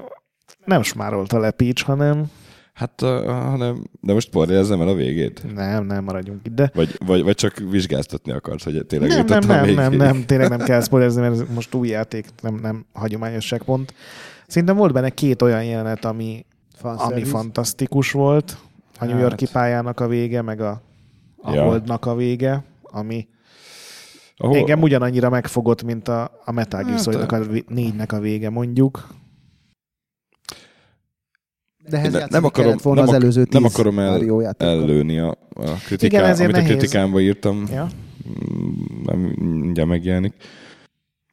nem 0.66 0.82
smárolta 0.82 1.40
le 1.40 1.52
Peach, 1.52 1.84
hanem 1.84 2.26
Hát, 2.74 3.02
hanem, 3.26 3.84
de 4.02 4.14
most 4.14 4.28
spoilerezzem 4.28 4.82
el 4.82 4.88
a 4.88 4.94
végét? 4.96 5.42
nem, 5.56 5.86
nem 5.86 6.04
maradjunk 6.04 6.40
itt, 6.46 6.54
de 6.56 6.72
Vagy, 6.74 6.96
vagy, 7.06 7.24
vagy 7.24 7.36
csak 7.36 7.58
vizsgáztatni 7.70 8.32
akarsz, 8.32 8.64
hogy 8.64 8.86
tényleg 8.86 9.10
nem, 9.10 9.26
nem, 9.26 9.66
nem, 9.66 9.74
nem, 9.74 9.94
nem, 9.94 10.26
tényleg 10.26 10.50
nem 10.50 10.60
kell 10.60 10.82
spoilerezni, 10.82 11.22
mert 11.22 11.34
ez 11.34 11.44
most 11.56 11.74
új 11.74 11.88
játék, 11.88 12.26
nem, 12.42 12.60
nem 12.62 12.86
hagyományos 12.94 13.48
checkpoint. 13.48 13.94
Szerintem 14.50 14.78
volt 14.78 14.94
benne 14.94 15.10
két 15.10 15.42
olyan 15.42 15.64
jelenet, 15.64 16.06
ami, 16.06 16.46
ami 16.82 17.24
fantasztikus 17.24 18.12
volt. 18.12 18.58
A 19.00 19.06
New 19.06 19.14
Hát. 19.14 19.22
Yorki 19.22 19.48
pályának 19.52 20.00
a 20.00 20.08
vége, 20.08 20.42
meg 20.42 20.62
a, 20.62 20.82
a 21.42 21.54
Ja. 21.54 21.64
Holdnak 21.64 22.06
a 22.06 22.16
vége, 22.16 22.64
ami 22.84 23.28
Ahol, 24.38 24.58
engem 24.58 24.82
ugyanannyira 24.82 25.30
megfogott, 25.30 25.84
mint 25.84 26.08
a, 26.08 26.32
a 26.46 26.52
Metal 26.52 26.84
Gear 26.84 27.16
Hát, 27.16 27.32
a 27.32 27.46
négynek 27.68 28.12
a 28.12 28.20
vége, 28.20 28.50
mondjuk. 28.50 29.08
De 31.90 31.98
ehhez 31.98 32.14
Ne- 32.14 32.26
nem 32.30 32.44
akarom- 32.44 32.82
volna 32.82 33.00
nem 33.00 33.10
az 33.10 33.16
előző 33.16 33.46
nem 33.50 33.64
akarom 33.64 34.00
el- 34.00 34.56
ellőni 34.58 35.20
a, 35.20 35.30
a 35.54 35.64
kritikát, 35.86 36.40
amit 36.40 36.52
nehéz. 36.52 36.70
a 36.70 36.74
kritikámba 36.74 37.20
írtam, 37.22 37.64
Ja. 37.72 37.88
mm, 38.30 39.02
nem 39.04 39.20
mindjárt 39.40 39.90
megjelenik. 39.90 40.34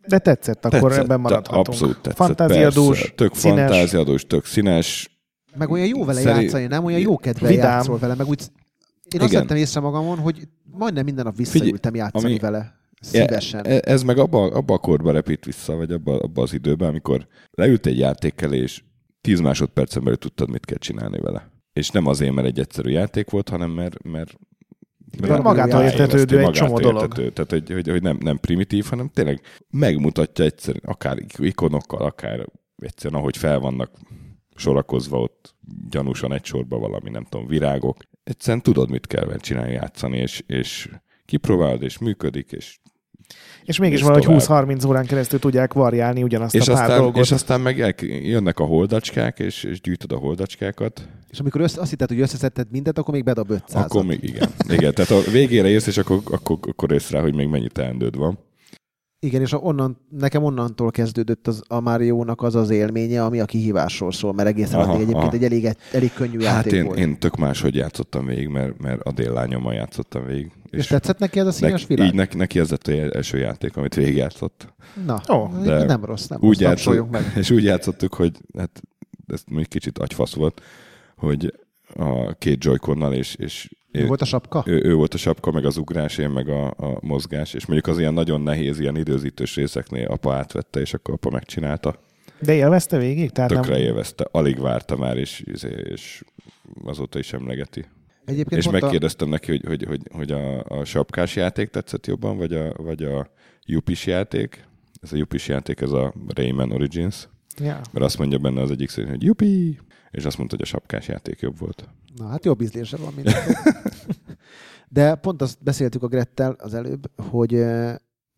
De 0.08 0.18
tetszett, 0.18 0.64
akkor 0.64 0.80
Tetszett, 0.80 1.04
ebben 1.04 1.20
maradhatunk. 1.20 1.66
Abszolút 1.68 1.94
tetszett. 2.00 2.16
Fantáziadús, 2.26 2.98
persze. 2.98 3.14
Tök 3.14 3.34
színes. 3.34 3.58
fantáziadús, 3.70 4.26
tök 4.26 4.44
színes. 4.44 5.10
Meg 5.58 5.70
olyan 5.70 5.86
jó 5.86 6.04
vele 6.04 6.20
Szerint- 6.20 6.42
játszani, 6.42 6.66
nem? 6.66 6.84
Olyan 6.84 7.00
jó 7.00 7.16
kedvel 7.18 7.50
Vidám. 7.50 7.70
játszol 7.70 7.98
vele, 7.98 8.14
meg 8.14 8.26
úgy... 8.26 8.42
Én 9.14 9.20
azt 9.20 9.30
Igen. 9.30 9.40
vettem 9.42 9.56
észre 9.56 9.80
magamon, 9.80 10.18
hogy 10.18 10.48
majdnem 10.72 11.04
minden 11.04 11.24
nap 11.24 11.36
visszaültem 11.36 11.94
játszani 11.94 12.24
ami- 12.24 12.38
vele. 12.38 12.74
Szívesen. 13.00 13.64
E- 13.66 13.80
Ez 13.84 14.02
meg 14.02 14.18
abba, 14.18 14.42
abba 14.44 14.74
a 14.74 14.78
korba 14.78 15.10
repít 15.12 15.44
vissza, 15.44 15.74
vagy 15.74 15.92
abba, 15.92 16.18
abba 16.18 16.42
az 16.42 16.52
időben, 16.52 16.88
amikor 16.88 17.26
leült 17.50 17.86
egy 17.86 17.98
játékkel, 17.98 18.52
és 18.52 18.82
10 19.20 19.40
másodpercen 19.40 20.02
belül 20.02 20.18
tudtad, 20.18 20.50
mit 20.50 20.64
kell 20.64 20.78
csinálni 20.78 21.18
vele. 21.20 21.50
És 21.72 21.90
nem 21.90 22.06
azért, 22.06 22.32
mert 22.34 22.46
egy 22.46 22.58
egyszerű 22.58 22.90
játék 22.90 23.30
volt, 23.30 23.48
hanem 23.48 23.70
mert, 23.70 24.02
mert 24.02 24.34
Mert 25.20 25.42
magától 25.42 25.82
értetődő 25.82 26.38
egy 26.38 26.50
csomó 26.50 26.78
dolog. 26.78 27.12
Tehát, 27.12 27.50
hogy, 27.50 27.70
hogy, 27.70 27.88
hogy 27.88 28.02
nem, 28.02 28.18
nem 28.20 28.38
primitív, 28.38 28.84
hanem 28.84 29.08
tényleg 29.08 29.40
megmutatja 29.70 30.44
egyszerűen, 30.44 30.84
akár 30.86 31.16
ikonokkal, 31.36 32.02
akár 32.02 32.46
egyszerűen, 32.76 33.20
ahogy 33.20 33.36
fel 33.36 33.58
vannak 33.58 33.90
sorakozva 34.54 35.20
ott 35.20 35.54
gyanúsan 35.90 36.32
egy 36.32 36.44
sorba 36.44 36.78
valami, 36.78 37.10
nem 37.10 37.24
tudom, 37.24 37.46
virágok. 37.46 37.96
Egyszerűen 38.24 38.62
tudod, 38.62 38.90
mit 38.90 39.06
kell 39.06 39.36
csinálni, 39.36 39.72
játszani, 39.72 40.18
és, 40.18 40.42
és 40.46 40.90
kipróbálod, 41.24 41.82
és 41.82 41.98
működik, 41.98 42.52
és, 42.52 42.78
És 43.64 43.78
mégis 43.78 43.96
És 43.96 44.02
valahogy 44.02 44.24
tovább. 44.24 44.68
20-30 44.68 44.88
órán 44.88 45.06
keresztül 45.06 45.38
tudják 45.38 45.72
variálni 45.72 46.22
ugyanazt 46.22 46.54
és, 46.54 46.68
a 46.68 46.72
pár 46.72 46.82
aztán, 46.82 46.98
dolgot. 46.98 47.24
és 47.24 47.30
aztán 47.30 47.60
meg 47.60 47.80
el, 47.80 47.94
jönnek 48.22 48.58
a 48.58 48.64
holdacskák, 48.64 49.38
és, 49.38 49.64
és 49.64 49.80
gyűjtöd 49.80 50.12
a 50.12 50.16
holdacskákat, 50.16 51.08
És 51.30 51.38
amikor 51.38 51.60
össze, 51.60 51.80
azt 51.80 51.90
hitted, 51.90 52.08
hogy 52.08 52.20
összeszedted 52.20 52.66
mindent, 52.70 52.98
akkor 52.98 53.14
még 53.14 53.24
bedob 53.24 53.50
500 53.50 53.84
akkor 53.84 54.04
még 54.04 54.22
igen. 54.22 54.48
Igen, 54.68 54.94
tehát 54.94 55.10
a 55.10 55.30
végére 55.30 55.68
érsz, 55.68 55.86
és 55.86 55.98
akkor, 55.98 56.20
akkor, 56.30 56.58
akkor 56.60 56.92
ész 56.92 57.10
rá, 57.10 57.20
hogy 57.20 57.34
még 57.34 57.48
mennyi 57.48 57.68
teendőd 57.68 58.16
van. 58.16 58.38
Igen, 59.20 59.40
és 59.40 59.52
a 59.52 59.56
onnan, 59.56 59.96
nekem 60.10 60.42
onnantól 60.42 60.90
kezdődött 60.90 61.46
az, 61.46 61.62
a 61.68 61.80
Mario-nak 61.80 62.42
az 62.42 62.54
az 62.54 62.70
élménye, 62.70 63.24
ami 63.24 63.40
a 63.40 63.44
kihívásról 63.44 64.12
szól, 64.12 64.32
mert 64.32 64.48
egészen 64.48 64.80
Aha, 64.80 64.92
addig 64.92 65.02
egyébként 65.02 65.26
aha. 65.26 65.36
egy 65.36 65.44
elég, 65.44 65.76
elég 65.92 66.12
könnyű 66.12 66.38
Hát 66.40 66.54
játék 66.54 66.72
én, 66.72 66.84
volt. 66.84 66.98
én 66.98 67.18
tök 67.18 67.36
máshogy 67.36 67.74
játszottam 67.74 68.26
végig, 68.26 68.48
mert, 68.48 68.78
mert 68.78 69.00
a 69.00 69.12
déllányommal 69.12 69.74
játszottam 69.74 70.26
végig. 70.26 70.50
és 70.70 70.86
tetszett 70.86 71.18
neki 71.18 71.38
ez 71.38 71.46
a 71.46 71.52
színes 71.52 71.86
világ? 71.86 72.06
így 72.06 72.14
neki, 72.14 72.36
neki 72.36 72.58
ez 72.58 72.70
lett 72.70 72.86
az 72.86 73.14
első 73.14 73.38
játék, 73.38 73.76
amit 73.76 73.94
végigjátszott. 73.94 74.74
Na, 75.06 75.20
Ó, 75.32 75.34
oh, 75.34 75.62
de 75.62 75.84
nem 75.84 76.04
rossz, 76.04 76.26
nem 76.26 76.38
Úgy 76.42 76.60
rossz, 76.60 76.60
játszottuk, 76.60 77.10
meg. 77.10 77.32
és 77.40 77.50
úgy 77.50 77.64
játszottuk, 77.64 78.14
hogy 78.14 78.40
hát 78.58 78.82
ez 79.26 79.42
még 79.50 79.68
kicsit 79.68 79.98
agyfasz 79.98 80.34
volt, 80.34 80.62
hogy 81.16 81.54
a 81.94 82.32
két 82.32 82.64
joy 82.64 82.78
és, 83.10 83.34
és 83.34 83.70
Mi 84.00 84.06
volt 84.06 84.20
a 84.20 84.24
sapka? 84.24 84.62
ő, 84.66 84.80
ő 84.84 84.94
volt 84.94 85.14
a 85.14 85.16
sapka, 85.16 85.50
meg 85.50 85.64
az 85.64 85.76
ugrás, 85.76 86.18
én 86.18 86.30
meg 86.30 86.48
a, 86.48 86.66
a 86.66 86.98
mozgás, 87.00 87.54
és 87.54 87.66
mondjuk 87.66 87.94
az 87.94 87.98
ilyen 87.98 88.14
nagyon 88.14 88.40
nehéz, 88.40 88.78
ilyen 88.78 88.96
időzítős 88.96 89.54
részeknél 89.54 90.06
apa 90.06 90.34
átvette, 90.34 90.80
és 90.80 90.94
akkor 90.94 91.14
apa 91.14 91.30
megcsinálta. 91.30 92.00
De 92.40 92.54
élvezte 92.54 92.98
végig? 92.98 93.30
Tehát 93.30 93.50
Tökre 93.50 93.72
nem... 93.72 93.80
élvezte, 93.80 94.28
alig 94.30 94.60
várta 94.60 94.96
már, 94.96 95.16
és, 95.16 95.40
és, 95.40 96.22
azóta 96.84 97.18
is 97.18 97.32
emlegeti. 97.32 97.84
Egyébként 98.24 98.60
És 98.60 98.64
mondta, 98.64 98.84
megkérdeztem 98.84 99.28
neki, 99.28 99.50
hogy, 99.50 99.64
hogy, 99.66 99.84
hogy, 99.84 100.00
hogy 100.12 100.32
a, 100.32 100.64
a 100.64 100.84
sapkás 100.84 101.36
játék 101.36 101.68
tetszett 101.68 102.06
jobban, 102.06 102.36
vagy 102.36 102.52
a, 102.52 102.72
vagy 102.76 103.02
a 103.02 103.30
Jupis 103.64 104.06
játék. 104.06 104.64
Ez 105.02 105.12
a 105.12 105.16
Jupis 105.16 105.48
játék, 105.48 105.80
ez 105.80 105.90
a 105.90 106.14
Rayman 106.34 106.72
Origins. 106.72 107.28
Ja. 107.58 107.80
Mert 107.92 108.04
azt 108.04 108.18
mondja 108.18 108.38
benne 108.38 108.60
az 108.60 108.70
egyik 108.70 108.88
szerint, 108.88 109.10
hogy 109.10 109.22
Jupi! 109.22 109.78
És 110.10 110.24
azt 110.24 110.36
mondta, 110.38 110.56
hogy 110.56 110.64
a 110.64 110.68
sapkás 110.68 111.08
játék 111.08 111.40
jobb 111.40 111.58
volt. 111.58 111.88
Na 112.16 112.26
hát 112.26 112.44
jobb 112.44 112.60
ízlése 112.60 112.96
van 112.96 113.12
mindenki. 113.14 113.52
De 114.88 115.14
pont 115.14 115.42
azt 115.42 115.62
beszéltük 115.62 116.02
a 116.02 116.06
Grettel 116.06 116.56
az 116.58 116.74
előbb, 116.74 117.10
hogy 117.30 117.54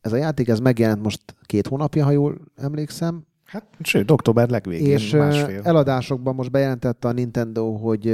ez 0.00 0.12
a 0.12 0.16
játék 0.16 0.48
ez 0.48 0.58
megjelent 0.60 1.02
most 1.02 1.22
két 1.42 1.66
hónapja, 1.66 2.04
ha 2.04 2.10
jól 2.10 2.38
emlékszem, 2.56 3.26
Hát, 3.44 3.66
sőt, 3.82 4.10
október 4.10 4.48
legvégén 4.48 4.90
és 4.90 5.10
másfél. 5.10 5.60
eladásokban 5.64 6.34
most 6.34 6.50
bejelentette 6.50 7.08
a 7.08 7.12
Nintendo, 7.12 7.72
hogy 7.72 8.04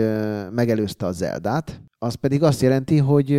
megelőzte 0.51 1.07
a 1.07 1.13
Zeldát. 1.13 1.81
Az 1.99 2.15
pedig 2.15 2.43
azt 2.43 2.61
jelenti, 2.61 2.99
hogy 2.99 3.33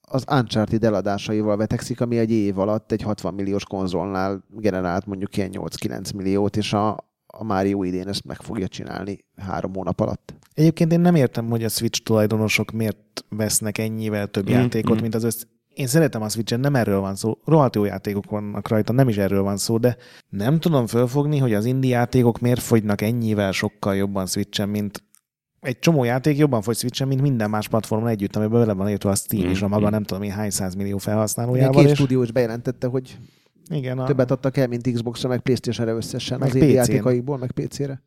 az 0.00 0.24
Uncharted 0.30 0.84
eladásaival 0.84 1.56
vetekszik, 1.56 2.00
ami 2.00 2.18
egy 2.18 2.30
év 2.30 2.58
alatt 2.58 2.92
egy 2.92 3.02
60 3.02 3.34
milliós 3.34 3.64
konzolnál 3.64 4.44
generált 4.50 5.06
mondjuk 5.06 5.36
ilyen 5.36 5.50
8-9 5.52 6.14
milliót, 6.14 6.56
és 6.56 6.72
a, 6.72 6.96
a 7.26 7.44
Mario 7.44 7.82
idén 7.82 8.08
ezt 8.08 8.24
meg 8.24 8.40
fogja 8.40 8.68
csinálni 8.68 9.24
három 9.36 9.74
hónap 9.74 10.00
alatt. 10.00 10.34
Egyébként 10.54 10.92
én 10.92 11.00
nem 11.00 11.14
értem, 11.14 11.50
hogy 11.50 11.64
a 11.64 11.68
Switch 11.68 12.02
tulajdonosok 12.02 12.70
miért 12.70 13.24
vesznek 13.28 13.78
ennyivel 13.78 14.26
több 14.26 14.48
Mm, 14.48 14.52
játékot, 14.52 14.98
mm. 14.98 15.00
mint 15.00 15.14
az 15.14 15.24
össz... 15.24 15.42
Én 15.68 15.86
szeretem 15.86 16.22
a 16.22 16.28
Switchen, 16.28 16.60
nem 16.60 16.74
erről 16.74 17.00
van 17.00 17.14
szó. 17.14 17.38
Rohadt 17.44 17.74
jó 17.74 17.84
játékok 17.84 18.30
vannak 18.30 18.68
rajta, 18.68 18.92
nem 18.92 19.08
is 19.08 19.16
erről 19.16 19.42
van 19.42 19.56
szó, 19.56 19.78
de 19.78 19.96
nem 20.28 20.60
tudom 20.60 20.86
fölfogni, 20.86 21.38
hogy 21.38 21.54
az 21.54 21.64
indie 21.64 21.96
játékok 21.96 22.38
miért 22.38 22.60
fogynak 22.60 23.00
ennyivel 23.00 23.52
sokkal 23.52 23.96
jobban 23.96 24.26
Switchen, 24.26 24.68
mint 24.68 25.02
egy 25.60 25.78
csomó 25.78 26.04
játék 26.04 26.36
jobban 26.36 26.62
fogy 26.62 26.76
Switchen, 26.76 27.08
mint 27.08 27.20
minden 27.20 27.50
más 27.50 27.68
platformon 27.68 28.08
együtt, 28.08 28.36
amiben 28.36 28.60
bele 28.60 28.72
van 28.72 28.88
írtva 28.88 29.10
a 29.10 29.14
Steam 29.14 29.46
Mm, 29.46 29.50
is 29.50 29.62
a 29.62 29.68
maga 29.68 29.86
mm. 29.86 29.90
nem 29.90 30.02
tudom 30.02 30.22
én 30.22 30.30
hány 30.30 30.50
százmillió 30.50 30.94
Ugye 30.94 31.04
felhasználójával. 31.04 31.82
két 31.82 31.90
És, 31.90 31.96
stúdió 31.96 32.22
is 32.22 32.32
bejelentette, 32.32 32.86
hogy 32.86 33.18
igen, 33.68 33.98
a, 33.98 34.04
többet 34.04 34.30
adtak 34.30 34.56
el, 34.56 34.66
mint 34.66 34.92
Xbox-ra, 34.92 35.28
meg 35.28 35.40
Playstation-re 35.40 35.92
összesen 35.92 36.38
Meg 36.38 36.48
az 36.48 36.54
PC-n. 36.56 36.64
játékaikból, 36.64 37.38
meg 37.38 37.50
PC-re. 37.50 38.02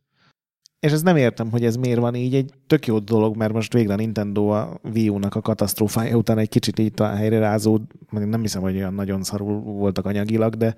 És 0.80 0.92
ezt 0.92 1.04
nem 1.04 1.16
értem, 1.16 1.52
hogy 1.52 1.66
ez 1.66 1.76
miért 1.76 2.00
van 2.00 2.16
így. 2.16 2.36
Egy 2.36 2.54
tök 2.68 2.86
jó 2.86 3.00
dolog, 3.00 3.36
mert 3.36 3.54
most 3.54 3.74
végre 3.74 3.96
Nintendo 3.96 4.48
a 4.48 4.80
Wii 4.94 5.10
U-nak 5.10 5.36
a 5.36 5.42
katasztrófája 5.42 6.18
után 6.18 6.38
egy 6.38 6.50
kicsit 6.50 6.80
így 6.80 6.94
talán 6.94 7.18
helyre 7.18 7.40
rázód. 7.40 7.82
Nem 8.10 8.42
hiszem, 8.42 8.62
hogy 8.62 8.76
olyan 8.76 8.94
nagyon 8.94 9.24
szarul 9.24 9.60
voltak 9.62 10.06
anyagilag, 10.06 10.56
de 10.56 10.76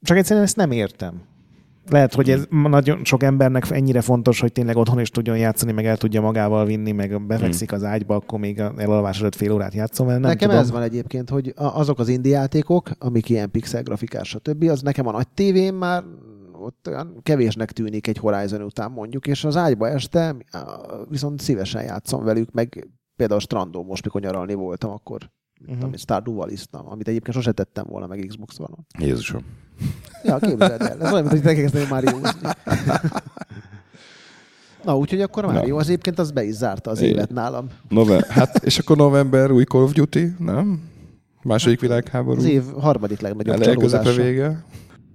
csak 0.00 0.16
egyszerűen 0.16 0.44
ezt 0.44 0.56
nem 0.56 0.70
értem. 0.70 1.22
Lehet, 1.90 2.14
hogy 2.14 2.30
ez 2.30 2.44
nagyon 2.50 3.04
sok 3.04 3.22
embernek 3.22 3.70
ennyire 3.70 4.00
fontos, 4.00 4.40
hogy 4.40 4.52
tényleg 4.52 4.76
otthon 4.76 5.00
is 5.00 5.10
tudjon 5.10 5.36
játszani, 5.38 5.72
meg 5.72 5.86
el 5.86 5.96
tudja 5.96 6.20
magával 6.20 6.64
vinni, 6.66 6.92
meg 6.92 7.26
befekszik 7.26 7.72
az 7.72 7.84
ágyba, 7.84 8.14
akkor 8.14 8.38
még 8.38 8.60
a 8.60 8.72
elalvás 8.76 9.20
előtt 9.20 9.34
fél 9.34 9.52
órát 9.52 9.74
játszom, 9.74 10.06
mert 10.06 10.20
nem 10.20 10.30
nekem 10.30 10.48
tudom. 10.48 10.64
ez 10.64 10.70
van 10.70 10.82
egyébként, 10.82 11.30
hogy 11.30 11.52
a- 11.56 11.78
azok 11.78 11.98
az 11.98 12.08
indie 12.08 12.36
játékok, 12.38 12.90
amik 12.98 13.28
ilyen 13.28 13.50
pixel 13.50 13.82
grafikás, 13.82 14.28
stb., 14.28 14.62
az 14.62 14.80
nekem 14.82 15.06
a 15.06 15.12
nagy 15.12 15.28
tévén 15.28 15.74
már 15.74 16.02
ott 16.52 16.88
olyan 16.88 17.20
kevésnek 17.22 17.72
tűnik 17.72 18.06
egy 18.06 18.18
Horizon 18.18 18.62
után 18.62 18.90
mondjuk, 18.90 19.26
és 19.26 19.44
az 19.44 19.56
ágyba 19.56 19.88
este 19.88 20.36
viszont 21.08 21.40
szívesen 21.40 21.82
játszom 21.82 22.24
velük, 22.24 22.52
meg 22.52 22.88
például 23.16 23.40
Strandó 23.40 23.82
most, 23.82 24.04
mikor 24.04 24.20
nyaralni 24.20 24.54
voltam, 24.54 24.90
akkor. 24.90 25.18
Uh-huh. 25.66 25.84
amit 25.84 25.98
Stardew-val 25.98 26.50
isztam, 26.50 26.86
amit 26.90 27.08
egyébként 27.08 27.36
sose 27.36 27.52
tettem 27.52 27.84
volna 27.88 28.06
meg 28.06 28.24
Xbox 28.28 28.56
van. 28.56 28.86
Jézusom. 28.98 29.42
Ja, 30.24 30.38
képzeld 30.38 30.80
el. 30.80 31.02
Ez 31.02 31.12
olyan, 31.12 31.24
mint 31.26 31.40
hogy 31.40 31.46
elkezdeni 31.46 31.86
már 31.90 32.02
józni. 32.02 32.30
Na, 34.84 34.96
úgyhogy 34.96 35.20
akkor 35.20 35.46
már 35.46 35.66
jó. 35.66 35.76
Az 35.76 35.86
egyébként 35.86 36.18
az 36.18 36.30
be 36.30 36.44
is 36.44 36.54
zárta 36.54 36.90
az 36.90 37.00
É. 37.00 37.06
évet 37.06 37.30
nálam. 37.30 37.68
Nove- 37.88 38.26
hát, 38.36 38.64
és 38.64 38.78
akkor 38.78 38.96
november 38.96 39.50
új 39.50 39.64
Call 39.64 39.82
of 39.82 39.92
Duty, 39.92 40.34
nem? 40.38 40.82
Második 41.42 41.80
világháború. 41.80 42.38
Az 42.38 42.44
év 42.44 42.62
harmadik 42.78 43.20
legnagyobb 43.20 43.60
csalódása. 43.60 44.22
vége. 44.22 44.64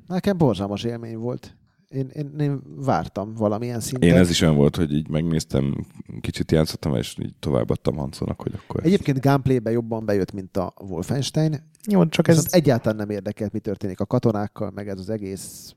Nekem 0.08 0.38
borzalmas 0.38 0.84
élmény 0.84 1.18
volt. 1.18 1.56
Én, 1.90 2.10
én, 2.14 2.34
én 2.40 2.62
vártam 2.76 3.34
valamilyen 3.34 3.80
szinten. 3.80 4.10
Én 4.10 4.16
ez 4.16 4.30
is 4.30 4.42
olyan 4.42 4.56
volt, 4.56 4.76
hogy 4.76 4.94
így 4.94 5.10
megnéztem, 5.10 5.86
kicsit 6.22 6.52
játszottam, 6.52 6.96
és 6.96 7.16
így 7.22 7.34
továbbadtam 7.40 7.96
Hansonak, 7.96 8.42
hogy 8.42 8.52
akkor. 8.64 8.86
Egyébként 8.86 9.20
gameplayben 9.22 9.74
jobban 9.74 10.06
bejött, 10.06 10.32
mint 10.32 10.58
a 10.58 10.74
Wolfenstein. 10.82 11.70
Jó, 11.88 12.06
csak 12.06 12.28
Ez 12.28 12.48
egyáltalán 12.50 12.98
nem 12.98 13.10
érdekelt, 13.10 13.52
mi 13.52 13.60
történik 13.60 14.00
a 14.00 14.06
katonákkal, 14.06 14.72
meg 14.76 14.88
ez 14.88 15.00
az 15.00 15.10
egész. 15.10 15.76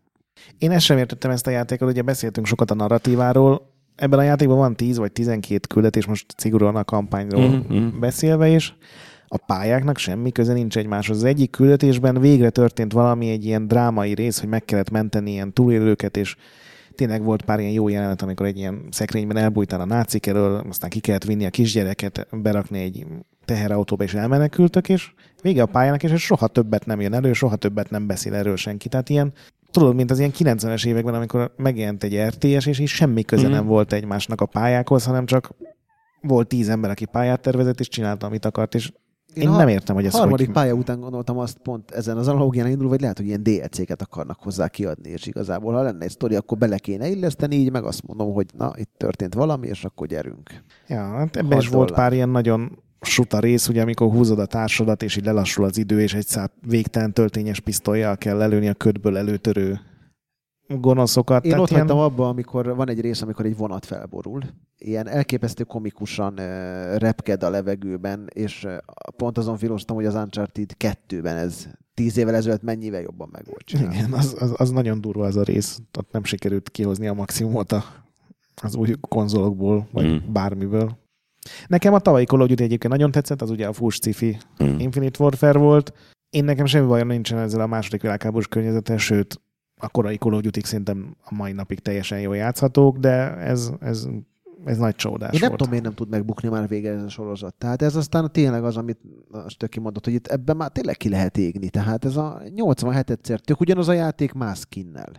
Én 0.58 0.70
ezt 0.70 0.84
sem 0.84 0.98
értettem 0.98 1.30
ezt 1.30 1.46
a 1.46 1.50
játékot, 1.50 1.88
ugye 1.88 2.02
beszéltünk 2.02 2.46
sokat 2.46 2.70
a 2.70 2.74
narratíváról. 2.74 3.70
Ebben 3.94 4.18
a 4.18 4.22
játékban 4.22 4.56
van 4.56 4.76
10 4.76 4.96
vagy 4.96 5.12
12 5.12 5.66
küldetés, 5.68 6.06
most 6.06 6.34
szigorúan 6.36 6.76
a 6.76 6.84
kampányról 6.84 7.48
Mhm, 7.48 7.74
mhm. 7.74 8.00
beszélve 8.00 8.48
is. 8.48 8.76
A 9.34 9.38
pályáknak 9.46 9.98
semmi 9.98 10.32
köze 10.32 10.52
nincs 10.52 10.76
egymáshoz. 10.76 11.16
Az 11.16 11.24
egyik 11.24 11.50
küldetésben 11.50 12.20
végre 12.20 12.50
történt 12.50 12.92
valami, 12.92 13.30
egy 13.30 13.44
ilyen 13.44 13.68
drámai 13.68 14.14
rész, 14.14 14.40
hogy 14.40 14.48
meg 14.48 14.64
kellett 14.64 14.90
menteni 14.90 15.30
ilyen 15.30 15.52
túlélőket, 15.52 16.16
és 16.16 16.36
tényleg 16.94 17.22
volt 17.22 17.42
pár 17.42 17.60
ilyen 17.60 17.72
jó 17.72 17.88
jelenet, 17.88 18.22
amikor 18.22 18.46
egy 18.46 18.56
ilyen 18.58 18.86
szekrényben 18.90 19.36
elbújtál 19.36 19.80
a 19.80 19.84
nácik 19.84 20.26
elől, 20.26 20.64
aztán 20.68 20.90
ki 20.90 21.00
kellett 21.00 21.24
vinni 21.24 21.46
a 21.46 21.50
kisgyereket, 21.50 22.26
berakni 22.42 22.80
egy 22.80 23.06
teherautóba, 23.44 24.04
és 24.04 24.14
elmenekültek, 24.14 24.88
és 24.88 25.12
vége 25.42 25.62
a 25.62 25.66
pályának, 25.66 26.02
és 26.02 26.10
ez 26.10 26.18
soha 26.20 26.46
többet 26.46 26.86
nem 26.86 27.00
jön 27.00 27.14
elő, 27.14 27.32
soha 27.32 27.56
többet 27.56 27.90
nem 27.90 28.06
beszél 28.06 28.34
erről 28.34 28.56
senki. 28.56 28.88
Tehát 28.88 29.08
ilyen, 29.08 29.32
tudod, 29.70 29.94
mint 29.94 30.10
az 30.10 30.18
ilyen 30.18 30.32
90-es 30.38 30.86
években, 30.86 31.14
amikor 31.14 31.54
megjelent 31.56 32.02
egy 32.04 32.18
RTS, 32.20 32.66
és 32.66 32.78
így 32.78 32.88
semmi 32.88 33.22
köze 33.22 33.42
Mhm. 33.46 33.52
nem 33.52 33.66
volt 33.66 33.92
egymásnak 33.92 34.40
a 34.40 34.46
pályákhoz, 34.46 35.04
hanem 35.04 35.26
csak 35.26 35.54
volt 36.20 36.48
tíz 36.48 36.68
ember, 36.68 36.90
aki 36.90 37.04
pályát 37.04 37.40
tervezett, 37.40 37.80
és 37.80 37.88
csinálta, 37.88 38.26
amit 38.26 38.44
akart, 38.44 38.74
és 38.74 38.92
én, 39.34 39.48
a 39.48 39.56
nem 39.56 39.68
értem, 39.68 39.94
hogy 39.94 40.04
ez 40.04 40.12
harmadik 40.12 40.46
hogy... 40.46 40.54
pálya 40.54 40.72
után 40.74 41.00
gondoltam 41.00 41.38
azt 41.38 41.58
pont 41.58 41.90
ezen 41.90 42.16
az 42.16 42.28
analógián 42.28 42.68
indul, 42.68 42.88
vagy 42.88 43.00
lehet, 43.00 43.16
hogy 43.16 43.26
ilyen 43.26 43.42
DLC-ket 43.42 44.02
akarnak 44.02 44.38
hozzá 44.40 44.68
kiadni, 44.68 45.10
és 45.10 45.26
igazából, 45.26 45.72
ha 45.72 45.82
lenne 45.82 46.04
egy 46.04 46.10
sztori, 46.10 46.34
akkor 46.34 46.58
bele 46.58 46.78
kéne 46.78 47.08
illeszteni, 47.08 47.56
így 47.56 47.70
meg 47.70 47.84
azt 47.84 48.06
mondom, 48.06 48.32
hogy 48.32 48.46
na, 48.56 48.72
itt 48.74 48.90
történt 48.96 49.34
valami, 49.34 49.66
és 49.66 49.84
akkor 49.84 50.06
gyerünk. 50.06 50.50
Ja, 50.88 51.02
hát 51.02 51.36
ebben 51.36 51.58
is 51.58 51.68
volt 51.68 51.92
pár 51.92 52.12
ilyen 52.12 52.28
nagyon 52.28 52.78
suta 53.00 53.38
rész, 53.38 53.68
ugye, 53.68 53.82
amikor 53.82 54.10
húzod 54.10 54.38
a 54.38 54.46
társadat, 54.46 55.02
és 55.02 55.16
így 55.16 55.24
lelassul 55.24 55.64
az 55.64 55.78
idő, 55.78 56.00
és 56.00 56.14
egy 56.14 56.26
száp 56.26 56.52
végtelen 56.66 57.12
töltényes 57.12 57.60
pisztolyjal 57.60 58.16
kell 58.16 58.36
lelőni 58.36 58.68
a 58.68 58.74
ködből 58.74 59.16
előtörő 59.16 59.80
gonoszokat. 60.80 61.44
Én 61.44 61.50
Tehát 61.50 61.64
ott 61.64 61.70
ilyen- 61.70 61.82
hagytam 61.86 62.04
abba, 62.04 62.28
amikor 62.28 62.76
van 62.76 62.88
egy 62.88 63.00
rész, 63.00 63.22
amikor 63.22 63.44
egy 63.44 63.56
vonat 63.56 63.86
felborul. 63.86 64.42
Ilyen 64.78 65.08
elképesztő 65.08 65.64
komikusan 65.64 66.34
repked 66.98 67.42
a 67.42 67.50
levegőben, 67.50 68.26
és 68.34 68.66
pont 69.16 69.38
azon 69.38 69.56
filoztam, 69.56 69.96
hogy 69.96 70.06
az 70.06 70.14
Uncharted 70.14 70.70
2-ben 70.78 71.36
ez 71.36 71.66
tíz 71.94 72.16
évvel 72.16 72.34
ezelőtt 72.34 72.62
mennyivel 72.62 73.00
jobban 73.00 73.28
meg 73.32 73.44
volt 73.46 73.64
csinálva. 73.64 73.92
Igen, 73.94 74.12
az, 74.12 74.36
az, 74.38 74.54
az, 74.56 74.70
nagyon 74.70 75.00
durva 75.00 75.24
az 75.26 75.36
a 75.36 75.42
rész. 75.42 75.80
Ott 75.98 76.12
nem 76.12 76.24
sikerült 76.24 76.70
kihozni 76.70 77.06
a 77.06 77.12
maximumot 77.12 77.72
a, 77.72 77.84
az 78.62 78.74
új 78.74 78.94
konzolokból, 79.00 79.88
vagy 79.92 80.06
Mm. 80.06 80.12
mm. 80.12 80.32
bármiből. 80.32 80.98
Nekem 81.66 81.94
a 81.94 81.98
tavalyi 81.98 82.24
Call 82.24 82.40
of 82.40 82.48
Duty 82.48 82.62
egyébként 82.62 82.92
nagyon 82.92 83.10
tetszett, 83.10 83.42
az 83.42 83.50
ugye 83.50 83.66
a 83.66 83.72
full 83.72 83.90
sci-fi 83.90 84.38
Mm. 84.64 84.78
Infinite 84.78 85.22
Warfare 85.22 85.58
volt. 85.58 85.92
Én 86.30 86.44
nekem 86.44 86.66
semmi 86.66 86.86
bajom 86.86 87.06
nincsen 87.08 87.38
ezzel 87.38 87.60
a 87.60 87.66
második 87.66 88.00
világháborús 88.02 88.46
környezettel, 88.46 88.96
sőt, 88.98 89.40
a 89.82 89.88
korai 89.88 90.16
Call 90.16 90.32
of 90.32 90.40
Duty 90.40 90.60
szerintem 90.62 91.16
a 91.24 91.34
mai 91.34 91.52
napig 91.52 91.78
teljesen 91.78 92.20
jól 92.20 92.36
játszhatók, 92.36 92.98
de 92.98 93.36
ez, 93.36 93.70
ez, 93.80 94.06
ez 94.64 94.78
nagy 94.78 94.94
csodás 94.94 95.32
Én 95.32 95.38
nem 95.40 95.48
volt. 95.48 95.56
tudom, 95.58 95.68
miért 95.70 95.84
nem 95.84 95.94
tud 95.94 96.08
megbukni 96.08 96.48
már 96.48 96.68
vége 96.68 96.90
ez 96.92 97.02
a 97.02 97.08
sorozat. 97.08 97.54
Tehát 97.54 97.82
ez 97.82 97.96
aztán 97.96 98.32
tényleg 98.32 98.64
az, 98.64 98.76
amit 98.76 98.98
a 99.30 99.48
Stöki 99.48 99.80
mondott, 99.80 100.04
hogy 100.04 100.14
itt 100.14 100.26
ebben 100.26 100.56
már 100.56 100.70
tényleg 100.70 100.96
ki 100.96 101.08
lehet 101.08 101.38
égni. 101.38 101.68
Tehát 101.70 102.04
ez 102.04 102.16
a 102.16 102.42
87 102.54 103.10
egyszer 103.10 103.40
tök 103.40 103.60
ugyanaz 103.60 103.88
a 103.88 103.92
játék 103.92 104.32
más 104.32 104.58
skinnel. 104.58 105.10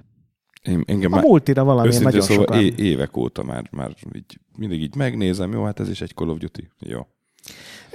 Én, 0.63 0.83
engem 0.85 1.11
A 1.11 1.15
már 1.15 1.23
multira 1.25 1.63
valami 1.63 1.97
nagyon 1.97 2.21
szóval 2.21 2.45
sokan. 2.45 2.61
é- 2.61 2.79
évek 2.79 3.17
óta 3.17 3.43
már, 3.43 3.69
már 3.71 3.95
így, 4.15 4.39
mindig 4.57 4.81
így 4.81 4.95
megnézem, 4.95 5.51
jó, 5.51 5.63
hát 5.63 5.79
ez 5.79 5.89
is 5.89 6.01
egy 6.01 6.13
Call 6.13 6.29
of 6.29 6.37
Duty. 6.37 6.69
Jó. 6.79 6.99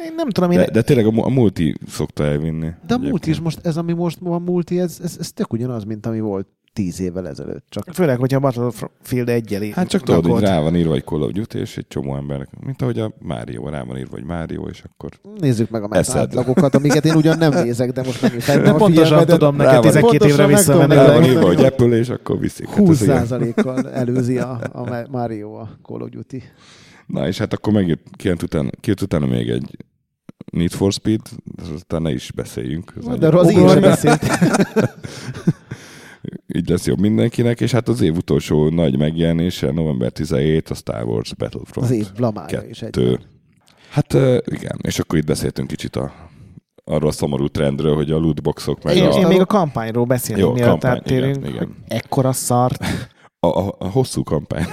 Én 0.05 0.15
nem 0.15 0.29
tudom, 0.31 0.51
én 0.51 0.59
De, 0.59 0.71
de 0.71 0.83
tényleg 0.83 1.07
a, 1.07 1.25
a 1.25 1.29
multi 1.29 1.75
szokta 1.87 2.25
elvinni. 2.25 2.71
De 2.87 2.95
a 2.95 2.99
multi 2.99 3.31
is 3.31 3.41
most, 3.41 3.67
ez 3.67 3.77
ami 3.77 3.93
most 3.93 4.19
van 4.19 4.43
multi, 4.43 4.81
ez, 4.81 4.99
ez, 5.03 5.17
ez 5.21 5.33
tök 5.33 5.53
ugyanaz, 5.53 5.85
mint 5.85 6.07
ami 6.07 6.21
volt 6.21 6.49
tíz 6.79 7.01
évvel 7.01 7.29
ezelőtt. 7.29 7.65
Csak 7.69 7.85
Főleg, 7.93 8.19
hogyha 8.19 8.37
a 8.37 8.41
Battlefield 8.41 9.29
egyeli. 9.29 9.73
Hát 9.73 9.89
csak 9.89 10.03
tudod, 10.03 10.27
hogy 10.27 10.43
rá 10.43 10.61
van 10.61 10.77
írva 10.77 10.95
egy 10.95 11.05
Call 11.05 11.21
of 11.21 11.33
Duty, 11.33 11.59
és 11.59 11.77
egy 11.77 11.87
csomó 11.89 12.17
embernek, 12.17 12.49
mint 12.65 12.83
ahogy 12.83 12.99
a 12.99 13.13
Mário 13.19 13.69
rá 13.69 13.83
van 13.83 13.99
írva, 13.99 14.11
hogy 14.11 14.25
Mário, 14.25 14.67
és 14.67 14.83
akkor 14.93 15.11
nézzük 15.39 15.71
meg 15.71 15.83
a 15.83 15.89
átlagokat, 16.13 16.75
amiket 16.75 17.05
én 17.05 17.15
ugyan 17.15 17.39
nem 17.39 17.53
nézek, 17.53 17.93
de 17.93 18.03
most 18.03 18.23
megint 18.23 18.45
De 18.45 18.73
pontosan 18.73 19.27
tudom, 19.27 19.57
neked 19.57 19.73
van. 19.73 19.83
12 19.83 20.27
évre 20.27 20.47
visszamenni. 20.47 20.95
rá 20.95 21.13
van 21.13 21.25
írva, 21.25 21.47
hogy 21.47 21.65
Apple, 21.65 21.87
és 21.87 22.09
akkor 22.09 22.39
viszik. 22.39 22.69
Hát 22.69 22.79
ez 22.79 22.87
20 22.87 23.01
ilyen. 23.01 23.17
százalékkal 23.17 23.91
előzi 23.91 24.39
a, 24.39 24.61
a 24.73 25.07
Mario 25.11 25.55
a 25.55 25.69
Call 25.83 26.01
of 26.01 26.09
Duty. 26.09 26.43
Na, 27.07 27.27
és 27.27 27.39
hát 27.39 27.53
akkor 27.53 27.73
megjött, 27.73 28.07
kijött 28.17 28.43
utána, 28.43 28.71
kijött 28.81 29.01
utána 29.01 29.27
még 29.27 29.49
egy 29.49 29.77
Need 30.53 30.71
for 30.71 30.93
Speed, 30.93 31.21
aztán 31.75 32.03
ne 32.03 32.11
is 32.11 32.33
beszéljünk. 32.35 32.93
Ez 32.99 33.19
De 33.19 33.27
arról 33.27 33.41
az 33.41 33.51
én 33.51 33.69
sem 33.69 33.81
beszélt. 33.81 34.23
így 36.47 36.69
lesz 36.69 36.87
jobb 36.87 37.01
mindenkinek, 37.01 37.61
és 37.61 37.73
hát 37.73 37.89
az 37.89 38.01
év 38.01 38.17
utolsó 38.17 38.69
nagy 38.69 38.99
megjelenése, 38.99 39.73
november 39.73 40.11
17, 40.11 40.71
a 40.71 40.75
Star 40.75 41.05
Wars 41.05 41.35
Battlefront 41.35 41.89
Az 41.89 41.97
év 41.97 42.07
blamája 42.17 42.63
is 42.69 42.83
egy. 42.83 42.91
2. 42.91 43.21
Hát 43.91 44.13
igen, 44.45 44.79
és 44.83 44.99
akkor 44.99 45.19
itt 45.19 45.27
beszéltünk 45.27 45.69
kicsit 45.69 45.97
a, 45.97 46.13
arról 46.85 47.09
a 47.09 47.13
szomorú 47.13 47.49
trendről, 47.49 47.95
hogy 47.95 48.11
a 48.11 48.19
lootboxok 48.19 48.83
meg 48.83 48.97
Én, 48.97 49.05
a, 49.05 49.19
én 49.19 49.27
még 49.27 49.41
a 49.41 49.47
kampányról 49.47 50.05
beszélnék, 50.05 50.53
mielőtt 50.53 50.85
áttérünk, 50.85 51.69
ekkora 51.89 52.33
szart. 52.33 52.85
a, 53.41 53.47
a, 53.47 53.75
a 53.79 53.89
hosszú 53.89 54.23
kampány. 54.23 54.67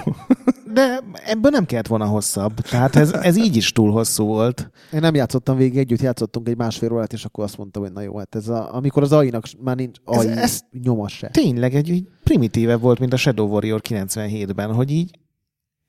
De 0.75 0.99
ebből 1.25 1.51
nem 1.51 1.65
kellett 1.65 1.87
volna 1.87 2.05
hosszabb. 2.05 2.53
Tehát 2.59 2.95
ez, 2.95 3.11
ez 3.13 3.37
így 3.37 3.55
is 3.55 3.71
túl 3.71 3.91
hosszú 3.91 4.25
volt. 4.25 4.69
Én 4.93 4.99
nem 4.99 5.15
játszottam 5.15 5.57
végig, 5.57 5.77
együtt 5.77 6.01
játszottunk 6.01 6.47
egy 6.49 6.57
másfél 6.57 6.91
órát, 6.93 7.13
és 7.13 7.25
akkor 7.25 7.43
azt 7.43 7.57
mondtam, 7.57 7.81
hogy 7.83 7.91
na 7.91 8.01
jó, 8.01 8.17
hát 8.17 8.35
ez 8.35 8.47
a, 8.47 8.75
amikor 8.75 9.03
az 9.03 9.11
AI-nak 9.11 9.45
már 9.63 9.75
nincs 9.75 9.97
AI 10.03 10.27
Ez- 10.27 10.37
ez- 10.37 10.61
nyoma 10.83 11.07
se. 11.07 11.27
Tényleg 11.29 11.75
egy 11.75 11.89
így 11.89 12.07
primitívebb 12.23 12.81
volt, 12.81 12.99
mint 12.99 13.13
a 13.13 13.17
Shadow 13.17 13.47
Warrior 13.47 13.81
97-ben, 13.89 14.73
hogy 14.73 14.91
így 14.91 15.19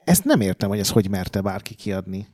ezt 0.04 0.24
nem 0.24 0.40
értem, 0.40 0.68
hogy 0.68 0.78
ezt 0.78 0.90
hogy 0.90 1.10
merte 1.10 1.40
bárki 1.40 1.74
kiadni. 1.74 2.26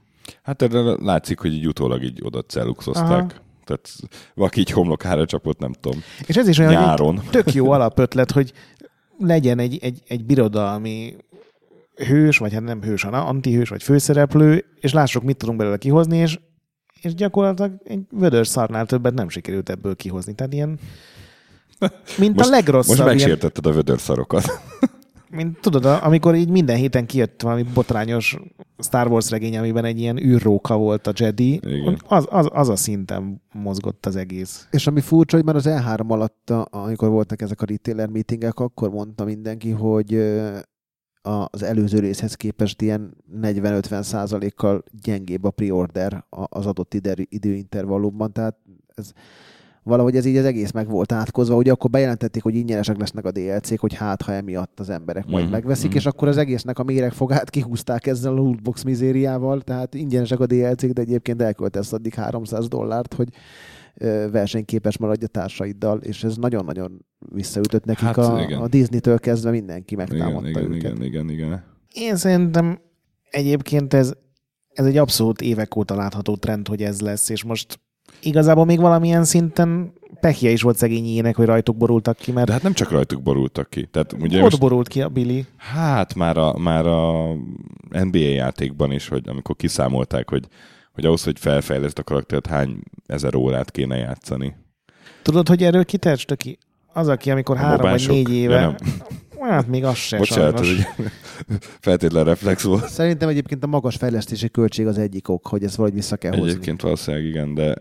Hát 0.43 0.62
erre 0.62 0.81
látszik, 1.01 1.39
hogy 1.39 1.53
így 1.53 1.66
utólag 1.66 2.03
így 2.03 2.20
oda 2.23 2.43
celuxozták. 2.43 3.41
Tehát 3.65 3.89
valaki 4.35 4.61
így 4.61 4.70
homlokára 4.70 5.27
csapott, 5.27 5.59
nem 5.59 5.73
tudom, 5.73 6.01
És 6.27 6.37
ez 6.37 6.49
is 6.49 6.59
olyan, 6.59 6.73
nyáron. 6.73 7.20
egy 7.20 7.31
tök 7.31 7.55
jó 7.55 7.70
alapötlet, 7.70 8.31
hogy 8.31 8.53
legyen 9.19 9.59
egy, 9.59 9.79
egy, 9.83 10.03
egy 10.07 10.24
birodalmi 10.24 11.16
hős, 11.94 12.39
vagy 12.39 12.52
hát 12.52 12.62
nem 12.62 12.82
hős, 12.82 13.02
hanem 13.02 13.27
antihős, 13.27 13.69
vagy 13.69 13.82
főszereplő, 13.82 14.64
és 14.81 14.93
lássuk, 14.93 15.23
mit 15.23 15.36
tudunk 15.36 15.59
belőle 15.59 15.77
kihozni, 15.77 16.16
és, 16.16 16.39
és 17.02 17.14
gyakorlatilag 17.14 17.73
egy 17.85 18.01
vödör 18.10 18.47
szarnál 18.47 18.86
többet 18.86 19.14
nem 19.14 19.28
sikerült 19.28 19.69
ebből 19.69 19.97
kihozni. 19.97 20.35
Tehát 20.35 20.52
ilyen, 20.52 20.78
mint 22.19 22.36
Most- 22.36 22.48
a 22.48 22.52
legrosszabb, 22.52 22.97
Most 22.97 23.01
ilyen, 23.01 23.16
megsértetted 23.16 23.66
a 23.66 23.73
vödörszarokat. 23.73 24.44
mint 25.31 25.60
tudod, 25.60 25.85
amikor 25.85 26.35
így 26.35 26.48
minden 26.48 26.77
héten 26.77 27.06
kijött 27.06 27.43
valami 27.43 27.62
botrányos 27.74 28.36
Star 28.78 29.06
Wars 29.06 29.31
regény, 29.31 29.59
amiben 29.59 29.85
egy 29.85 29.98
ilyen 30.01 30.23
űrróka 30.23 30.77
volt 30.77 31.06
a 31.06 31.12
Jedi, 31.16 31.52
Igen. 31.52 31.98
az, 32.09 32.27
az, 32.31 32.48
az 32.52 32.69
a 32.69 32.77
szinten 32.77 33.43
mozgott 33.52 34.06
az 34.06 34.16
egész. 34.16 34.66
És 34.70 34.86
ami 34.86 35.01
furcsa, 35.01 35.36
hogy 35.36 35.44
már 35.44 35.56
az 35.56 35.66
E3 35.69 36.06
alatt, 36.06 36.51
amikor 36.70 37.09
voltak 37.09 37.43
ezek 37.43 37.62
a 37.62 37.66
retailer 37.66 38.09
meetingek, 38.09 38.59
akkor 38.59 38.90
mondta 38.90 39.24
mindenki, 39.24 39.70
hogy 39.70 40.12
az 41.23 41.62
előző 41.62 41.99
részhez 41.99 42.35
képest 42.35 42.82
ilyen 42.82 43.16
40-50 43.43 44.03
százalékkal 44.03 44.85
gyengébb 45.03 45.44
a 45.44 45.51
pre-order 45.51 46.24
az 46.28 46.66
adott 46.66 46.94
időintervallumban, 47.28 48.32
tehát 48.32 48.57
ez 48.94 49.12
valahogy 49.82 50.16
ez 50.16 50.24
így 50.24 50.36
az 50.36 50.44
egész 50.44 50.70
meg 50.70 50.89
volt 50.89 51.12
átkozva, 51.12 51.57
ugye 51.57 51.73
akkor 51.73 51.90
bejelentették, 51.90 52.43
hogy 52.43 52.55
ingyenesek 52.55 52.99
lesznek 52.99 53.24
a 53.24 53.31
DLC-k, 53.31 53.81
hogy 53.81 53.94
hát, 53.94 54.23
ha 54.23 54.32
emiatt 54.32 54.81
az 54.81 54.90
emberek 54.90 55.27
majd 55.27 55.44
Mhm, 55.44 55.53
megveszik, 55.53 55.89
mhm. 55.89 55.97
és 55.97 56.07
akkor 56.07 56.28
az 56.28 56.36
egésznek 56.36 56.78
a 56.78 56.82
méregfogát 56.82 57.51
kihúzták 57.51 58.07
ezzel 58.07 58.32
a 58.32 58.35
lootbox 58.35 58.82
mizériával, 58.82 59.61
tehát 59.61 59.94
ingyenesek 59.94 60.40
a 60.40 60.47
DLC-k, 60.47 60.90
de 60.90 61.01
egyébként 61.01 61.43
elköltesz 61.43 61.93
addig 61.93 62.15
300 62.15 62.69
dollárt, 62.69 63.15
hogy 63.15 63.28
versenyképes 64.31 64.98
maradj 64.98 65.24
a 65.24 65.27
társaiddal, 65.28 65.98
és 65.98 66.24
ez 66.24 66.36
nagyon-nagyon 66.36 67.05
visszaütött 67.19 67.85
nekik 67.85 68.05
Hát, 68.05 68.16
a, 68.19 68.40
igen. 68.40 68.60
a 68.60 68.69
Disney-től 68.69 69.19
kezdve 69.19 69.51
mindenki 69.51 69.94
igen, 69.94 70.06
megtámadta 70.09 70.48
igen, 70.48 70.62
őket. 70.62 70.77
igen, 70.77 71.02
igen, 71.02 71.31
igen. 71.31 71.64
Én 71.93 72.16
szerintem 72.16 72.81
egyébként 73.31 73.94
ez, 73.94 74.12
ez 74.73 74.86
egy 74.86 74.97
abszolút 74.97 75.40
évek 75.40 75.77
óta 75.77 75.94
látható 75.94 76.36
trend, 76.36 76.69
hogy 76.69 76.82
ez 76.82 77.01
lesz, 77.01 77.28
és 77.28 77.44
most 77.44 77.81
igazából 78.23 78.64
még 78.64 78.81
valamilyen 78.81 79.24
szinten 79.24 79.93
pehje 80.20 80.51
is 80.51 80.62
volt 80.62 80.77
szegényének, 80.77 81.36
hogy 81.36 81.47
rajtuk 81.47 81.77
borultak 81.77 82.16
ki, 82.16 82.32
mert 82.32 82.47
De 82.47 82.52
hát 82.52 82.62
nem 82.62 82.73
csak 82.73 82.90
rajtuk 82.90 83.23
borultak 83.23 83.70
ki. 83.70 83.86
Tehát 83.86 84.12
ugye 84.12 84.36
ott 84.36 84.43
most, 84.43 84.59
borult 84.60 84.89
ki 84.89 85.02
a 85.02 85.09
Billy. 85.09 85.44
hát 85.56 86.14
már 86.14 86.36
a, 86.36 86.59
már 86.59 86.86
a 86.86 87.32
NBA 87.90 88.19
játékban 88.19 88.93
is, 88.93 89.09
hogy 89.09 89.28
amikor 89.28 89.56
kiszámolták, 89.56 90.31
hogy, 90.31 90.47
hogy 90.93 91.05
ahhoz, 91.05 91.24
hogy 91.24 91.39
felfejleszt 91.39 91.98
a 91.98 92.02
karaktert, 92.02 92.47
hány 92.47 92.82
ezer 93.06 93.35
órát 93.35 93.70
kéne 93.70 93.97
játszani. 93.97 94.56
Tudod, 95.23 95.48
hogy 95.48 95.62
erről 95.62 95.85
kitecste 95.85 96.35
ki? 96.35 96.59
Az, 96.93 97.09
aki 97.09 97.31
amikor 97.31 97.56
A 97.56 97.59
három 97.59 97.77
vagy 97.77 97.85
mobások? 97.86 98.12
négy 98.14 98.28
Ja, 98.28 98.35
éve... 98.35 98.60
nem. 98.60 98.77
Hát 99.40 99.66
még 99.66 99.85
az 99.85 99.94
se 99.97 100.16
Bocsánat, 100.19 100.60
ez 100.60 100.66
sajnos. 100.66 100.85
egy 100.98 101.09
feltétlen 101.81 102.24
reflex 102.24 102.62
volt. 102.62 102.89
Szerintem 102.89 103.28
egyébként 103.28 103.64
a 103.64 103.66
magas 103.66 103.97
fejlesztési 103.97 104.51
költség 104.51 104.86
az 104.86 104.98
egyik 104.98 105.28
ok, 105.28 105.47
hogy 105.47 105.64
ezt 105.64 105.74
valahogy 105.74 105.98
vissza 105.98 106.16
kell 106.16 106.31
hozni. 106.32 106.48
Egyébként 106.51 106.81
valószínűleg 106.82 107.27
igen, 107.27 107.55
de, 107.55 107.74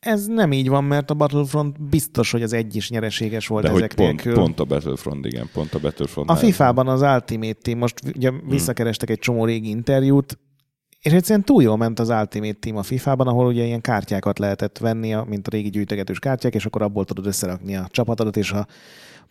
Ez 0.00 0.26
nem 0.26 0.52
így 0.52 0.68
van, 0.68 0.84
mert 0.84 1.10
a 1.10 1.14
Battlefront 1.14 1.82
biztos, 1.88 2.30
hogy 2.30 2.42
az 2.42 2.52
egy 2.52 2.76
is 2.76 2.90
nyereséges 2.90 3.46
volt 3.46 3.64
de 3.64 3.70
hogy 3.70 3.78
ezek 3.82 3.94
pont, 3.94 4.08
nélkül. 4.24 4.34
pont 4.34 4.60
a 4.60 4.64
Battlefront, 4.64 5.26
igen, 5.26 5.48
pont 5.52 5.74
a 5.74 5.78
Battlefront. 5.78 6.30
A 6.30 6.36
FIFA-ban 6.36 6.88
az 6.88 7.00
Ultimate 7.02 7.58
Team, 7.62 7.78
most 7.78 7.94
ugye 8.16 8.30
visszakerestek 8.48 9.10
egy 9.10 9.18
csomó 9.18 9.44
régi 9.44 9.68
interjút, 9.68 10.38
és 11.00 11.12
egyszerűen 11.12 11.44
túl 11.44 11.62
jól 11.62 11.76
ment 11.76 11.98
az 11.98 12.08
Ultimate 12.08 12.58
Team 12.60 12.76
a 12.76 12.82
FIFA-ban, 12.82 13.26
ahol 13.26 13.46
ugye 13.46 13.64
ilyen 13.64 13.80
kártyákat 13.80 14.38
lehetett 14.38 14.78
venni, 14.78 15.14
mint 15.26 15.46
a 15.46 15.50
régi 15.50 15.70
gyűjtegetős 15.70 16.18
kártyák, 16.18 16.54
és 16.54 16.66
akkor 16.66 16.82
abból 16.82 17.04
tudod 17.04 17.26
összerakni 17.26 17.76
a 17.76 17.88
csapatodat, 17.90 18.36
és 18.36 18.50
ha 18.50 18.66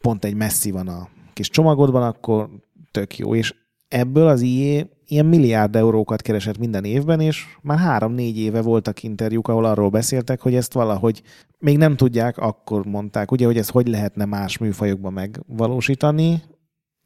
pont 0.01 0.25
egy 0.25 0.35
messzi 0.35 0.71
van 0.71 0.87
a 0.87 1.09
kis 1.33 1.49
csomagodban, 1.49 2.03
akkor 2.03 2.49
tök 2.91 3.17
jó. 3.17 3.35
És 3.35 3.55
ebből 3.87 4.27
az 4.27 4.41
IE 4.41 4.87
ilyen 5.05 5.25
milliárd 5.25 5.75
eurókat 5.75 6.21
keresett 6.21 6.57
minden 6.57 6.83
évben, 6.83 7.19
és 7.19 7.45
már 7.61 7.77
három-négy 7.77 8.37
éve 8.37 8.61
voltak 8.61 9.03
interjúk, 9.03 9.47
ahol 9.47 9.65
arról 9.65 9.89
beszéltek, 9.89 10.41
hogy 10.41 10.55
ezt 10.55 10.73
valahogy 10.73 11.21
még 11.59 11.77
nem 11.77 11.95
tudják, 11.95 12.37
akkor 12.37 12.85
mondták, 12.85 13.31
ugye, 13.31 13.45
hogy 13.45 13.57
ezt 13.57 13.71
hogy 13.71 13.87
lehetne 13.87 14.25
más 14.25 14.57
műfajokban 14.57 15.13
megvalósítani, 15.13 16.41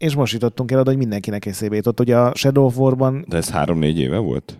és 0.04 0.16
most 0.16 0.34
jutottunk 0.34 0.72
el 0.72 0.80
oda, 0.80 0.90
hogy 0.90 1.00
mindenkinek 1.00 1.46
eszébe 1.46 1.76
jutott. 1.76 2.00
Ugye 2.00 2.18
a 2.18 2.36
Shadow 2.36 2.66
of 2.66 2.78
War-ban, 2.78 3.26
De 3.28 3.38
ez 3.38 3.50
három-négy 3.50 4.00
éve 4.00 4.18
volt? 4.18 4.58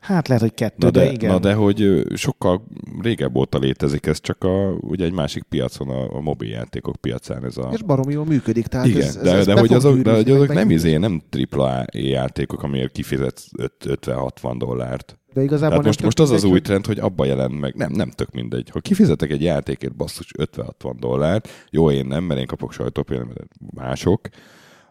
hát 0.00 0.28
lehet, 0.28 0.42
hogy 0.42 0.54
kettő, 0.54 0.76
Na 0.86 0.90
de, 0.90 1.04
de, 1.04 1.12
igen. 1.12 1.30
na 1.30 1.38
de 1.38 1.54
hogy 1.54 2.02
sokkal 2.14 2.64
régebb 3.02 3.36
óta 3.36 3.58
létezik 3.58 4.06
ez, 4.06 4.20
csak 4.20 4.44
a, 4.44 4.70
ugye 4.80 5.04
egy 5.04 5.12
másik 5.12 5.42
piacon, 5.42 5.88
a, 5.88 6.16
a 6.16 6.20
mobiljátékok 6.20 6.96
piacán 6.96 7.44
ez 7.44 7.56
a... 7.56 7.70
És 7.72 7.82
baromi 7.82 8.12
jól 8.12 8.24
működik. 8.24 8.66
Tehát 8.66 8.86
Igen, 8.86 9.00
ez, 9.00 9.16
ez, 9.16 9.22
de, 9.22 9.32
ez 9.34 9.46
de, 9.46 9.58
hogy 9.58 9.72
azok, 9.72 9.98
de 9.98 10.14
hogy 10.14 10.30
azok 10.30 10.52
nem 10.54 10.70
izé, 10.70 10.96
nem 10.96 11.22
AAA 11.50 11.84
játékok, 11.92 12.62
amiért 12.62 12.92
kifizetsz 12.92 13.48
öt- 13.58 13.86
50-60 14.06 14.54
dollárt. 14.58 15.18
De 15.32 15.42
igazából 15.42 15.68
Tehát 15.68 15.84
most, 15.84 16.02
most 16.02 16.20
az 16.20 16.30
az 16.30 16.44
új 16.44 16.50
hogy- 16.50 16.62
trend, 16.62 16.86
hogy 16.86 16.98
abba 16.98 17.24
jelent 17.24 17.60
meg. 17.60 17.74
Nem, 17.74 17.92
nem 17.92 18.10
tök 18.10 18.30
mindegy. 18.32 18.68
Ha 18.72 18.80
kifizetek 18.80 19.30
egy 19.30 19.42
játékért 19.42 19.96
basszus 19.96 20.30
50-60 20.38 20.94
dollárt, 20.98 21.48
jó, 21.70 21.90
én 21.90 22.06
nem, 22.06 22.24
mert 22.24 22.40
én 22.40 22.46
kapok 22.46 22.72
sajtópéldát, 22.72 23.26
mert 23.34 23.50
mások, 23.74 24.20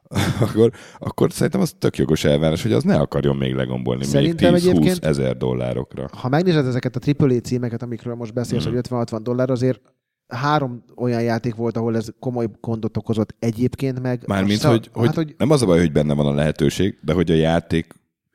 akkor, 0.41 0.71
akkor 0.97 1.31
szerintem 1.31 1.61
az 1.61 1.75
tök 1.79 1.97
jogos 1.97 2.23
elvárás, 2.23 2.61
hogy 2.61 2.71
az 2.71 2.83
ne 2.83 2.95
akarjon 2.97 3.35
még 3.35 3.53
legombolni 3.53 4.03
Szerintem 4.03 4.53
még 4.53 4.61
10-20 4.61 4.67
egyébként- 4.69 5.05
ezer 5.05 5.37
dollárokra. 5.37 6.09
Ha 6.17 6.29
megnézed 6.29 6.65
ezeket 6.65 6.95
a 6.95 6.99
AAA 7.17 7.39
címeket, 7.39 7.81
amikről 7.83 8.15
most 8.15 8.33
beszélsz, 8.33 8.63
Mhm. 8.65 8.69
hogy 8.73 8.77
50-60 8.89 9.19
dollár, 9.23 9.49
azért 9.49 9.81
három 10.27 10.83
olyan 10.95 11.21
játék 11.21 11.55
volt, 11.55 11.77
ahol 11.77 11.95
ez 11.95 12.07
komoly 12.19 12.47
gondot 12.61 12.97
okozott 12.97 13.35
egyébként 13.39 14.01
meg. 14.01 14.23
Mármint, 14.27 14.61
hogy, 14.61 14.89
hogy, 14.93 15.05
hát, 15.05 15.15
hogy 15.15 15.35
nem 15.37 15.51
az 15.51 15.61
a 15.61 15.65
baj, 15.65 15.79
hogy 15.79 15.91
benne 15.91 16.13
van 16.13 16.25
a 16.25 16.33
lehetőség, 16.33 16.97
de 17.01 17.13
hogy 17.13 17.31
a 17.31 17.35
játék 17.35 17.93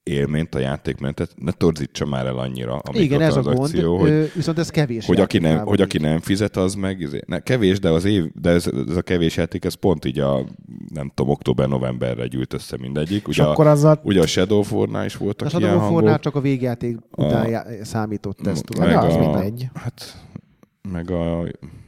élményt, 0.08 0.54
a 0.54 0.58
játékmenetet 0.58 1.30
ne 1.36 1.52
torzítsa 1.52 2.06
már 2.06 2.26
el 2.26 2.38
annyira 2.38 2.76
a 2.76 2.98
igen, 2.98 3.20
ez 3.20 3.36
a 3.36 3.42
gond, 3.42 3.80
hogy, 3.80 4.10
ö, 4.10 4.24
viszont 4.34 4.58
ez 4.58 4.70
kevés. 4.70 5.06
hogy, 5.06 5.20
aki 5.20 5.38
nem, 5.38 5.66
hogy 5.66 5.80
aki 5.80 5.98
nem 5.98 6.20
fizet, 6.20 6.56
az 6.56 6.74
meg 6.74 7.00
izé- 7.00 7.26
ne, 7.26 7.40
kevés, 7.40 7.78
de 7.80 7.88
az 7.90 8.04
év, 8.04 8.24
de 8.34 8.50
ez, 8.50 8.66
ez 8.88 8.96
a 8.96 9.02
kevés 9.02 9.36
játék, 9.36 9.64
ez 9.64 9.74
pont 9.74 10.04
így 10.04 10.18
a, 10.18 10.44
nem 10.94 11.10
tudom, 11.14 11.30
október-novemberre 11.32 12.26
gyűlt 12.26 12.52
össze 12.54 12.76
mindegyik. 12.80 13.26
és 13.28 13.38
Ugye, 13.38 13.48
akkor 13.48 13.66
a, 13.66 13.70
azzal 13.70 14.00
ugye 14.04 14.20
a 14.20 14.26
Shadow 14.26 14.58
of 14.58 14.72
War-nál 14.72 15.04
is 15.04 15.14
A 15.14 15.18
voltak 15.18 15.48
Shadow 15.48 15.68
of 15.68 15.74
War-nál 15.82 16.00
hangok. 16.02 16.20
csak 16.20 16.34
a 16.34 16.40
végjáték 16.40 16.96
A- 17.10 17.24
után 17.24 17.48
já- 17.48 17.84
számított 17.84 18.46
ez. 18.46 18.60
tudod. 18.60 18.86
meg 18.86 18.96
az 18.96 19.14
a, 19.14 19.18
mindegy. 19.18 19.68
Hát, 19.74 20.22
meg 20.92 21.10
a, 21.10 21.42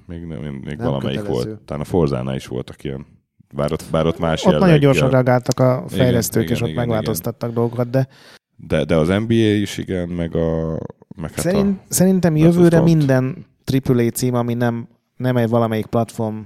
még, 0.07 0.21
még, 0.25 0.39
még 0.41 0.77
Nem 0.77 0.87
valamelyik 0.87 1.19
kötelező. 1.19 1.49
volt. 1.49 1.61
Talán 1.61 1.83
a 1.83 1.85
Forzánál 1.87 2.35
is 2.35 2.47
voltak 2.47 2.85
ilyen. 2.85 3.07
Bár 3.55 3.73
ott, 3.73 3.85
bár 3.91 4.07
ott 4.07 4.19
más 4.19 4.45
ott 4.45 4.59
nagyon 4.59 4.79
gyorsan 4.79 5.11
reagáltak 5.11 5.61
a 5.61 5.85
fejlesztők, 5.89 6.43
igen, 6.43 6.55
és 6.55 6.63
ott 6.63 6.69
igen, 6.69 6.81
megváltoztattak 6.81 7.53
dolgokat, 7.53 7.91
de 7.91 8.09
De, 8.57 8.85
de 8.85 8.97
az 8.97 9.09
NBA 9.09 9.35
is 9.35 9.79
igen, 9.79 10.09
meg 10.09 10.37
a... 10.37 10.79
Meg 11.17 11.31
hát 11.35 11.41
Szerint, 11.45 11.81
a, 11.81 11.83
szerintem 11.89 12.37
jövőre 12.37 12.81
minden 12.81 13.47
AAA 13.87 14.11
cím, 14.11 14.35
ami 14.35 14.55
nem, 14.55 14.89
nem 15.17 15.37
egy 15.37 15.49
valamelyik 15.49 15.87
platform 15.87 16.37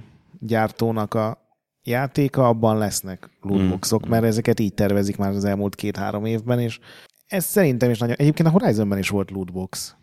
gyártónak 0.41 1.15
a 1.15 1.39
játéka, 1.83 2.49
abban 2.49 2.79
lesznek 2.79 3.31
lootboxok, 3.41 4.07
Mm. 4.07 4.11
mert 4.11 4.25
ezeket 4.25 4.61
így 4.61 4.75
tervezik 4.75 5.17
már 5.17 5.31
az 5.31 5.45
elmúlt 5.45 5.75
két-három 5.75 6.25
évben, 6.25 6.61
és 6.61 6.79
ez 7.27 7.45
szerintem 7.45 7.91
is 7.91 7.99
nagyon... 7.99 8.17
Egyébként 8.19 8.49
a 8.49 8.53
Horizonben 8.53 8.99
is 8.99 9.09
volt 9.09 9.31
lootbox, 9.31 9.95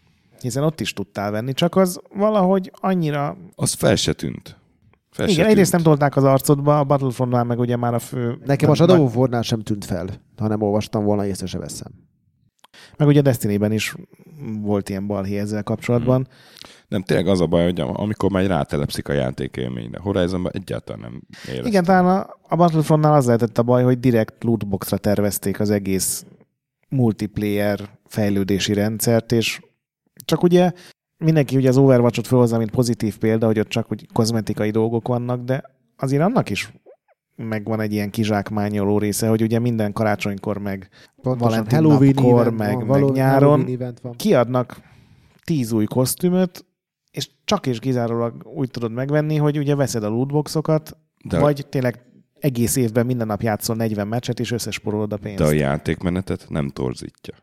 hiszen 0.42 0.64
ott 0.64 0.80
is 0.80 0.94
tudtál 0.94 1.32
venni, 1.32 1.54
csak 1.54 1.76
az 1.76 2.00
valahogy 2.16 2.72
annyira... 2.74 3.38
az 3.56 3.74
fel 3.74 3.96
se 3.96 4.14
tűnt. 4.14 4.60
Fel 5.12 5.28
Igen, 5.28 5.46
egyrészt 5.46 5.72
nem 5.72 5.82
tolták 5.82 6.16
az 6.16 6.24
arcodba, 6.24 6.80
a 6.80 6.84
Battlefrontnál 6.84 7.44
meg 7.44 7.60
ugye 7.60 7.76
már 7.76 7.94
a 7.94 8.00
fő... 8.00 8.38
Nekem 8.46 8.70
a 8.70 8.74
nem- 8.78 8.88
Shadow 8.88 9.04
of 9.04 9.16
War-nál 9.16 9.42
sem 9.42 9.62
tűnt 9.62 9.86
fel, 9.86 10.08
ha 10.38 10.48
nem 10.48 10.62
olvastam 10.62 11.04
volna, 11.04 11.26
észre 11.26 11.46
se 11.46 11.58
veszem. 11.58 11.92
Meg 12.98 13.08
ugye 13.08 13.22
Destiny-ben 13.22 13.72
is 13.72 13.96
volt 14.62 14.90
ilyen 14.90 15.08
balhé 15.08 15.38
ezzel 15.38 15.64
kapcsolatban. 15.64 16.28
Nem, 16.88 17.04
tényleg 17.04 17.28
az 17.28 17.42
a 17.42 17.46
baj, 17.46 17.64
hogy 17.64 17.80
amikor 17.80 18.32
már 18.32 18.46
rátelepszik 18.46 19.08
a 19.08 19.14
játékélményre. 19.14 20.00
Horizonban 20.00 20.52
egyáltalán 20.56 21.02
nem 21.02 21.22
éreztem. 21.46 21.66
Igen, 21.66 21.84
talán 21.84 22.06
a, 22.06 22.28
a 22.48 22.56
Battlefrontnál 22.56 23.14
az 23.14 23.26
lehetett 23.26 23.58
a 23.58 23.64
baj, 23.64 23.84
hogy 23.84 24.00
direkt 24.00 24.44
lootboxra 24.44 24.98
tervezték 24.98 25.60
az 25.60 25.70
egész 25.70 26.26
multiplayer 26.90 27.90
fejlődési 28.06 28.74
rendszert, 28.74 29.32
és 29.32 29.62
csak 30.26 30.44
ugye 30.44 30.72
mindenki 31.24 31.56
ugye 31.56 31.70
az 31.70 31.78
Overwatch-ot 31.78 32.28
felhozza, 32.28 32.58
mint 32.58 32.72
pozitív 32.72 33.18
példa, 33.18 33.46
hogy 33.46 33.60
ott 33.60 33.68
csak 33.70 33.92
úgy 33.92 34.08
kozmetikai 34.14 34.70
dolgok 34.70 35.08
vannak, 35.08 35.44
de 35.44 35.64
azért 35.98 36.22
annak 36.22 36.50
is 36.50 36.74
megvan 37.36 37.80
egy 37.80 37.94
ilyen 37.94 38.10
kizsákmányoló 38.10 38.98
része, 38.98 39.28
hogy 39.28 39.42
ugye 39.42 39.60
minden 39.60 39.94
karácsonykor, 39.94 40.58
meg 40.58 40.90
Valentin 41.16 41.82
napkor, 41.82 42.40
event 42.40 42.58
meg, 42.58 42.86
van, 42.88 43.00
meg 43.02 43.12
nyáron 43.12 43.50
Halloween 43.50 43.74
event 43.74 44.00
van. 44.00 44.14
kiadnak 44.16 44.82
tíz 45.44 45.72
új 45.72 45.86
kosztümöt, 45.86 46.66
és 47.12 47.30
csak 47.46 47.66
és 47.68 47.80
kizárólag 47.80 48.48
úgy 48.56 48.70
tudod 48.72 48.92
megvenni, 48.92 49.36
hogy 49.36 49.58
ugye 49.58 49.76
veszed 49.76 50.04
a 50.04 50.10
lootboxokat, 50.10 50.98
De- 51.24 51.40
vagy 51.40 51.66
tényleg 51.70 52.06
egész 52.40 52.76
évben 52.76 53.06
minden 53.06 53.28
nap 53.28 53.42
játszol 53.42 53.76
40 53.76 54.08
meccset, 54.08 54.40
és 54.40 54.52
összesporolod 54.52 55.14
a 55.14 55.18
pénzt. 55.18 55.38
De 55.38 55.46
a 55.46 55.52
játékmenetet 55.52 56.46
nem 56.50 56.70
torzítja. 56.70 57.34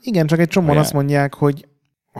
Igen, 0.00 0.26
csak 0.26 0.38
egy 0.38 0.48
csomóan 0.48 0.70
A 0.70 0.74
já- 0.74 0.82
azt 0.84 0.92
mondják, 0.92 1.34
hogy, 1.34 1.68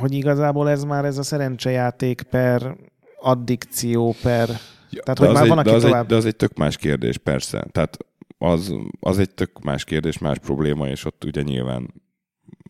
hogy 0.00 0.14
igazából 0.14 0.70
ez 0.70 0.84
már 0.84 1.04
ez 1.04 1.18
a 1.18 1.22
szerencsejáték 1.22 2.22
per 2.22 2.76
addikció 3.20 4.14
per... 4.22 4.48
Ja, 4.90 5.02
Tehát, 5.02 5.18
de 5.20 5.26
hogy 5.26 5.28
az 5.28 5.34
már 5.34 5.42
egy, 5.42 5.48
van, 5.48 5.58
aki 5.58 5.68
de 5.68 5.74
az 5.74 5.82
tovább- 5.82 6.02
Egy, 6.02 6.08
de 6.08 6.16
az 6.16 6.24
egy 6.24 6.36
tök 6.36 6.56
más 6.56 6.76
kérdés, 6.76 7.18
persze. 7.18 7.66
Tehát 7.72 7.96
az, 8.38 8.74
az 9.00 9.18
egy 9.18 9.30
tök 9.30 9.62
más 9.62 9.84
kérdés, 9.84 10.18
más 10.18 10.38
probléma, 10.38 10.88
és 10.88 11.04
ott 11.04 11.24
ugye 11.24 11.42
nyilván 11.42 11.94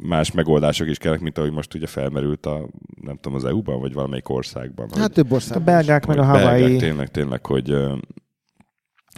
más 0.01 0.33
megoldások 0.33 0.89
is 0.89 0.99
kellnek, 0.99 1.21
mint 1.21 1.39
ahogy 1.39 1.53
most 1.53 1.75
ugye 1.75 1.87
felmerült 1.87 2.47
a, 2.47 2.69
nem 3.03 3.17
tudom, 3.17 3.35
az 3.39 3.45
EU-ban, 3.45 3.81
vagy 3.81 3.93
valamelyik 3.93 4.29
országban. 4.29 4.89
Hát 4.97 5.13
több 5.13 5.31
A 5.31 5.35
országban. 5.35 5.65
belgák 5.65 6.07
meg 6.07 6.19
a 6.19 6.25
hogy 6.25 6.41
belgák. 6.43 6.79
Tényleg, 6.79 7.09
tényleg, 7.09 7.47
hogy, 7.47 7.71
ö, 7.71 7.95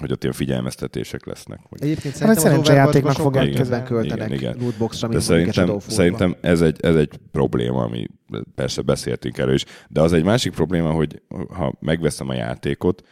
hogy 0.00 0.12
ott 0.12 0.22
ilyen 0.22 0.34
figyelmeztetések 0.34 1.26
lesznek. 1.26 1.60
Hogy 1.68 1.82
Egyébként 1.82 2.18
Hát 2.18 2.30
egy 2.30 2.38
szerintem 2.38 2.60
az 2.60 2.64
szerencsejátéknak 2.66 3.18
Overwatchban 3.18 3.42
fogják 3.42 3.62
többen 3.62 3.84
költenek 3.84 4.28
Igen, 4.28 4.52
igen. 4.52 4.56
lootboxra, 4.60 5.08
mint 5.08 5.20
szerintem, 5.20 5.78
szerintem 5.78 6.36
ez, 6.40 6.60
egy, 6.60 6.76
ez 6.80 6.96
egy 6.96 7.18
probléma, 7.30 7.82
ami 7.82 8.06
persze 8.54 8.82
beszéltünk 8.82 9.38
erről 9.38 9.54
is, 9.54 9.64
de 9.88 10.00
az 10.00 10.12
egy 10.12 10.24
másik 10.24 10.52
probléma, 10.52 10.90
hogy 10.90 11.22
ha 11.48 11.74
megveszem 11.80 12.28
a 12.28 12.34
játékot, 12.34 13.02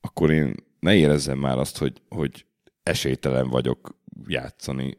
akkor 0.00 0.30
én 0.30 0.54
ne 0.80 0.94
érezzem 0.94 1.38
már 1.38 1.58
azt, 1.58 1.78
hogy, 1.78 2.02
hogy 2.08 2.46
esélytelen 2.82 3.48
vagyok 3.48 3.96
játszani 4.26 4.96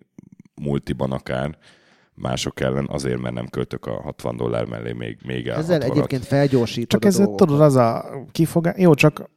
multiban 0.61 1.11
akár 1.11 1.57
mások 2.13 2.59
ellen, 2.59 2.87
azért, 2.91 3.19
mert 3.19 3.35
nem 3.35 3.47
költök 3.47 3.85
a 3.85 4.01
60 4.01 4.37
dollár 4.37 4.65
mellé 4.65 4.91
még, 4.91 5.17
még 5.25 5.47
el 5.47 5.57
Ezzel 5.57 5.79
60-at. 5.79 5.83
egyébként 5.83 6.25
felgyorsítod 6.25 7.01
Csak 7.01 7.05
ez, 7.05 7.15
tudod, 7.15 7.61
az 7.61 7.75
a 7.75 8.05
kifogás... 8.31 8.73
Jó, 8.77 8.93
csak 8.93 9.29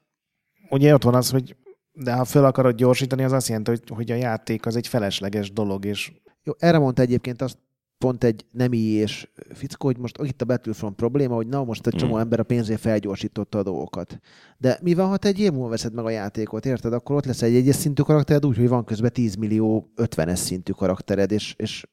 ugye 0.68 0.94
ott 0.94 1.02
van 1.02 1.14
az, 1.14 1.30
hogy 1.30 1.56
de 1.92 2.12
ha 2.12 2.24
fel 2.24 2.44
akarod 2.44 2.76
gyorsítani, 2.76 3.22
az 3.22 3.32
azt 3.32 3.48
jelenti, 3.48 3.70
hogy, 3.70 3.82
hogy 3.88 4.10
a 4.10 4.14
játék 4.14 4.66
az 4.66 4.76
egy 4.76 4.86
felesleges 4.86 5.52
dolog, 5.52 5.84
és 5.84 6.12
Jó, 6.44 6.52
erre 6.58 6.78
mondta 6.78 7.02
egyébként 7.02 7.42
azt 7.42 7.58
pont 7.98 8.24
egy 8.24 8.46
nem 8.50 8.72
és 8.72 9.28
fickó, 9.52 9.86
hogy 9.86 9.98
most 9.98 10.18
itt 10.22 10.42
a 10.42 10.44
Battlefront 10.44 10.96
probléma, 10.96 11.34
hogy 11.34 11.46
na 11.46 11.64
most 11.64 11.86
egy 11.86 11.94
csomó 11.94 12.16
Mm. 12.16 12.18
ember 12.18 12.40
a 12.40 12.42
pénzért 12.42 12.80
felgyorsította 12.80 13.58
a 13.58 13.62
dolgokat. 13.62 14.18
De 14.58 14.78
mi 14.82 14.94
van, 14.94 15.08
ha 15.08 15.16
te 15.16 15.28
egy 15.28 15.40
év 15.40 15.52
múlva 15.52 15.68
veszed 15.68 15.94
meg 15.94 16.04
a 16.04 16.10
játékot, 16.10 16.66
érted? 16.66 16.92
Akkor 16.92 17.16
ott 17.16 17.24
lesz 17.24 17.42
egy 17.42 17.54
egyes 17.54 17.74
szintű 17.74 18.02
karaktered, 18.02 18.46
úgy, 18.46 18.56
hogy 18.56 18.68
van 18.68 18.84
közben 18.84 19.12
10 19.12 19.34
millió 19.34 19.92
50-es 19.96 20.34
szintű 20.34 20.72
karaktered, 20.72 21.30
és, 21.30 21.54
és 21.58 21.86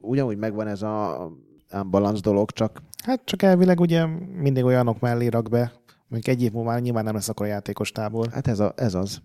ugyanúgy 0.00 0.36
megvan 0.36 0.66
ez 0.66 0.82
a 0.82 1.28
unbalance 1.72 2.20
dolog, 2.20 2.50
csak 2.50 2.82
hát 3.04 3.20
csak 3.24 3.42
elvileg 3.42 3.80
ugye 3.80 4.06
mindig 4.40 4.64
olyanok 4.64 5.00
mellé 5.00 5.26
rak 5.26 5.48
be, 5.48 5.72
mondjuk 6.08 6.36
egy 6.36 6.42
év 6.42 6.52
múlva 6.52 6.70
már 6.70 6.80
nyilván 6.80 7.04
nem 7.04 7.14
lesz 7.14 7.28
akkor 7.28 7.46
a 7.46 7.48
játékos 7.48 7.92
tábor. 7.92 8.28
hát 8.30 8.46
ez, 8.46 8.60
a, 8.60 8.72
ez 8.76 8.94
az. 8.94 9.22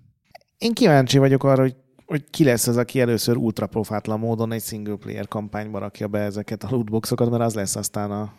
Én 0.60 0.74
kíváncsi 0.74 1.18
vagyok 1.18 1.44
arra, 1.44 1.62
hogy, 1.62 1.76
hogy 2.06 2.30
ki 2.30 2.44
lesz 2.44 2.68
az, 2.68 2.78
aki 2.78 3.00
először 3.00 3.38
ultra 3.38 3.68
profátlan 3.68 4.20
módon 4.20 4.52
egy 4.52 4.64
single 4.64 4.96
player 4.96 5.28
kampányba 5.28 5.80
rakja 5.80 6.08
be 6.08 6.20
ezeket 6.20 6.64
a 6.64 6.68
lootboxokat, 6.72 7.30
mert 7.30 7.44
az 7.44 7.54
lesz 7.54 7.76
aztán 7.76 8.12
a, 8.12 8.34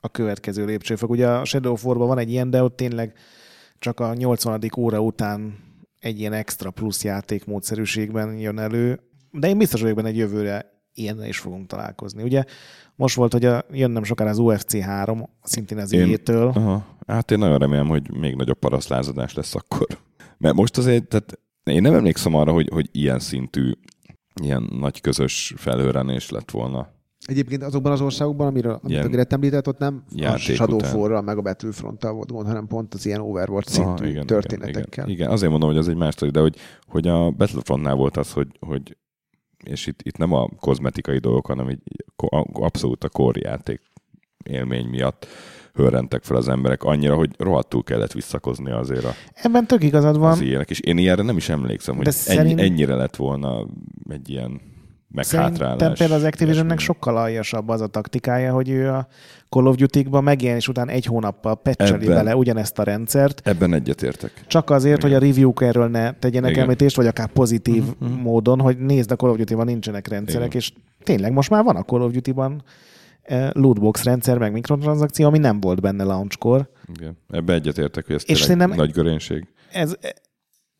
a 0.00 0.08
következő 0.08 0.64
lépcsőfok. 0.64 1.10
Ugye 1.10 1.28
a 1.28 1.44
Shadow 1.44 1.72
of 1.72 1.84
War-ban 1.84 2.06
van 2.06 2.18
egy 2.18 2.30
ilyen, 2.30 2.50
de 2.50 2.62
ott 2.62 2.76
tényleg 2.76 3.12
csak 3.78 4.00
a 4.00 4.14
80. 4.14 4.60
óra 4.76 5.00
után 5.00 5.58
egy 6.00 6.18
ilyen 6.18 6.32
extra 6.32 6.70
plusz 6.70 7.04
játékmódszerűségben 7.04 8.38
jön 8.38 8.58
elő, 8.58 9.00
de 9.30 9.48
én 9.48 9.58
biztos 9.58 9.80
vagyok 9.80 9.96
benne, 9.96 10.08
hogy 10.08 10.18
jövőre 10.18 10.82
ilyennel 10.94 11.28
is 11.28 11.38
fogunk 11.38 11.66
találkozni. 11.66 12.22
Ugye 12.22 12.44
most 12.94 13.16
volt, 13.16 13.32
hogy 13.32 13.44
a, 13.44 13.64
jön 13.70 13.90
nem 13.90 14.04
sokára 14.04 14.30
az 14.30 14.38
UFC 14.38 14.80
3, 14.80 15.28
szintén 15.42 15.78
az 15.78 15.92
Én-. 15.92 16.00
Aha. 16.54 16.86
Hát 17.06 17.30
én 17.30 17.38
nagyon 17.38 17.58
remélem, 17.58 17.88
hogy 17.88 18.16
még 18.18 18.34
nagyobb 18.34 18.58
parasztlázadás 18.58 19.34
lesz 19.34 19.54
akkor. 19.54 19.86
Mert 20.38 20.54
most 20.54 20.78
azért, 20.78 21.08
tehát 21.08 21.38
én 21.62 21.82
nem 21.82 21.94
emlékszem 21.94 22.34
arra, 22.34 22.52
hogy, 22.52 22.68
hogy 22.72 22.88
ilyen 22.92 23.18
szintű, 23.18 23.72
ilyen 24.42 24.68
nagy 24.78 25.00
közös 25.00 25.54
felhőrenés 25.56 26.30
lett 26.30 26.50
volna. 26.50 26.96
Egyébként 27.26 27.62
azokban 27.62 27.92
az 27.92 28.00
országokban, 28.00 28.46
amiről, 28.46 28.80
amit 28.82 28.98
a 28.98 29.08
Gret 29.08 29.32
említett, 29.32 29.68
ott 29.68 29.78
nem 29.78 30.04
a 30.16 30.36
Shadowfall-ral, 30.36 31.22
meg 31.22 31.38
a 31.38 31.42
Battlefront-tal 31.42 32.12
volt 32.12 32.32
gond, 32.32 32.46
hanem 32.46 32.66
pont 32.66 32.94
az 32.94 33.06
ilyen 33.06 33.20
Overwatch 33.20 33.70
szintű 33.70 33.90
Aha, 33.90 34.06
igen, 34.06 34.26
történetekkel. 34.26 35.04
Igen, 35.04 35.08
igen, 35.08 35.30
azért 35.30 35.50
mondom, 35.50 35.68
hogy 35.68 35.78
az 35.78 35.88
egy 35.88 35.96
más 35.96 36.14
de 36.14 36.40
hogy, 36.40 36.56
hogy 36.86 37.08
a 37.08 37.30
Battlefrontnál 37.30 37.94
volt 37.94 38.16
az, 38.16 38.32
hogy, 38.32 38.48
hogy 38.60 38.96
és 39.64 39.86
itt, 39.86 40.02
itt 40.02 40.16
nem 40.16 40.32
a 40.32 40.48
kozmetikai 40.48 41.18
dolgok, 41.18 41.46
hanem 41.46 41.82
ko- 42.16 42.48
abszolút 42.52 43.04
a 43.04 43.08
core 43.08 43.40
játék 43.42 43.80
élmény 44.44 44.86
miatt 44.86 45.26
hörrentek 45.78 46.22
fel 46.22 46.36
az 46.36 46.48
emberek 46.48 46.82
annyira, 46.82 47.14
hogy 47.14 47.30
rohadtul 47.38 47.82
kellett 47.84 48.12
visszakozni 48.12 48.70
azért 48.70 49.04
a, 49.04 49.12
Ebben 49.34 49.66
tök 49.66 49.82
igazad 49.82 50.18
van. 50.18 50.30
az 50.30 50.40
ilyenek. 50.40 50.70
És 50.70 50.80
én 50.80 50.98
ilyenre 50.98 51.22
nem 51.22 51.36
is 51.36 51.48
emlékszem, 51.48 51.96
hogy 51.96 52.04
De 52.04 52.10
ennyi, 52.26 52.38
szerint- 52.38 52.60
ennyire 52.60 52.94
lett 52.94 53.16
volna 53.16 53.66
egy 54.08 54.30
ilyen 54.30 54.60
meghátrálás. 55.10 55.58
Szerintem 55.58 55.92
például 55.92 56.20
az 56.20 56.26
Activisionnek 56.26 56.78
sokkal 56.78 57.16
aljasabb 57.16 57.68
az 57.68 57.80
a 57.80 57.86
taktikája, 57.86 58.52
hogy 58.52 58.68
ő 58.68 58.88
a 58.88 59.06
Call 59.48 59.66
of 59.66 59.76
Duty-ba 59.76 60.20
megjelenés 60.20 60.68
után 60.68 60.88
egy 60.88 61.04
hónappal 61.04 61.60
Ebben. 61.62 61.98
bele 62.06 62.36
ugyanezt 62.36 62.78
a 62.78 62.82
rendszert, 62.82 63.40
Ebben 63.44 63.74
egyetértek. 63.74 64.32
csak 64.46 64.70
azért, 64.70 64.98
Igen. 64.98 65.10
hogy 65.10 65.22
a 65.22 65.26
review-k 65.26 65.62
erről 65.62 65.88
ne 65.88 66.12
tegyenek 66.12 66.50
Igen. 66.50 66.62
említést, 66.62 66.96
vagy 66.96 67.06
akár 67.06 67.28
pozitív 67.28 67.84
mhm. 67.98 68.12
módon, 68.12 68.60
hogy 68.60 68.78
nézd, 68.78 69.10
a 69.10 69.16
Call 69.16 69.30
of 69.30 69.36
Duty-ban 69.36 69.66
nincsenek 69.66 70.08
rendszerek, 70.08 70.46
Igen. 70.46 70.58
és 70.58 70.72
tényleg 71.02 71.32
most 71.32 71.50
már 71.50 71.64
van 71.64 71.76
a 71.76 71.82
Call 71.82 72.00
of 72.00 72.12
Duty-ban 72.12 72.62
lootbox 73.52 74.02
rendszer, 74.02 74.38
meg 74.38 74.52
mikrotranszakció, 74.52 75.26
ami 75.26 75.38
nem 75.38 75.60
volt 75.60 75.80
benne 75.80 76.04
launchkor. 76.04 76.70
Igen. 76.98 77.18
Ebben 77.28 77.56
egyetértek, 77.56 78.06
hogy 78.06 78.14
ez 78.14 78.22
És 78.26 78.40
tényleg 78.40 78.68
nagy 78.68 78.90
görénység. 78.90 79.46
Ez, 79.70 79.96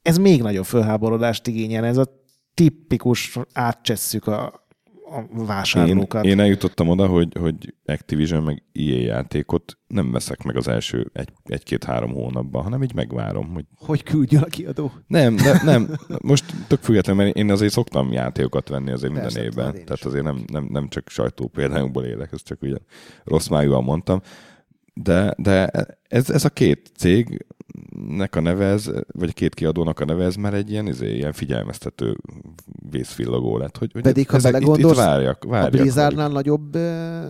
ez 0.03 0.19
még 0.19 0.43
nagyobb 0.43 0.65
fölháborodást 0.65 1.47
igényel, 1.47 1.85
ez 1.85 1.97
a 1.97 2.07
tipikus 2.55 3.39
átcsesszük 3.53 4.27
a, 4.27 4.67
a 5.11 5.19
Én, 5.39 5.47
vásárlókat. 5.47 6.25
én 6.25 6.41
eljutottam 6.41 6.89
oda, 6.89 7.07
hogy, 7.07 7.37
hogy 7.41 7.75
Activision 7.87 8.43
meg 8.43 8.63
EA 8.73 8.99
játékot 9.01 9.79
nem 9.87 10.11
veszek 10.13 10.43
meg 10.43 10.57
az 10.57 10.69
első 10.69 11.11
egy, 11.13 11.29
egy-két-három 11.45 12.13
hónapban, 12.13 12.63
hanem 12.63 12.83
így 12.83 12.95
megvárom, 12.95 13.49
hogy 13.53 13.65
Hogy 13.77 14.03
küldjön 14.03 14.43
a 14.43 14.47
kiadó? 14.47 14.93
nem, 15.07 15.37
de, 15.37 15.61
nem, 15.65 15.89
most 16.23 16.45
tök 16.67 16.83
függetlenül, 16.83 17.23
mert 17.23 17.37
én 17.37 17.51
azért 17.51 17.73
szoktam 17.73 18.13
játékokat 18.13 18.69
venni 18.69 18.91
azért 18.91 19.13
minden 19.13 19.33
Persze, 19.33 19.43
évben, 19.43 19.75
én 19.75 19.81
is. 19.81 19.85
tehát 19.87 20.05
azért 20.05 20.25
nem, 20.25 20.45
nem, 20.53 20.69
nem 20.71 20.89
csak 20.89 21.09
sajtó 21.09 21.47
példájukból 21.49 22.05
élek, 22.05 22.33
ezt 22.33 22.45
csak 22.45 22.63
ugye 22.63 22.77
rossz 23.25 23.49
májúan 23.49 23.85
mondtam, 23.85 24.21
de, 24.95 25.35
de 25.37 25.67
ez, 26.09 26.31
ez 26.31 26.45
a 26.45 26.51
két 26.51 26.91
cégnek 28.19 28.37
a 28.37 28.41
neve, 28.41 28.65
ez, 28.65 28.91
vagy 29.13 29.29
a 29.29 29.33
két 29.33 29.55
kiadónak 29.55 30.01
a 30.01 30.05
neve, 30.05 30.25
ez 30.25 30.35
már 30.35 30.55
egy 30.55 30.71
ilyen, 30.71 30.87
izé, 30.87 31.15
ilyen 31.15 31.33
figyelmeztető 31.33 32.17
vészvillogó 32.91 33.59
lett, 33.59 33.77
hogy, 33.77 33.93
hogy 33.93 34.03
Pedig, 34.03 34.31
ha 34.31 34.37
ezek- 34.37 34.53
belegondolsz, 34.53 34.97
itt, 34.97 34.99
itt 34.99 35.05
várjak, 35.05 35.45
A 35.45 35.49
várjak 35.49 35.71
Blizzardnál 35.71 36.29
nagyobb 36.29 36.75
ö, 36.75 37.21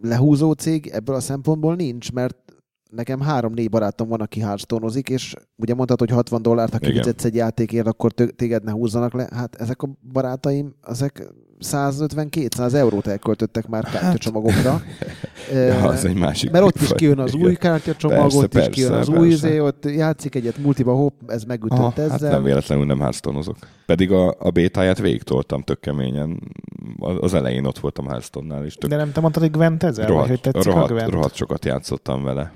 lehúzó 0.00 0.52
cég 0.52 0.86
ebből 0.86 1.14
a 1.14 1.20
szempontból 1.20 1.74
nincs, 1.74 2.12
mert 2.12 2.36
nekem 2.90 3.20
három-négy 3.20 3.70
barátom 3.70 4.08
van, 4.08 4.20
aki 4.20 4.40
hearthstone 4.40 4.86
és 5.08 5.34
ugye 5.56 5.74
mondtad, 5.74 5.98
hogy 5.98 6.10
60 6.10 6.42
dollárt, 6.42 6.72
ha 6.72 6.78
kifizetsz 6.78 7.24
egy 7.24 7.34
játékért, 7.34 7.86
akkor 7.86 8.12
téged 8.12 8.64
ne 8.64 8.70
húzzanak 8.70 9.12
le. 9.12 9.28
Hát 9.34 9.54
ezek 9.54 9.82
a 9.82 9.88
barátaim, 10.12 10.74
ezek 10.82 11.28
150-200 11.62 12.72
eurót 12.72 13.06
elköltöttek 13.06 13.68
már 13.68 13.84
kártyacsomagokra. 13.84 14.80
Ö, 15.52 15.66
Ja, 15.66 15.88
az 15.88 16.04
egy 16.04 16.18
másik 16.18 16.50
mert 16.50 16.64
ott 16.64 16.80
is 16.80 16.92
kijön 16.94 17.18
az 17.18 17.34
új 17.34 17.54
kártyacsomag, 17.54 18.18
Persze, 18.18 18.36
ott 18.36 18.42
is 18.44 18.48
persze, 18.50 18.70
kijön 18.70 18.92
az 18.92 19.06
persze. 19.06 19.20
új 19.20 19.28
izé, 19.28 19.58
ott 19.58 19.84
játszik 19.84 20.34
egyet 20.34 20.58
multiba, 20.58 20.94
hopp, 20.94 21.30
ez 21.30 21.44
megütött 21.44 21.78
Aha, 21.78 21.92
ezzel. 21.96 22.10
hát 22.10 22.20
nem 22.20 22.42
véletlenül 22.42 22.84
nem 22.86 23.00
hearthstone 23.00 23.40
Pedig 23.86 24.12
a, 24.12 24.34
a 24.38 24.50
bétáját 24.50 24.98
végigtoltam 24.98 25.62
tök 25.62 25.80
keményen. 25.80 26.40
Az 27.20 27.34
elején 27.34 27.64
ott 27.64 27.78
voltam 27.78 28.06
hearthstone 28.06 28.64
és 28.64 28.74
tök 28.74 28.90
De 28.90 28.96
nem 28.96 29.12
te 29.12 29.20
mondtad, 29.20 29.42
hogy 29.42 29.52
Gwent 29.52 29.82
ezzel? 29.82 30.12
vagy 30.12 30.28
hogy 30.28 30.40
rohadt, 30.52 30.64
rohadt, 30.64 30.90
a 30.90 30.94
Gwent? 30.94 31.10
rohadt 31.12 31.34
sokat 31.34 31.64
játszottam 31.64 32.22
vele. 32.22 32.52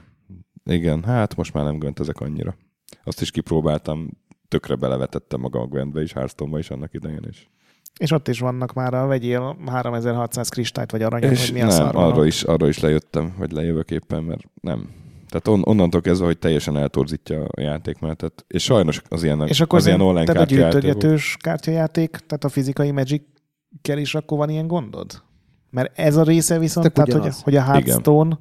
Igen, 0.65 1.05
hát 1.05 1.37
most 1.37 1.53
már 1.55 1.65
nem 1.65 1.79
Gwent 1.79 2.01
ezek 2.01 2.21
annyira. 2.21 2.57
Azt 3.05 3.21
is 3.21 3.31
kipróbáltam, 3.31 4.09
tökre 4.49 4.75
belevetettem 4.75 5.41
magam 5.41 5.63
a 5.63 5.67
Gwentbe 5.67 6.03
is, 6.03 6.13
hearthstone 6.13 6.59
is 6.59 6.71
annak 6.71 6.95
idején 6.95 7.27
is. 7.29 7.51
És 7.99 8.11
ott 8.11 8.29
is 8.29 8.39
vannak 8.39 8.73
már 8.73 8.95
a 8.95 9.07
vegyél 9.07 9.57
3600 9.67 10.49
kristályt 10.49 10.91
vagy 10.91 11.03
aranyat, 11.03 11.31
És 11.31 11.45
vagy 11.45 11.53
mi 11.53 11.61
a 11.61 11.67
nem, 11.67 11.75
szar 11.77 11.93
van 11.93 12.13
arra 12.13 12.27
is, 12.27 12.43
arra 12.43 12.69
is 12.69 12.79
lejöttem, 12.81 13.35
vagy 13.39 13.53
lejövök 13.53 13.91
éppen, 13.91 14.23
mert 14.23 14.43
nem. 14.61 14.89
Tehát 15.29 15.49
on, 15.49 15.63
onnantól 15.65 16.01
kezdve, 16.01 16.27
hogy 16.27 16.39
teljesen 16.39 16.77
eltorzítja 16.77 17.45
a 17.45 17.61
játékmenetet. 17.61 18.45
És 18.49 18.63
sajnos 18.63 19.03
az 19.09 19.23
ilyen, 19.23 19.47
És 19.47 19.61
akkor 19.61 19.79
az 19.79 19.87
ilyen 19.87 20.01
online 20.01 20.25
tehát 20.25 20.43
a 20.43 20.47
kártyajátékok- 20.47 20.83
gyűjtögetős 20.83 21.37
kártyajáték, 21.41 22.11
tehát 22.11 22.45
a 22.45 22.49
fizikai 22.49 22.91
Magic-kel 22.91 23.99
is 23.99 24.15
akkor 24.15 24.39
van 24.39 24.49
ilyen 24.51 24.67
gondod? 24.67 25.23
Mert 25.71 25.99
ez 25.99 26.17
a 26.17 26.23
része 26.23 26.59
viszont, 26.59 26.93
tehát 26.93 27.13
hogy, 27.13 27.33
hogy 27.43 27.57
a 27.57 27.63
Hearthstone, 27.63 28.39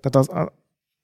tehát 0.00 0.28
az, 0.28 0.36
a, 0.36 0.52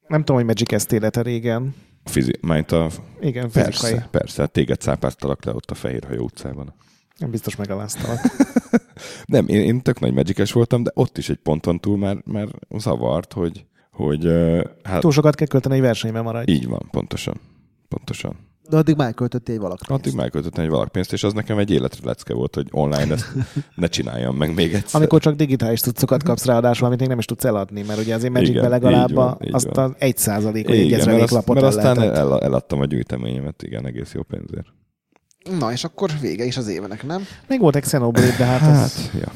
nem 0.06 0.19
tudom, 0.20 0.36
hogy 0.36 0.44
Magic 0.44 0.73
ezt 0.73 0.93
élete 0.93 1.23
régen. 1.23 1.74
A 2.05 2.09
fizi, 2.09 2.32
a, 2.43 2.90
Igen, 3.20 3.48
fizikai. 3.48 3.62
persze, 3.62 4.09
persze, 4.10 4.43
hát 4.43 4.51
téged 4.51 4.81
szápáztalak 4.81 5.44
le 5.44 5.55
ott 5.55 5.70
a 5.70 5.74
Fehérhajó 5.74 6.24
utcában. 6.24 6.74
Nem 7.19 7.31
biztos 7.31 7.57
megaláztalak. 7.57 8.19
Nem, 9.27 9.49
én, 9.49 9.61
én 9.61 9.82
tök 9.82 10.01
nagy 10.01 10.12
magic 10.12 10.51
voltam, 10.53 10.82
de 10.82 10.90
ott 10.95 11.19
is 11.19 11.28
egy 11.28 11.36
ponton 11.36 11.81
túl 11.81 11.99
már, 11.99 12.16
már 12.24 12.49
zavart, 12.78 13.32
hogy, 13.32 13.65
hogy 13.93 14.28
hát 14.82 15.01
Túl 15.01 15.12
sokat 15.12 15.35
kell 15.35 15.47
költeni, 15.47 15.74
hogy 15.74 15.85
versenyben 15.85 16.23
maradj. 16.23 16.53
így 16.53 16.69
van, 16.69 16.89
pontosan. 16.90 17.40
Pontosan. 17.89 18.36
De 18.69 18.77
addig 18.77 18.97
már 18.97 19.15
költöttél 19.15 19.55
egy 19.55 19.61
valak. 19.61 19.81
Addig 19.86 20.15
megköltöttem 20.15 20.65
egy 20.65 20.70
valak 20.70 20.89
pénzt, 20.89 21.12
és 21.12 21.23
az 21.23 21.32
nekem 21.32 21.59
egy 21.59 21.70
életre 21.70 22.01
lecke 22.05 22.35
volt, 22.35 22.55
hogy 22.55 22.69
online 22.70 23.12
ezt 23.12 23.32
ne 23.74 23.86
csináljam 23.86 24.36
meg 24.36 24.55
még 24.55 24.74
egyszer. 24.74 25.01
Amikor 25.01 25.20
csak 25.20 25.35
digitális 25.35 25.81
cuccokat 25.81 26.23
kapsz 26.23 26.45
ráadásul, 26.45 26.86
amit 26.86 26.99
még 26.99 27.09
nem 27.09 27.19
is 27.19 27.24
tudsz 27.24 27.45
eladni, 27.45 27.82
mert 27.82 28.01
ugye 28.01 28.15
azért 28.15 28.32
Magicbe 28.32 28.59
Igen, 28.59 28.70
legalább 28.70 29.09
így 29.09 29.15
van, 29.15 29.39
így 29.45 29.55
azt 29.55 29.74
van. 29.74 29.85
az 29.85 29.97
egy 29.99 30.16
százalék, 30.16 30.66
vagy 30.66 30.77
egy 30.77 30.93
azt, 30.93 31.31
lapot 31.31 31.61
mert 31.61 31.77
el 31.77 31.78
aztán 31.78 32.03
el, 32.03 32.40
eladtam 32.40 32.81
a 32.81 32.85
gyűjteményemet, 32.85 33.62
igen, 33.62 33.86
egész 33.86 34.12
jó 34.12 34.23
pénzért. 34.23 34.66
Na, 35.59 35.73
és 35.73 35.85
akkor 35.85 36.11
vége 36.20 36.45
is 36.45 36.57
az 36.57 36.69
évenek, 36.69 37.07
nem? 37.07 37.23
Még 37.49 37.61
volt 37.61 37.77
egy 37.77 37.83
Xenoblade, 37.83 38.37
de 38.39 38.45
hát, 38.45 38.61
Hát, 38.61 38.85
az... 38.85 39.11
ja. 39.20 39.33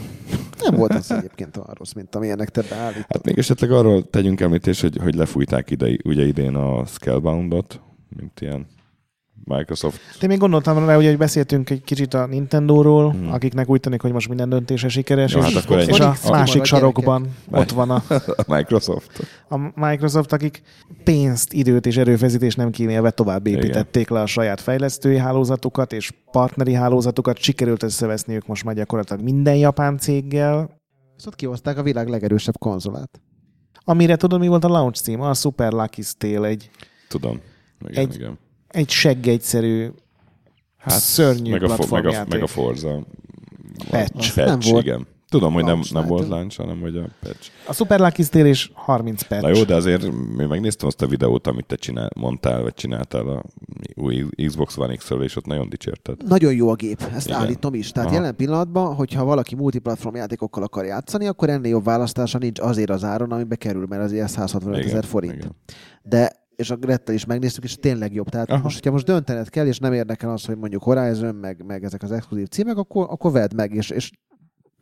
Nem 0.61 0.75
volt 0.75 0.95
az 0.95 1.11
egyébként 1.11 1.57
olyan 1.57 1.75
rossz, 1.79 1.93
mint 1.93 2.15
amilyenek 2.15 2.49
te 2.49 2.63
beállítod. 2.63 3.05
hát 3.09 3.25
még 3.25 3.39
esetleg 3.39 3.71
arról 3.71 4.11
tegyünk 4.11 4.41
említést, 4.41 4.81
hogy, 4.81 4.97
hogy 5.03 5.15
lefújták 5.15 5.71
ide, 5.71 5.97
ugye 6.05 6.27
idén 6.27 6.55
a 6.55 6.85
Scaleboundot, 6.87 7.81
mint 8.17 8.41
ilyen 8.41 8.67
Microsoft. 9.45 10.23
Én 10.23 10.29
még 10.29 10.39
gondoltam 10.39 10.87
rá, 10.87 10.97
ugye, 10.97 11.09
hogy 11.09 11.19
beszéltünk 11.19 11.71
egy 11.71 11.83
kicsit 11.85 12.15
a 12.15 12.27
Nintendo-ról, 12.27 13.11
Hmm. 13.11 13.33
akiknek 13.33 13.69
úgy 13.69 13.81
tűnik, 13.81 14.01
hogy 14.01 14.13
most 14.13 14.29
minden 14.29 14.49
döntése 14.49 14.89
sikeres, 14.89 15.33
Ja, 15.33 15.39
és, 15.39 15.45
hát 15.55 15.65
akkor 15.65 15.79
és 15.79 15.99
a 16.01 16.15
másik 16.31 16.65
sarokban 16.65 17.29
ott 17.51 17.71
van 17.71 17.91
a, 17.91 18.03
A 18.37 18.45
Microsoft. 18.47 19.27
a 19.49 19.57
Microsoft, 19.87 20.33
akik 20.33 20.63
pénzt, 21.05 21.53
időt 21.53 21.87
és 21.87 21.97
erőfeszítést 21.97 22.57
nem 22.57 22.71
kínélve 22.71 23.11
tovább 23.11 23.47
építették 23.47 24.09
le 24.09 24.21
a 24.21 24.27
saját 24.27 24.61
fejlesztői 24.61 25.17
hálózatukat 25.17 25.93
és 25.93 26.13
partneri 26.31 26.73
hálózatukat. 26.73 27.39
Sikerült 27.39 27.83
összeveszniük 27.83 28.47
most 28.47 28.65
már 28.65 28.75
gyakorlatilag 28.75 29.23
minden 29.23 29.57
japán 29.57 29.99
céggel, 29.99 30.81
Viszont 31.17 31.35
kihozták 31.37 31.79
a 31.79 31.83
világ 31.83 32.09
legerősebb 32.09 32.59
konzolát. 32.59 33.21
amire 33.85 34.17
tudod, 34.17 34.41
mi 34.41 34.49
volt 34.49 34.65
a 34.65 34.69
launch 34.69 35.03
cím? 35.03 35.21
A 35.21 35.35
Super 35.35 35.73
Lucky 35.73 36.03
Tale, 36.19 36.49
egy, 36.49 36.71
Tudom. 37.09 37.41
Igen, 37.89 38.05
Egy- 38.05 38.15
igen. 38.15 38.39
Egy 38.73 38.91
seggegyszerű, 38.91 39.89
hát, 40.79 41.01
szörnyű 41.01 41.51
meg 41.51 41.63
a, 41.63 41.77
meg, 41.91 42.07
a, 42.07 42.25
meg 42.29 42.43
a 42.43 42.47
Forza. 42.47 43.07
Patch. 43.91 44.35
patch 44.35 44.37
Nem 44.37 44.59
volt 44.63 44.85
igen. 44.85 45.07
Tudom, 45.33 45.53
hogy 45.53 45.65
nem, 45.65 45.73
launch 45.73 45.93
nem 45.93 46.07
volt 46.07 46.29
launch, 46.29 46.57
hanem 46.57 46.81
hogy 46.81 46.97
a 46.97 47.07
patch. 47.23 47.51
A 47.67 47.73
Super 47.73 48.01
Lucky 48.01 48.39
és 48.49 48.71
30 48.75 49.23
patch. 49.23 49.43
Na 49.43 49.49
jó, 49.49 49.63
de 49.65 49.75
azért 49.75 50.03
én 50.03 50.47
megnéztem 50.49 50.89
azt 50.89 51.03
a 51.03 51.07
videót, 51.07 51.47
amit 51.47 51.67
te 51.67 51.77
csinál, 51.77 52.11
mondtál, 52.15 52.63
vagy 52.63 52.75
csináltál 52.75 53.29
a 53.29 53.43
új 53.95 54.27
Xbox 54.47 54.77
One 54.77 54.95
X-ről, 54.95 55.23
és 55.23 55.37
ott 55.37 55.47
nagyon 55.47 55.69
dicsérted. 55.69 56.29
Nagyon 56.29 56.55
jó 56.55 56.69
a 56.69 56.75
gép, 56.75 57.03
ezt 57.15 57.27
Igen. 57.27 57.39
Állítom 57.39 57.75
is. 57.75 57.91
Tehát 57.91 58.09
Aha. 58.09 58.17
Aha. 58.17 58.25
jelen 58.25 58.37
pillanatban, 58.37 58.95
hogyha 58.95 59.25
valaki 59.25 59.55
multiplatform 59.55 60.17
játékokkal 60.17 60.63
akar 60.63 60.85
játszani, 60.85 61.27
akkor 61.27 61.49
ennél 61.49 61.71
jobb 61.71 61.85
választása 61.85 62.39
nincs 62.39 62.61
azért 62.61 62.91
az 62.91 63.05
áron, 63.05 63.33
amibe 63.33 63.57
kerül, 63.57 63.87
mert 63.89 64.03
azért 64.03 64.29
165 64.29 64.85
ezer 64.85 65.05
forint. 65.05 65.35
igen. 65.35 65.57
De 66.03 66.42
és 66.57 66.71
a 66.71 66.77
Grettel 66.77 67.15
is 67.15 67.25
megnéztük, 67.25 67.65
és 67.65 67.75
tényleg 67.75 68.15
jobb. 68.15 68.29
Tehát 68.29 68.51
Aha. 68.51 68.63
Most, 68.63 68.75
hogyha 68.75 68.91
most 68.91 69.07
döntened 69.07 69.49
kell, 69.49 69.67
és 69.67 69.79
nem 69.79 69.93
érdekel 69.93 70.31
az, 70.31 70.45
hogy 70.45 70.57
mondjuk 70.57 70.83
Horizon, 70.83 71.35
meg, 71.35 71.65
meg 71.67 71.85
ezek 71.85 72.03
az 72.03 72.13
exkluzív 72.13 72.47
címek, 72.49 72.77
akkor, 72.77 73.07
akkor 73.11 73.33
vedd 73.33 73.55
meg, 73.55 73.75
és, 73.75 73.91
és 73.91 74.11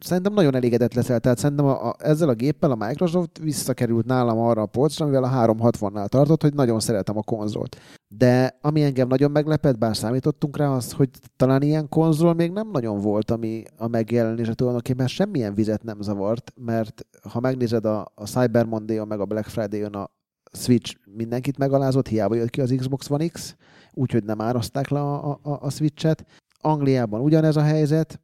szerintem 0.05 0.33
nagyon 0.33 0.55
elégedett 0.55 0.95
leszel. 0.95 1.21
Tehát 1.21 1.39
szerintem 1.39 1.67
a, 1.67 1.89
a, 1.89 1.95
ezzel 1.99 2.29
a 2.29 2.35
géppel 2.35 2.71
a 2.71 2.87
Microsoft 2.87 3.39
visszakerült 3.39 4.07
nálam 4.07 4.39
arra 4.39 4.63
a 4.63 4.67
polcra, 4.67 5.05
amivel 5.05 5.25
a 5.25 5.29
360-nál 5.29 6.09
tartott, 6.09 6.43
hogy 6.43 6.55
nagyon 6.55 6.81
szeretem 6.81 7.17
a 7.17 7.23
konzolt. 7.23 7.77
De 8.09 8.59
ami 8.61 8.83
engem 8.83 9.09
nagyon 9.09 9.31
meglepett, 9.31 9.79
bár 9.79 9.97
számítottunk 9.97 10.57
rá, 10.57 10.69
az, 10.69 10.93
hogy 10.93 11.09
talán 11.37 11.63
ilyen 11.63 11.89
konzol 11.89 12.35
még 12.35 12.51
nem 12.51 12.71
nagyon 12.71 13.01
volt, 13.01 13.31
ami 13.31 13.63
a 13.77 13.89
megjelenése 13.89 14.55
tulajdonképpen 14.55 15.07
semmilyen 15.07 15.55
vizet 15.55 15.83
nem 15.83 16.01
zavart, 16.01 16.53
mert 16.57 17.07
ha 17.29 17.41
megnézed 17.41 17.85
a, 17.85 18.13
a 18.15 18.27
Cyber 18.27 18.65
Monday-on, 18.65 19.07
meg 19.07 19.21
a 19.21 19.25
Black 19.25 19.49
Friday-on 19.49 19.95
a 19.95 20.11
Switch 20.53 20.97
mindenkit 21.17 21.59
megalázott, 21.59 22.09
hiába 22.09 22.35
jött 22.35 22.51
ki 22.51 22.61
az 22.61 22.75
Xbox 22.77 23.11
One 23.11 23.27
X, 23.27 23.57
úgyhogy 23.93 24.25
nem 24.25 24.41
áraszták 24.41 24.89
le 24.89 25.01
a, 25.01 25.31
a, 25.43 25.59
a 25.61 25.71
Switch-et. 25.71 26.25
Angliában 26.61 27.21
ugyanez 27.21 27.57
a 27.57 27.63
helyzet, 27.63 28.21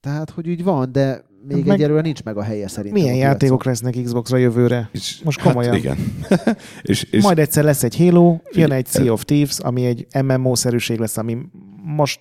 tehát, 0.00 0.30
hogy 0.30 0.48
úgy 0.48 0.64
van, 0.64 0.92
de 0.92 1.24
még 1.48 1.64
Meg- 1.64 1.74
egyelőre 1.74 2.00
nincs 2.00 2.22
meg 2.22 2.36
a 2.36 2.42
helye 2.42 2.68
szerintem. 2.68 3.02
Milyen 3.02 3.16
játékok 3.16 3.64
lesznek 3.64 3.96
Xboxra 4.04 4.36
jövőre? 4.36 4.88
És, 4.92 5.20
Most 5.24 5.40
komolyan. 5.40 5.72
Hát 5.72 5.80
igen. 5.80 5.98
és, 6.82 7.02
és 7.02 7.22
Majd 7.22 7.38
egyszer 7.38 7.64
lesz 7.64 7.82
egy 7.82 7.96
Halo, 7.96 8.38
jön 8.52 8.72
egy 8.72 8.86
Sea 8.86 9.12
of 9.12 9.24
Thieves, 9.24 9.58
ami 9.58 9.84
egy 9.84 10.06
MMO-szerűség 10.22 10.98
lesz, 10.98 11.16
ami 11.16 11.38
most 11.82 12.20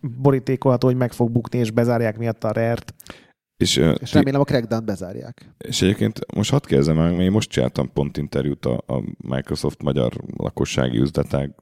borítékolható, 0.00 0.86
hogy 0.86 0.96
meg 0.96 1.12
fog 1.12 1.30
bukni, 1.30 1.58
és 1.58 1.70
bezárják 1.70 2.18
miatt 2.18 2.44
a 2.44 2.52
rare-t. 2.52 2.94
És, 3.56 3.76
És 4.00 4.12
remélem 4.12 4.40
a 4.40 4.44
Crackdown 4.44 4.84
bezárják. 4.84 5.54
És 5.58 5.82
egyébként 5.82 6.34
most 6.34 6.50
hadd 6.50 6.66
kérdezem 6.66 6.96
meg, 6.96 7.18
én 7.18 7.30
most 7.30 7.50
csináltam 7.50 7.92
pont 7.92 8.16
interjút 8.16 8.66
a, 8.66 8.82
a 8.86 9.02
Microsoft 9.16 9.82
magyar 9.82 10.12
lakossági 10.36 10.98
üzletág 10.98 11.54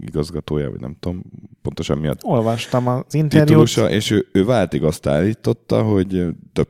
igazgatója, 0.00 0.70
vagy 0.70 0.80
nem 0.80 0.96
tudom 1.00 1.22
pontosan 1.62 1.98
mi 1.98 2.06
a 2.06 2.14
Olvastam 2.22 2.88
az 2.88 3.14
interjút. 3.14 3.46
titulusa, 3.46 3.90
és 3.90 4.10
ő, 4.10 4.28
ő 4.32 4.44
váltig 4.44 4.82
azt 4.82 5.06
állította, 5.06 5.82
hogy 5.82 6.26
több 6.52 6.68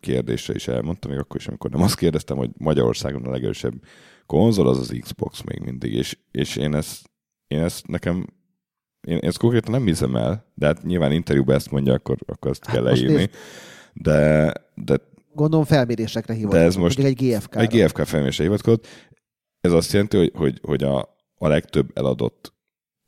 kérdésre 0.00 0.54
is 0.54 0.68
elmondta, 0.68 1.08
még 1.08 1.18
akkor 1.18 1.36
is, 1.36 1.46
amikor 1.46 1.70
nem 1.70 1.82
azt 1.82 1.96
kérdeztem, 1.96 2.36
hogy 2.36 2.50
Magyarországon 2.56 3.24
a 3.24 3.30
legerősebb 3.30 3.74
konzol 4.26 4.68
az 4.68 4.78
az 4.78 4.96
Xbox 5.00 5.42
még 5.42 5.60
mindig, 5.60 5.92
és, 5.92 6.18
és 6.30 6.56
én 6.56 6.74
ezt, 6.74 7.10
én 7.46 7.60
ezt 7.60 7.86
nekem 7.86 8.26
én 9.08 9.18
ezt 9.18 9.38
konkrétan 9.38 9.70
nem 9.72 9.84
hiszem 9.84 10.16
el, 10.16 10.44
de 10.54 10.66
hát 10.66 10.82
nyilván 10.82 11.12
interjúban 11.12 11.54
ezt 11.54 11.70
mondja, 11.70 11.92
akkor, 11.92 12.16
akkor 12.26 12.56
kell 12.58 12.74
Hát 12.82 12.90
most 12.90 13.02
leírni. 13.02 13.30
De, 13.92 14.52
de 14.74 14.96
Gondolom 15.34 15.64
felmérésekre 15.64 16.34
hivatkozik. 16.34 16.66
ez 16.66 16.74
most- 16.76 16.98
egy 16.98 17.14
GFK. 17.14 17.56
egy 17.56 17.68
GFK 17.68 18.04
felmérésre 18.06 18.44
hivatkozott. 18.44 18.86
Ez 19.60 19.72
azt 19.72 19.92
jelenti, 19.92 20.16
hogy, 20.16 20.32
hogy, 20.34 20.58
hogy 20.62 20.82
a, 20.82 20.98
a 21.34 21.48
legtöbb 21.48 21.90
eladott 21.94 22.54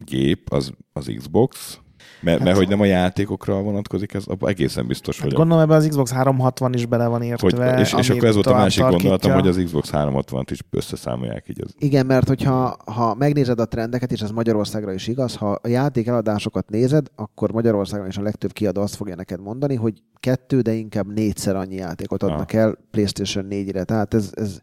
gép 0.05 0.52
az, 0.52 0.73
az 0.93 1.12
Xbox, 1.16 1.81
mert, 2.23 2.36
Hát- 2.36 2.47
mert 2.47 2.57
hogy 2.57 2.69
nem 2.69 2.81
a 2.81 2.85
játékokra 2.85 3.61
vonatkozik, 3.62 4.15
ez 4.15 4.24
abban 4.27 4.49
egészen 4.51 4.86
biztos, 4.86 5.16
Hát 5.16 5.24
hogy, 5.28 5.36
gondolom 5.36 5.62
ebben 5.62 5.77
az 5.77 5.86
Xbox 5.89 6.11
360 6.12 6.74
is 6.74 6.86
bele 6.86 7.07
van 7.07 7.19
hogy 7.20 7.28
értve. 7.28 7.81
és, 7.81 7.86
és 7.86 7.93
amit 7.93 8.11
akkor 8.11 8.28
ez 8.28 8.35
volt 8.35 8.47
a 8.47 8.53
másik 8.53 8.81
tarkítja. 8.81 9.09
gondolatom, 9.11 9.32
hogy 9.32 9.49
az 9.49 9.65
Xbox 9.65 9.90
360-at 9.93 10.47
is 10.51 10.59
összeszámolják 10.70 11.44
így. 11.49 11.61
Az, 11.65 11.74
Igen, 11.78 12.07
mert 12.07 12.28
hogyha 12.28 12.77
ha 12.86 13.15
megnézed 13.15 13.61
a 13.61 13.66
trendeket, 13.66 14.12
és 14.12 14.20
ez 14.20 14.31
Magyarországra 14.31 14.93
is 14.93 15.07
igaz, 15.07 15.36
ha 15.36 15.51
a 15.62 15.69
játék 15.69 16.07
eladásokat 16.07 16.70
nézed, 16.70 17.07
akkor 17.16 17.53
Magyarországon 17.53 18.07
is 18.07 18.16
a 18.16 18.23
legtöbb 18.23 18.53
kiadó 18.53 18.81
azt 18.82 18.94
fogja 18.97 19.15
neked 19.15 19.40
mondani, 19.40 19.74
hogy 19.74 20.03
kettő, 20.20 20.61
de 20.61 20.73
inkább 20.73 21.12
négyszer 21.15 21.57
annyi 21.57 21.74
játékot 21.74 22.23
adnak 22.23 22.53
el 22.53 22.78
PlayStation 22.90 23.47
4-re. 23.51 23.85
Tehát 23.85 24.15
ez, 24.15 24.31
ez 24.35 24.59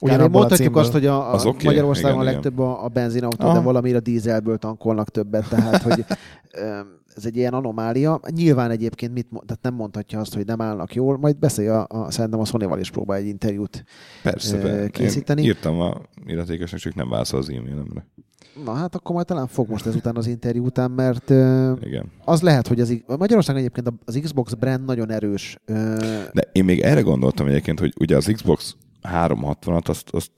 A 0.00 0.28
mondhatjuk 0.28 0.76
azt, 0.76 0.92
hogy 0.92 1.06
a, 1.06 1.30
a 1.30 1.32
Az 1.34 1.46
oké, 1.46 1.66
Magyarországon 1.66 2.10
igen, 2.10 2.26
a 2.26 2.30
igen. 2.30 2.34
legtöbb 2.34 2.58
a, 2.58 2.84
a 2.84 2.88
benzinautó, 2.88 3.46
Aha. 3.46 3.54
de 3.58 3.64
valamire 3.64 3.96
a 3.96 4.00
dízelből 4.00 4.58
tankolnak 4.58 5.08
többet, 5.10 5.48
tehát 5.48 5.82
hogy 5.82 6.04
ez 7.16 7.24
egy 7.24 7.36
ilyen 7.36 7.54
anomália. 7.54 8.20
Nyilván 8.30 8.70
egyébként 8.70 9.12
mit, 9.12 9.26
tehát 9.30 9.62
nem 9.62 9.74
mondhatja 9.74 10.18
azt, 10.20 10.34
hogy 10.34 10.46
nem 10.46 10.60
állnak 10.60 10.94
jól, 10.94 11.18
majd 11.18 11.38
beszélj 11.38 11.68
a, 11.68 11.86
a 11.88 12.10
szerintem 12.10 12.40
a 12.40 12.44
Sony-val 12.44 12.78
is 12.78 12.90
próbál 12.90 13.18
egy 13.18 13.26
interjút. 13.26 13.84
persze, 14.22 14.88
készíteni. 14.88 15.40
Én 15.42 15.46
írtam 15.46 15.80
a 15.80 16.00
illetékesnek, 16.26 16.80
csak 16.80 16.94
nem 16.94 17.08
válaszol 17.08 17.38
az 17.38 17.50
e-mailemre. 17.50 18.06
Na 18.64 18.72
hát 18.72 18.94
akkor 18.94 19.14
majd 19.14 19.26
talán 19.26 19.46
fog 19.46 19.68
most 19.68 19.86
ezután 19.86 20.16
az 20.16 20.26
interjú 20.26 20.64
után, 20.64 20.90
mert 20.90 21.30
ö, 21.30 21.72
Igen. 21.80 22.04
az 22.24 22.40
lehet, 22.42 22.68
hogy 22.68 22.80
az, 22.80 22.94
Magyarországon 23.18 23.60
egyébként 23.60 23.92
az 24.04 24.18
Xbox 24.22 24.52
brand 24.52 24.84
nagyon 24.84 25.10
erős. 25.10 25.58
Ö, 25.64 25.94
De 26.32 26.48
én 26.52 26.64
még 26.64 26.80
erre 26.80 27.00
gondoltam 27.00 27.46
egyébként, 27.46 27.80
hogy 27.80 27.94
ugye 28.00 28.16
az 28.16 28.30
Xbox 28.32 28.76
360-at 29.02 29.88
azt, 29.88 30.10
azt, 30.10 30.30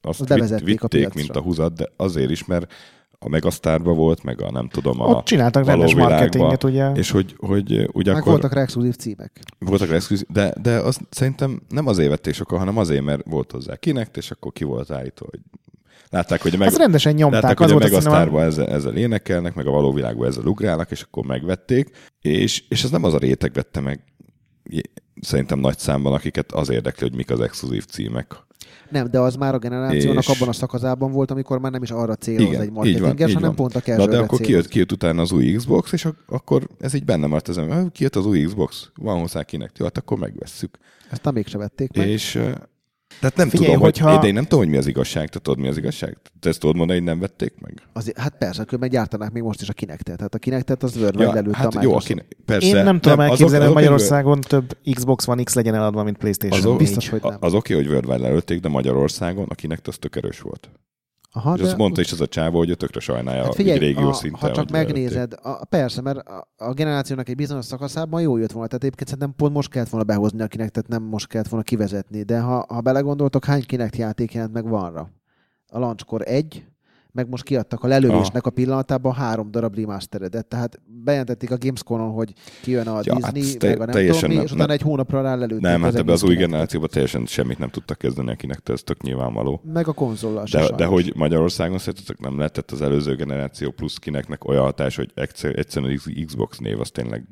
azt 0.00 0.30
Azt 0.30 0.34
vitt, 0.34 0.50
a 0.60 0.64
vitték, 0.64 0.88
piacra. 0.88 1.10
mint 1.14 1.36
a 1.36 1.40
húzat, 1.40 1.74
de 1.74 1.88
azért 1.96 2.30
is, 2.30 2.44
mert 2.44 2.72
a 3.18 3.28
Megasztárba 3.28 3.92
volt, 3.92 4.22
meg 4.22 4.42
a 4.42 4.50
nem 4.50 4.68
tudom, 4.68 5.00
a, 5.00 5.04
Ott 5.06 5.24
csináltak 5.24 5.64
rendes 5.64 5.92
világba. 5.92 6.14
marketinget, 6.14 6.64
ugye? 6.64 6.90
és 6.92 7.10
hogy, 7.10 7.34
hogy 7.38 7.88
ugye 7.92 8.12
meg 8.12 8.20
akkor 8.20 8.32
voltak 8.32 8.52
rá 8.52 8.60
exkluzív 8.60 8.94
címek. 8.94 9.40
voltak 9.58 9.90
exkluzív, 9.90 10.26
de, 10.28 10.54
de 10.62 10.78
azt 10.78 11.00
szerintem 11.10 11.60
nem 11.68 11.86
azért 11.86 12.08
vették 12.08 12.34
sokan, 12.34 12.58
hanem 12.58 12.78
azért, 12.78 13.02
mert 13.02 13.22
volt 13.26 13.52
hozzá 13.52 13.76
Kinect, 13.76 14.16
és 14.16 14.30
akkor 14.30 14.52
ki 14.52 14.64
volt 14.64 14.90
állítva, 14.90 15.26
hogy 15.30 15.40
Látták, 16.10 16.42
hogy 16.42 16.54
a 16.54 16.56
meg... 16.56 16.66
Azt 16.68 16.76
rendesen 16.78 17.14
nyomták, 17.14 17.42
Látták, 17.42 17.60
az 17.60 17.70
hogy 17.72 17.82
a 17.82 17.88
volt 17.90 18.32
a 18.34 18.40
ezzel, 18.40 18.66
ezzel 18.66 18.96
énekelnek, 18.96 19.54
meg 19.54 19.66
a 19.66 19.70
való 19.70 19.92
világban 19.92 20.26
ezzel 20.26 20.44
ugrálnak, 20.44 20.90
és 20.90 21.02
akkor 21.02 21.24
megvették, 21.24 21.90
és, 22.20 22.64
és 22.68 22.84
ez 22.84 22.90
nem 22.90 23.04
az 23.04 23.14
a 23.14 23.18
réteg 23.18 23.52
vette 23.52 23.80
meg 23.80 24.04
szerintem 25.20 25.58
nagy 25.58 25.78
számban, 25.78 26.12
akiket 26.12 26.52
az 26.52 26.70
érdekli, 26.70 27.08
hogy 27.08 27.16
mik 27.16 27.30
az 27.30 27.40
exkluzív 27.40 27.84
címek. 27.84 28.34
Nem, 28.90 29.10
de 29.10 29.18
az 29.18 29.34
már 29.36 29.54
a 29.54 29.58
generációnak 29.58 30.22
És- 30.22 30.28
abban 30.28 30.48
a 30.48 30.52
szakaszában 30.52 31.12
volt, 31.12 31.30
amikor 31.30 31.58
már 31.58 31.72
nem 31.72 31.82
is 31.82 31.90
arra 31.90 32.14
céloz 32.14 32.46
Igen, 32.46 32.60
egy 32.60 32.70
marketinges, 32.70 33.32
hanem 33.32 33.48
van. 33.48 33.54
pont 33.56 33.74
a 33.74 33.78
Na, 33.78 33.82
casual 33.84 34.06
de 34.08 34.18
akkor 34.18 34.40
kijött, 34.40 34.68
kijött 34.68 34.92
utána 34.92 35.22
az 35.22 35.32
új 35.32 35.52
Xbox, 35.52 35.92
és 35.92 36.04
ak- 36.04 36.18
akkor 36.26 36.68
ez 36.78 36.94
így 36.94 37.04
benne 37.04 37.26
maradt 37.26 37.48
az 37.48 37.58
ember. 37.58 37.78
"Ah, 37.78 37.90
Kijött 37.92 38.16
az 38.16 38.26
új 38.26 38.44
Xbox, 38.44 38.90
van 38.94 39.20
hozzá 39.20 39.42
kinek, 39.42 39.70
jó, 39.78 39.84
hát 39.84 39.98
akkor 39.98 40.18
megvesszük. 40.18 40.78
Ezt 41.10 41.24
nem 41.24 41.34
mégse 41.34 41.58
vették 41.58 41.96
meg. 41.96 42.08
És 42.08 42.38
tehát 43.30 43.36
nem 43.38 43.48
Figyelj, 43.48 43.66
tudom, 43.72 43.82
hogyha- 43.84 44.10
hogy, 44.10 44.18
de 44.20 44.26
én 44.26 44.34
nem 44.34 44.42
tudom, 44.42 44.58
hogy 44.58 44.68
mi 44.68 44.76
az 44.76 44.86
igazság. 44.86 45.28
Te 45.28 45.38
tudod, 45.38 45.58
mi 45.60 45.68
az 45.68 45.76
igazság? 45.76 46.16
Te 46.40 46.48
ezt 46.48 46.60
tudod 46.60 46.76
mondani, 46.76 46.98
hogy 46.98 47.08
nem 47.08 47.18
vették 47.20 47.54
meg? 47.60 47.82
Azért, 47.92 48.18
hát 48.18 48.34
persze, 48.38 48.62
akkor 48.62 48.78
meg 48.78 48.90
gyártanák 48.90 49.32
még 49.32 49.42
most 49.42 49.60
is 49.60 49.68
a 49.68 49.72
kinektet. 49.72 50.16
Tehát 50.16 50.34
a 50.34 50.38
kinektet 50.38 50.82
az 50.82 50.96
Word 50.96 51.20
ja, 51.20 51.32
lelőtte 51.32 51.56
hát 51.56 51.66
a 51.66 51.70
jó, 51.72 51.78
Microsoft. 51.80 52.04
akinek, 52.04 52.26
persze. 52.44 52.66
Én 52.66 52.84
nem 52.84 53.00
tudom 53.00 53.18
azok- 53.18 53.30
elképzelni, 53.30 53.54
hogy 53.54 53.62
azok- 53.64 53.74
Magyarországon 53.74 54.40
több 54.40 54.76
Xbox 54.94 55.28
One 55.28 55.42
X 55.42 55.54
legyen 55.54 55.74
eladva, 55.74 56.02
mint 56.02 56.16
PlayStation 56.18 56.58
Azok, 56.60 56.78
4. 56.78 56.86
biztos, 56.86 57.08
hogy 57.08 57.20
nem. 57.22 57.36
Az, 57.40 57.54
oké, 57.54 57.74
hogy 57.74 57.86
Wordwell 57.88 58.18
lelőtték, 58.20 58.60
de 58.60 58.68
Magyarországon, 58.68 59.46
akinek 59.48 59.80
az 59.84 59.96
tök 59.98 60.16
erős 60.16 60.40
volt. 60.40 60.70
Aha, 61.36 61.54
és 61.54 61.60
azt 61.60 61.76
mondta 61.76 62.00
is 62.00 62.12
az 62.12 62.20
a 62.20 62.26
csávó, 62.26 62.58
hogy 62.58 62.70
ő 62.70 62.74
tökre 62.74 63.00
sajnálja 63.00 63.42
Hát 63.42 63.54
figyelj, 63.54 63.78
figyelj, 63.78 63.92
régió 63.92 64.08
a, 64.08 64.12
szinten. 64.12 64.40
ha 64.40 64.54
csak 64.54 64.70
megnézed, 64.70 65.34
a, 65.42 65.64
persze, 65.64 66.00
mert 66.00 66.18
a, 66.18 66.48
a 66.56 66.72
generációnak 66.72 67.28
egy 67.28 67.34
bizonyos 67.34 67.64
szakaszában 67.64 68.20
jó 68.20 68.36
jött 68.36 68.52
volna, 68.52 68.66
tehát 68.68 68.84
egyébként 68.84 69.08
szerintem 69.08 69.34
pont 69.36 69.52
most 69.52 69.70
kellett 69.70 69.88
volna 69.88 70.06
behozni 70.06 70.42
akinek, 70.42 70.70
tehát 70.70 70.88
nem 70.88 71.02
most 71.02 71.26
kellett 71.26 71.48
volna 71.48 71.64
kivezetni, 71.64 72.22
de 72.22 72.40
ha, 72.40 72.64
ha 72.68 72.80
belegondoltok, 72.80 73.44
hány 73.44 73.64
kinek 73.66 73.96
játék 73.96 74.32
jelent 74.32 74.52
meg 74.52 74.68
vanra? 74.68 75.10
A 75.68 75.78
launchkor 75.78 76.22
egy, 76.28 76.64
meg 77.14 77.28
most 77.28 77.42
kiadtak 77.42 77.82
a 77.84 77.86
lelövésnek 77.86 78.46
a 78.46 78.50
pillanatában 78.50 79.14
három 79.14 79.50
darab 79.50 79.74
remasteredet, 79.74 80.46
tehát 80.46 80.80
bejelentették 80.86 81.50
a 81.50 81.56
Gamescom-on, 81.58 82.10
hogy 82.10 82.32
kijön 82.62 82.86
a 82.86 83.00
Ja, 83.02 83.14
Disney, 83.14 83.42
hát 83.42 83.58
te- 83.58 83.68
meg 83.68 83.80
a 83.80 83.84
nem 83.92 84.06
tudom 84.06 84.30
mi, 84.30 84.42
és 84.42 84.52
utána 84.52 84.72
egy 84.72 84.80
hónapra 84.80 85.22
rá 85.22 85.34
lelőtték 85.34 85.60
Nem, 85.60 85.82
hát 85.82 85.94
ebbe 85.94 86.12
az 86.12 86.22
új 86.22 86.34
generációban 86.34 86.88
teljesen 86.92 87.26
semmit 87.26 87.58
nem 87.58 87.68
tudtak 87.68 87.98
kezdeni, 87.98 88.30
akinek 88.30 88.60
ez 88.64 88.82
tök 88.82 89.02
nyilvánvaló. 89.02 89.60
Meg 89.64 89.88
a 89.88 89.92
konzollal 89.92 90.44
De, 90.50 90.70
de 90.70 90.84
hogy 90.84 91.12
Magyarországon 91.16 91.78
szerintetek 91.78 92.18
nem 92.18 92.36
lehetett 92.36 92.70
az 92.70 92.82
előző 92.82 93.14
generáció 93.14 93.70
plusz 93.70 93.96
kineknek 93.96 94.44
olyan 94.44 94.62
hatás, 94.62 94.96
hogy 94.96 95.10
egyszer, 95.14 95.58
egyszerűen 95.58 95.92
az 95.94 96.12
Xbox 96.26 96.58
név 96.58 96.80
az 96.80 96.90
tényleg 96.90 97.28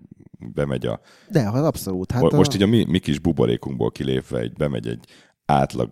bemegy 0.54 0.86
a... 0.86 1.00
De, 1.30 1.40
hát 1.40 1.64
abszolút. 1.64 2.12
Hát 2.12 2.22
Hát 2.22 2.32
a... 2.32 2.36
most 2.36 2.54
így 2.54 2.62
a 2.62 2.66
mi, 2.66 2.84
mi 2.88 2.98
kis 2.98 3.18
buborékunkból 3.18 3.90
kilépve 3.90 4.38
egy, 4.38 4.52
bemegy 4.52 4.86
egy 4.86 5.04
átlag 5.44 5.90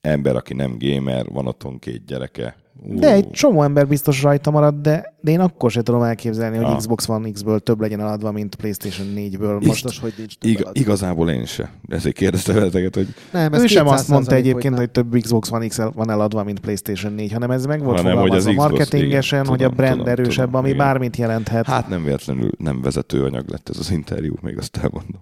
ember, 0.00 0.36
aki 0.36 0.54
nem 0.54 0.76
gamer, 0.78 1.26
van 1.32 1.46
otthon 1.46 1.78
két 1.78 2.04
gyereke. 2.06 2.56
Ú, 2.82 2.98
De 2.98 3.12
egy 3.12 3.30
csomó 3.30 3.62
ember 3.62 3.88
biztos 3.88 4.22
rajta 4.22 4.50
marad, 4.50 4.74
de, 4.74 5.14
de 5.20 5.30
én 5.30 5.40
akkor 5.40 5.70
sem 5.70 5.82
tudom 5.82 6.02
elképzelni, 6.02 6.56
hogy 6.56 6.64
Ah. 6.66 6.76
Xbox 6.76 7.08
One 7.08 7.30
X-ből 7.30 7.60
több 7.60 7.80
legyen 7.80 8.00
eladva, 8.00 8.32
mint 8.32 8.54
PlayStation 8.54 9.06
4-ből. 9.16 9.52
Most 9.52 9.64
Biztos, 9.66 9.98
hogy 9.98 10.14
nincs 10.16 10.36
több 10.38 10.50
Ig- 10.50 10.60
eladva. 10.60 10.80
igazából 10.80 11.30
én 11.30 11.44
se. 11.44 11.70
Ezért 11.88 12.14
kérdeztem 12.16 12.54
veleteket, 12.54 12.94
hogy 12.94 13.06
Nem, 13.32 13.52
ő 13.52 13.66
sem 13.66 13.86
azt 13.86 14.04
200% 14.08 14.08
mondta 14.12 14.34
egyébként, 14.34 14.74
nem. 14.74 14.78
hogy 14.82 14.90
több 14.90 15.16
Xbox 15.20 15.50
One 15.50 15.66
X 15.66 15.78
van 15.94 16.10
eladva, 16.10 16.44
mint 16.44 16.60
PlayStation 16.60 17.12
4, 17.12 17.32
hanem 17.32 17.50
ez 17.50 17.66
meg 17.66 17.82
volt 17.82 18.00
Hanem, 18.00 18.18
hogy 18.18 18.30
az 18.30 18.44
Xbox, 18.44 18.56
marketingesen, 18.56 19.38
igen, 19.40 19.50
hogy 19.50 19.62
a 19.62 19.68
brand 19.68 19.96
tudom, 19.96 20.08
erősebb, 20.08 20.44
tudom, 20.44 20.60
ami 20.60 20.68
igen. 20.70 20.78
bármit 20.86 21.16
jelenthet. 21.16 21.66
hát 21.66 21.88
nem 21.88 22.04
véletlenül 22.04 22.50
nem 22.58 22.80
vezető 22.82 23.24
anyag 23.24 23.48
lett 23.50 23.68
ez 23.68 23.78
az 23.78 23.90
interjú, 23.90 24.34
még 24.42 24.58
azt 24.58 24.76
elmondom. 24.76 25.20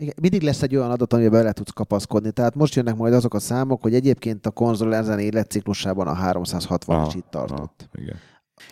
Igen, 0.00 0.14
mindig 0.20 0.42
lesz 0.42 0.62
egy 0.62 0.76
olyan 0.76 0.90
adat, 0.90 1.12
amiben 1.12 1.30
bele 1.30 1.52
tudsz 1.52 1.70
kapaszkodni. 1.70 2.30
Tehát 2.30 2.54
most 2.54 2.74
jönnek 2.74 2.96
majd 2.96 3.12
azok 3.14 3.34
a 3.34 3.38
számok, 3.38 3.82
hogy 3.82 3.94
egyébként 3.94 4.46
a 4.46 4.50
konzol 4.50 4.94
ezen 4.94 5.18
életciklusában 5.18 6.06
a 6.06 6.12
360 6.14 7.06
is 7.06 7.14
itt 7.14 7.26
tartott. 7.30 7.88
igen. 7.94 8.16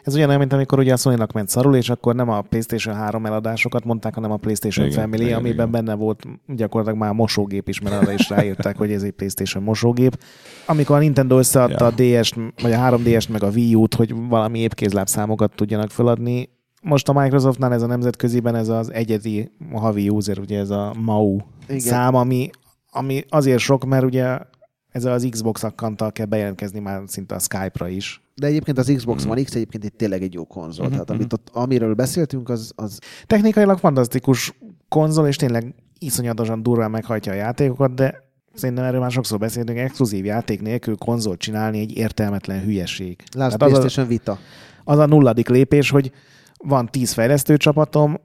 Ez 0.03 0.15
ugyanolyan, 0.15 0.41
mint 0.41 0.53
amikor 0.53 0.79
ugye 0.79 0.93
a 0.93 0.97
sony 0.97 1.19
ment 1.35 1.49
szarul, 1.49 1.77
és 1.77 1.91
akkor 1.91 2.15
nem 2.15 2.29
a 2.29 2.41
PlayStation 2.41 2.95
3 2.95 3.27
eladásokat 3.27 3.85
mondták, 3.85 4.15
hanem 4.15 4.31
a 4.31 4.37
PlayStation 4.37 4.87
Igen, 4.87 5.01
Family, 5.01 5.25
igen, 5.25 5.39
amiben 5.39 5.69
igen. 5.69 5.71
benne 5.71 5.95
volt 5.95 6.25
gyakorlatilag 6.47 7.01
már 7.01 7.11
a 7.11 7.15
mosógép 7.15 7.69
is, 7.69 7.81
mert 7.81 8.03
arra 8.03 8.13
is 8.13 8.29
ráírták, 8.29 8.77
hogy 8.77 8.93
ez 8.93 9.03
egy 9.03 9.11
PlayStation 9.13 9.63
mosógép. 9.63 10.19
Amikor 10.67 10.97
a 10.97 10.99
Nintendo 10.99 11.39
összeadta 11.39 11.85
Ja. 11.97 12.15
a 12.19 12.21
DS-t, 12.21 12.35
vagy 12.63 12.73
a 12.73 12.79
3DS-t, 12.79 13.29
meg 13.29 13.43
a 13.43 13.49
Wii 13.49 13.75
U-t, 13.75 13.95
hogy 13.95 14.15
valami 14.29 14.59
épkézláb 14.59 15.07
számokat 15.07 15.53
tudjanak 15.55 15.91
feladni, 15.91 16.49
most 16.83 17.09
a 17.09 17.13
Microsoftnál 17.13 17.73
ez 17.73 17.83
a 17.83 17.87
nemzetköziben 17.87 18.55
ez 18.55 18.69
az 18.69 18.93
egyedi 18.93 19.51
havi 19.73 20.09
user, 20.09 20.39
ugye 20.39 20.59
ez 20.59 20.71
a 20.71 20.95
MAU 20.99 21.37
Igen. 21.67 21.81
Szám, 21.81 22.15
ami, 22.15 22.51
ami 22.91 23.25
azért 23.29 23.59
sok, 23.59 23.85
mert 23.85 24.05
ugye 24.05 24.39
ezzel 24.89 25.13
az 25.13 25.27
Xbox 25.31 25.63
akkantal 25.63 26.13
kell 26.13 26.27
bejelentkezni 26.27 26.79
már 26.81 27.03
szinte 27.07 27.35
a 27.35 27.39
Skype-ra 27.39 27.89
is. 27.89 28.23
De 28.35 28.47
egyébként 28.47 28.79
az 28.79 28.93
Xbox 28.97 29.27
Mm. 29.27 29.31
One 29.31 29.43
X 29.43 29.55
egyébként 29.55 29.85
itt 29.85 29.97
tényleg 29.97 30.23
egy 30.23 30.35
jó 30.35 30.45
konzol. 30.45 30.85
Mhm, 30.85 30.93
Tehát 30.93 31.11
amit 31.11 31.33
ott, 31.33 31.51
amiről 31.53 31.95
beszéltünk, 31.95 32.49
az, 32.49 32.73
az 32.75 32.99
Technikailag 33.27 33.79
fantasztikus 33.79 34.59
konzol, 34.89 35.27
és 35.27 35.37
tényleg 35.37 35.75
iszonyatosan 35.99 36.63
durván 36.63 36.91
meghajtja 36.91 37.33
a 37.33 37.35
játékokat, 37.35 37.95
de 37.95 38.25
szerintem 38.55 38.85
erről 38.85 39.01
már 39.01 39.11
sokszor 39.11 39.39
beszéltünk, 39.39 39.79
exkluzív 39.79 40.25
játék 40.25 40.63
nélkül 40.63 40.97
konzolt 40.97 41.39
csinálni 41.39 41.79
egy 41.81 41.97
értelmetlen 41.97 42.61
hülyeség. 42.61 43.17
Last 43.19 43.33
Tehát 43.33 43.53
az, 43.53 43.55
a, 43.55 43.67
PlayStation 43.67 44.07
Vita. 44.07 44.39
az 44.85 44.99
a 44.99 45.07
nulladik 45.07 45.49
lépés, 45.49 45.91
hogy 45.91 46.13
van 46.65 46.87
tíz 46.91 47.13
fejlesztő 47.13 47.57
csapatom, 47.57 48.21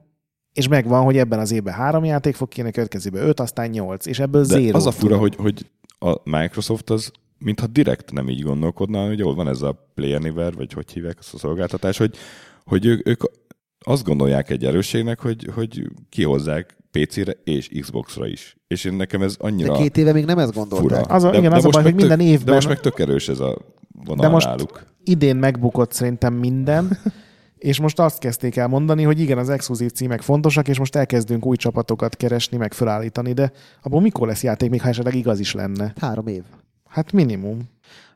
és 0.52 0.68
megvan, 0.68 1.04
hogy 1.04 1.16
ebben 1.16 1.38
az 1.38 1.52
évben 1.52 1.74
három 1.74 2.04
játék 2.04 2.34
fog 2.34 2.48
kijönni, 2.48 2.70
a 2.70 2.74
következőben 2.74 3.22
öt, 3.28 3.40
aztán 3.40 3.70
nyolc, 3.70 4.06
és 4.06 4.18
ebből 4.18 4.42
De 4.44 4.54
zéro. 4.58 4.76
az 4.76 4.86
a 4.86 4.90
fura, 4.90 5.16
hogy, 5.18 5.34
hogy 5.36 5.70
a 5.98 6.16
Microsoft 6.24 6.90
az 6.90 7.10
mintha 7.38 7.66
direkt 7.66 8.12
nem 8.12 8.28
így 8.28 8.42
gondolkodna, 8.42 9.06
hogy 9.06 9.18
jól 9.18 9.34
van 9.34 9.48
ez 9.48 9.62
a 9.62 9.90
Play 9.94 10.14
Anywhere, 10.14 10.50
vagy 10.56 10.72
hogy 10.72 10.92
hívják 10.92 11.16
ezt 11.20 11.34
a 11.34 11.38
szolgáltatás, 11.38 11.98
hogy, 11.98 12.16
hogy 12.64 12.86
ők, 12.86 13.08
ők 13.08 13.22
azt 13.84 14.04
gondolják 14.04 14.50
egy 14.50 14.64
erősségnek, 14.64 15.20
hogy, 15.20 15.48
hogy 15.54 15.88
kihozzák 16.08 16.76
PC-re 16.90 17.32
és 17.44 17.68
Xbox-ra 17.80 18.26
is. 18.26 18.56
És 18.66 18.84
én 18.84 18.92
nekem 18.94 19.22
ez 19.22 19.36
De 19.36 19.44
annyira 19.46 19.74
két 19.74 19.96
éve 19.96 20.12
még 20.12 20.24
nem 20.24 20.38
ezt 20.38 20.52
gondolták. 20.54 21.02
fura. 21.04 21.14
Az 21.14 21.24
a- 21.24 21.34
igen, 21.34 21.52
az 21.52 21.64
a 21.64 21.68
baj, 21.68 21.82
hogy 21.82 21.94
minden 21.94 22.18
tök, 22.18 22.26
évben- 22.26 22.44
De 22.46 22.52
most 22.52 22.68
meg 22.68 22.80
tök 22.80 22.98
erős 22.98 23.28
ez 23.28 23.40
a 23.40 23.58
vonal 24.04 24.26
De 24.26 24.28
most- 24.28 24.46
náluk. 24.46 24.86
idén 25.04 25.36
megbukott 25.36 25.92
szerintem 25.92 26.34
minden, 26.34 26.88
és 27.62 27.80
most 27.80 27.98
azt 27.98 28.18
kezdték 28.18 28.56
el 28.56 28.66
mondani, 28.66 29.02
hogy 29.02 29.20
igen, 29.20 29.38
az 29.38 29.48
exkluzív 29.48 29.90
címek 29.90 30.20
fontosak, 30.20 30.68
és 30.68 30.78
most 30.78 30.96
elkezdünk 30.96 31.46
új 31.46 31.56
csapatokat 31.56 32.16
keresni, 32.16 32.56
meg 32.56 32.72
felállítani, 32.72 33.32
de 33.32 33.52
abból 33.82 34.00
mikor 34.00 34.26
lesz 34.26 34.42
játék, 34.42 34.70
még 34.70 34.80
ha 34.80 34.88
esetleg 34.88 35.14
igaz 35.14 35.40
is 35.40 35.54
lenne? 35.54 35.92
Három 36.00 36.26
év. 36.26 36.42
Hát 36.88 37.12
minimum. 37.12 37.58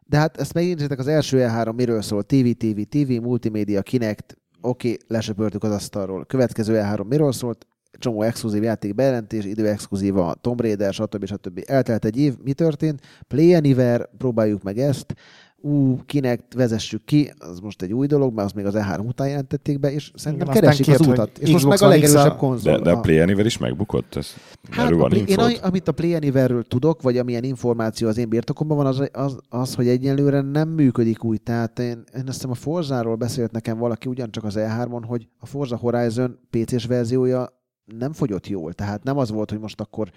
De 0.04 0.18
hát 0.18 0.36
ezt 0.36 0.54
megnézzétek, 0.54 0.98
az 0.98 1.06
első 1.06 1.38
E3 1.40 1.74
miről 1.74 2.02
szól? 2.02 2.22
TV, 2.22 2.46
TV, 2.58 2.80
TV, 2.88 3.22
multimédia, 3.22 3.82
Kinect, 3.82 4.36
oké, 4.60 4.92
okay, 4.92 5.00
lesöpörtük 5.08 5.62
az 5.62 5.72
asztalról. 5.72 6.24
Következő 6.24 6.80
E3 6.82 7.08
miről 7.08 7.32
szólt? 7.32 7.66
Csomó 7.98 8.22
exkluzív 8.22 8.62
játék 8.62 8.94
bejelentés, 8.94 9.44
idő 9.44 9.68
exkluzív 9.68 10.16
a 10.16 10.34
Tomb 10.40 10.60
Raider, 10.60 10.92
stb. 10.92 11.26
stb. 11.26 11.62
Eltelt 11.66 12.04
egy 12.04 12.18
év, 12.18 12.34
mi 12.42 12.52
történt? 12.52 13.00
Play 13.28 13.54
Anywhere, 13.54 14.10
próbáljuk 14.18 14.62
meg 14.62 14.78
ezt. 14.78 15.14
Ú, 15.62 16.00
Kinect 16.06 16.54
vezessük 16.54 17.04
ki, 17.04 17.32
az 17.38 17.58
most 17.60 17.82
egy 17.82 17.92
új 17.92 18.06
dolog, 18.06 18.34
mert 18.34 18.46
az 18.46 18.52
még 18.52 18.64
az 18.66 18.74
E3 18.76 19.06
után 19.06 19.28
jelentették 19.28 19.80
be, 19.80 19.92
és 19.92 20.10
szerintem 20.14 20.48
Igen, 20.50 20.60
keresik 20.62 20.88
az 20.88 21.06
utat. 21.06 21.38
És 21.38 21.50
most 21.50 21.66
meg 21.66 21.82
a 21.82 21.88
legerősebb 21.88 22.36
konzol. 22.36 22.76
De, 22.76 22.82
de 22.82 22.90
a 22.90 23.00
Play 23.00 23.18
Anywhere 23.18 23.46
is 23.46 23.58
megbukott? 23.58 24.14
Ez, 24.16 24.28
Hát 24.70 24.90
a 24.90 24.96
van 24.96 25.12
én, 25.12 25.38
a- 25.38 25.66
amit 25.66 25.88
a 25.88 25.92
Play 25.92 26.14
Anywhere-ről 26.14 26.64
tudok, 26.64 27.02
vagy 27.02 27.18
amilyen 27.18 27.44
információ 27.44 28.08
az 28.08 28.16
én 28.18 28.28
birtokomban 28.28 28.76
van, 28.76 28.86
az, 28.86 29.08
az, 29.12 29.38
az 29.48 29.74
hogy 29.74 29.88
egyelőre 29.88 30.40
nem 30.40 30.68
működik 30.68 31.24
úgy. 31.24 31.42
Tehát 31.42 31.78
én, 31.78 32.04
én 32.16 32.22
azt 32.26 32.32
hiszem 32.32 32.50
a 32.50 32.54
Forzáról 32.54 33.16
beszélt 33.16 33.50
nekem 33.52 33.78
valaki 33.78 34.08
ugyancsak 34.08 34.44
az 34.44 34.54
E3-on, 34.58 35.02
hogy 35.06 35.28
a 35.38 35.46
Forza 35.46 35.76
Horizon 35.76 36.38
PC-s 36.50 36.86
verziója 36.86 37.48
nem 37.98 38.12
fogyott 38.12 38.46
jól. 38.46 38.72
Tehát 38.72 39.02
nem 39.04 39.18
az 39.18 39.30
volt, 39.30 39.50
hogy 39.50 39.60
most 39.60 39.80
akkor 39.80 40.10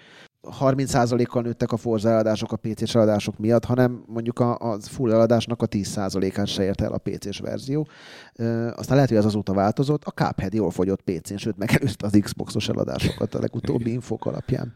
30%-kal 0.60 1.42
nőttek 1.42 1.72
a 1.72 1.76
Forza 1.76 2.08
eladások 2.08 2.52
a 2.52 2.56
PC-s 2.56 2.94
eladások 2.94 3.38
miatt, 3.38 3.64
hanem 3.64 4.04
mondjuk 4.06 4.38
a, 4.38 4.58
a 4.58 4.80
full 4.80 5.12
eladásnak 5.12 5.62
a 5.62 5.66
10%-át 5.66 6.46
se 6.46 6.62
ért 6.62 6.80
el 6.80 6.92
a 6.92 6.98
PC-s 6.98 7.38
verzió. 7.38 7.88
Ö, 8.36 8.66
aztán 8.76 8.94
lehet, 8.94 9.08
hogy 9.08 9.18
az 9.18 9.24
azóta 9.24 9.52
változott. 9.52 10.04
A 10.04 10.10
Cuphead 10.10 10.54
jól 10.54 10.70
fogyott 10.70 11.00
PC-n, 11.02 11.36
sőt 11.36 11.56
megelőzte 11.58 12.06
az 12.06 12.18
Xbox-os 12.20 12.68
eladásokat 12.68 13.34
a 13.34 13.38
legutóbbi 13.40 13.92
infók 13.92 14.26
alapján. 14.26 14.74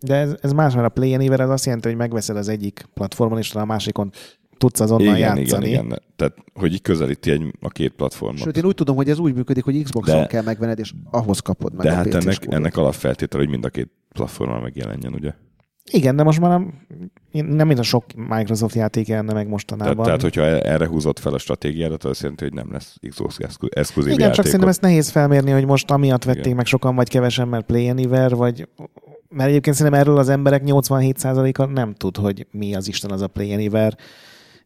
De 0.00 0.14
ez, 0.14 0.34
ez 0.40 0.52
más, 0.52 0.74
mert 0.74 0.86
a 0.86 0.90
Play 0.90 1.14
Anywhere 1.14 1.44
az 1.44 1.50
azt 1.50 1.64
jelenti, 1.64 1.88
hogy 1.88 1.96
megveszed 1.96 2.36
az 2.36 2.48
egyik 2.48 2.86
platformon, 2.94 3.38
és 3.38 3.54
a 3.54 3.64
másikon 3.64 4.10
tudsz 4.56 4.80
azonnal 4.80 5.16
igen, 5.16 5.36
játszani. 5.36 5.68
igen, 5.68 5.84
igen. 5.84 6.02
Tehát, 6.16 6.34
hogy 6.54 6.72
így 6.72 6.82
közelíti 6.82 7.30
egy, 7.30 7.54
a 7.60 7.68
két 7.68 7.92
platformot. 7.92 8.40
Sőt, 8.40 8.56
én 8.56 8.64
úgy 8.64 8.74
tudom, 8.74 8.96
hogy 8.96 9.10
ez 9.10 9.18
úgy 9.18 9.34
működik, 9.34 9.64
hogy 9.64 9.82
Xbox-on 9.82 10.20
De- 10.20 10.26
kell 10.26 10.42
megvenned, 10.42 10.78
és 10.78 10.92
ahhoz 11.10 11.38
kapod 11.40 11.74
meg 11.74 11.86
De 11.86 11.92
a 11.92 11.94
hát 11.94 12.06
ennek, 12.06 12.38
kódot. 12.38 12.54
ennek 12.54 12.76
alapfeltétel, 12.76 13.40
hogy 13.40 13.48
mind 13.48 13.64
a 13.64 13.68
két 13.68 13.90
platformon 14.14 14.60
megjelenjen, 14.60 15.14
ugye? 15.14 15.32
Igen, 15.90 16.16
de 16.16 16.22
most 16.22 16.40
már 16.40 16.50
nem, 16.50 16.86
nem 17.30 17.66
mint 17.66 17.78
a 17.78 17.82
sok 17.82 18.04
Microsoft 18.14 18.74
játék 18.74 19.08
jelenne 19.08 19.32
meg 19.32 19.48
mostanában. 19.48 20.04
Tehát, 20.04 20.20
tehát, 20.20 20.34
hogyha 20.34 20.42
e- 20.42 20.72
erre 20.72 20.86
húzott 20.86 21.18
fel 21.18 21.34
a 21.34 21.38
stratégiádat, 21.38 22.04
az 22.04 22.10
azt 22.10 22.20
jelenti, 22.20 22.44
hogy 22.44 22.52
nem 22.52 22.72
lesz 22.72 22.96
Xbox 23.08 23.38
exklu- 23.38 23.74
exkluzív 23.74 24.12
Igen, 24.12 24.20
csak 24.20 24.28
játékod. 24.28 24.44
szerintem 24.44 24.68
ezt 24.68 24.80
nehéz 24.80 25.10
felmérni, 25.10 25.50
hogy 25.50 25.66
most 25.66 25.90
amiatt 25.90 26.24
vették 26.24 26.44
Igen. 26.44 26.56
meg 26.56 26.66
sokan, 26.66 26.94
vagy 26.94 27.08
kevesen, 27.08 27.48
mert 27.48 27.66
Play 27.66 27.88
Anywhere, 27.88 28.34
vagy... 28.34 28.68
Mert 29.28 29.48
egyébként 29.48 29.76
szerintem 29.76 30.00
erről 30.00 30.18
az 30.18 30.28
emberek 30.28 30.62
87%-a 30.64 31.64
nem 31.64 31.94
tud, 31.94 32.16
hogy 32.16 32.46
mi 32.50 32.74
az 32.74 32.88
Isten 32.88 33.10
az 33.10 33.22
a 33.22 33.26
Play 33.26 33.52
Anywhere. 33.52 33.96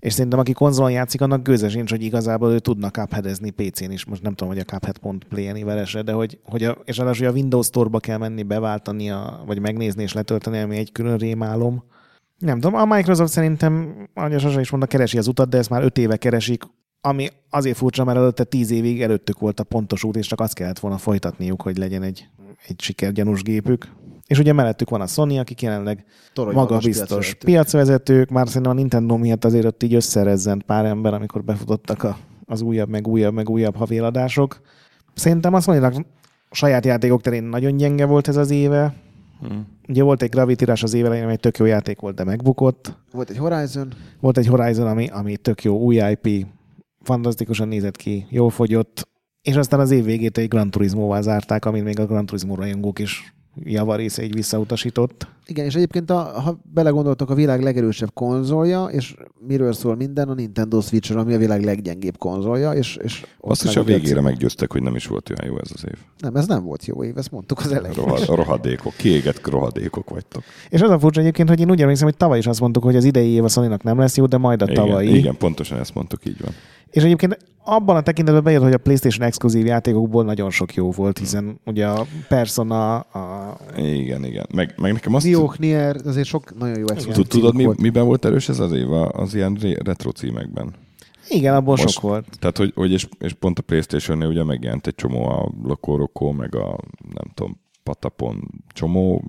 És 0.03 0.13
szerintem 0.13 0.39
aki 0.39 0.53
konzolon 0.53 0.91
játszik, 0.91 1.21
annak 1.21 1.43
gőze 1.43 1.69
sincs, 1.69 1.91
hogy 1.91 2.03
igazából 2.03 2.53
ő 2.53 2.59
tudna 2.59 2.91
cupheadezni 2.91 3.51
PC-n 3.51 3.91
is. 3.91 4.05
Most 4.05 4.23
nem 4.23 4.35
tudom, 4.35 4.53
hogy 4.53 4.63
a 4.63 4.65
Cuphead 4.65 4.99
pont 4.99 5.25
play 5.25 5.63
veresre, 5.63 6.03
de 6.03 6.13
hogy, 6.13 6.39
hogy 6.45 6.65
a, 6.65 6.77
és 6.85 6.97
ráadásul 6.97 7.27
a 7.27 7.31
Windows 7.31 7.67
Store-ba 7.67 7.99
kell 7.99 8.19
menni, 8.19 8.43
beváltani, 8.43 9.11
a, 9.11 9.43
vagy 9.47 9.61
megnézni 9.61 10.03
és 10.03 10.13
letölteni, 10.13 10.59
ami 10.59 10.77
egy 10.77 10.93
külön 10.93 11.17
rémálom. 11.17 11.85
Nem 12.39 12.61
tudom, 12.61 12.81
a 12.81 12.95
Microsoft 12.95 13.33
szerintem, 13.33 13.95
ahogy 14.15 14.35
a 14.35 14.39
Sasa 14.39 14.61
is 14.61 14.71
mondta, 14.71 14.89
keresi 14.89 15.19
az 15.19 15.27
utat, 15.27 15.49
de 15.49 15.59
ezt 15.59 15.71
már 15.71 15.83
öt 15.83 15.99
éve 15.99 16.17
keresik, 16.17 16.63
ami 17.01 17.29
azért 17.51 17.77
furcsa, 17.77 18.05
mert 18.05 18.19
előtte 18.19 18.45
tíz 18.45 18.71
évig 18.71 19.03
előttük 19.03 19.39
volt 19.39 19.61
a 19.61 19.65
pontos 19.65 20.05
út, 20.05 20.17
és 20.17 20.27
csak 20.27 20.41
azt 20.41 20.55
kellett 20.55 20.79
volna 20.79 20.99
folytatniuk, 20.99 21.63
hogy 21.63 21.77
legyen 21.77 22.03
egy, 22.03 22.29
egy 22.67 22.81
sikergyanús 22.81 23.43
gépük. 23.43 23.89
És 24.27 24.39
ugye 24.39 24.53
mellettük 24.53 24.91
van 24.91 25.01
a 25.01 25.07
Sony, 25.07 25.39
akik 25.39 25.63
jelenleg 25.63 26.05
maga 26.35 26.79
biztos 26.79 27.35
piacvezetők. 27.35 28.31
Már 28.31 28.47
szerintem 28.47 28.73
a 28.73 28.75
Nintendo 28.75 29.17
miatt 29.17 29.45
azért 29.45 29.65
ott 29.65 29.83
így 29.83 29.95
összerezzent 29.95 30.63
pár 30.63 30.85
ember, 30.85 31.15
amikor 31.15 31.45
befutottak 31.45 32.03
a, 32.03 32.17
az 32.47 32.61
újabb, 32.61 32.89
meg 32.89 33.07
újabb, 33.07 33.35
meg 33.35 33.49
újabb 33.49 33.77
havéladások. 33.77 34.61
Szerintem 35.15 35.55
a 35.55 35.61
sony 35.61 36.05
saját 36.51 36.85
játékok 36.85 37.21
terén 37.21 37.43
nagyon 37.43 37.77
gyenge 37.77 38.05
volt 38.05 38.29
ez 38.29 38.37
az 38.37 38.51
éve. 38.51 38.95
Hmm. 39.41 39.67
Ugye 39.89 40.03
volt 40.03 40.23
egy 40.23 40.31
Gravity 40.31 40.65
Rush 40.65 40.85
az 40.85 40.95
évelején, 40.95 41.25
ami 41.25 41.33
egy 41.33 41.41
tök 41.41 41.57
jó 41.57 41.65
játék 41.65 42.01
volt, 42.01 42.15
de 42.15 42.25
megbukott. 42.25 42.97
Volt 43.13 43.31
egy 43.31 43.37
Horizon. 43.37 43.93
Volt 44.21 44.39
egy 44.39 44.47
Horizon, 44.47 44.87
ami, 44.87 45.09
ami 45.09 45.37
tök 45.37 45.63
jó, 45.63 45.79
új 45.79 45.97
IP, 46.11 46.47
fantasztikusan 47.01 47.69
nézett 47.69 47.97
ki, 47.97 48.27
jól 48.31 48.51
fogyott, 48.51 49.09
és 49.43 49.57
aztán 49.57 49.81
az 49.81 49.91
év 49.91 50.05
végét 50.05 50.39
egy 50.39 50.49
Gran 50.49 50.71
Turismo-val 50.71 51.23
zárták, 51.23 51.65
amit 51.65 51.85
még 51.85 52.01
a 52.01 52.07
Gran 52.07 52.27
Turismo 52.27 52.55
rajongók 52.55 52.99
is 52.99 53.35
javarésze 53.65 54.23
így 54.23 54.35
visszautasított. 54.35 55.27
Igen, 55.47 55.65
és 55.65 55.75
egyébként 55.75 56.11
a, 56.11 56.15
ha 56.17 56.61
belegondoltok, 56.75 57.31
a 57.31 57.35
világ 57.35 57.63
legerősebb 57.63 58.11
konzolja, 58.15 58.85
és 58.85 59.15
miről 59.47 59.73
szól 59.73 59.97
minden, 59.97 60.29
a 60.29 60.35
Nintendo 60.35 60.81
switch 60.81 61.17
ami 61.17 61.35
a 61.35 61.39
világ 61.39 61.65
leggyengébb 61.65 62.19
konzolja, 62.19 62.73
és, 62.73 62.97
és 63.03 63.27
azt 63.41 63.65
is 63.65 63.77
a 63.77 63.83
végére 63.83 64.21
meggyőztek, 64.21 64.73
hogy 64.73 64.83
nem 64.83 64.95
is 64.95 65.07
volt 65.07 65.31
olyan 65.31 65.53
jó 65.53 65.61
ez 65.61 65.71
az 65.75 65.85
év. 65.89 65.99
Nem, 66.19 66.37
ez 66.37 66.47
nem 66.47 66.65
volt 66.65 66.87
jó 66.87 67.05
év, 67.05 67.19
ezt 67.19 67.31
mondtuk 67.31 67.59
az 67.59 67.73
elején. 67.73 67.97
Rohad, 67.97 68.27
rohadékok, 68.27 68.95
kiégett 68.97 69.47
rohadékok 69.47 70.11
vagytok. 70.11 70.43
És 70.69 70.81
az 70.81 70.91
a 70.91 70.99
furcsa 70.99 71.21
egyébként, 71.21 71.49
hogy 71.49 71.61
én 71.61 71.71
úgy 71.71 71.81
emlékszem, 71.81 72.07
hogy 72.07 72.17
tavaly 72.17 72.39
is 72.39 72.47
azt 72.47 72.61
mondtuk, 72.61 72.83
hogy 72.83 72.97
az 72.97 73.05
idei 73.05 73.29
év 73.29 73.45
a 73.45 73.49
sony 73.49 73.77
nem 73.83 73.99
lesz 73.99 74.17
jó, 74.17 74.27
de 74.27 74.37
majd 74.37 74.63
a 74.63 74.65
igen, 74.65 74.85
tavalyi. 74.85 75.17
Igen, 75.17 75.37
pontosan 75.37 75.79
ezt 75.79 75.95
mondtuk, 75.95 76.27
így 76.27 76.41
van. 76.41 76.53
És 76.93 77.03
egyébként 77.03 77.39
abban 77.65 77.97
a 77.97 78.01
tekintetben 78.01 78.43
bejött, 78.43 78.63
hogy 78.63 78.73
a 78.73 78.79
PlayStation 78.79 79.27
exkluzív 79.27 79.67
játékokból 79.67 80.25
nagyon 80.25 80.51
sok 80.51 80.75
jó 80.75 80.91
volt, 80.91 81.19
hiszen 81.19 81.61
ugye 81.65 81.87
a 81.87 82.07
Persona, 82.29 82.99
a... 82.99 83.57
Igen, 83.77 84.25
igen. 84.25 84.47
Meg, 84.55 84.75
meg 84.77 84.93
nekem 84.93 85.15
azt... 85.15 85.25
Nioh, 85.25 85.57
Nier, 85.59 85.97
azért 86.05 86.27
sok 86.27 86.59
nagyon 86.59 86.79
jó 86.79 86.87
exkluzív 86.89 87.27
Tudod, 87.27 87.55
mi, 87.55 87.69
miben 87.77 88.05
volt 88.05 88.25
erős 88.25 88.49
ez 88.49 88.59
az 88.59 88.73
év? 88.73 88.93
Az 88.93 89.35
ilyen 89.35 89.59
retro 89.85 90.11
címekben. 90.11 90.75
Igen, 91.29 91.55
abból 91.55 91.77
Most, 91.77 91.89
sok 91.89 92.03
volt. 92.03 92.27
Tehát, 92.39 92.57
hogy, 92.57 92.73
hogy 92.75 92.93
és, 92.93 93.09
és 93.19 93.33
pont 93.33 93.59
a 93.59 93.63
Playstation-nél 93.63 94.29
ugye 94.29 94.45
megjelent 94.45 94.87
egy 94.87 94.95
csomó 94.95 95.29
a 95.29 95.53
Loco 95.63 96.33
meg 96.33 96.55
a 96.55 96.79
nem 97.15 97.33
tudom, 97.35 97.61
Patapon 97.83 98.51
csomó 98.69 99.25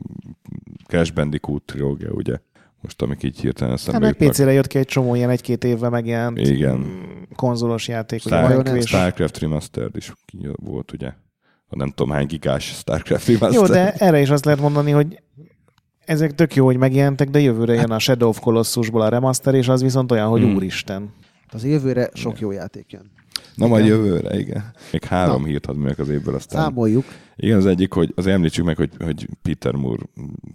Crash 0.88 1.14
Bandicoot 1.14 1.64
trilógia, 1.64 2.10
ugye? 2.11 2.38
Most 2.84 3.01
amik 3.01 3.23
így 3.23 3.39
hirtelen 3.39 3.73
eszembe 3.73 4.05
hát, 4.05 4.15
PC-re 4.15 4.51
jött 4.51 4.68
ki 4.68 4.77
egy 4.77 4.85
csomó 4.85 5.15
ilyen 5.15 5.30
egy-két 5.30 5.64
évvel 5.64 5.89
megjelent 5.89 6.39
Igen. 6.39 6.85
konzolos 7.35 7.88
játék. 7.88 8.19
Star, 8.19 8.57
ugye, 8.57 8.81
Starcraft 8.81 9.39
Remastered 9.39 9.95
is 9.95 10.14
volt, 10.55 10.91
ugye? 10.91 11.11
A 11.68 11.76
nem 11.76 11.89
tudom 11.89 12.11
hány 12.11 12.26
gigás 12.26 12.65
Starcraft 12.65 13.27
Remastered. 13.27 13.68
Jó, 13.68 13.73
de 13.73 13.93
erre 13.93 14.22
is 14.22 14.30
azt 14.30 14.45
lehet 14.45 14.60
mondani, 14.60 14.91
hogy 14.91 15.22
ezek 16.05 16.35
tök 16.35 16.55
jó, 16.55 16.65
hogy 16.65 16.77
megjelentek, 16.77 17.30
de 17.30 17.39
jövőre 17.39 17.73
jön 17.73 17.91
a 17.91 17.99
Shadow 17.99 18.30
of 18.30 18.39
Colossusból 18.39 19.01
a 19.01 19.10
remaster, 19.10 19.53
és 19.53 19.68
az 19.68 19.81
viszont 19.81 20.11
olyan, 20.11 20.30
hogy 20.30 20.41
hmm. 20.41 20.55
úristen. 20.55 21.14
Az 21.51 21.65
jövőre 21.65 22.10
sok 22.14 22.39
jó 22.39 22.51
játék 22.51 22.91
jön. 22.91 23.11
Na 23.55 23.67
majd 23.67 23.85
jövőre, 23.85 24.39
igen. 24.39 24.71
Még 24.91 25.03
három 25.03 25.41
Na. 25.41 25.47
hírt 25.47 25.65
hadd 25.65 25.75
meg 25.75 25.99
az 25.99 26.09
évből 26.09 26.35
aztán. 26.35 26.61
Számoljuk. 26.61 27.05
Igen, 27.35 27.57
az 27.57 27.65
egyik, 27.65 27.93
hogy 27.93 28.11
az 28.15 28.27
említsük 28.27 28.65
meg, 28.65 28.77
hogy, 28.77 28.89
hogy 28.99 29.27
Peter 29.41 29.73
Moore 29.73 30.03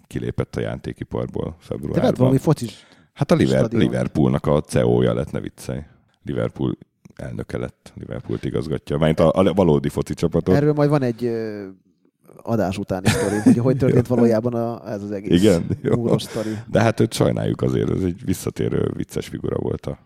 kilépett 0.07 0.55
a 0.55 0.59
játékiparból 0.59 1.55
februárban. 1.59 1.99
Tehát 1.99 2.17
valami 2.17 2.37
focis 2.37 2.87
Hát 3.19 3.31
a 3.31 3.35
Liverpool, 3.35 3.81
Liverpoolnak 3.81 4.45
a 4.47 4.61
CEO-ja 4.61 5.13
lett, 5.13 5.31
ne 5.31 5.39
viccelj. 5.39 5.79
Liverpool 6.23 6.77
elnöke 7.15 7.57
lett, 7.57 7.93
Liverpoolt 7.95 8.45
igazgatja. 8.45 8.97
Mert 8.97 9.19
a, 9.19 9.31
a 9.33 9.53
valódi 9.53 9.89
foci 9.89 10.13
csapatot. 10.13 10.55
Erről 10.55 10.73
majd 10.73 10.89
van 10.89 11.01
egy 11.01 11.31
adás 12.41 12.77
utáni 12.77 13.07
sztori, 13.07 13.35
hogy 13.43 13.57
hogy 13.57 13.77
történt 13.83 14.07
valójában 14.07 14.53
a, 14.53 14.91
ez 14.91 15.03
az 15.03 15.11
egész 15.11 15.41
Igen, 15.41 15.65
jó. 15.81 16.17
sztori. 16.17 16.49
De 16.71 16.81
hát 16.81 16.99
őt 16.99 17.13
sajnáljuk 17.13 17.61
azért, 17.61 17.89
ez 17.89 18.01
egy 18.03 18.25
visszatérő 18.25 18.91
vicces 18.95 19.27
figura 19.27 19.57
volt 19.57 19.85
a 19.85 19.97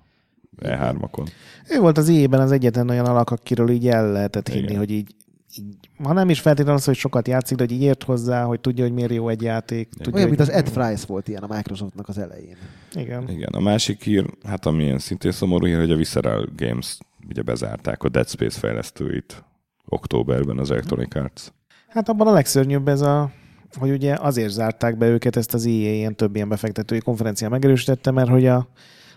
E3-akon. 0.61 1.27
Ő 1.69 1.79
volt 1.79 1.97
az 1.97 2.07
éjében 2.07 2.39
az 2.39 2.51
egyetlen 2.51 2.89
olyan 2.89 3.05
alak, 3.05 3.29
akiről 3.29 3.69
így 3.69 3.87
el 3.87 4.11
lehetett 4.11 4.49
hinni, 4.49 4.63
Igen. 4.63 4.77
hogy 4.77 4.91
így, 4.91 5.15
így, 5.57 5.89
ha 6.03 6.13
nem 6.13 6.29
is 6.29 6.39
feltétlenül 6.39 6.79
az, 6.79 6.85
hogy 6.85 6.95
sokat 6.95 7.27
játszik, 7.27 7.57
de 7.57 7.63
hogy 7.63 7.73
így 7.73 7.81
ért 7.81 8.03
hozzá, 8.03 8.43
hogy 8.43 8.59
tudja, 8.59 8.83
hogy 8.83 8.93
miért 8.93 9.11
jó 9.11 9.29
egy 9.29 9.41
játék. 9.41 9.89
Tudja, 9.89 10.13
Olyan, 10.13 10.27
hogy... 10.27 10.37
mint 10.37 10.49
az 10.49 10.55
Ed 10.55 10.69
Fries 10.69 11.05
volt 11.05 11.27
ilyen 11.27 11.43
a 11.43 11.55
Microsoftnak 11.55 12.07
az 12.07 12.17
elején. 12.17 12.57
Igen. 12.93 13.29
Igen. 13.29 13.49
A 13.53 13.59
másik 13.59 14.03
hír, 14.03 14.25
hát 14.43 14.65
amilyen 14.65 14.99
szintén 14.99 15.31
szomorú 15.31 15.65
hír, 15.65 15.77
hogy 15.77 15.91
a 15.91 15.95
Visceral 15.95 16.49
Games 16.55 16.97
ugye 17.29 17.41
bezárták 17.41 18.03
a 18.03 18.09
Dead 18.09 18.29
Space 18.29 18.59
fejlesztőit 18.59 19.43
októberben 19.85 20.57
az 20.57 20.71
Electronic 20.71 21.15
Arts. 21.15 21.41
Hát 21.87 22.09
abban 22.09 22.27
a 22.27 22.31
legszörnyűbb 22.31 22.87
ez 22.87 23.01
a 23.01 23.31
hogy 23.79 23.91
ugye 23.91 24.15
azért 24.19 24.51
zárták 24.51 24.97
be 24.97 25.07
őket, 25.07 25.35
ezt 25.35 25.53
az 25.53 25.65
EA 25.65 25.71
ilyen 25.71 26.15
több 26.15 26.35
ilyen 26.35 26.49
befektetői 26.49 26.99
konferencián 26.99 27.51
megerősítette, 27.51 28.11
mert 28.11 28.29
hogy 28.29 28.45
a 28.45 28.67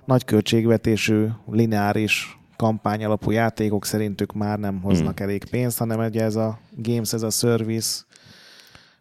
nagy 0.06 0.24
költségvetésű, 0.24 1.26
lineáris 1.50 2.38
kampány 2.56 3.04
alapú 3.04 3.30
játékok 3.30 3.84
szerintük 3.84 4.32
már 4.32 4.58
nem 4.58 4.80
hoznak 4.82 5.18
hmm. 5.18 5.28
elég 5.28 5.44
pénzt, 5.44 5.78
hanem 5.78 6.00
ugye 6.00 6.22
ez 6.22 6.36
a 6.36 6.58
games, 6.76 7.12
ez 7.12 7.22
a 7.22 7.30
service, 7.30 8.02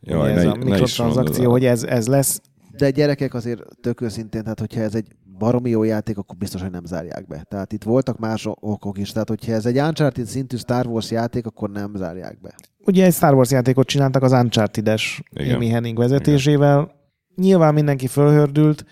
Jaj, 0.02 0.32
ez 0.32 0.44
ne, 0.44 0.50
a 0.50 0.56
mikrotranszakció, 0.56 1.52
hogy 1.52 1.66
ez, 1.66 1.84
ez 1.84 2.08
lesz. 2.08 2.42
De 2.78 2.90
gyerekek 2.90 3.34
azért 3.34 3.62
tök 3.82 4.02
őszintén, 4.02 4.42
tehát 4.42 4.60
hogyha 4.60 4.82
ez 4.82 4.96
egy 4.96 5.08
baromi 5.38 5.70
jó 5.70 5.84
játék, 5.84 6.18
akkor 6.18 6.38
biztos, 6.38 6.62
hogy 6.62 6.72
nem 6.72 6.86
zárják 6.86 7.28
be. 7.28 7.46
Tehát 7.50 7.74
itt 7.74 7.84
voltak 7.84 8.20
más 8.20 8.48
okok 8.60 8.98
is. 8.98 9.12
Tehát, 9.12 9.30
hogyha 9.30 9.52
ez 9.52 9.66
egy 9.66 9.80
Uncharted 9.80 10.26
szintű 10.26 10.58
Star 10.58 10.88
Wars 10.88 11.12
játék, 11.12 11.46
akkor 11.46 11.70
nem 11.70 11.92
zárják 11.96 12.42
be. 12.42 12.56
Ugye 12.86 13.06
egy 13.06 13.14
Star 13.14 13.34
Wars 13.34 13.52
játékot 13.52 13.88
csináltak 13.88 14.24
az 14.24 14.32
Uncharted-es 14.32 15.24
Amy 15.54 15.68
Henning 15.68 15.98
vezetésével. 15.98 16.82
Igen. 16.82 16.96
Nyilván 17.36 17.74
mindenki 17.74 18.08
fölhördült, 18.08 18.86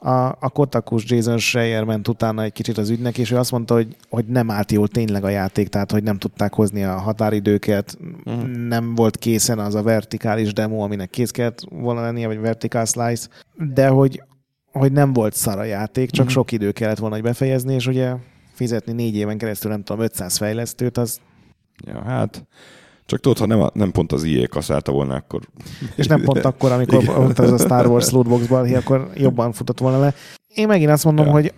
a, 0.00 0.26
a 0.26 0.48
Kotakus 0.52 1.04
Jason 1.10 1.38
Schreier 1.38 1.84
ment 1.84 2.08
utána 2.08 2.42
egy 2.42 2.52
kicsit 2.52 2.78
az 2.78 2.90
ügynek, 2.90 3.18
és 3.18 3.30
ő 3.30 3.36
azt 3.36 3.50
mondta, 3.50 3.74
hogy, 3.74 3.96
hogy 4.08 4.24
nem 4.24 4.50
állt 4.50 4.72
jól 4.72 4.88
tényleg 4.88 5.24
a 5.24 5.28
játék, 5.28 5.68
tehát 5.68 5.92
hogy 5.92 6.02
nem 6.02 6.18
tudták 6.18 6.54
hozni 6.54 6.84
a 6.84 6.98
határidőket, 6.98 7.98
uh-huh. 8.24 8.46
nem 8.46 8.94
volt 8.94 9.16
készen 9.16 9.58
az 9.58 9.74
a 9.74 9.82
vertikális 9.82 10.52
demo, 10.52 10.82
aminek 10.82 11.10
kész 11.10 11.30
kellett 11.30 11.60
volna 11.70 12.00
lennie, 12.00 12.26
vagy 12.26 12.40
vertical 12.40 12.84
slice, 12.84 13.28
de 13.54 13.88
hogy, 13.88 14.22
hogy 14.72 14.92
nem 14.92 15.12
volt 15.12 15.34
szar 15.34 15.58
a 15.58 15.64
játék, 15.64 16.10
csak 16.10 16.26
uh-huh. 16.26 16.42
sok 16.42 16.52
idő 16.52 16.72
kellett 16.72 16.98
volna, 16.98 17.14
hogy 17.14 17.24
befejezni, 17.24 17.74
és 17.74 17.86
ugye 17.86 18.14
fizetni 18.52 18.92
négy 18.92 19.16
éven 19.16 19.38
keresztül, 19.38 19.70
nem 19.70 19.82
tudom, 19.82 20.02
500 20.02 20.36
fejlesztőt, 20.36 20.96
az... 20.98 21.20
Ja, 21.86 22.02
hát 22.04 22.46
csak 23.08 23.20
tudod, 23.20 23.38
ha 23.38 23.46
nem, 23.46 23.60
a, 23.60 23.70
nem 23.72 23.90
pont 23.90 24.12
az 24.12 24.22
IE 24.22 24.46
kaszálta 24.46 24.92
volna, 24.92 25.14
akkor... 25.14 25.40
És 25.96 26.06
nem 26.06 26.22
pont 26.22 26.44
akkor, 26.44 26.72
amikor 26.72 27.04
pont 27.04 27.38
ez 27.38 27.52
a 27.52 27.58
Star 27.58 27.86
Wars 27.86 28.10
lootboxban, 28.10 28.74
akkor 28.74 29.10
jobban 29.14 29.52
futott 29.52 29.78
volna 29.78 29.98
le. 29.98 30.14
Én 30.48 30.66
megint 30.66 30.90
azt 30.90 31.04
mondom, 31.04 31.26
ja. 31.26 31.32
hogy 31.32 31.54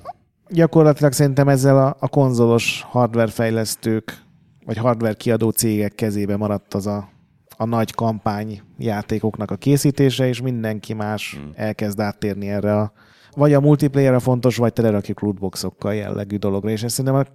gyakorlatilag 0.48 1.12
szerintem 1.12 1.48
ezzel 1.48 1.78
a, 1.78 1.96
a 2.00 2.08
konzolos 2.08 2.86
hardware 2.90 3.30
fejlesztők, 3.30 4.22
vagy 4.64 4.76
hardware 4.76 5.14
kiadó 5.14 5.50
cégek 5.50 5.94
kezébe 5.94 6.36
maradt 6.36 6.74
az 6.74 6.86
a, 6.86 7.08
a 7.56 7.64
nagy 7.64 7.92
kampány 7.92 8.62
játékoknak 8.78 9.50
a 9.50 9.56
készítése, 9.56 10.28
és 10.28 10.40
mindenki 10.40 10.92
más 10.92 11.34
hmm. 11.34 11.50
elkezd 11.54 12.00
áttérni 12.00 12.48
erre 12.48 12.76
a 12.76 12.92
vagy 13.36 13.52
a 13.52 13.60
multiplayerre 13.60 14.18
fontos, 14.18 14.56
vagy 14.56 14.72
telerakjuk 14.72 15.20
lootboxokkal 15.20 15.94
jellegű 15.94 16.36
dologra, 16.36 16.70
és 16.70 16.82
ezt 16.82 16.94
szerintem 16.94 17.20
a 17.20 17.26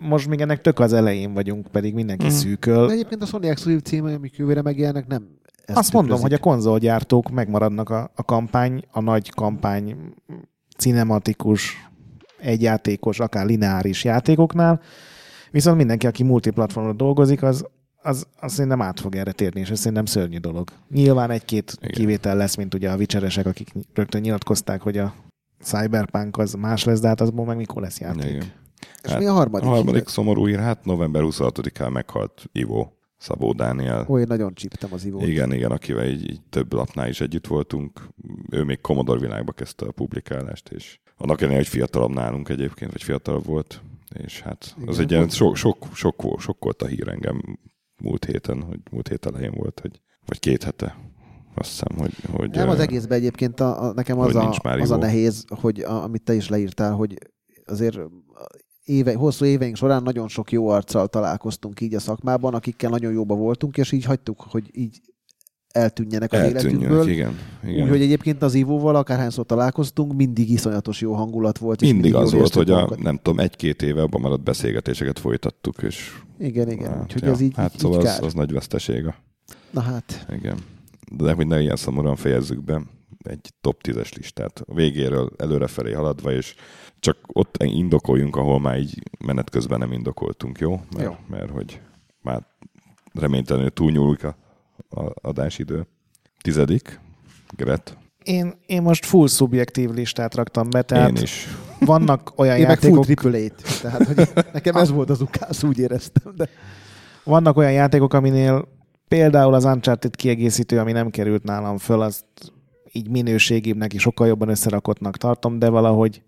most 0.00 0.28
még 0.28 0.40
ennek 0.40 0.60
tök 0.60 0.78
az 0.78 0.92
elején 0.92 1.32
vagyunk, 1.32 1.66
pedig 1.66 1.94
mindenki 1.94 2.26
mm. 2.26 2.28
szűköl. 2.28 2.86
De 2.86 2.92
egyébként 2.92 3.22
a 3.22 3.26
Sony 3.26 3.46
Exclusive 3.46 3.82
címei, 3.82 4.14
amik 4.14 4.36
jövőre 4.36 4.62
megjelennek, 4.62 5.06
nem 5.06 5.38
ezt 5.68 5.78
Azt 5.78 5.92
mondom, 5.92 6.20
hogy 6.20 6.32
a 6.32 6.38
konzolgyártók 6.38 7.30
megmaradnak 7.30 7.90
a, 7.90 8.10
a 8.14 8.24
kampány, 8.24 8.84
a 8.90 9.00
nagy 9.00 9.30
kampány 9.30 10.14
cinematikus, 10.78 11.88
egyjátékos, 12.40 13.20
akár 13.20 13.46
lineáris 13.46 14.04
játékoknál, 14.04 14.80
viszont 15.50 15.76
mindenki, 15.76 16.06
aki 16.06 16.22
multiplatformon 16.22 16.96
dolgozik, 16.96 17.42
az, 17.42 17.66
az, 18.02 18.26
az 18.40 18.52
szerintem 18.52 18.82
át 18.82 19.00
fog 19.00 19.14
erre 19.14 19.32
térni, 19.32 19.60
és 19.60 19.70
ez 19.70 19.78
szerintem 19.78 20.04
szörnyű 20.04 20.38
dolog. 20.38 20.68
Nyilván 20.90 21.30
egy-két 21.30 21.76
Igen. 21.80 21.90
kivétel 21.90 22.36
lesz, 22.36 22.56
mint 22.56 22.74
ugye 22.74 22.90
a 22.90 22.96
vicseresek, 22.96 23.46
akik 23.46 23.72
rögtön 23.94 24.20
nyilatkozták, 24.20 24.82
hogy 24.82 24.98
a 24.98 25.14
Cyberpunk 25.62 26.38
az 26.38 26.52
más 26.52 26.84
lesz, 26.84 27.00
de 27.00 27.08
hát 27.08 27.20
azból 27.20 27.44
meg 27.44 27.56
mikor 27.56 27.82
lesz 27.82 28.00
játék. 28.00 28.30
Igen. 28.30 28.52
És 29.02 29.10
hát, 29.10 29.18
mi 29.18 29.26
a 29.26 29.32
harmadik? 29.32 29.68
A 29.68 29.70
harmadik 29.70 30.02
hír? 30.02 30.10
szomorú 30.10 30.46
hír, 30.46 30.58
hát 30.58 30.84
november 30.84 31.22
26-án 31.24 31.92
meghalt 31.92 32.48
Ivo 32.52 32.88
Szabó 33.18 33.52
Dániel. 33.52 34.06
Ó, 34.08 34.18
én 34.18 34.26
nagyon 34.28 34.54
csíptem 34.54 34.92
az 34.92 35.04
Ivo. 35.04 35.26
Igen, 35.26 35.52
igen, 35.52 35.70
akivel 35.70 36.06
így, 36.06 36.30
így 36.30 36.40
több 36.50 36.72
lapnál 36.72 37.08
is 37.08 37.20
együtt 37.20 37.46
voltunk. 37.46 38.08
Ő 38.50 38.62
még 38.62 38.80
Commodore 38.80 39.20
világba 39.20 39.52
kezdte 39.52 39.86
a 39.86 39.92
publikálást, 39.92 40.68
és 40.68 40.98
Annak 41.20 41.38
ellenére, 41.38 41.60
hogy 41.60 41.70
fiatalabb 41.70 42.10
nálunk 42.10 42.48
egyébként, 42.48 42.92
vagy 42.92 43.02
fiatalabb 43.02 43.44
volt. 43.44 43.82
És 44.24 44.40
hát 44.40 44.74
az 44.86 44.94
Igen, 44.94 45.00
egy 45.00 45.10
ilyen 45.10 45.28
sok, 45.28 45.56
sok, 45.56 45.86
sok, 45.92 46.22
volt- 46.22 46.40
sok 46.40 46.56
volt 46.64 46.82
a 46.82 46.86
hír 46.86 47.08
engem 47.08 47.58
múlt 48.02 48.24
héten, 48.24 48.62
hogy 48.62 48.78
múlt 48.90 49.08
hét 49.08 49.26
elején 49.26 49.52
volt, 49.56 49.80
hogy, 49.80 50.00
vagy 50.26 50.38
két 50.38 50.62
hete. 50.62 50.96
Azt 51.54 51.70
hiszem, 51.70 51.96
hogy... 51.98 52.14
hogy 52.30 52.50
Nem 52.50 52.68
az 52.68 52.78
egészben 52.78 53.18
egyébként 53.18 53.60
a, 53.60 53.82
a, 53.82 53.92
nekem 53.92 54.18
az 54.18 54.34
a, 54.34 54.58
az 54.62 54.90
a 54.90 54.96
nehéz, 54.96 55.44
hogy 55.48 55.80
a, 55.80 56.02
amit 56.02 56.22
te 56.22 56.34
is 56.34 56.48
leírtál, 56.48 56.92
hogy 56.92 57.18
azért 57.66 57.98
éve, 58.88 59.14
hosszú 59.14 59.44
éveink 59.44 59.76
során 59.76 60.02
nagyon 60.02 60.28
sok 60.28 60.52
jó 60.52 60.68
arccal 60.68 61.06
találkoztunk 61.08 61.80
így 61.80 61.94
a 61.94 62.00
szakmában, 62.00 62.54
akikkel 62.54 62.90
nagyon 62.90 63.12
jóba 63.12 63.34
voltunk, 63.34 63.76
és 63.76 63.92
így 63.92 64.04
hagytuk, 64.04 64.40
hogy 64.48 64.70
így 64.72 65.00
eltűnjenek 65.68 66.32
az 66.32 66.38
Eltűnjön, 66.38 66.80
életükből. 66.80 67.08
igen. 67.08 67.32
igen. 67.64 67.82
Úgyhogy 67.82 68.00
egyébként 68.02 68.42
az 68.42 68.54
Ivóval 68.54 68.96
akárhányszor 68.96 69.46
találkoztunk, 69.46 70.12
mindig 70.12 70.50
iszonyatos 70.50 71.00
jó 71.00 71.12
hangulat 71.12 71.58
volt. 71.58 71.82
és 71.82 71.92
Mindig 71.92 72.14
az 72.14 72.30
jól 72.30 72.40
volt, 72.40 72.54
hogy 72.54 72.70
a, 72.70 72.90
nem 73.02 73.16
tudom, 73.16 73.38
egy-két 73.38 73.82
éve 73.82 74.02
abban 74.02 74.20
maradt 74.20 74.42
beszélgetéseket 74.42 75.18
folytattuk, 75.18 75.82
és 75.82 76.10
Igen, 76.38 76.70
igen. 76.70 76.90
hát, 76.92 77.02
Úgyhogy 77.02 77.22
ja, 77.22 77.30
ez 77.30 77.40
így, 77.40 77.52
hát 77.56 77.74
így, 77.74 77.80
szóval 77.80 78.00
így 78.00 78.06
az, 78.06 78.12
kár. 78.12 78.22
az 78.24 78.34
nagy 78.34 78.52
veszteség. 78.52 79.06
a- 79.06 79.14
Na 79.70 79.80
hát, 79.80 80.26
Igen. 80.38 80.58
De 81.12 81.32
hogy 81.32 81.46
ne 81.46 81.60
ilyen 81.60 81.76
szomorúan 81.76 82.16
fejezzük 82.16 82.64
be, 82.64 82.82
egy 83.22 83.52
top 83.60 83.80
10-es 83.88 84.16
listát. 84.16 84.62
A 84.66 84.74
végéről 84.74 85.30
előrefelé 85.36 85.92
haladva, 85.92 86.32
és 86.32 86.54
csak 87.00 87.16
ott 87.26 87.62
indokoljunk, 87.62 88.36
ahol 88.36 88.60
már 88.60 88.78
így 88.78 89.02
menet 89.18 89.50
közben 89.50 89.78
nem 89.78 89.92
indokoltunk, 89.92 90.58
jó? 90.58 90.80
Mert, 90.96 91.04
Jó. 91.04 91.16
mert 91.28 91.50
hogy 91.50 91.80
már 92.22 92.46
reménytelenül 93.12 93.70
túlnyúlik 93.70 94.24
a, 94.24 94.36
a 94.88 95.12
adásidő. 95.20 95.86
Tizedik, 96.42 97.00
Gret. 97.56 97.96
Én, 98.22 98.54
én 98.66 98.82
most 98.82 99.06
full 99.06 99.26
szubjektív 99.26 99.90
listát 99.90 100.34
raktam 100.34 100.70
be, 100.70 100.82
tehát 100.82 101.16
Én 101.16 101.22
is. 101.22 101.46
vannak 101.80 102.32
olyan 102.40 102.56
én 102.56 102.66
meg 102.66 102.78
full 102.78 102.90
játékok, 102.90 103.04
triple. 103.04 103.48
Tehát, 103.82 104.06
hogy 104.06 104.44
nekem 104.52 104.76
ez 104.76 104.90
volt 104.90 105.10
az 105.10 105.20
ukász, 105.20 105.62
úgy 105.62 105.78
éreztem. 105.78 106.32
De... 106.36 106.48
vannak 107.24 107.56
olyan 107.56 107.72
játékok, 107.72 108.14
aminél 108.14 108.68
például 109.08 109.54
az 109.54 109.64
Uncharted 109.64 110.16
kiegészítő, 110.16 110.78
ami 110.78 110.92
nem 110.92 111.10
került 111.10 111.44
nálam 111.44 111.78
föl, 111.78 112.00
azt 112.00 112.24
így 112.92 113.08
minőségibbnek 113.08 113.92
is 113.92 114.02
sokkal 114.02 114.26
jobban 114.26 114.48
összerakottnak 114.48 115.16
tartom, 115.16 115.58
de 115.58 115.68
valahogy 115.68 116.22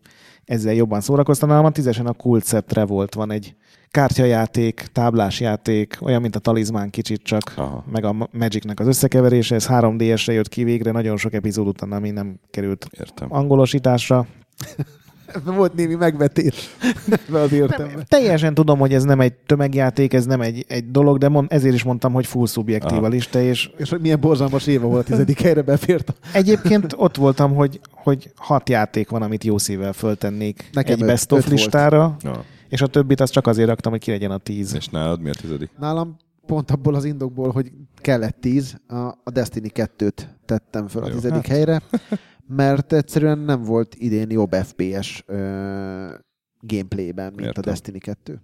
ezzel 0.44 0.74
jobban 0.74 1.00
szórakoztam. 1.00 1.48
Nálam 1.48 1.64
a 1.64 1.70
tízesen 1.70 2.06
a 2.06 2.12
Cult 2.12 2.46
Set 2.46 2.72
Revolt 2.72 3.14
van 3.14 3.30
egy 3.30 3.54
kártyajáték, 3.90 4.80
táblásjáték, 4.92 5.98
olyan, 6.00 6.20
mint 6.20 6.36
a 6.36 6.38
talizmán 6.38 6.90
kicsit 6.90 7.22
csak, 7.22 7.52
Aha. 7.56 7.84
meg 7.92 8.04
a 8.04 8.28
Magicnek 8.32 8.80
az 8.80 8.86
összekeverése, 8.86 9.54
ez 9.54 9.66
3DS-re 9.68 10.32
jött 10.32 10.48
ki 10.48 10.64
végre, 10.64 10.90
nagyon 10.90 11.16
sok 11.16 11.32
epizód 11.32 11.66
után, 11.66 11.92
ami 11.92 12.10
nem 12.10 12.40
került 12.50 12.86
Értem. 12.90 13.32
angolosításra. 13.32 14.26
Volt 15.44 15.74
némi 15.74 15.94
megvetés. 15.94 16.76
Ebben 17.28 17.42
az 17.46 17.52
értemben. 17.52 17.94
Nem, 17.94 18.04
teljesen 18.08 18.54
tudom, 18.54 18.78
hogy 18.78 18.94
ez 18.94 19.02
nem 19.04 19.20
egy 19.20 19.32
tömegjáték, 19.32 20.12
ez 20.12 20.24
nem 20.26 20.40
egy, 20.40 20.64
egy 20.68 20.90
dolog, 20.90 21.18
de 21.18 21.28
mond, 21.28 21.46
ezért 21.52 21.74
is 21.74 21.82
mondtam, 21.82 22.12
hogy 22.12 22.26
full 22.26 22.46
szubjektív 22.46 22.96
Aha. 22.98 23.06
a 23.06 23.08
lista, 23.08 23.40
és 23.40 23.70
És 23.76 23.90
hogy 23.90 24.00
milyen 24.00 24.20
borzalmas 24.20 24.66
éve 24.66 24.84
volt 24.86 25.00
a 25.00 25.04
tizedik 25.10 25.40
helyre 25.46 25.62
befért. 25.62 26.08
a- 26.08 26.14
egyébként 26.32 26.94
ott 26.96 27.16
voltam, 27.16 27.54
hogy, 27.54 27.80
hogy 27.90 28.30
hat 28.36 28.68
játék 28.68 29.08
van, 29.08 29.22
amit 29.22 29.44
jó 29.44 29.58
szívvel 29.58 29.92
föltennék 29.92 30.70
Nekem 30.72 30.92
egy 30.94 31.00
öt- 31.00 31.06
best 31.08 31.32
of 31.32 31.38
volt. 31.38 31.50
listára, 31.52 32.16
Ja. 32.22 32.44
és 32.68 32.80
a 32.82 32.86
többit 32.86 33.20
azt 33.20 33.32
csak 33.32 33.46
azért 33.46 33.68
raktam, 33.68 33.92
hogy 33.92 34.00
ki 34.00 34.10
legyen 34.10 34.30
a 34.30 34.38
tíz. 34.38 34.74
És 34.74 34.86
nálad 34.88 35.20
mi 35.20 35.28
a 35.30 35.32
tizedik? 35.40 35.70
Nálam 35.78 36.16
pont 36.46 36.70
abból 36.70 36.94
az 36.94 37.04
indokból, 37.04 37.50
hogy 37.50 37.72
kellett 37.96 38.36
tíz, 38.40 38.76
a, 38.88 38.94
a 38.96 39.30
Destiny 39.32 39.70
2-t 39.74 40.12
tettem 40.46 40.88
föl 40.88 41.02
a 41.02 41.06
Jó, 41.06 41.12
tizedik 41.14 41.36
hát. 41.36 41.46
helyre, 41.46 41.82
mert 42.52 42.92
egyszerűen 42.92 43.38
nem 43.38 43.62
volt 43.62 43.94
idén 43.94 44.30
jobb 44.30 44.52
FPS 44.52 45.22
ö, 45.26 46.14
gameplayben, 46.60 47.32
mint 47.32 47.46
Értem. 47.46 47.62
a 47.66 47.70
Destiny 47.70 47.98
2. 47.98 48.40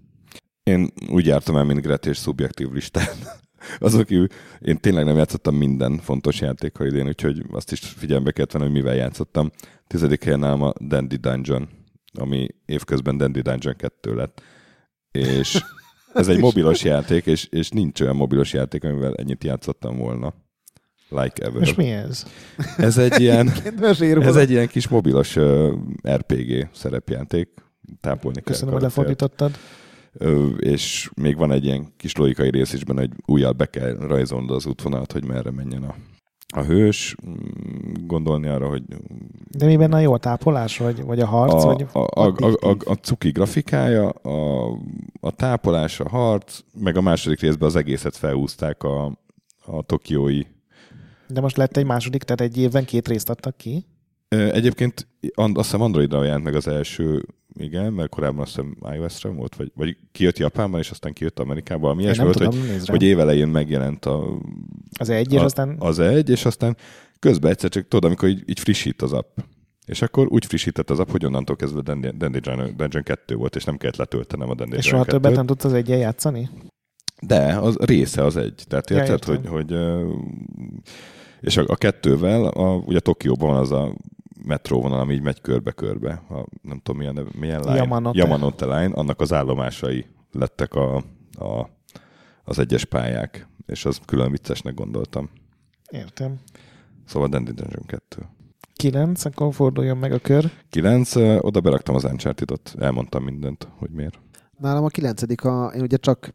Én 0.62 0.88
úgy 1.10 1.26
jártam 1.26 1.56
el, 1.56 1.64
mint 1.64 1.80
Gret 1.80 2.06
és 2.06 2.16
szubjektív 2.16 2.70
listán. 2.70 3.16
Azok 3.78 4.10
én 4.10 4.78
tényleg 4.80 5.04
nem 5.04 5.16
játszottam 5.16 5.56
minden 5.56 5.98
fontos 5.98 6.40
játékkal 6.40 6.86
idén, 6.86 7.06
úgyhogy 7.06 7.44
azt 7.50 7.72
is 7.72 7.80
figyelembe 7.80 8.30
kellett 8.30 8.52
venni, 8.52 8.64
hogy 8.64 8.74
mivel 8.74 8.94
játszottam. 8.94 9.50
Tizedik 9.86 10.24
helyen 10.24 10.38
nálam 10.38 10.62
a 10.62 10.72
Dandy 10.80 11.16
Dungeon, 11.16 11.68
ami 12.12 12.48
évközben 12.64 13.16
Dandy 13.16 13.40
Dungeon 13.40 13.76
2 13.76 14.14
lett. 14.14 14.42
És 15.10 15.58
ez 16.14 16.28
egy 16.28 16.38
mobilos 16.38 16.84
játék, 16.84 17.26
és, 17.26 17.44
és 17.44 17.68
nincs 17.68 18.00
olyan 18.00 18.16
mobilos 18.16 18.52
játék, 18.52 18.84
amivel 18.84 19.14
ennyit 19.14 19.44
játszottam 19.44 19.96
volna. 19.96 20.34
Like 21.08 21.44
ever. 21.44 21.62
És 21.62 21.74
mi 21.74 21.90
ez? 21.90 22.24
Ez 22.76 22.98
egy 22.98 23.20
ilyen, 23.26 23.52
ez 24.20 24.36
egy 24.36 24.50
ilyen 24.50 24.66
kis 24.66 24.88
mobilos 24.88 25.36
uh, 25.36 25.72
RPG 26.08 26.68
szerepjáték. 26.72 27.48
Tápolni 28.00 28.40
kell 28.40 28.52
Köszönöm, 28.52 28.72
hogy 28.74 28.82
karaktert. 28.82 28.96
lefordítottad. 28.96 29.58
Ö, 30.18 30.48
és 30.48 31.10
még 31.16 31.36
van 31.36 31.52
egy 31.52 31.64
ilyen 31.64 31.92
kis 31.96 32.16
logikai 32.16 32.50
rész 32.50 32.72
is 32.72 32.84
benne, 32.84 33.00
hogy 33.00 33.10
újjal 33.26 33.52
be 33.52 33.66
kell 33.66 33.96
rajzolnod 33.96 34.50
az 34.50 34.66
útvonalat, 34.66 35.12
hogy 35.12 35.24
merre 35.24 35.50
menjen 35.50 35.82
a, 35.82 35.94
a 36.56 36.62
hős. 36.62 37.16
Mm, 37.28 37.34
Gondolni 38.06 38.48
arra, 38.48 38.68
hogy 38.68 38.82
De 39.50 39.66
mi 39.66 39.76
benne 39.76 39.96
a 39.96 40.00
jó 40.00 40.12
a 40.12 40.18
tápolás, 40.18 40.78
vagy, 40.78 41.02
vagy 41.02 41.20
a 41.20 41.26
harc? 41.26 41.64
a, 41.64 41.66
vagy... 41.66 41.86
a, 41.92 41.98
a, 41.98 42.34
a, 42.36 42.68
a, 42.68 42.76
a 42.84 42.94
cuki 42.94 43.30
grafikája, 43.30 44.08
a, 44.08 44.70
a 45.20 45.30
tápolás, 45.30 46.00
a 46.00 46.08
harc, 46.08 46.58
meg 46.80 46.96
a 46.96 47.00
második 47.00 47.40
részben 47.40 47.68
az 47.68 47.76
egészet 47.76 48.16
felhúzták 48.16 48.82
a, 48.82 49.04
a 49.64 49.82
tokiói. 49.82 50.42
De 51.28 51.40
most 51.40 51.56
lett 51.56 51.76
egy 51.76 51.84
második, 51.84 52.22
tehát 52.22 52.40
egy 52.40 52.58
évben 52.58 52.84
két 52.84 53.08
részt 53.08 53.30
adtak 53.30 53.56
ki. 53.56 53.86
Egyébként 54.28 55.08
azt 55.34 55.54
hiszem 55.56 55.80
Androidra 55.80 56.24
jelent 56.24 56.44
meg 56.44 56.54
az 56.54 56.68
első, 56.68 57.26
igen, 57.58 57.92
mert 57.92 58.08
korábban 58.08 58.40
azt 58.40 58.50
hiszem 58.50 58.76
iOS-ra 58.94 59.30
volt, 59.32 59.56
vagy, 59.56 59.72
vagy 59.74 59.96
kijött 60.12 60.38
Japánban, 60.38 60.80
és 60.80 60.90
aztán 60.90 61.12
kijött 61.12 61.38
Amerikában, 61.38 61.82
valami 61.82 62.00
Én 62.00 62.06
ilyesmi 62.06 62.24
volt, 62.24 62.38
hogy, 62.38 62.48
tudom, 62.48 62.66
rá. 62.66 62.82
hogy 62.86 63.02
évelején 63.02 63.48
megjelent 63.48 64.04
a, 64.04 64.38
Az 64.98 65.08
egy, 65.08 65.32
és 65.32 65.40
a, 65.40 65.44
aztán 65.44 65.76
az 65.78 65.98
egy, 65.98 66.30
és 66.30 66.44
aztán 66.44 66.76
közben 67.18 67.50
egyszer 67.50 67.70
csak 67.70 67.88
tudod, 67.88 68.04
amikor 68.04 68.28
így, 68.28 68.42
így 68.46 68.60
frissít 68.60 69.02
az 69.02 69.12
app. 69.12 69.38
És 69.86 70.02
akkor 70.02 70.26
úgy 70.30 70.46
frissített 70.46 70.90
az 70.90 70.98
app, 70.98 71.10
hogy 71.10 71.24
onnantól 71.24 71.56
kezdve 71.56 71.80
Dungeon, 71.80 72.74
Dungeon 72.76 73.02
2 73.02 73.34
volt, 73.34 73.56
és 73.56 73.64
nem 73.64 73.76
kellett 73.76 73.96
letöltenem 73.96 74.50
a 74.50 74.54
Dandy 74.54 74.76
és 74.76 74.82
Dungeon 74.82 75.04
soha 75.04 75.18
többet 75.18 75.32
2-t. 75.32 75.36
nem 75.36 75.46
tudsz 75.46 75.64
az 75.64 75.72
egyen 75.72 75.98
játszani? 75.98 76.50
De, 77.22 77.58
az 77.58 77.76
része 77.76 78.24
az 78.24 78.36
egy. 78.36 78.64
Tehát 78.68 78.90
Ja, 78.90 78.96
érted, 78.96 79.24
hogy, 79.24 79.46
hogy 79.46 79.74
és 81.40 81.56
a, 81.56 81.64
a 81.66 81.76
kettővel, 81.76 82.44
a, 82.44 82.74
ugye 82.76 83.00
Tokióban 83.00 83.50
van 83.50 83.60
az 83.60 83.72
a 83.72 83.94
metróvonal, 84.44 85.00
ami 85.00 85.14
így 85.14 85.22
megy 85.22 85.40
körbe-körbe. 85.40 86.22
A, 86.28 86.46
nem 86.62 86.80
tudom, 86.82 87.00
milyen, 87.00 87.28
milyen 87.38 87.60
line. 87.60 87.76
Yamanote. 87.76 88.18
Yamanote 88.18 88.64
line. 88.64 88.94
Annak 88.94 89.20
az 89.20 89.32
állomásai 89.32 90.06
lettek 90.32 90.74
a, 90.74 90.96
a, 91.38 91.68
az 92.44 92.58
egyes 92.58 92.84
pályák. 92.84 93.48
És 93.66 93.84
az 93.84 94.00
külön 94.04 94.30
viccesnek 94.30 94.74
gondoltam. 94.74 95.30
Értem. 95.90 96.38
Szóval 97.04 97.28
Dandy 97.28 97.52
Dungeon 97.52 97.86
2. 97.86 98.22
Kilenc, 98.72 99.24
akkor 99.24 99.54
forduljon 99.54 99.96
meg 99.96 100.12
a 100.12 100.18
kör. 100.18 100.50
9, 100.70 101.16
ö, 101.16 101.38
oda 101.38 101.60
beraktam 101.60 101.94
az 101.94 102.04
Uncharted-ot, 102.04 102.74
elmondtam 102.78 103.24
mindent, 103.24 103.68
hogy 103.78 103.90
miért. 103.90 104.18
Nálam 104.58 104.84
a 104.84 104.88
kilencedik, 104.88 105.44
a, 105.44 105.72
én 105.74 105.82
ugye 105.82 105.96
csak 105.96 106.34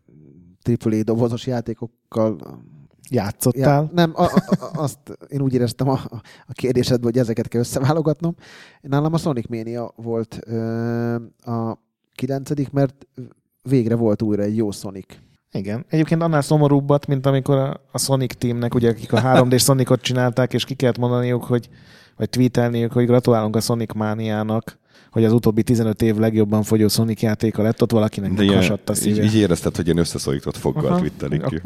AAA 0.84 1.04
dobozos 1.04 1.48
játékokkal 1.48 2.38
Játszottál? 3.10 3.82
Ja, 3.82 3.90
nem, 3.94 4.12
a, 4.16 4.24
a, 4.24 4.44
a, 4.48 4.82
azt 4.82 5.00
én 5.28 5.42
úgy 5.42 5.54
éreztem 5.54 5.90
a, 5.90 6.00
a 6.48 6.54
kérdésedből, 6.54 7.12
hogy 7.12 7.20
ezeket 7.20 7.48
kell 7.48 7.60
összeválogatnom. 7.60 8.36
Nálam 8.82 9.14
a 9.14 9.18
Sonic 9.18 9.48
Mania 9.48 9.94
volt 9.96 10.40
ö, 10.46 11.16
a 11.46 11.78
kilencedik, 12.16 12.72
mert 12.72 13.08
végre 13.62 13.96
volt 13.96 14.22
újra 14.22 14.44
egy 14.44 14.56
jó 14.56 14.72
Sonic. 14.72 15.18
Igen. 15.52 15.86
Egyébként 15.90 16.22
annál 16.22 16.42
szomorúbbat, 16.42 17.08
mint 17.08 17.26
amikor 17.26 17.58
a, 17.58 17.82
a 17.92 18.00
Sonic 18.00 18.36
teamnek, 18.36 18.74
ugye 18.74 18.90
akik 18.90 19.14
a 19.14 19.22
3D 19.22 19.60
Sonicot 19.60 20.02
csinálták, 20.02 20.54
és 20.54 20.66
ki 20.66 20.74
kellett 20.74 20.98
mondaniuk, 20.98 21.44
hogy, 21.44 21.70
vagy 22.18 22.30
tweetelniük, 22.30 22.92
hogy 22.92 23.06
gratulálunk 23.06 23.56
a 23.56 23.60
Sonic 23.60 23.94
mániának, 23.94 24.80
hogy 25.12 25.24
az 25.24 25.34
utóbbi 25.34 25.64
15 25.64 26.02
év 26.02 26.16
legjobban 26.18 26.64
fogyó 26.64 26.88
Sonic 26.88 27.22
játéka 27.22 27.62
lett, 27.62 27.82
ott 27.82 27.92
valakinek 27.92 28.32
De 28.34 28.56
hasadt 28.56 28.90
a 28.90 28.94
így, 28.94 29.00
szíve. 29.00 29.24
így 29.24 29.36
érezted, 29.36 29.76
hogy 29.76 29.86
ilyen 29.86 29.98
összeszorított 29.98 30.58
foggal 30.58 31.00
twittelik 31.00 31.44
ki. 31.44 31.62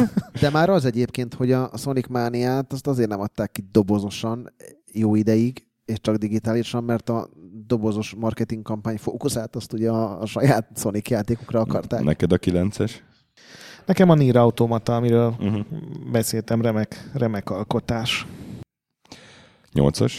De 0.40 0.50
már 0.50 0.70
az 0.70 0.84
egyébként, 0.84 1.34
hogy 1.34 1.52
a 1.52 1.70
Sonic 1.76 2.06
Mániát 2.06 2.72
azt 2.72 2.86
azért 2.86 3.08
nem 3.08 3.20
adták 3.20 3.52
ki 3.52 3.64
dobozosan 3.72 4.52
jó 4.92 5.14
ideig, 5.14 5.66
és 5.84 6.00
csak 6.00 6.16
digitálisan, 6.16 6.84
mert 6.84 7.08
a 7.08 7.28
dobozos 7.66 8.14
marketing 8.18 8.62
kampány 8.62 8.96
fókuszát 8.98 9.56
azt 9.56 9.72
ugye 9.72 9.90
a, 9.90 10.20
a 10.20 10.26
saját 10.26 10.68
Sonic 10.76 11.10
játékokra 11.10 11.60
akarták. 11.60 12.02
Neked 12.02 12.32
a 12.32 12.38
9-es? 12.38 12.90
Nekem 13.86 14.10
a 14.10 14.14
Nier 14.14 14.36
Automata, 14.36 14.96
amiről 14.96 15.34
Uh-huh. 15.40 15.60
beszéltem, 16.12 16.60
remek, 16.62 17.10
remek 17.12 17.50
alkotás. 17.50 18.26
8-as? 19.74 20.12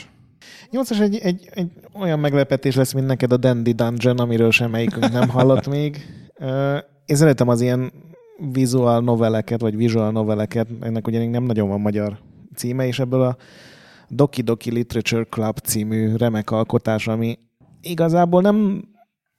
8 0.71 0.91
egy, 0.91 1.17
egy, 1.17 1.49
egy 1.53 1.71
olyan 1.93 2.19
meglepetés 2.19 2.75
lesz, 2.75 2.93
mint 2.93 3.07
neked 3.07 3.31
a 3.31 3.37
Dandy 3.37 3.71
Dungeon, 3.71 4.17
amiről 4.17 4.51
semmelyikünk 4.51 5.11
nem 5.11 5.29
hallott 5.29 5.67
még. 5.77 6.05
Én 7.05 7.15
szeretem 7.15 7.47
az 7.47 7.61
ilyen 7.61 7.91
visual 8.51 9.01
noveleket, 9.01 9.61
vagy 9.61 9.75
visual 9.75 10.11
noveleket, 10.11 10.67
ennek 10.81 11.07
ugye 11.07 11.19
még 11.19 11.29
nem 11.29 11.43
nagyon 11.43 11.67
van 11.67 11.81
magyar 11.81 12.17
címe, 12.55 12.87
és 12.87 12.99
ebből 12.99 13.21
a, 13.21 13.37
Doki 14.09 14.41
Doki 14.41 14.71
Literature 14.71 15.23
Club 15.23 15.57
című 15.57 16.15
remek 16.15 16.51
alkotás, 16.51 17.07
ami 17.07 17.39
igazából 17.81 18.41
nem 18.41 18.83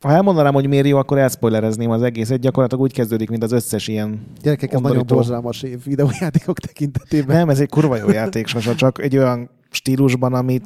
ha 0.00 0.12
elmondanám, 0.12 0.52
hogy 0.52 0.66
miért 0.66 0.86
jó, 0.86 0.98
akkor 0.98 1.18
elspoilerezném 1.18 1.90
az 1.90 2.02
egészet. 2.02 2.40
Gyakorlatilag 2.40 2.84
úgy 2.84 2.92
kezdődik, 2.92 3.30
mint 3.30 3.42
az 3.42 3.52
összes 3.52 3.88
ilyen 3.88 4.26
Gyerekek, 4.42 4.72
ez 4.72 4.80
nagyon 4.80 5.06
borzalmas 5.06 5.62
év 5.62 5.84
videójátékok 5.84 6.58
tekintetében. 6.58 7.36
Nem, 7.36 7.48
ez 7.48 7.60
egy 7.60 7.68
kurva 7.68 7.96
jó 7.96 8.10
játék, 8.10 8.46
Sasa, 8.46 8.74
csak 8.74 9.02
egy 9.02 9.16
olyan 9.16 9.50
stílusban, 9.70 10.34
ami 10.34 10.60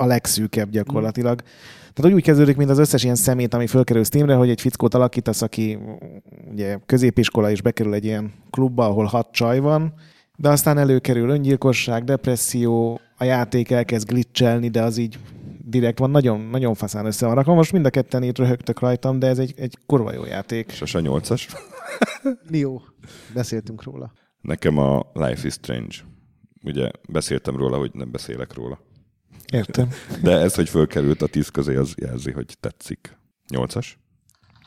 a 0.00 0.06
legszűkebb 0.06 0.70
gyakorlatilag. 0.70 1.42
Tehát 1.92 2.14
úgy 2.14 2.22
kezdődik, 2.22 2.56
mint 2.56 2.70
az 2.70 2.78
összes 2.78 3.02
ilyen 3.02 3.14
szemét, 3.14 3.54
ami 3.54 3.66
fölkerül 3.66 4.04
Steamre, 4.04 4.34
hogy 4.34 4.50
egy 4.50 4.60
fickót 4.60 4.94
alakítasz, 4.94 5.42
aki 5.42 5.78
ugye 6.50 6.78
középiskola 6.86 7.50
és 7.50 7.62
bekerül 7.62 7.94
egy 7.94 8.04
ilyen 8.04 8.32
klubba, 8.50 8.86
ahol 8.86 9.04
hat 9.04 9.28
csaj 9.32 9.58
van, 9.58 9.94
de 10.36 10.48
aztán 10.48 10.78
előkerül 10.78 11.30
öngyilkosság, 11.30 12.04
depresszió, 12.04 13.00
a 13.16 13.24
játék 13.24 13.70
elkezd 13.70 14.08
glitchelni, 14.08 14.68
de 14.68 14.82
az 14.82 14.96
így 14.96 15.18
direkt 15.64 15.98
van, 15.98 16.10
nagyon, 16.10 16.40
nagyon 16.40 16.74
faszán 16.74 17.06
össze 17.06 17.26
van 17.26 17.34
rakva. 17.34 17.54
Most 17.54 17.72
mind 17.72 17.86
a 17.86 17.90
ketten 17.90 18.22
itt 18.22 18.38
röhögtök 18.38 18.80
rajtam, 18.80 19.18
de 19.18 19.26
ez 19.26 19.38
egy, 19.38 19.54
egy 19.56 19.78
kurva 19.86 20.12
jó 20.12 20.24
játék. 20.24 20.72
A 20.80 20.84
8-as. 20.84 21.58
Nio. 22.48 22.80
Beszéltünk 23.34 23.82
róla. 23.82 24.12
Nekem 24.40 24.78
a 24.78 25.10
Life 25.12 25.46
is 25.46 25.52
Strange. 25.52 25.96
Ugye 26.62 26.90
beszéltem 27.08 27.56
róla, 27.56 27.76
hogy 27.78 27.90
nem 27.94 28.10
beszélek 28.10 28.54
róla. 28.54 28.80
Értem. 29.52 29.88
De 30.22 30.38
ez, 30.38 30.54
hogy 30.54 30.68
fölkerült 30.68 31.22
a 31.22 31.26
10 31.26 31.48
közé, 31.48 31.76
az 31.76 31.94
jelzi, 31.96 32.30
hogy 32.32 32.56
tetszik. 32.60 33.16
8-as? 33.54 33.86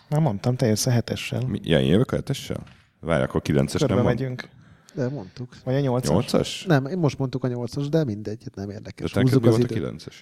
Már 0.09 0.21
mondtam, 0.21 0.55
te 0.55 0.65
jössz 0.65 0.85
a 0.85 0.89
hetessel. 0.91 1.41
Mi, 1.47 1.59
ilyen 1.63 1.81
jövök 1.83 2.11
a 2.11 2.17
7-essel? 2.17 2.57
Várj, 2.99 3.23
akkor 3.23 3.41
9-es 3.43 3.75
Körbe 3.77 3.93
nem 3.93 4.03
van? 4.03 4.13
megyünk. 4.13 4.49
De 4.93 5.09
mondtuk. 5.09 5.55
Vagy 5.63 5.75
a 5.75 5.79
nyolcas? 5.79 6.25
8-as? 6.31 6.65
Nem, 6.67 6.85
én 6.85 6.97
most 6.97 7.17
mondtuk 7.17 7.43
a 7.43 7.47
nyolcas, 7.47 7.89
de 7.89 8.03
mindegy, 8.03 8.43
nem 8.55 8.67
De 8.67 8.73
érdekes. 8.73 9.11
neked 9.11 9.29
Húzzuk 9.29 9.45
az 9.45 9.57
volt 9.57 9.71
a. 9.71 9.75
9-es? 9.75 10.13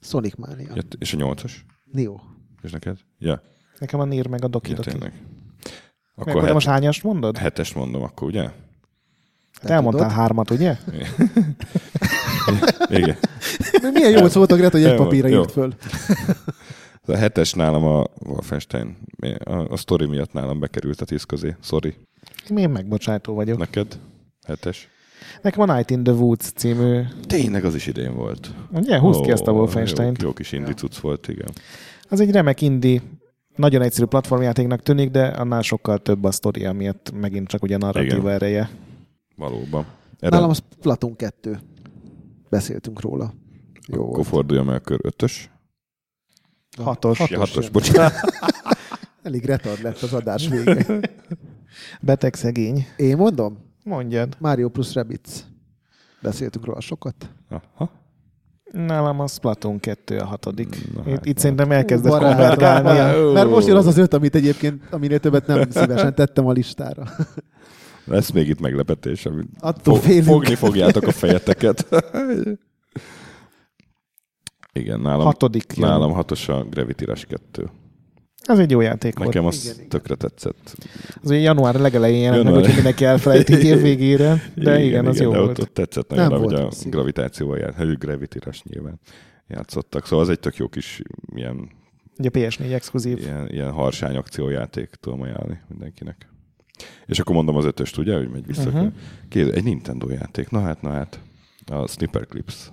Sonic 0.00 0.34
Mania. 0.34 0.72
Ja, 0.74 0.82
és 0.98 1.12
a 1.14 1.16
8-as? 1.16 1.52
Nio. 1.92 2.16
És 2.62 2.70
neked? 2.70 2.98
Ja, 3.18 3.42
Nekem 3.78 4.00
a 4.00 4.04
Nier 4.04 4.26
meg 4.26 4.44
a 4.44 4.48
Doki 4.48 4.70
ja 4.70 4.76
Doki. 4.76 4.90
tényleg. 4.90 5.12
Meg, 5.12 6.28
Akkor 6.28 6.42
de 6.44 6.52
most 6.52 6.66
het, 6.66 6.74
hányast 6.74 7.02
mondod? 7.02 7.36
hetest 7.36 7.74
mondom, 7.74 8.02
akkor 8.02 8.28
ugye? 8.28 8.50
Te 9.64 9.72
elmondtál 9.74 10.02
tudod? 10.08 10.20
hármat, 10.22 10.50
ugye? 10.50 10.76
Igen. 12.88 13.16
Milyen 13.92 14.10
jó 14.10 14.28
szóltak, 14.28 14.58
Gret, 14.58 14.72
hogy 14.72 14.84
egy 14.84 14.96
papírra 14.96 15.28
írt 15.28 15.50
föl. 15.50 15.74
A 17.06 17.16
hetes 17.16 17.52
nálam 17.52 17.84
a 17.84 18.04
Wolfenstein. 18.26 18.96
A, 19.44 19.52
a 19.52 19.76
sztori 19.76 20.06
miatt 20.06 20.32
nálam 20.32 20.60
bekerült 20.60 21.00
a 21.00 21.04
10 21.04 21.22
közé. 21.22 21.56
Sorry. 21.62 21.94
Én 22.56 22.70
megbocsátó 22.70 23.34
vagyok. 23.34 23.58
Neked? 23.58 23.98
Hetes? 24.46 24.88
Nekem 25.42 25.70
a 25.70 25.74
Night 25.74 25.90
in 25.90 26.02
the 26.02 26.12
Woods 26.12 26.52
című, 26.52 27.00
Tényleg 27.26 27.64
az 27.64 27.74
is 27.74 27.86
idén 27.86 28.14
volt. 28.14 28.50
ugye, 28.72 28.98
húzd 28.98 29.20
ki 29.20 29.30
Ó, 29.30 29.32
ezt 29.32 29.46
a 29.46 29.52
Wolfenstein-t. 29.52 30.20
Jó, 30.22 30.26
jó 30.26 30.32
kis 30.32 30.52
indi 30.52 30.72
cucc 30.72 30.96
volt, 30.96 31.28
igen. 31.28 31.48
Az 32.08 32.20
egy 32.20 32.30
remek 32.30 32.60
indi, 32.60 33.00
nagyon 33.56 33.82
egyszerű 33.82 34.06
platformjátéknak 34.06 34.82
tűnik, 34.82 35.10
de 35.10 35.26
annál 35.26 35.62
sokkal 35.62 35.98
több 35.98 36.24
a 36.24 36.30
sztoria 36.30 36.72
miatt 36.72 37.12
megint 37.20 37.48
csak 37.48 37.62
ugye 37.62 37.76
narratíva 37.76 38.30
ereje. 38.30 38.70
Valóban. 39.36 39.86
Erre 40.20 40.36
Nálam 40.36 40.50
az 40.50 40.62
Platon 40.80 41.16
2. 41.16 41.58
Beszéltünk 42.50 43.00
róla. 43.00 43.32
Jó 43.86 44.02
akkor 44.02 44.14
volt. 44.14 44.26
forduljam 44.26 44.68
el 44.70 44.80
kör 44.80 44.98
ötös. 45.02 45.50
Hatos. 46.82 47.30
Ja, 47.30 47.38
hatos, 47.38 47.62
jön. 47.62 47.72
bocsánat. 47.72 48.12
Elég 49.22 49.44
retard 49.44 49.82
lett 49.82 50.00
az 50.00 50.12
adás 50.12 50.48
vége. 50.48 50.86
Beteg 52.00 52.34
szegény. 52.34 52.86
Én 52.96 53.16
mondom? 53.16 53.58
Mondjad. 53.84 54.36
Mario 54.38 54.68
plus 54.68 54.94
Rabbids. 54.94 55.44
Beszéltünk 56.22 56.64
róla 56.64 56.80
sokat. 56.80 57.30
Aha. 57.48 57.90
Nálam 58.72 59.20
a 59.20 59.26
Splatoon 59.26 59.80
2 59.80 60.18
a 60.18 60.24
hatodik. 60.24 60.92
Na 60.94 61.00
Itt, 61.06 61.14
hát, 61.14 61.26
itt 61.26 61.38
szerintem 61.38 61.70
elkezdett 61.70 62.10
Barát. 62.12 62.36
konvertálni. 62.36 63.20
Ó. 63.20 63.32
Mert 63.32 63.48
most 63.48 63.66
jön 63.66 63.76
az 63.76 63.86
az 63.86 63.96
öt, 63.96 64.14
amit 64.14 64.34
egyébként, 64.34 64.82
aminél 64.90 65.18
többet 65.20 65.46
nem 65.46 65.70
szívesen 65.70 66.14
tettem 66.14 66.46
a 66.46 66.52
listára. 66.52 67.02
Lesz 68.04 68.30
még 68.30 68.48
itt 68.48 68.60
meglepetés, 68.60 69.26
amit 69.26 69.46
Attól 69.58 69.94
fo- 69.94 70.04
félünk. 70.04 70.24
fogni 70.24 70.54
fogjátok 70.54 71.06
a 71.06 71.10
fejeteket. 71.12 71.86
Igen, 74.72 75.00
nálam, 75.00 75.24
Hatodik. 75.24 75.72
jön. 75.76 75.88
nálam 75.88 76.12
hatos 76.12 76.48
a 76.48 76.64
Gravity 76.64 77.04
Rush 77.04 77.26
2. 77.26 77.70
Ez 78.42 78.58
egy 78.58 78.70
jó 78.70 78.80
játék 78.80 79.16
volt. 79.18 79.28
Nekem 79.28 79.46
az 79.46 79.64
Igen, 79.64 79.76
igen. 79.76 79.88
tökre 79.88 80.14
tetszett. 80.14 80.74
Az 81.22 81.30
ugye 81.30 81.38
január 81.38 81.74
legelején 81.74 82.22
jelent 82.22 82.44
meg, 82.44 82.54
úgyhogy 82.54 82.74
mindenki 82.74 83.04
elfelejtik 83.04 83.56
év 83.62 83.80
végére, 83.80 84.42
de 84.54 84.60
igen, 84.78 84.80
igen 84.82 85.06
az 85.06 85.20
jó 85.20 85.30
de 85.30 85.38
volt. 85.38 85.58
Ott, 85.58 85.74
tetszett 85.74 86.08
Nem 86.08 86.18
nagyon, 86.18 86.38
hogy 86.38 86.52
volt 86.52 86.72
a 86.72 86.76
igen. 86.78 86.90
gravitációval 86.90 87.58
jár, 87.58 87.74
hogy 87.74 87.98
Gravity 87.98 88.36
Rush 88.44 88.64
nyilván 88.66 89.00
játszottak. 89.48 90.06
Szóval 90.06 90.24
az 90.24 90.30
egy 90.30 90.40
tök 90.40 90.56
jó 90.56 90.68
kis 90.68 91.02
ilyen, 91.34 91.68
Ugye 92.18 92.30
PS4 92.32 92.72
exkluzív. 92.72 93.18
ilyen, 93.18 93.48
ilyen 93.50 93.70
harsány 93.70 94.16
akciójáték 94.16 94.90
tudom 95.00 95.20
ajánlani 95.22 95.60
mindenkinek. 95.68 96.28
És 97.06 97.18
akkor 97.18 97.34
mondom 97.34 97.56
az 97.56 97.64
ötöst, 97.64 97.98
ugye, 97.98 98.16
hogy 98.16 98.28
megy 98.28 98.46
vissza. 98.46 98.68
Mhm. 98.68 98.76
Uh-huh. 98.76 98.92
Kéz, 99.28 99.48
egy 99.48 99.64
Nintendo 99.64 100.08
játék. 100.08 100.50
Na 100.50 100.60
hát, 100.60 100.82
na 100.82 100.90
hát. 100.90 101.20
A 101.66 101.86
Snipper 101.88 102.26
Clips. 102.26 102.70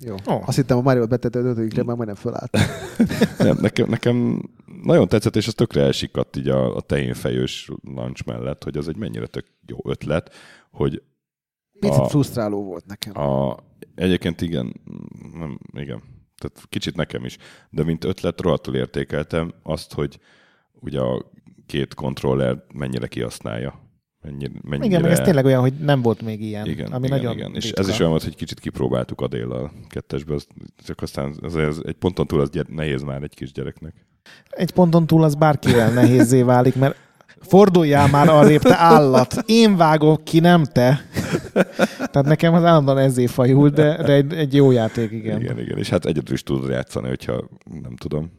Jó. 0.00 0.14
Ó. 0.14 0.42
Azt 0.46 0.56
hittem 0.56 0.76
a 0.76 0.80
Mario 0.80 1.06
betető 1.06 1.44
ötödikre, 1.44 1.82
már 1.82 1.96
majdnem 1.96 2.16
fölállt. 2.16 2.58
Nem, 3.38 3.56
nekem, 3.60 3.88
nekem 3.88 4.42
nagyon 4.82 5.08
tetszett, 5.08 5.36
és 5.36 5.46
az 5.46 5.54
tökre 5.54 5.82
elsikadt 5.82 6.36
így 6.36 6.48
a, 6.48 6.76
a 6.76 6.80
tehénfejős 6.80 7.70
launch 7.82 8.26
mellett, 8.26 8.64
hogy 8.64 8.76
az 8.76 8.88
egy 8.88 8.96
mennyire 8.96 9.26
tök 9.26 9.46
jó 9.66 9.76
ötlet, 9.84 10.34
hogy 10.70 11.02
Picit 11.80 11.98
A- 11.98 12.08
frusztráló 12.08 12.64
volt 12.64 12.86
nekem. 12.86 13.18
a, 13.18 13.56
egyébként 13.94 14.40
igen, 14.40 14.80
nem, 15.32 15.58
igen, 15.72 16.02
tehát 16.36 16.68
kicsit 16.68 16.96
nekem 16.96 17.24
is, 17.24 17.36
de 17.70 17.84
mint 17.84 18.04
ötlet 18.04 18.40
rohadtul 18.40 18.74
értékeltem 18.76 19.54
azt, 19.62 19.92
hogy 19.92 20.18
ugye 20.72 21.00
a 21.00 21.30
két 21.66 21.94
kontroller 21.94 22.64
mennyire 22.74 23.06
kihasználja. 23.06 23.82
Mennyire, 24.22 24.52
mennyire, 24.62 24.86
Igen, 24.86 25.00
meg 25.00 25.10
ez 25.10 25.20
tényleg 25.20 25.44
olyan, 25.44 25.60
hogy 25.60 25.72
nem 25.72 26.02
volt 26.02 26.22
még 26.22 26.40
ilyen. 26.42 26.66
igen, 26.66 26.92
ami 26.92 27.06
igen, 27.06 27.18
nagyon 27.18 27.36
igen. 27.36 27.54
És 27.54 27.70
ez 27.70 27.88
is 27.88 27.98
olyan 27.98 28.10
volt, 28.10 28.22
hogy 28.22 28.36
kicsit 28.36 28.60
kipróbáltuk 28.60 29.20
a 29.20 29.28
déllal 29.28 29.72
kettesbe, 29.88 30.34
az, 30.34 30.46
csak 30.84 31.02
aztán 31.02 31.34
ez, 31.42 31.54
ez 31.54 31.80
egy 31.84 31.94
ponton 31.94 32.26
túl 32.26 32.40
az 32.40 32.50
gyere, 32.50 32.68
nehéz 32.70 33.02
már 33.02 33.22
egy 33.22 33.34
kis 33.34 33.52
gyereknek. 33.52 33.94
Egy 34.48 34.72
ponton 34.72 35.06
túl 35.06 35.24
az 35.24 35.34
bárkivel 35.34 35.92
nehézé 35.92 36.42
válik, 36.42 36.74
mert 36.74 36.96
forduljál 37.40 38.08
már 38.08 38.28
arrébb, 38.28 38.62
te 38.62 38.78
állat. 38.78 39.34
Én 39.46 39.76
vágok 39.76 40.24
ki, 40.24 40.40
nem 40.40 40.64
te. 40.64 41.06
Tehát 41.96 42.24
nekem 42.24 42.54
az 42.54 42.64
állandóan 42.64 42.98
ezzé 42.98 43.26
fajul, 43.26 43.68
de, 43.68 44.02
de 44.02 44.12
egy, 44.12 44.32
egy 44.32 44.54
jó 44.54 44.70
játék, 44.70 45.10
igen. 45.10 45.20
Igen. 45.20 45.40
igen. 45.40 45.52
igen, 45.52 45.64
igen. 45.64 45.78
És 45.78 45.88
hát 45.88 46.04
egyedül 46.04 46.34
is 46.34 46.42
tudod 46.42 46.70
játszani, 46.70 47.08
hogyha 47.08 47.48
nem 47.82 47.96
tudom. 47.96 48.30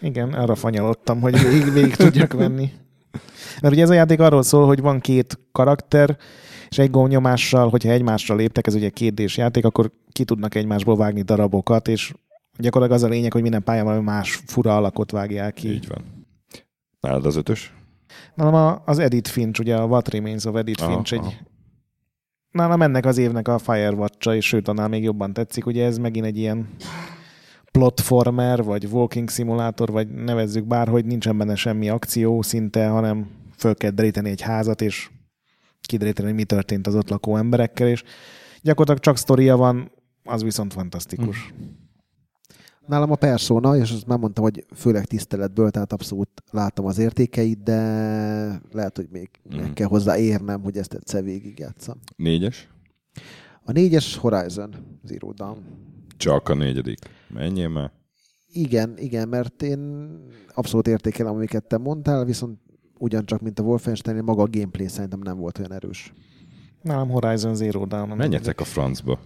Igen, 0.00 0.32
arra 0.32 0.54
fanyalodtam, 0.54 1.20
hogy 1.20 1.40
végig, 1.42 1.72
végig 1.72 1.96
tudjak 1.96 2.32
venni. 2.32 2.72
Mert 3.60 3.74
ugye 3.74 3.82
ez 3.82 3.90
a 3.90 3.94
játék 3.94 4.20
arról 4.20 4.42
szól, 4.42 4.66
hogy 4.66 4.80
van 4.80 5.00
két 5.00 5.38
karakter, 5.52 6.16
és 6.68 6.78
egy 6.78 6.90
gombnyomással, 6.90 7.68
hogyha 7.68 7.90
egymásra 7.90 8.34
léptek, 8.34 8.66
ez 8.66 8.74
ugye 8.74 8.88
kétdés 8.88 9.36
játék, 9.36 9.64
akkor 9.64 9.90
ki 10.12 10.24
tudnak 10.24 10.54
egymásból 10.54 10.96
vágni 10.96 11.22
darabokat, 11.22 11.88
és 11.88 12.12
gyakorlatilag 12.58 13.02
az 13.02 13.08
a 13.10 13.12
lényeg, 13.14 13.32
hogy 13.32 13.42
minden 13.42 13.62
pályán 13.62 13.84
valami 13.84 14.02
más 14.02 14.42
fura 14.46 14.76
alakot 14.76 15.10
vágják 15.10 15.54
ki. 15.54 15.68
Így 15.70 15.88
van. 15.88 16.26
Nálad 17.00 17.26
az 17.26 17.36
ötös? 17.36 17.72
Nálam 18.34 18.54
a- 18.54 18.82
az 18.86 18.98
Edith 18.98 19.30
Finch, 19.30 19.60
ugye 19.60 19.76
a 19.76 19.84
What 19.84 20.08
Remains 20.08 20.44
of 20.44 20.56
Edith 20.56 20.82
Aha, 20.82 20.92
Finch 20.92 21.12
egy... 21.12 21.18
aha. 21.18 21.32
Nálam 22.50 22.82
ennek 22.82 23.06
az 23.06 23.18
évnek 23.18 23.48
a 23.48 23.58
Firewatch-a, 23.58 24.34
és 24.34 24.46
sőt, 24.46 24.68
annál 24.68 24.88
még 24.88 25.02
jobban 25.02 25.32
tetszik. 25.32 25.66
Ugye 25.66 25.84
ez 25.84 25.98
megint 25.98 26.26
egy 26.26 26.38
ilyen 26.38 26.68
platformer, 27.78 28.62
vagy 28.62 28.84
walking 28.90 29.30
simulator, 29.30 29.90
vagy 29.90 30.08
nevezzük 30.08 30.64
bárhogy, 30.66 31.04
nincsen 31.04 31.38
benne 31.38 31.54
semmi 31.54 31.88
akció 31.88 32.42
szinte, 32.42 32.88
hanem 32.88 33.30
föl 33.56 33.74
kell 33.74 33.90
deríteni 33.90 34.30
egy 34.30 34.40
házat, 34.40 34.80
és 34.82 35.10
kideríteni, 35.80 36.28
hogy 36.28 36.36
mi 36.36 36.44
történt 36.44 36.86
az 36.86 36.94
ott 36.94 37.08
lakó 37.08 37.36
emberekkel, 37.36 37.88
és 37.88 38.02
gyakorlatilag 38.62 39.00
csak 39.00 39.16
sztoria 39.16 39.56
van, 39.56 39.90
az 40.24 40.42
viszont 40.42 40.72
fantasztikus. 40.72 41.52
Nálam 42.86 43.10
a 43.10 43.14
Persona, 43.16 43.76
és 43.76 43.90
azt 43.90 44.06
már 44.06 44.18
mondtam, 44.18 44.44
hogy 44.44 44.66
főleg 44.74 45.04
tiszteletből, 45.04 45.70
tehát 45.70 45.92
abszolút 45.92 46.28
látom 46.50 46.86
az 46.86 46.98
értékeit, 46.98 47.62
de 47.62 47.76
lehet, 48.72 48.96
hogy 48.96 49.08
még 49.10 49.30
Mhm. 49.50 49.60
meg 49.60 49.72
kell 49.72 49.86
hozzá 49.86 50.16
érnem, 50.18 50.62
hogy 50.62 50.76
ezt 50.76 50.94
egyszer 50.94 51.22
végigjátszam. 51.24 51.98
Négyes? 52.16 52.68
A 53.64 53.72
négyes 53.72 54.16
Horizon 54.16 54.74
Zero 55.04 55.32
Dawn. 55.32 55.58
Csak 56.16 56.48
a 56.48 56.54
negyedik. 56.54 56.98
Menjél 57.28 57.68
már. 57.68 57.92
Igen, 58.52 58.94
igen, 58.98 59.28
mert 59.28 59.62
én 59.62 60.10
abszolút 60.54 60.86
értékelem, 60.86 61.34
amiket 61.34 61.64
te 61.64 61.78
mondtál, 61.78 62.24
viszont 62.24 62.58
ugyancsak, 62.98 63.40
mint 63.40 63.58
a 63.58 63.62
Wolfenstein, 63.62 64.24
maga 64.24 64.42
a 64.42 64.48
gameplay 64.50 64.88
szerintem 64.88 65.20
nem 65.22 65.36
volt 65.38 65.58
olyan 65.58 65.72
erős. 65.72 66.12
Nálam 66.82 67.08
Horizon 67.08 67.54
Zero 67.54 67.86
Dawn. 67.86 68.16
Menjetek 68.16 68.60
a 68.60 68.64
francba. 68.64 69.18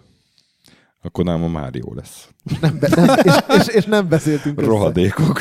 Akkor 1.02 1.24
nálam 1.24 1.42
a 1.42 1.48
Mário 1.48 1.94
lesz. 1.94 2.28
Nem 2.60 2.78
be, 2.78 2.88
nem, 2.96 3.16
és, 3.22 3.34
és, 3.58 3.74
és, 3.74 3.84
nem 3.84 4.08
beszéltünk 4.08 4.60
össze. 4.60 4.68
Rohadékok. 4.68 5.40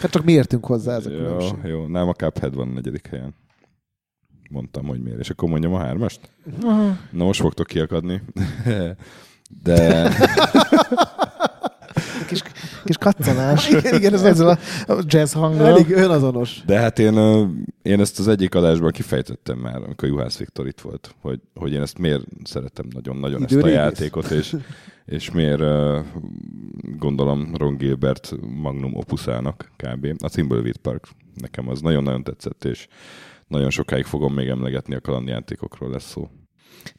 Hát 0.00 0.10
csak 0.10 0.24
mi 0.24 0.32
értünk 0.32 0.66
hozzá 0.66 0.96
ez 0.96 1.06
a 1.06 1.10
jó, 1.10 1.16
különbség. 1.16 1.58
jó. 1.64 1.86
Nálam 1.86 2.08
a 2.08 2.12
Cuphead 2.12 2.54
van 2.54 2.68
a 2.68 2.72
negyedik 2.72 3.06
helyen. 3.06 3.34
Mondtam, 4.50 4.86
hogy 4.86 5.02
miért. 5.02 5.18
És 5.18 5.30
akkor 5.30 5.48
mondjam 5.48 5.74
a 5.74 5.78
hármast? 5.78 6.30
Aha. 6.62 6.96
Na 7.10 7.24
most 7.24 7.40
fogtok 7.40 7.66
kiakadni. 7.66 8.22
De 9.62 10.08
Kis, 12.32 12.42
kis 12.84 12.96
kaccanás. 12.96 13.68
Igen, 13.78 13.94
igen, 13.94 14.12
ez 14.12 14.22
Ezzel 14.22 14.58
a 14.86 15.02
jazz 15.06 15.32
hanggal. 15.32 15.66
Elég 15.66 15.90
önazonos. 15.90 16.62
De 16.66 16.78
hát 16.78 16.98
én, 16.98 17.14
én 17.82 18.00
ezt 18.00 18.18
az 18.18 18.28
egyik 18.28 18.54
adásban 18.54 18.90
kifejtettem 18.90 19.58
már, 19.58 19.76
amikor 19.76 20.08
Juhász 20.08 20.38
Viktor 20.38 20.66
itt 20.66 20.80
volt, 20.80 21.14
hogy, 21.20 21.40
hogy 21.54 21.72
én 21.72 21.80
ezt 21.80 21.98
miért 21.98 22.24
szeretem 22.44 22.86
nagyon-nagyon 22.94 23.44
ezt 23.44 23.54
a 23.54 23.68
játékot, 23.68 24.30
és, 24.30 24.56
és 25.04 25.30
miért 25.30 25.62
gondolom 26.98 27.54
Ron 27.54 27.76
Gilbert 27.76 28.34
magnum 28.62 28.94
opuszának 28.94 29.70
kb. 29.76 30.06
A 30.18 30.28
Thimbleweed 30.28 30.76
Park 30.76 31.08
nekem 31.34 31.68
az 31.68 31.80
nagyon-nagyon 31.80 32.22
tetszett, 32.22 32.64
és 32.64 32.86
nagyon 33.46 33.70
sokáig 33.70 34.04
fogom 34.04 34.34
még 34.34 34.48
emlegetni 34.48 34.94
a 34.94 35.00
kalandjátékokról 35.00 35.90
lesz 35.90 36.10
szó. 36.10 36.28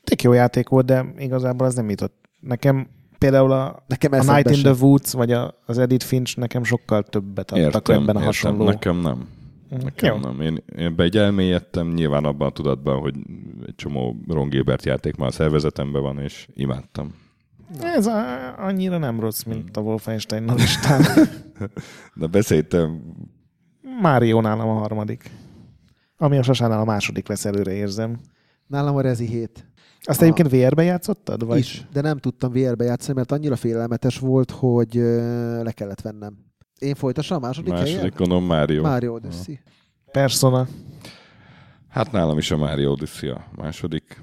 Tök 0.03 0.21
jó 0.21 0.33
játék 0.33 0.69
volt, 0.69 0.85
de 0.85 1.13
igazából 1.17 1.67
az 1.67 1.75
nem 1.75 1.89
jutott. 1.89 2.15
Nekem 2.39 2.87
például 3.23 3.51
a, 3.51 3.83
Nekem 3.87 4.11
a 4.11 4.33
Night 4.33 4.49
in 4.49 4.53
sem. 4.53 4.73
the 4.73 4.85
Woods, 4.85 5.13
vagy 5.13 5.31
a, 5.31 5.57
az 5.65 5.77
Edith 5.77 6.05
Finch 6.05 6.37
nekem 6.37 6.63
sokkal 6.63 7.03
többet 7.03 7.51
adtak 7.51 7.89
ebben 7.89 8.15
a 8.15 8.19
hasonló. 8.19 8.65
Nekem 8.65 8.99
nem. 8.99 9.27
Nekem 9.69 10.15
Jó. 10.15 10.21
nem. 10.21 10.41
Én, 10.41 10.63
én 10.77 10.93
egy 10.97 11.17
elmélyedtem, 11.17 11.87
nyilván 11.87 12.25
abban 12.25 12.47
a 12.47 12.51
tudatban, 12.51 12.99
hogy 12.99 13.15
egy 13.67 13.75
csomó 13.75 14.15
Ron 14.27 14.49
Gilbert 14.49 14.85
játék 14.85 15.15
már 15.15 15.27
a 15.27 15.31
szervezetemben 15.31 16.01
van, 16.01 16.19
és 16.19 16.47
imádtam. 16.53 17.15
Ez 17.81 18.05
a, 18.07 18.23
annyira 18.57 18.97
nem 18.97 19.19
rossz, 19.19 19.43
mint 19.43 19.77
a 19.77 19.81
Wolfenstein 19.81 20.49
a 20.49 20.53
listán. 20.53 21.01
De 22.15 22.27
beszéltem, 22.27 23.01
Mário 24.01 24.41
nálam 24.41 24.69
a 24.69 24.73
harmadik. 24.73 25.31
Ami 26.17 26.37
a 26.37 26.43
Sasánál 26.43 26.79
a 26.79 26.85
második 26.85 27.27
lesz, 27.27 27.45
előre 27.45 27.71
érzem. 27.71 28.19
Nálam 28.67 28.95
a 28.95 29.01
Rezi 29.01 29.25
7. 29.25 29.72
Azt 30.03 30.21
A- 30.21 30.23
egyébként 30.23 30.49
VR-be 30.51 30.83
játszottad? 30.83 31.45
Vagy? 31.45 31.57
Is, 31.59 31.85
de 31.93 32.01
nem 32.01 32.17
tudtam 32.17 32.51
VR-be 32.51 32.83
játszani, 32.83 33.13
mert 33.17 33.31
annyira 33.31 33.55
félelmetes 33.55 34.19
volt, 34.19 34.51
hogy 34.51 34.95
le 35.63 35.71
kellett 35.71 36.01
vennem. 36.01 36.37
Én 36.79 36.95
folytassam 36.95 37.37
a 37.43 37.45
második, 37.47 37.71
második 37.71 37.95
helyen? 37.95 38.13
gondolom 38.17 38.43
Mario. 38.45 38.81
Mario 38.81 39.13
Odyssey. 39.13 39.59
Persona. 40.11 40.67
Hát 41.89 42.11
nálam 42.11 42.37
is 42.37 42.51
a 42.51 42.57
Mario 42.57 42.91
Odyssey 42.91 43.29
a 43.29 43.45
második. 43.55 44.21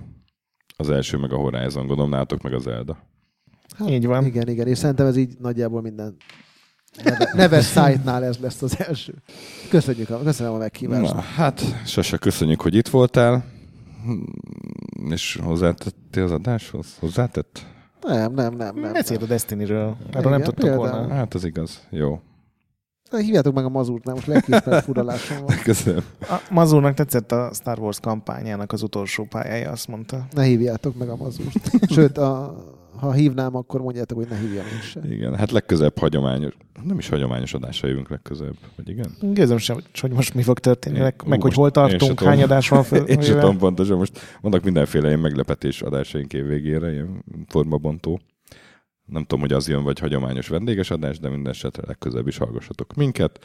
Az 0.76 0.90
első 0.90 1.16
meg 1.16 1.32
a 1.32 1.36
Horizon, 1.36 1.86
gondolom 1.86 2.10
nálatok 2.10 2.42
meg 2.42 2.52
az 2.52 2.62
Zelda. 2.62 2.98
Így 3.88 4.06
van. 4.06 4.24
Igen, 4.24 4.48
igen, 4.48 4.66
és 4.66 4.78
szerintem 4.78 5.06
ez 5.06 5.16
így 5.16 5.34
nagyjából 5.38 5.80
minden 5.80 6.16
neve- 7.04 7.32
neves 7.34 7.66
site-nál 7.66 8.24
ez 8.24 8.38
lesz 8.38 8.62
az 8.62 8.80
első. 8.80 9.14
Köszönjük 9.70 10.10
a, 10.10 10.22
köszönöm 10.22 10.52
a 10.52 10.56
meghívást. 10.58 11.12
Na, 11.14 11.20
hát 11.20 11.86
Sasa, 11.86 12.18
köszönjük, 12.18 12.60
hogy 12.60 12.74
itt 12.74 12.88
voltál. 12.88 13.44
Hmm, 14.04 14.24
És 15.10 15.38
hozzátettél 15.42 16.22
az 16.22 16.32
adáshoz? 16.32 16.96
Hozzátett? 16.98 17.66
Nem, 18.00 18.32
nem, 18.32 18.54
nem, 18.54 18.76
nem. 18.76 18.92
Beszélt 18.92 19.22
a 19.22 19.26
Destiny-ről. 19.26 19.96
Erről 20.12 20.30
nem 20.30 20.42
tudtok 20.42 20.74
volna. 20.74 21.08
Hát 21.08 21.34
az 21.34 21.44
igaz. 21.44 21.86
Jó. 21.90 22.20
Na, 23.10 23.18
Hívjátok 23.18 23.54
meg 23.54 23.64
a 23.64 23.68
mazurt, 23.68 24.04
nem 24.04 24.14
most 24.14 24.26
legkisebb 24.26 24.82
furalásom 24.82 25.38
van. 25.46 25.56
Köszönöm. 25.64 26.04
A 26.20 26.40
Mazurnak 26.50 26.94
tetszett 26.94 27.32
a 27.32 27.50
Star 27.54 27.78
Wars 27.78 28.00
kampányának 28.00 28.72
az 28.72 28.82
utolsó 28.82 29.24
pályája, 29.24 29.70
azt 29.70 29.88
mondta. 29.88 30.26
Ne 30.30 30.42
hívjátok 30.44 30.98
meg 30.98 31.08
a 31.08 31.16
mazurt. 31.16 31.90
Sőt, 31.92 32.18
a, 32.18 32.56
ha 33.00 33.12
hívnám, 33.12 33.56
akkor 33.56 33.80
mondjátok, 33.80 34.18
hogy 34.18 34.28
ne 34.28 34.36
hívjam 34.36 34.66
én 34.66 34.80
sem. 34.80 35.12
Igen, 35.12 35.36
hát 35.36 35.50
legközelebb 35.50 35.98
hagyományos, 35.98 36.56
nem 36.82 36.98
is 36.98 37.08
hagyományos 37.08 37.54
adásra 37.54 37.88
jövünk 37.88 38.08
legközelebb, 38.08 38.56
vagy 38.76 38.88
igen? 38.88 39.10
Gőzöm 39.20 39.58
sem, 39.58 39.78
hogy 40.00 40.12
most 40.12 40.34
mi 40.34 40.42
fog 40.42 40.58
történni, 40.58 40.96
Én- 40.96 41.02
meg, 41.02 41.14
ú, 41.24 41.28
meg 41.28 41.42
hogy 41.42 41.54
hol 41.54 41.70
tartunk, 41.70 42.20
hány 42.20 42.42
adás 42.42 42.68
van 42.68 42.82
föl. 42.90 43.04
Én 43.06 43.20
sem 43.20 43.38
tudom 43.38 43.58
pontosan, 43.58 43.96
most 43.98 44.18
vannak 44.40 44.64
mindenféle 44.64 45.06
ilyen 45.06 45.20
meglepetés 45.20 45.82
adásaink 45.82 46.32
év 46.32 46.46
végére, 46.46 46.92
ilyen 46.92 47.24
formabontó. 47.48 48.20
Nem 49.04 49.22
tudom, 49.22 49.40
hogy 49.40 49.52
az 49.52 49.68
jön, 49.68 49.82
vagy 49.82 49.98
hagyományos 49.98 50.48
vendéges 50.48 50.90
adás, 50.90 51.18
de 51.18 51.28
minden 51.28 51.52
esetre 51.52 51.82
legközelebb 51.86 52.26
is 52.26 52.36
hallgassatok 52.36 52.94
minket, 52.94 53.44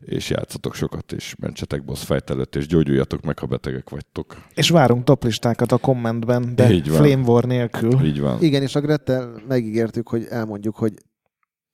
és 0.00 0.30
játszatok 0.30 0.74
sokat, 0.74 1.12
és 1.12 1.34
mentsetek 1.38 1.84
boss 1.84 2.04
fight 2.04 2.30
előtt, 2.30 2.56
és 2.56 2.66
gyógyuljatok 2.66 3.22
meg, 3.22 3.38
ha 3.38 3.46
betegek 3.46 3.90
vagytok. 3.90 4.46
És 4.54 4.68
várunk 4.68 5.04
toplistákat 5.04 5.72
a 5.72 5.78
kommentben, 5.78 6.54
de 6.54 6.70
Így 6.70 6.88
van. 6.88 6.96
Flame 6.96 7.22
War 7.22 7.44
nélkül. 7.44 8.04
Így 8.04 8.20
van. 8.20 8.42
Igen, 8.42 8.62
és 8.62 8.74
a 8.74 8.80
Grettel 8.80 9.42
megígértük, 9.48 10.08
hogy 10.08 10.26
elmondjuk, 10.30 10.76
hogy 10.76 10.92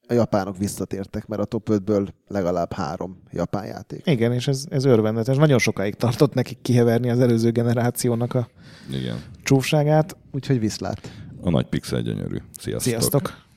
a 0.08 0.12
japánok 0.14 0.58
visszatértek, 0.58 1.26
mert 1.26 1.42
a 1.42 1.44
top 1.44 1.68
5-ből 1.72 2.08
legalább 2.28 2.72
három 2.72 3.22
japán 3.30 3.66
játék. 3.66 4.06
Igen, 4.06 4.32
és 4.32 4.48
ez, 4.48 4.64
ez 4.68 4.84
örvendetes. 4.84 5.36
Nagyon 5.36 5.58
sokáig 5.58 5.94
tartott 5.94 6.34
nekik 6.34 6.58
kiheverni 6.62 7.10
az 7.10 7.20
előző 7.20 7.50
generációnak 7.50 8.34
a 8.34 8.48
Igen. 8.90 9.16
csúfságát. 9.42 10.16
Úgyhogy 10.32 10.60
viszlát. 10.60 11.10
A 11.40 11.50
nagy 11.50 11.66
pixel 11.66 12.00
gyönyörű. 12.00 12.36
Sziasztok. 12.58 12.92
Sziasztok! 12.92 13.50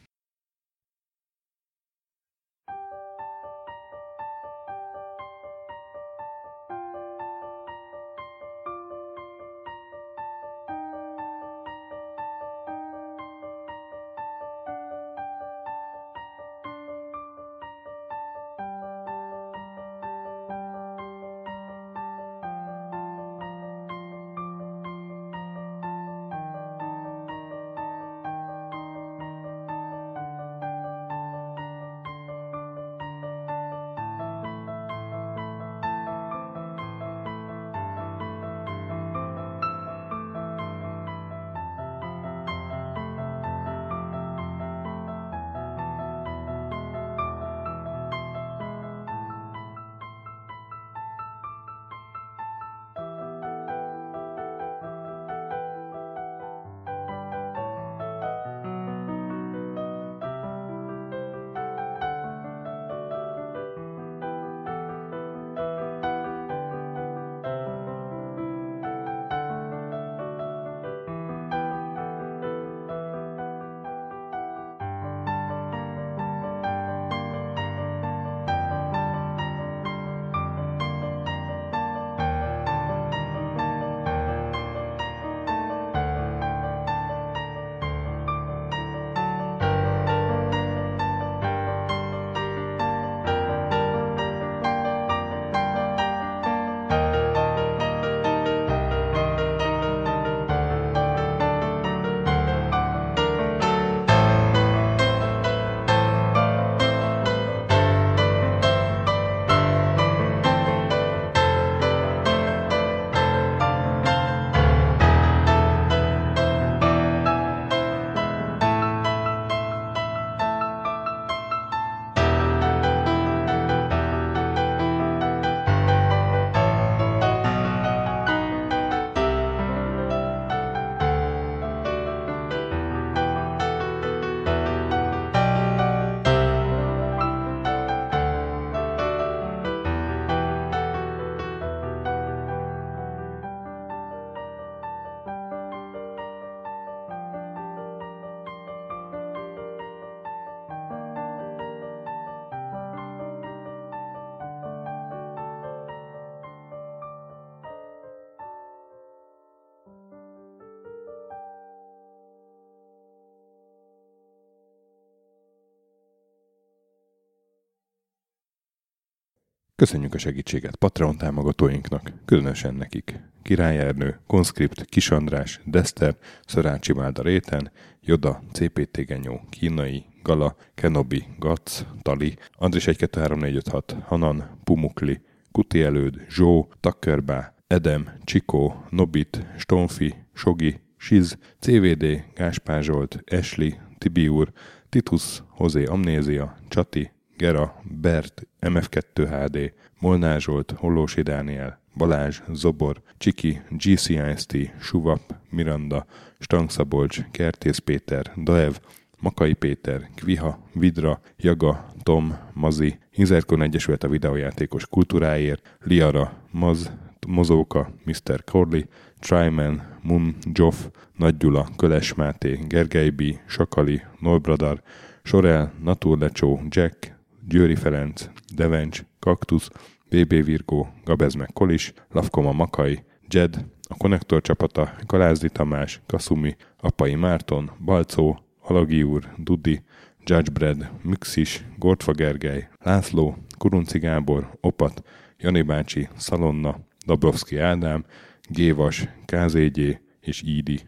Köszönjük 169.77 170.14
a 170.14 170.18
segítséget 170.18 170.76
Patreon 170.76 171.18
támogatóinknak, 171.18 172.11
különösen 172.26 172.76
nekik. 172.76 173.19
Király 173.41 173.77
Ernő, 173.77 174.19
Konskript, 174.27 174.85
Kis 174.85 175.11
András, 175.11 175.61
Dester, 175.65 176.15
Szörácsi 176.45 176.93
Málda 176.93 177.22
Réten, 177.22 177.72
Joda, 178.02 178.43
CPT 178.52 179.06
Genyó, 179.06 179.41
Kínai, 179.49 180.06
Gala, 180.23 180.56
Kenobi, 180.76 181.23
Gac, 181.39 181.85
Tali, 182.02 182.38
Andris 182.57 182.88
1 182.88 182.97
2 182.97 183.19
3 183.19 183.39
4 183.39 183.56
5 183.56 183.68
6, 183.68 183.95
Hanan, 184.06 184.60
Pumukli, 184.64 185.22
Kuti 185.52 185.84
Előd, 185.84 186.26
Zsó, 186.30 186.72
Takkerbá, 186.80 187.53
Edem, 187.68 188.11
Csikó, 188.23 188.85
Nobit, 188.89 189.45
Stonfi, 189.57 190.15
Sogi, 190.34 190.80
Siz, 190.97 191.38
CVD, 191.60 192.23
Gáspár 192.35 192.84
Zsolt, 192.84 193.22
Esli, 193.26 193.80
Tibiur, 193.97 194.52
Titus, 194.89 195.43
Hozé 195.49 195.84
Amnézia, 195.84 196.57
Csati, 196.68 197.15
Gera, 197.38 197.82
Bert, 197.84 198.48
MF2 198.62 199.28
HD, 199.30 199.74
Molnár 199.99 200.41
Zsolt, 200.41 200.74
Hollósi 200.78 201.22
Dániel, 201.22 201.80
Balázs, 201.94 202.41
Zobor, 202.53 203.02
Csiki, 203.18 203.62
GCIST, 203.70 204.57
Suvap, 204.80 205.36
Miranda, 205.49 206.06
Stangszabolcs, 206.40 207.20
Kertész 207.32 207.78
Péter, 207.78 208.32
Daev, 208.44 208.74
Makai 209.20 209.53
Péter, 209.53 210.10
Kviha, 210.16 210.60
Vidra, 210.74 211.22
Jaga, 211.38 211.94
Tom, 212.03 212.38
Mazi, 212.53 212.98
Inzerkon 213.12 213.62
Egyesület 213.62 214.03
a 214.03 214.07
videójátékos 214.07 214.88
kultúráért, 214.88 215.78
Liara, 215.84 216.34
Maz, 216.52 216.91
Mozóka, 217.28 217.91
Mr. 218.03 218.44
Corley, 218.44 218.82
Tryman, 219.20 219.99
Mun, 220.02 220.36
Joff, 220.53 220.86
Nagy 221.16 221.38
Gyula, 221.38 221.68
Köles 221.78 222.14
Máté, 222.14 222.60
Gergely 222.68 223.10
B., 223.10 223.22
Sakali, 223.48 224.02
Nolbradar, 224.20 224.82
Sorel, 225.24 225.74
Naturlecsó, 225.84 226.62
Jack, 226.70 227.15
Győri 227.47 227.76
Ferenc, 227.76 228.30
Devencs, 228.55 229.03
Kaktusz, 229.19 229.69
BB 230.09 230.43
Virgó, 230.45 230.88
Gabez 231.03 231.34
meg 231.34 231.49
Kolis, 231.53 231.93
Lavkoma 232.11 232.51
Makai, 232.51 233.03
Jed, 233.27 233.65
a 233.88 233.97
Konnektor 233.97 234.41
csapata, 234.41 234.93
Galázdi 235.05 235.49
Tamás, 235.49 236.01
Kasumi, 236.05 236.55
Apai 236.77 237.15
Márton, 237.15 237.72
Balcó, 237.80 238.39
Alagi 238.61 239.03
úr, 239.03 239.34
Dudi, 239.38 239.84
Judgebred, 240.23 240.89
Müxis, 241.01 241.65
Gortfa 241.77 242.11
Gergely, 242.11 242.67
László, 242.80 243.38
Kurunci 243.57 243.99
Gábor, 243.99 244.57
Opat, 244.61 245.03
Jani 245.38 245.61
bácsi, 245.61 246.07
Szalonna, 246.17 246.80
Dabrowski 247.05 247.57
Ádám, 247.57 248.05
Gévas, 248.49 249.07
KZG 249.26 249.99
és 250.19 250.41
Ídi. 250.41 250.80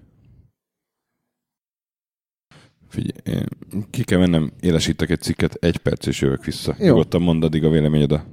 Figyelj, 2.88 3.40
én 3.40 3.46
ki 3.90 4.04
kell 4.04 4.20
mennem, 4.20 4.52
élesítek 4.60 5.10
egy 5.10 5.22
cikket, 5.22 5.54
egy 5.54 5.78
perc 5.78 6.06
és 6.06 6.22
jövök 6.22 6.46
vissza. 6.46 6.76
Jó. 6.80 6.86
Nyugodtan 6.86 7.22
mondd 7.22 7.44
addig 7.44 7.64
a 7.64 7.70
véleményed 7.70 8.12
a 8.12 8.26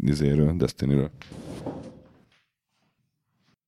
izéről, 0.00 0.56
Destiny-ről. 0.56 1.10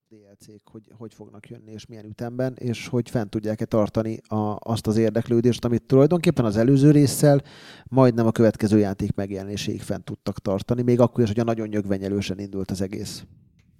DLC-k 0.08 0.68
hogy, 0.70 0.82
hogy 0.98 1.14
fognak 1.14 1.48
jönni, 1.48 1.72
és 1.72 1.86
milyen 1.86 2.04
ütemben, 2.04 2.54
és 2.58 2.88
hogy 2.88 3.10
fent 3.10 3.30
tudják-e 3.30 3.64
tartani 3.64 4.20
a, 4.28 4.56
azt 4.58 4.86
az 4.86 4.96
érdeklődést, 4.96 5.64
amit 5.64 5.82
tulajdonképpen 5.82 6.44
az 6.44 6.56
előző 6.56 6.90
résszel 6.90 7.42
majdnem 7.84 8.26
a 8.26 8.32
következő 8.32 8.78
játék 8.78 9.14
megjelenéséig 9.14 9.82
fent 9.82 10.04
tudtak 10.04 10.38
tartani, 10.38 10.82
még 10.82 11.00
akkor 11.00 11.22
is, 11.22 11.28
hogy 11.28 11.40
a 11.40 11.44
nagyon 11.44 11.68
nyögvenyelősen 11.68 12.38
indult 12.38 12.70
az 12.70 12.80
egész. 12.80 13.24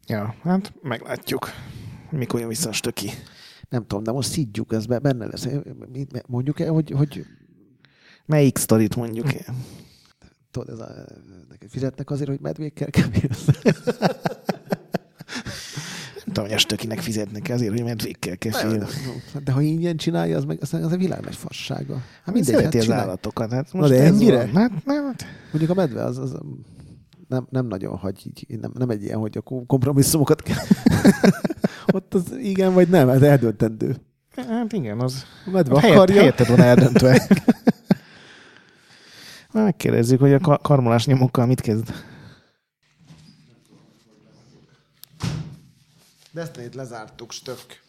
Ja, 0.07 0.35
hát 0.43 0.73
meglátjuk. 0.83 1.49
Mikor 2.11 2.41
jön 2.41 2.49
vissza 2.49 2.69
a 2.69 2.73
stöki. 2.73 3.11
Nem 3.75 3.87
tudom, 3.87 4.05
de 4.05 4.13
most 4.13 4.31
szidjuk, 4.31 4.73
ez 4.73 4.87
be- 4.87 4.99
benne 4.99 5.27
lesz. 5.27 5.49
Mondjuk 6.27 6.61
el, 6.61 6.73
hogy, 6.73 6.91
hogy 6.91 7.27
Melyik 8.27 8.59
sztorit 8.59 8.97
mondjuk 8.97 9.35
el? 9.35 9.55
tudod, 10.51 10.69
ez 10.69 10.79
a, 10.79 11.07
fizetnek 11.69 12.11
azért, 12.11 12.29
hogy 12.29 12.41
medvékkel 12.41 12.91
kevélsz. 12.91 13.47
Nem 16.15 16.25
tudom, 16.25 16.45
hogy 16.45 16.53
a 16.53 16.59
stökinek 16.59 16.99
fizetnek 17.01 17.49
azért, 17.49 17.71
hogy 17.71 17.83
medvékkel 17.83 18.39
kell 18.39 18.53
félni. 18.53 18.85
De 19.45 19.53
ha 19.53 19.61
ingyen 19.61 19.97
csinálja, 19.97 20.37
az 20.37 20.45
meg 20.45 20.59
az, 20.61 20.75
az 20.75 20.93
a 20.93 20.97
világ 20.97 21.21
nagy 21.21 21.37
fassága. 21.37 22.03
Hát 22.25 22.35
mindegy, 22.35 22.63
hát 22.63 22.75
az 22.75 22.91
állatokat. 22.91 23.53
Hát 23.53 23.73
Na 23.73 23.79
most 23.81 23.93
de 23.93 24.01
ez 24.01 24.07
ennyire? 24.15 24.39
Hát, 24.39 24.85
nem, 24.85 25.15
Mondjuk 25.51 25.71
a 25.71 25.75
medve 25.75 26.05
az, 26.05 26.19
az 26.19 26.37
nem, 27.29 27.47
nem 27.51 27.67
nagyon 27.67 27.97
hagy 27.97 28.27
így, 28.27 28.59
nem, 28.61 28.71
nem 28.75 28.91
egy 28.91 29.03
ilyen, 29.03 29.19
hogy 29.19 29.37
a 29.37 29.41
kom- 29.41 29.67
kompromisszumokat 29.67 30.43
kell. 30.43 30.65
Ott 31.95 32.15
az 32.15 32.33
igen 32.37 32.75
vagy 32.75 32.89
nem, 32.89 33.09
ez 33.09 33.23
eldöntendő. 33.23 33.97
Hát 34.37 34.73
igen, 34.73 35.01
az 35.01 35.25
A 35.47 35.51
medve 35.51 35.81
helyett, 35.81 35.97
akarja. 35.97 36.17
helyetted 36.17 36.49
van 36.49 36.61
eldöntve. 36.61 37.27
Megkérdezzük, 39.53 40.21
hogy 40.21 40.33
a 40.33 40.39
ka- 40.39 40.63
karmolás 40.63 41.07
nyomokkal 41.07 41.47
mit 41.47 41.61
kezd. 41.61 41.93
Destiny-t 46.33 46.75
lezártuk, 46.75 47.33
stök. 47.33 47.83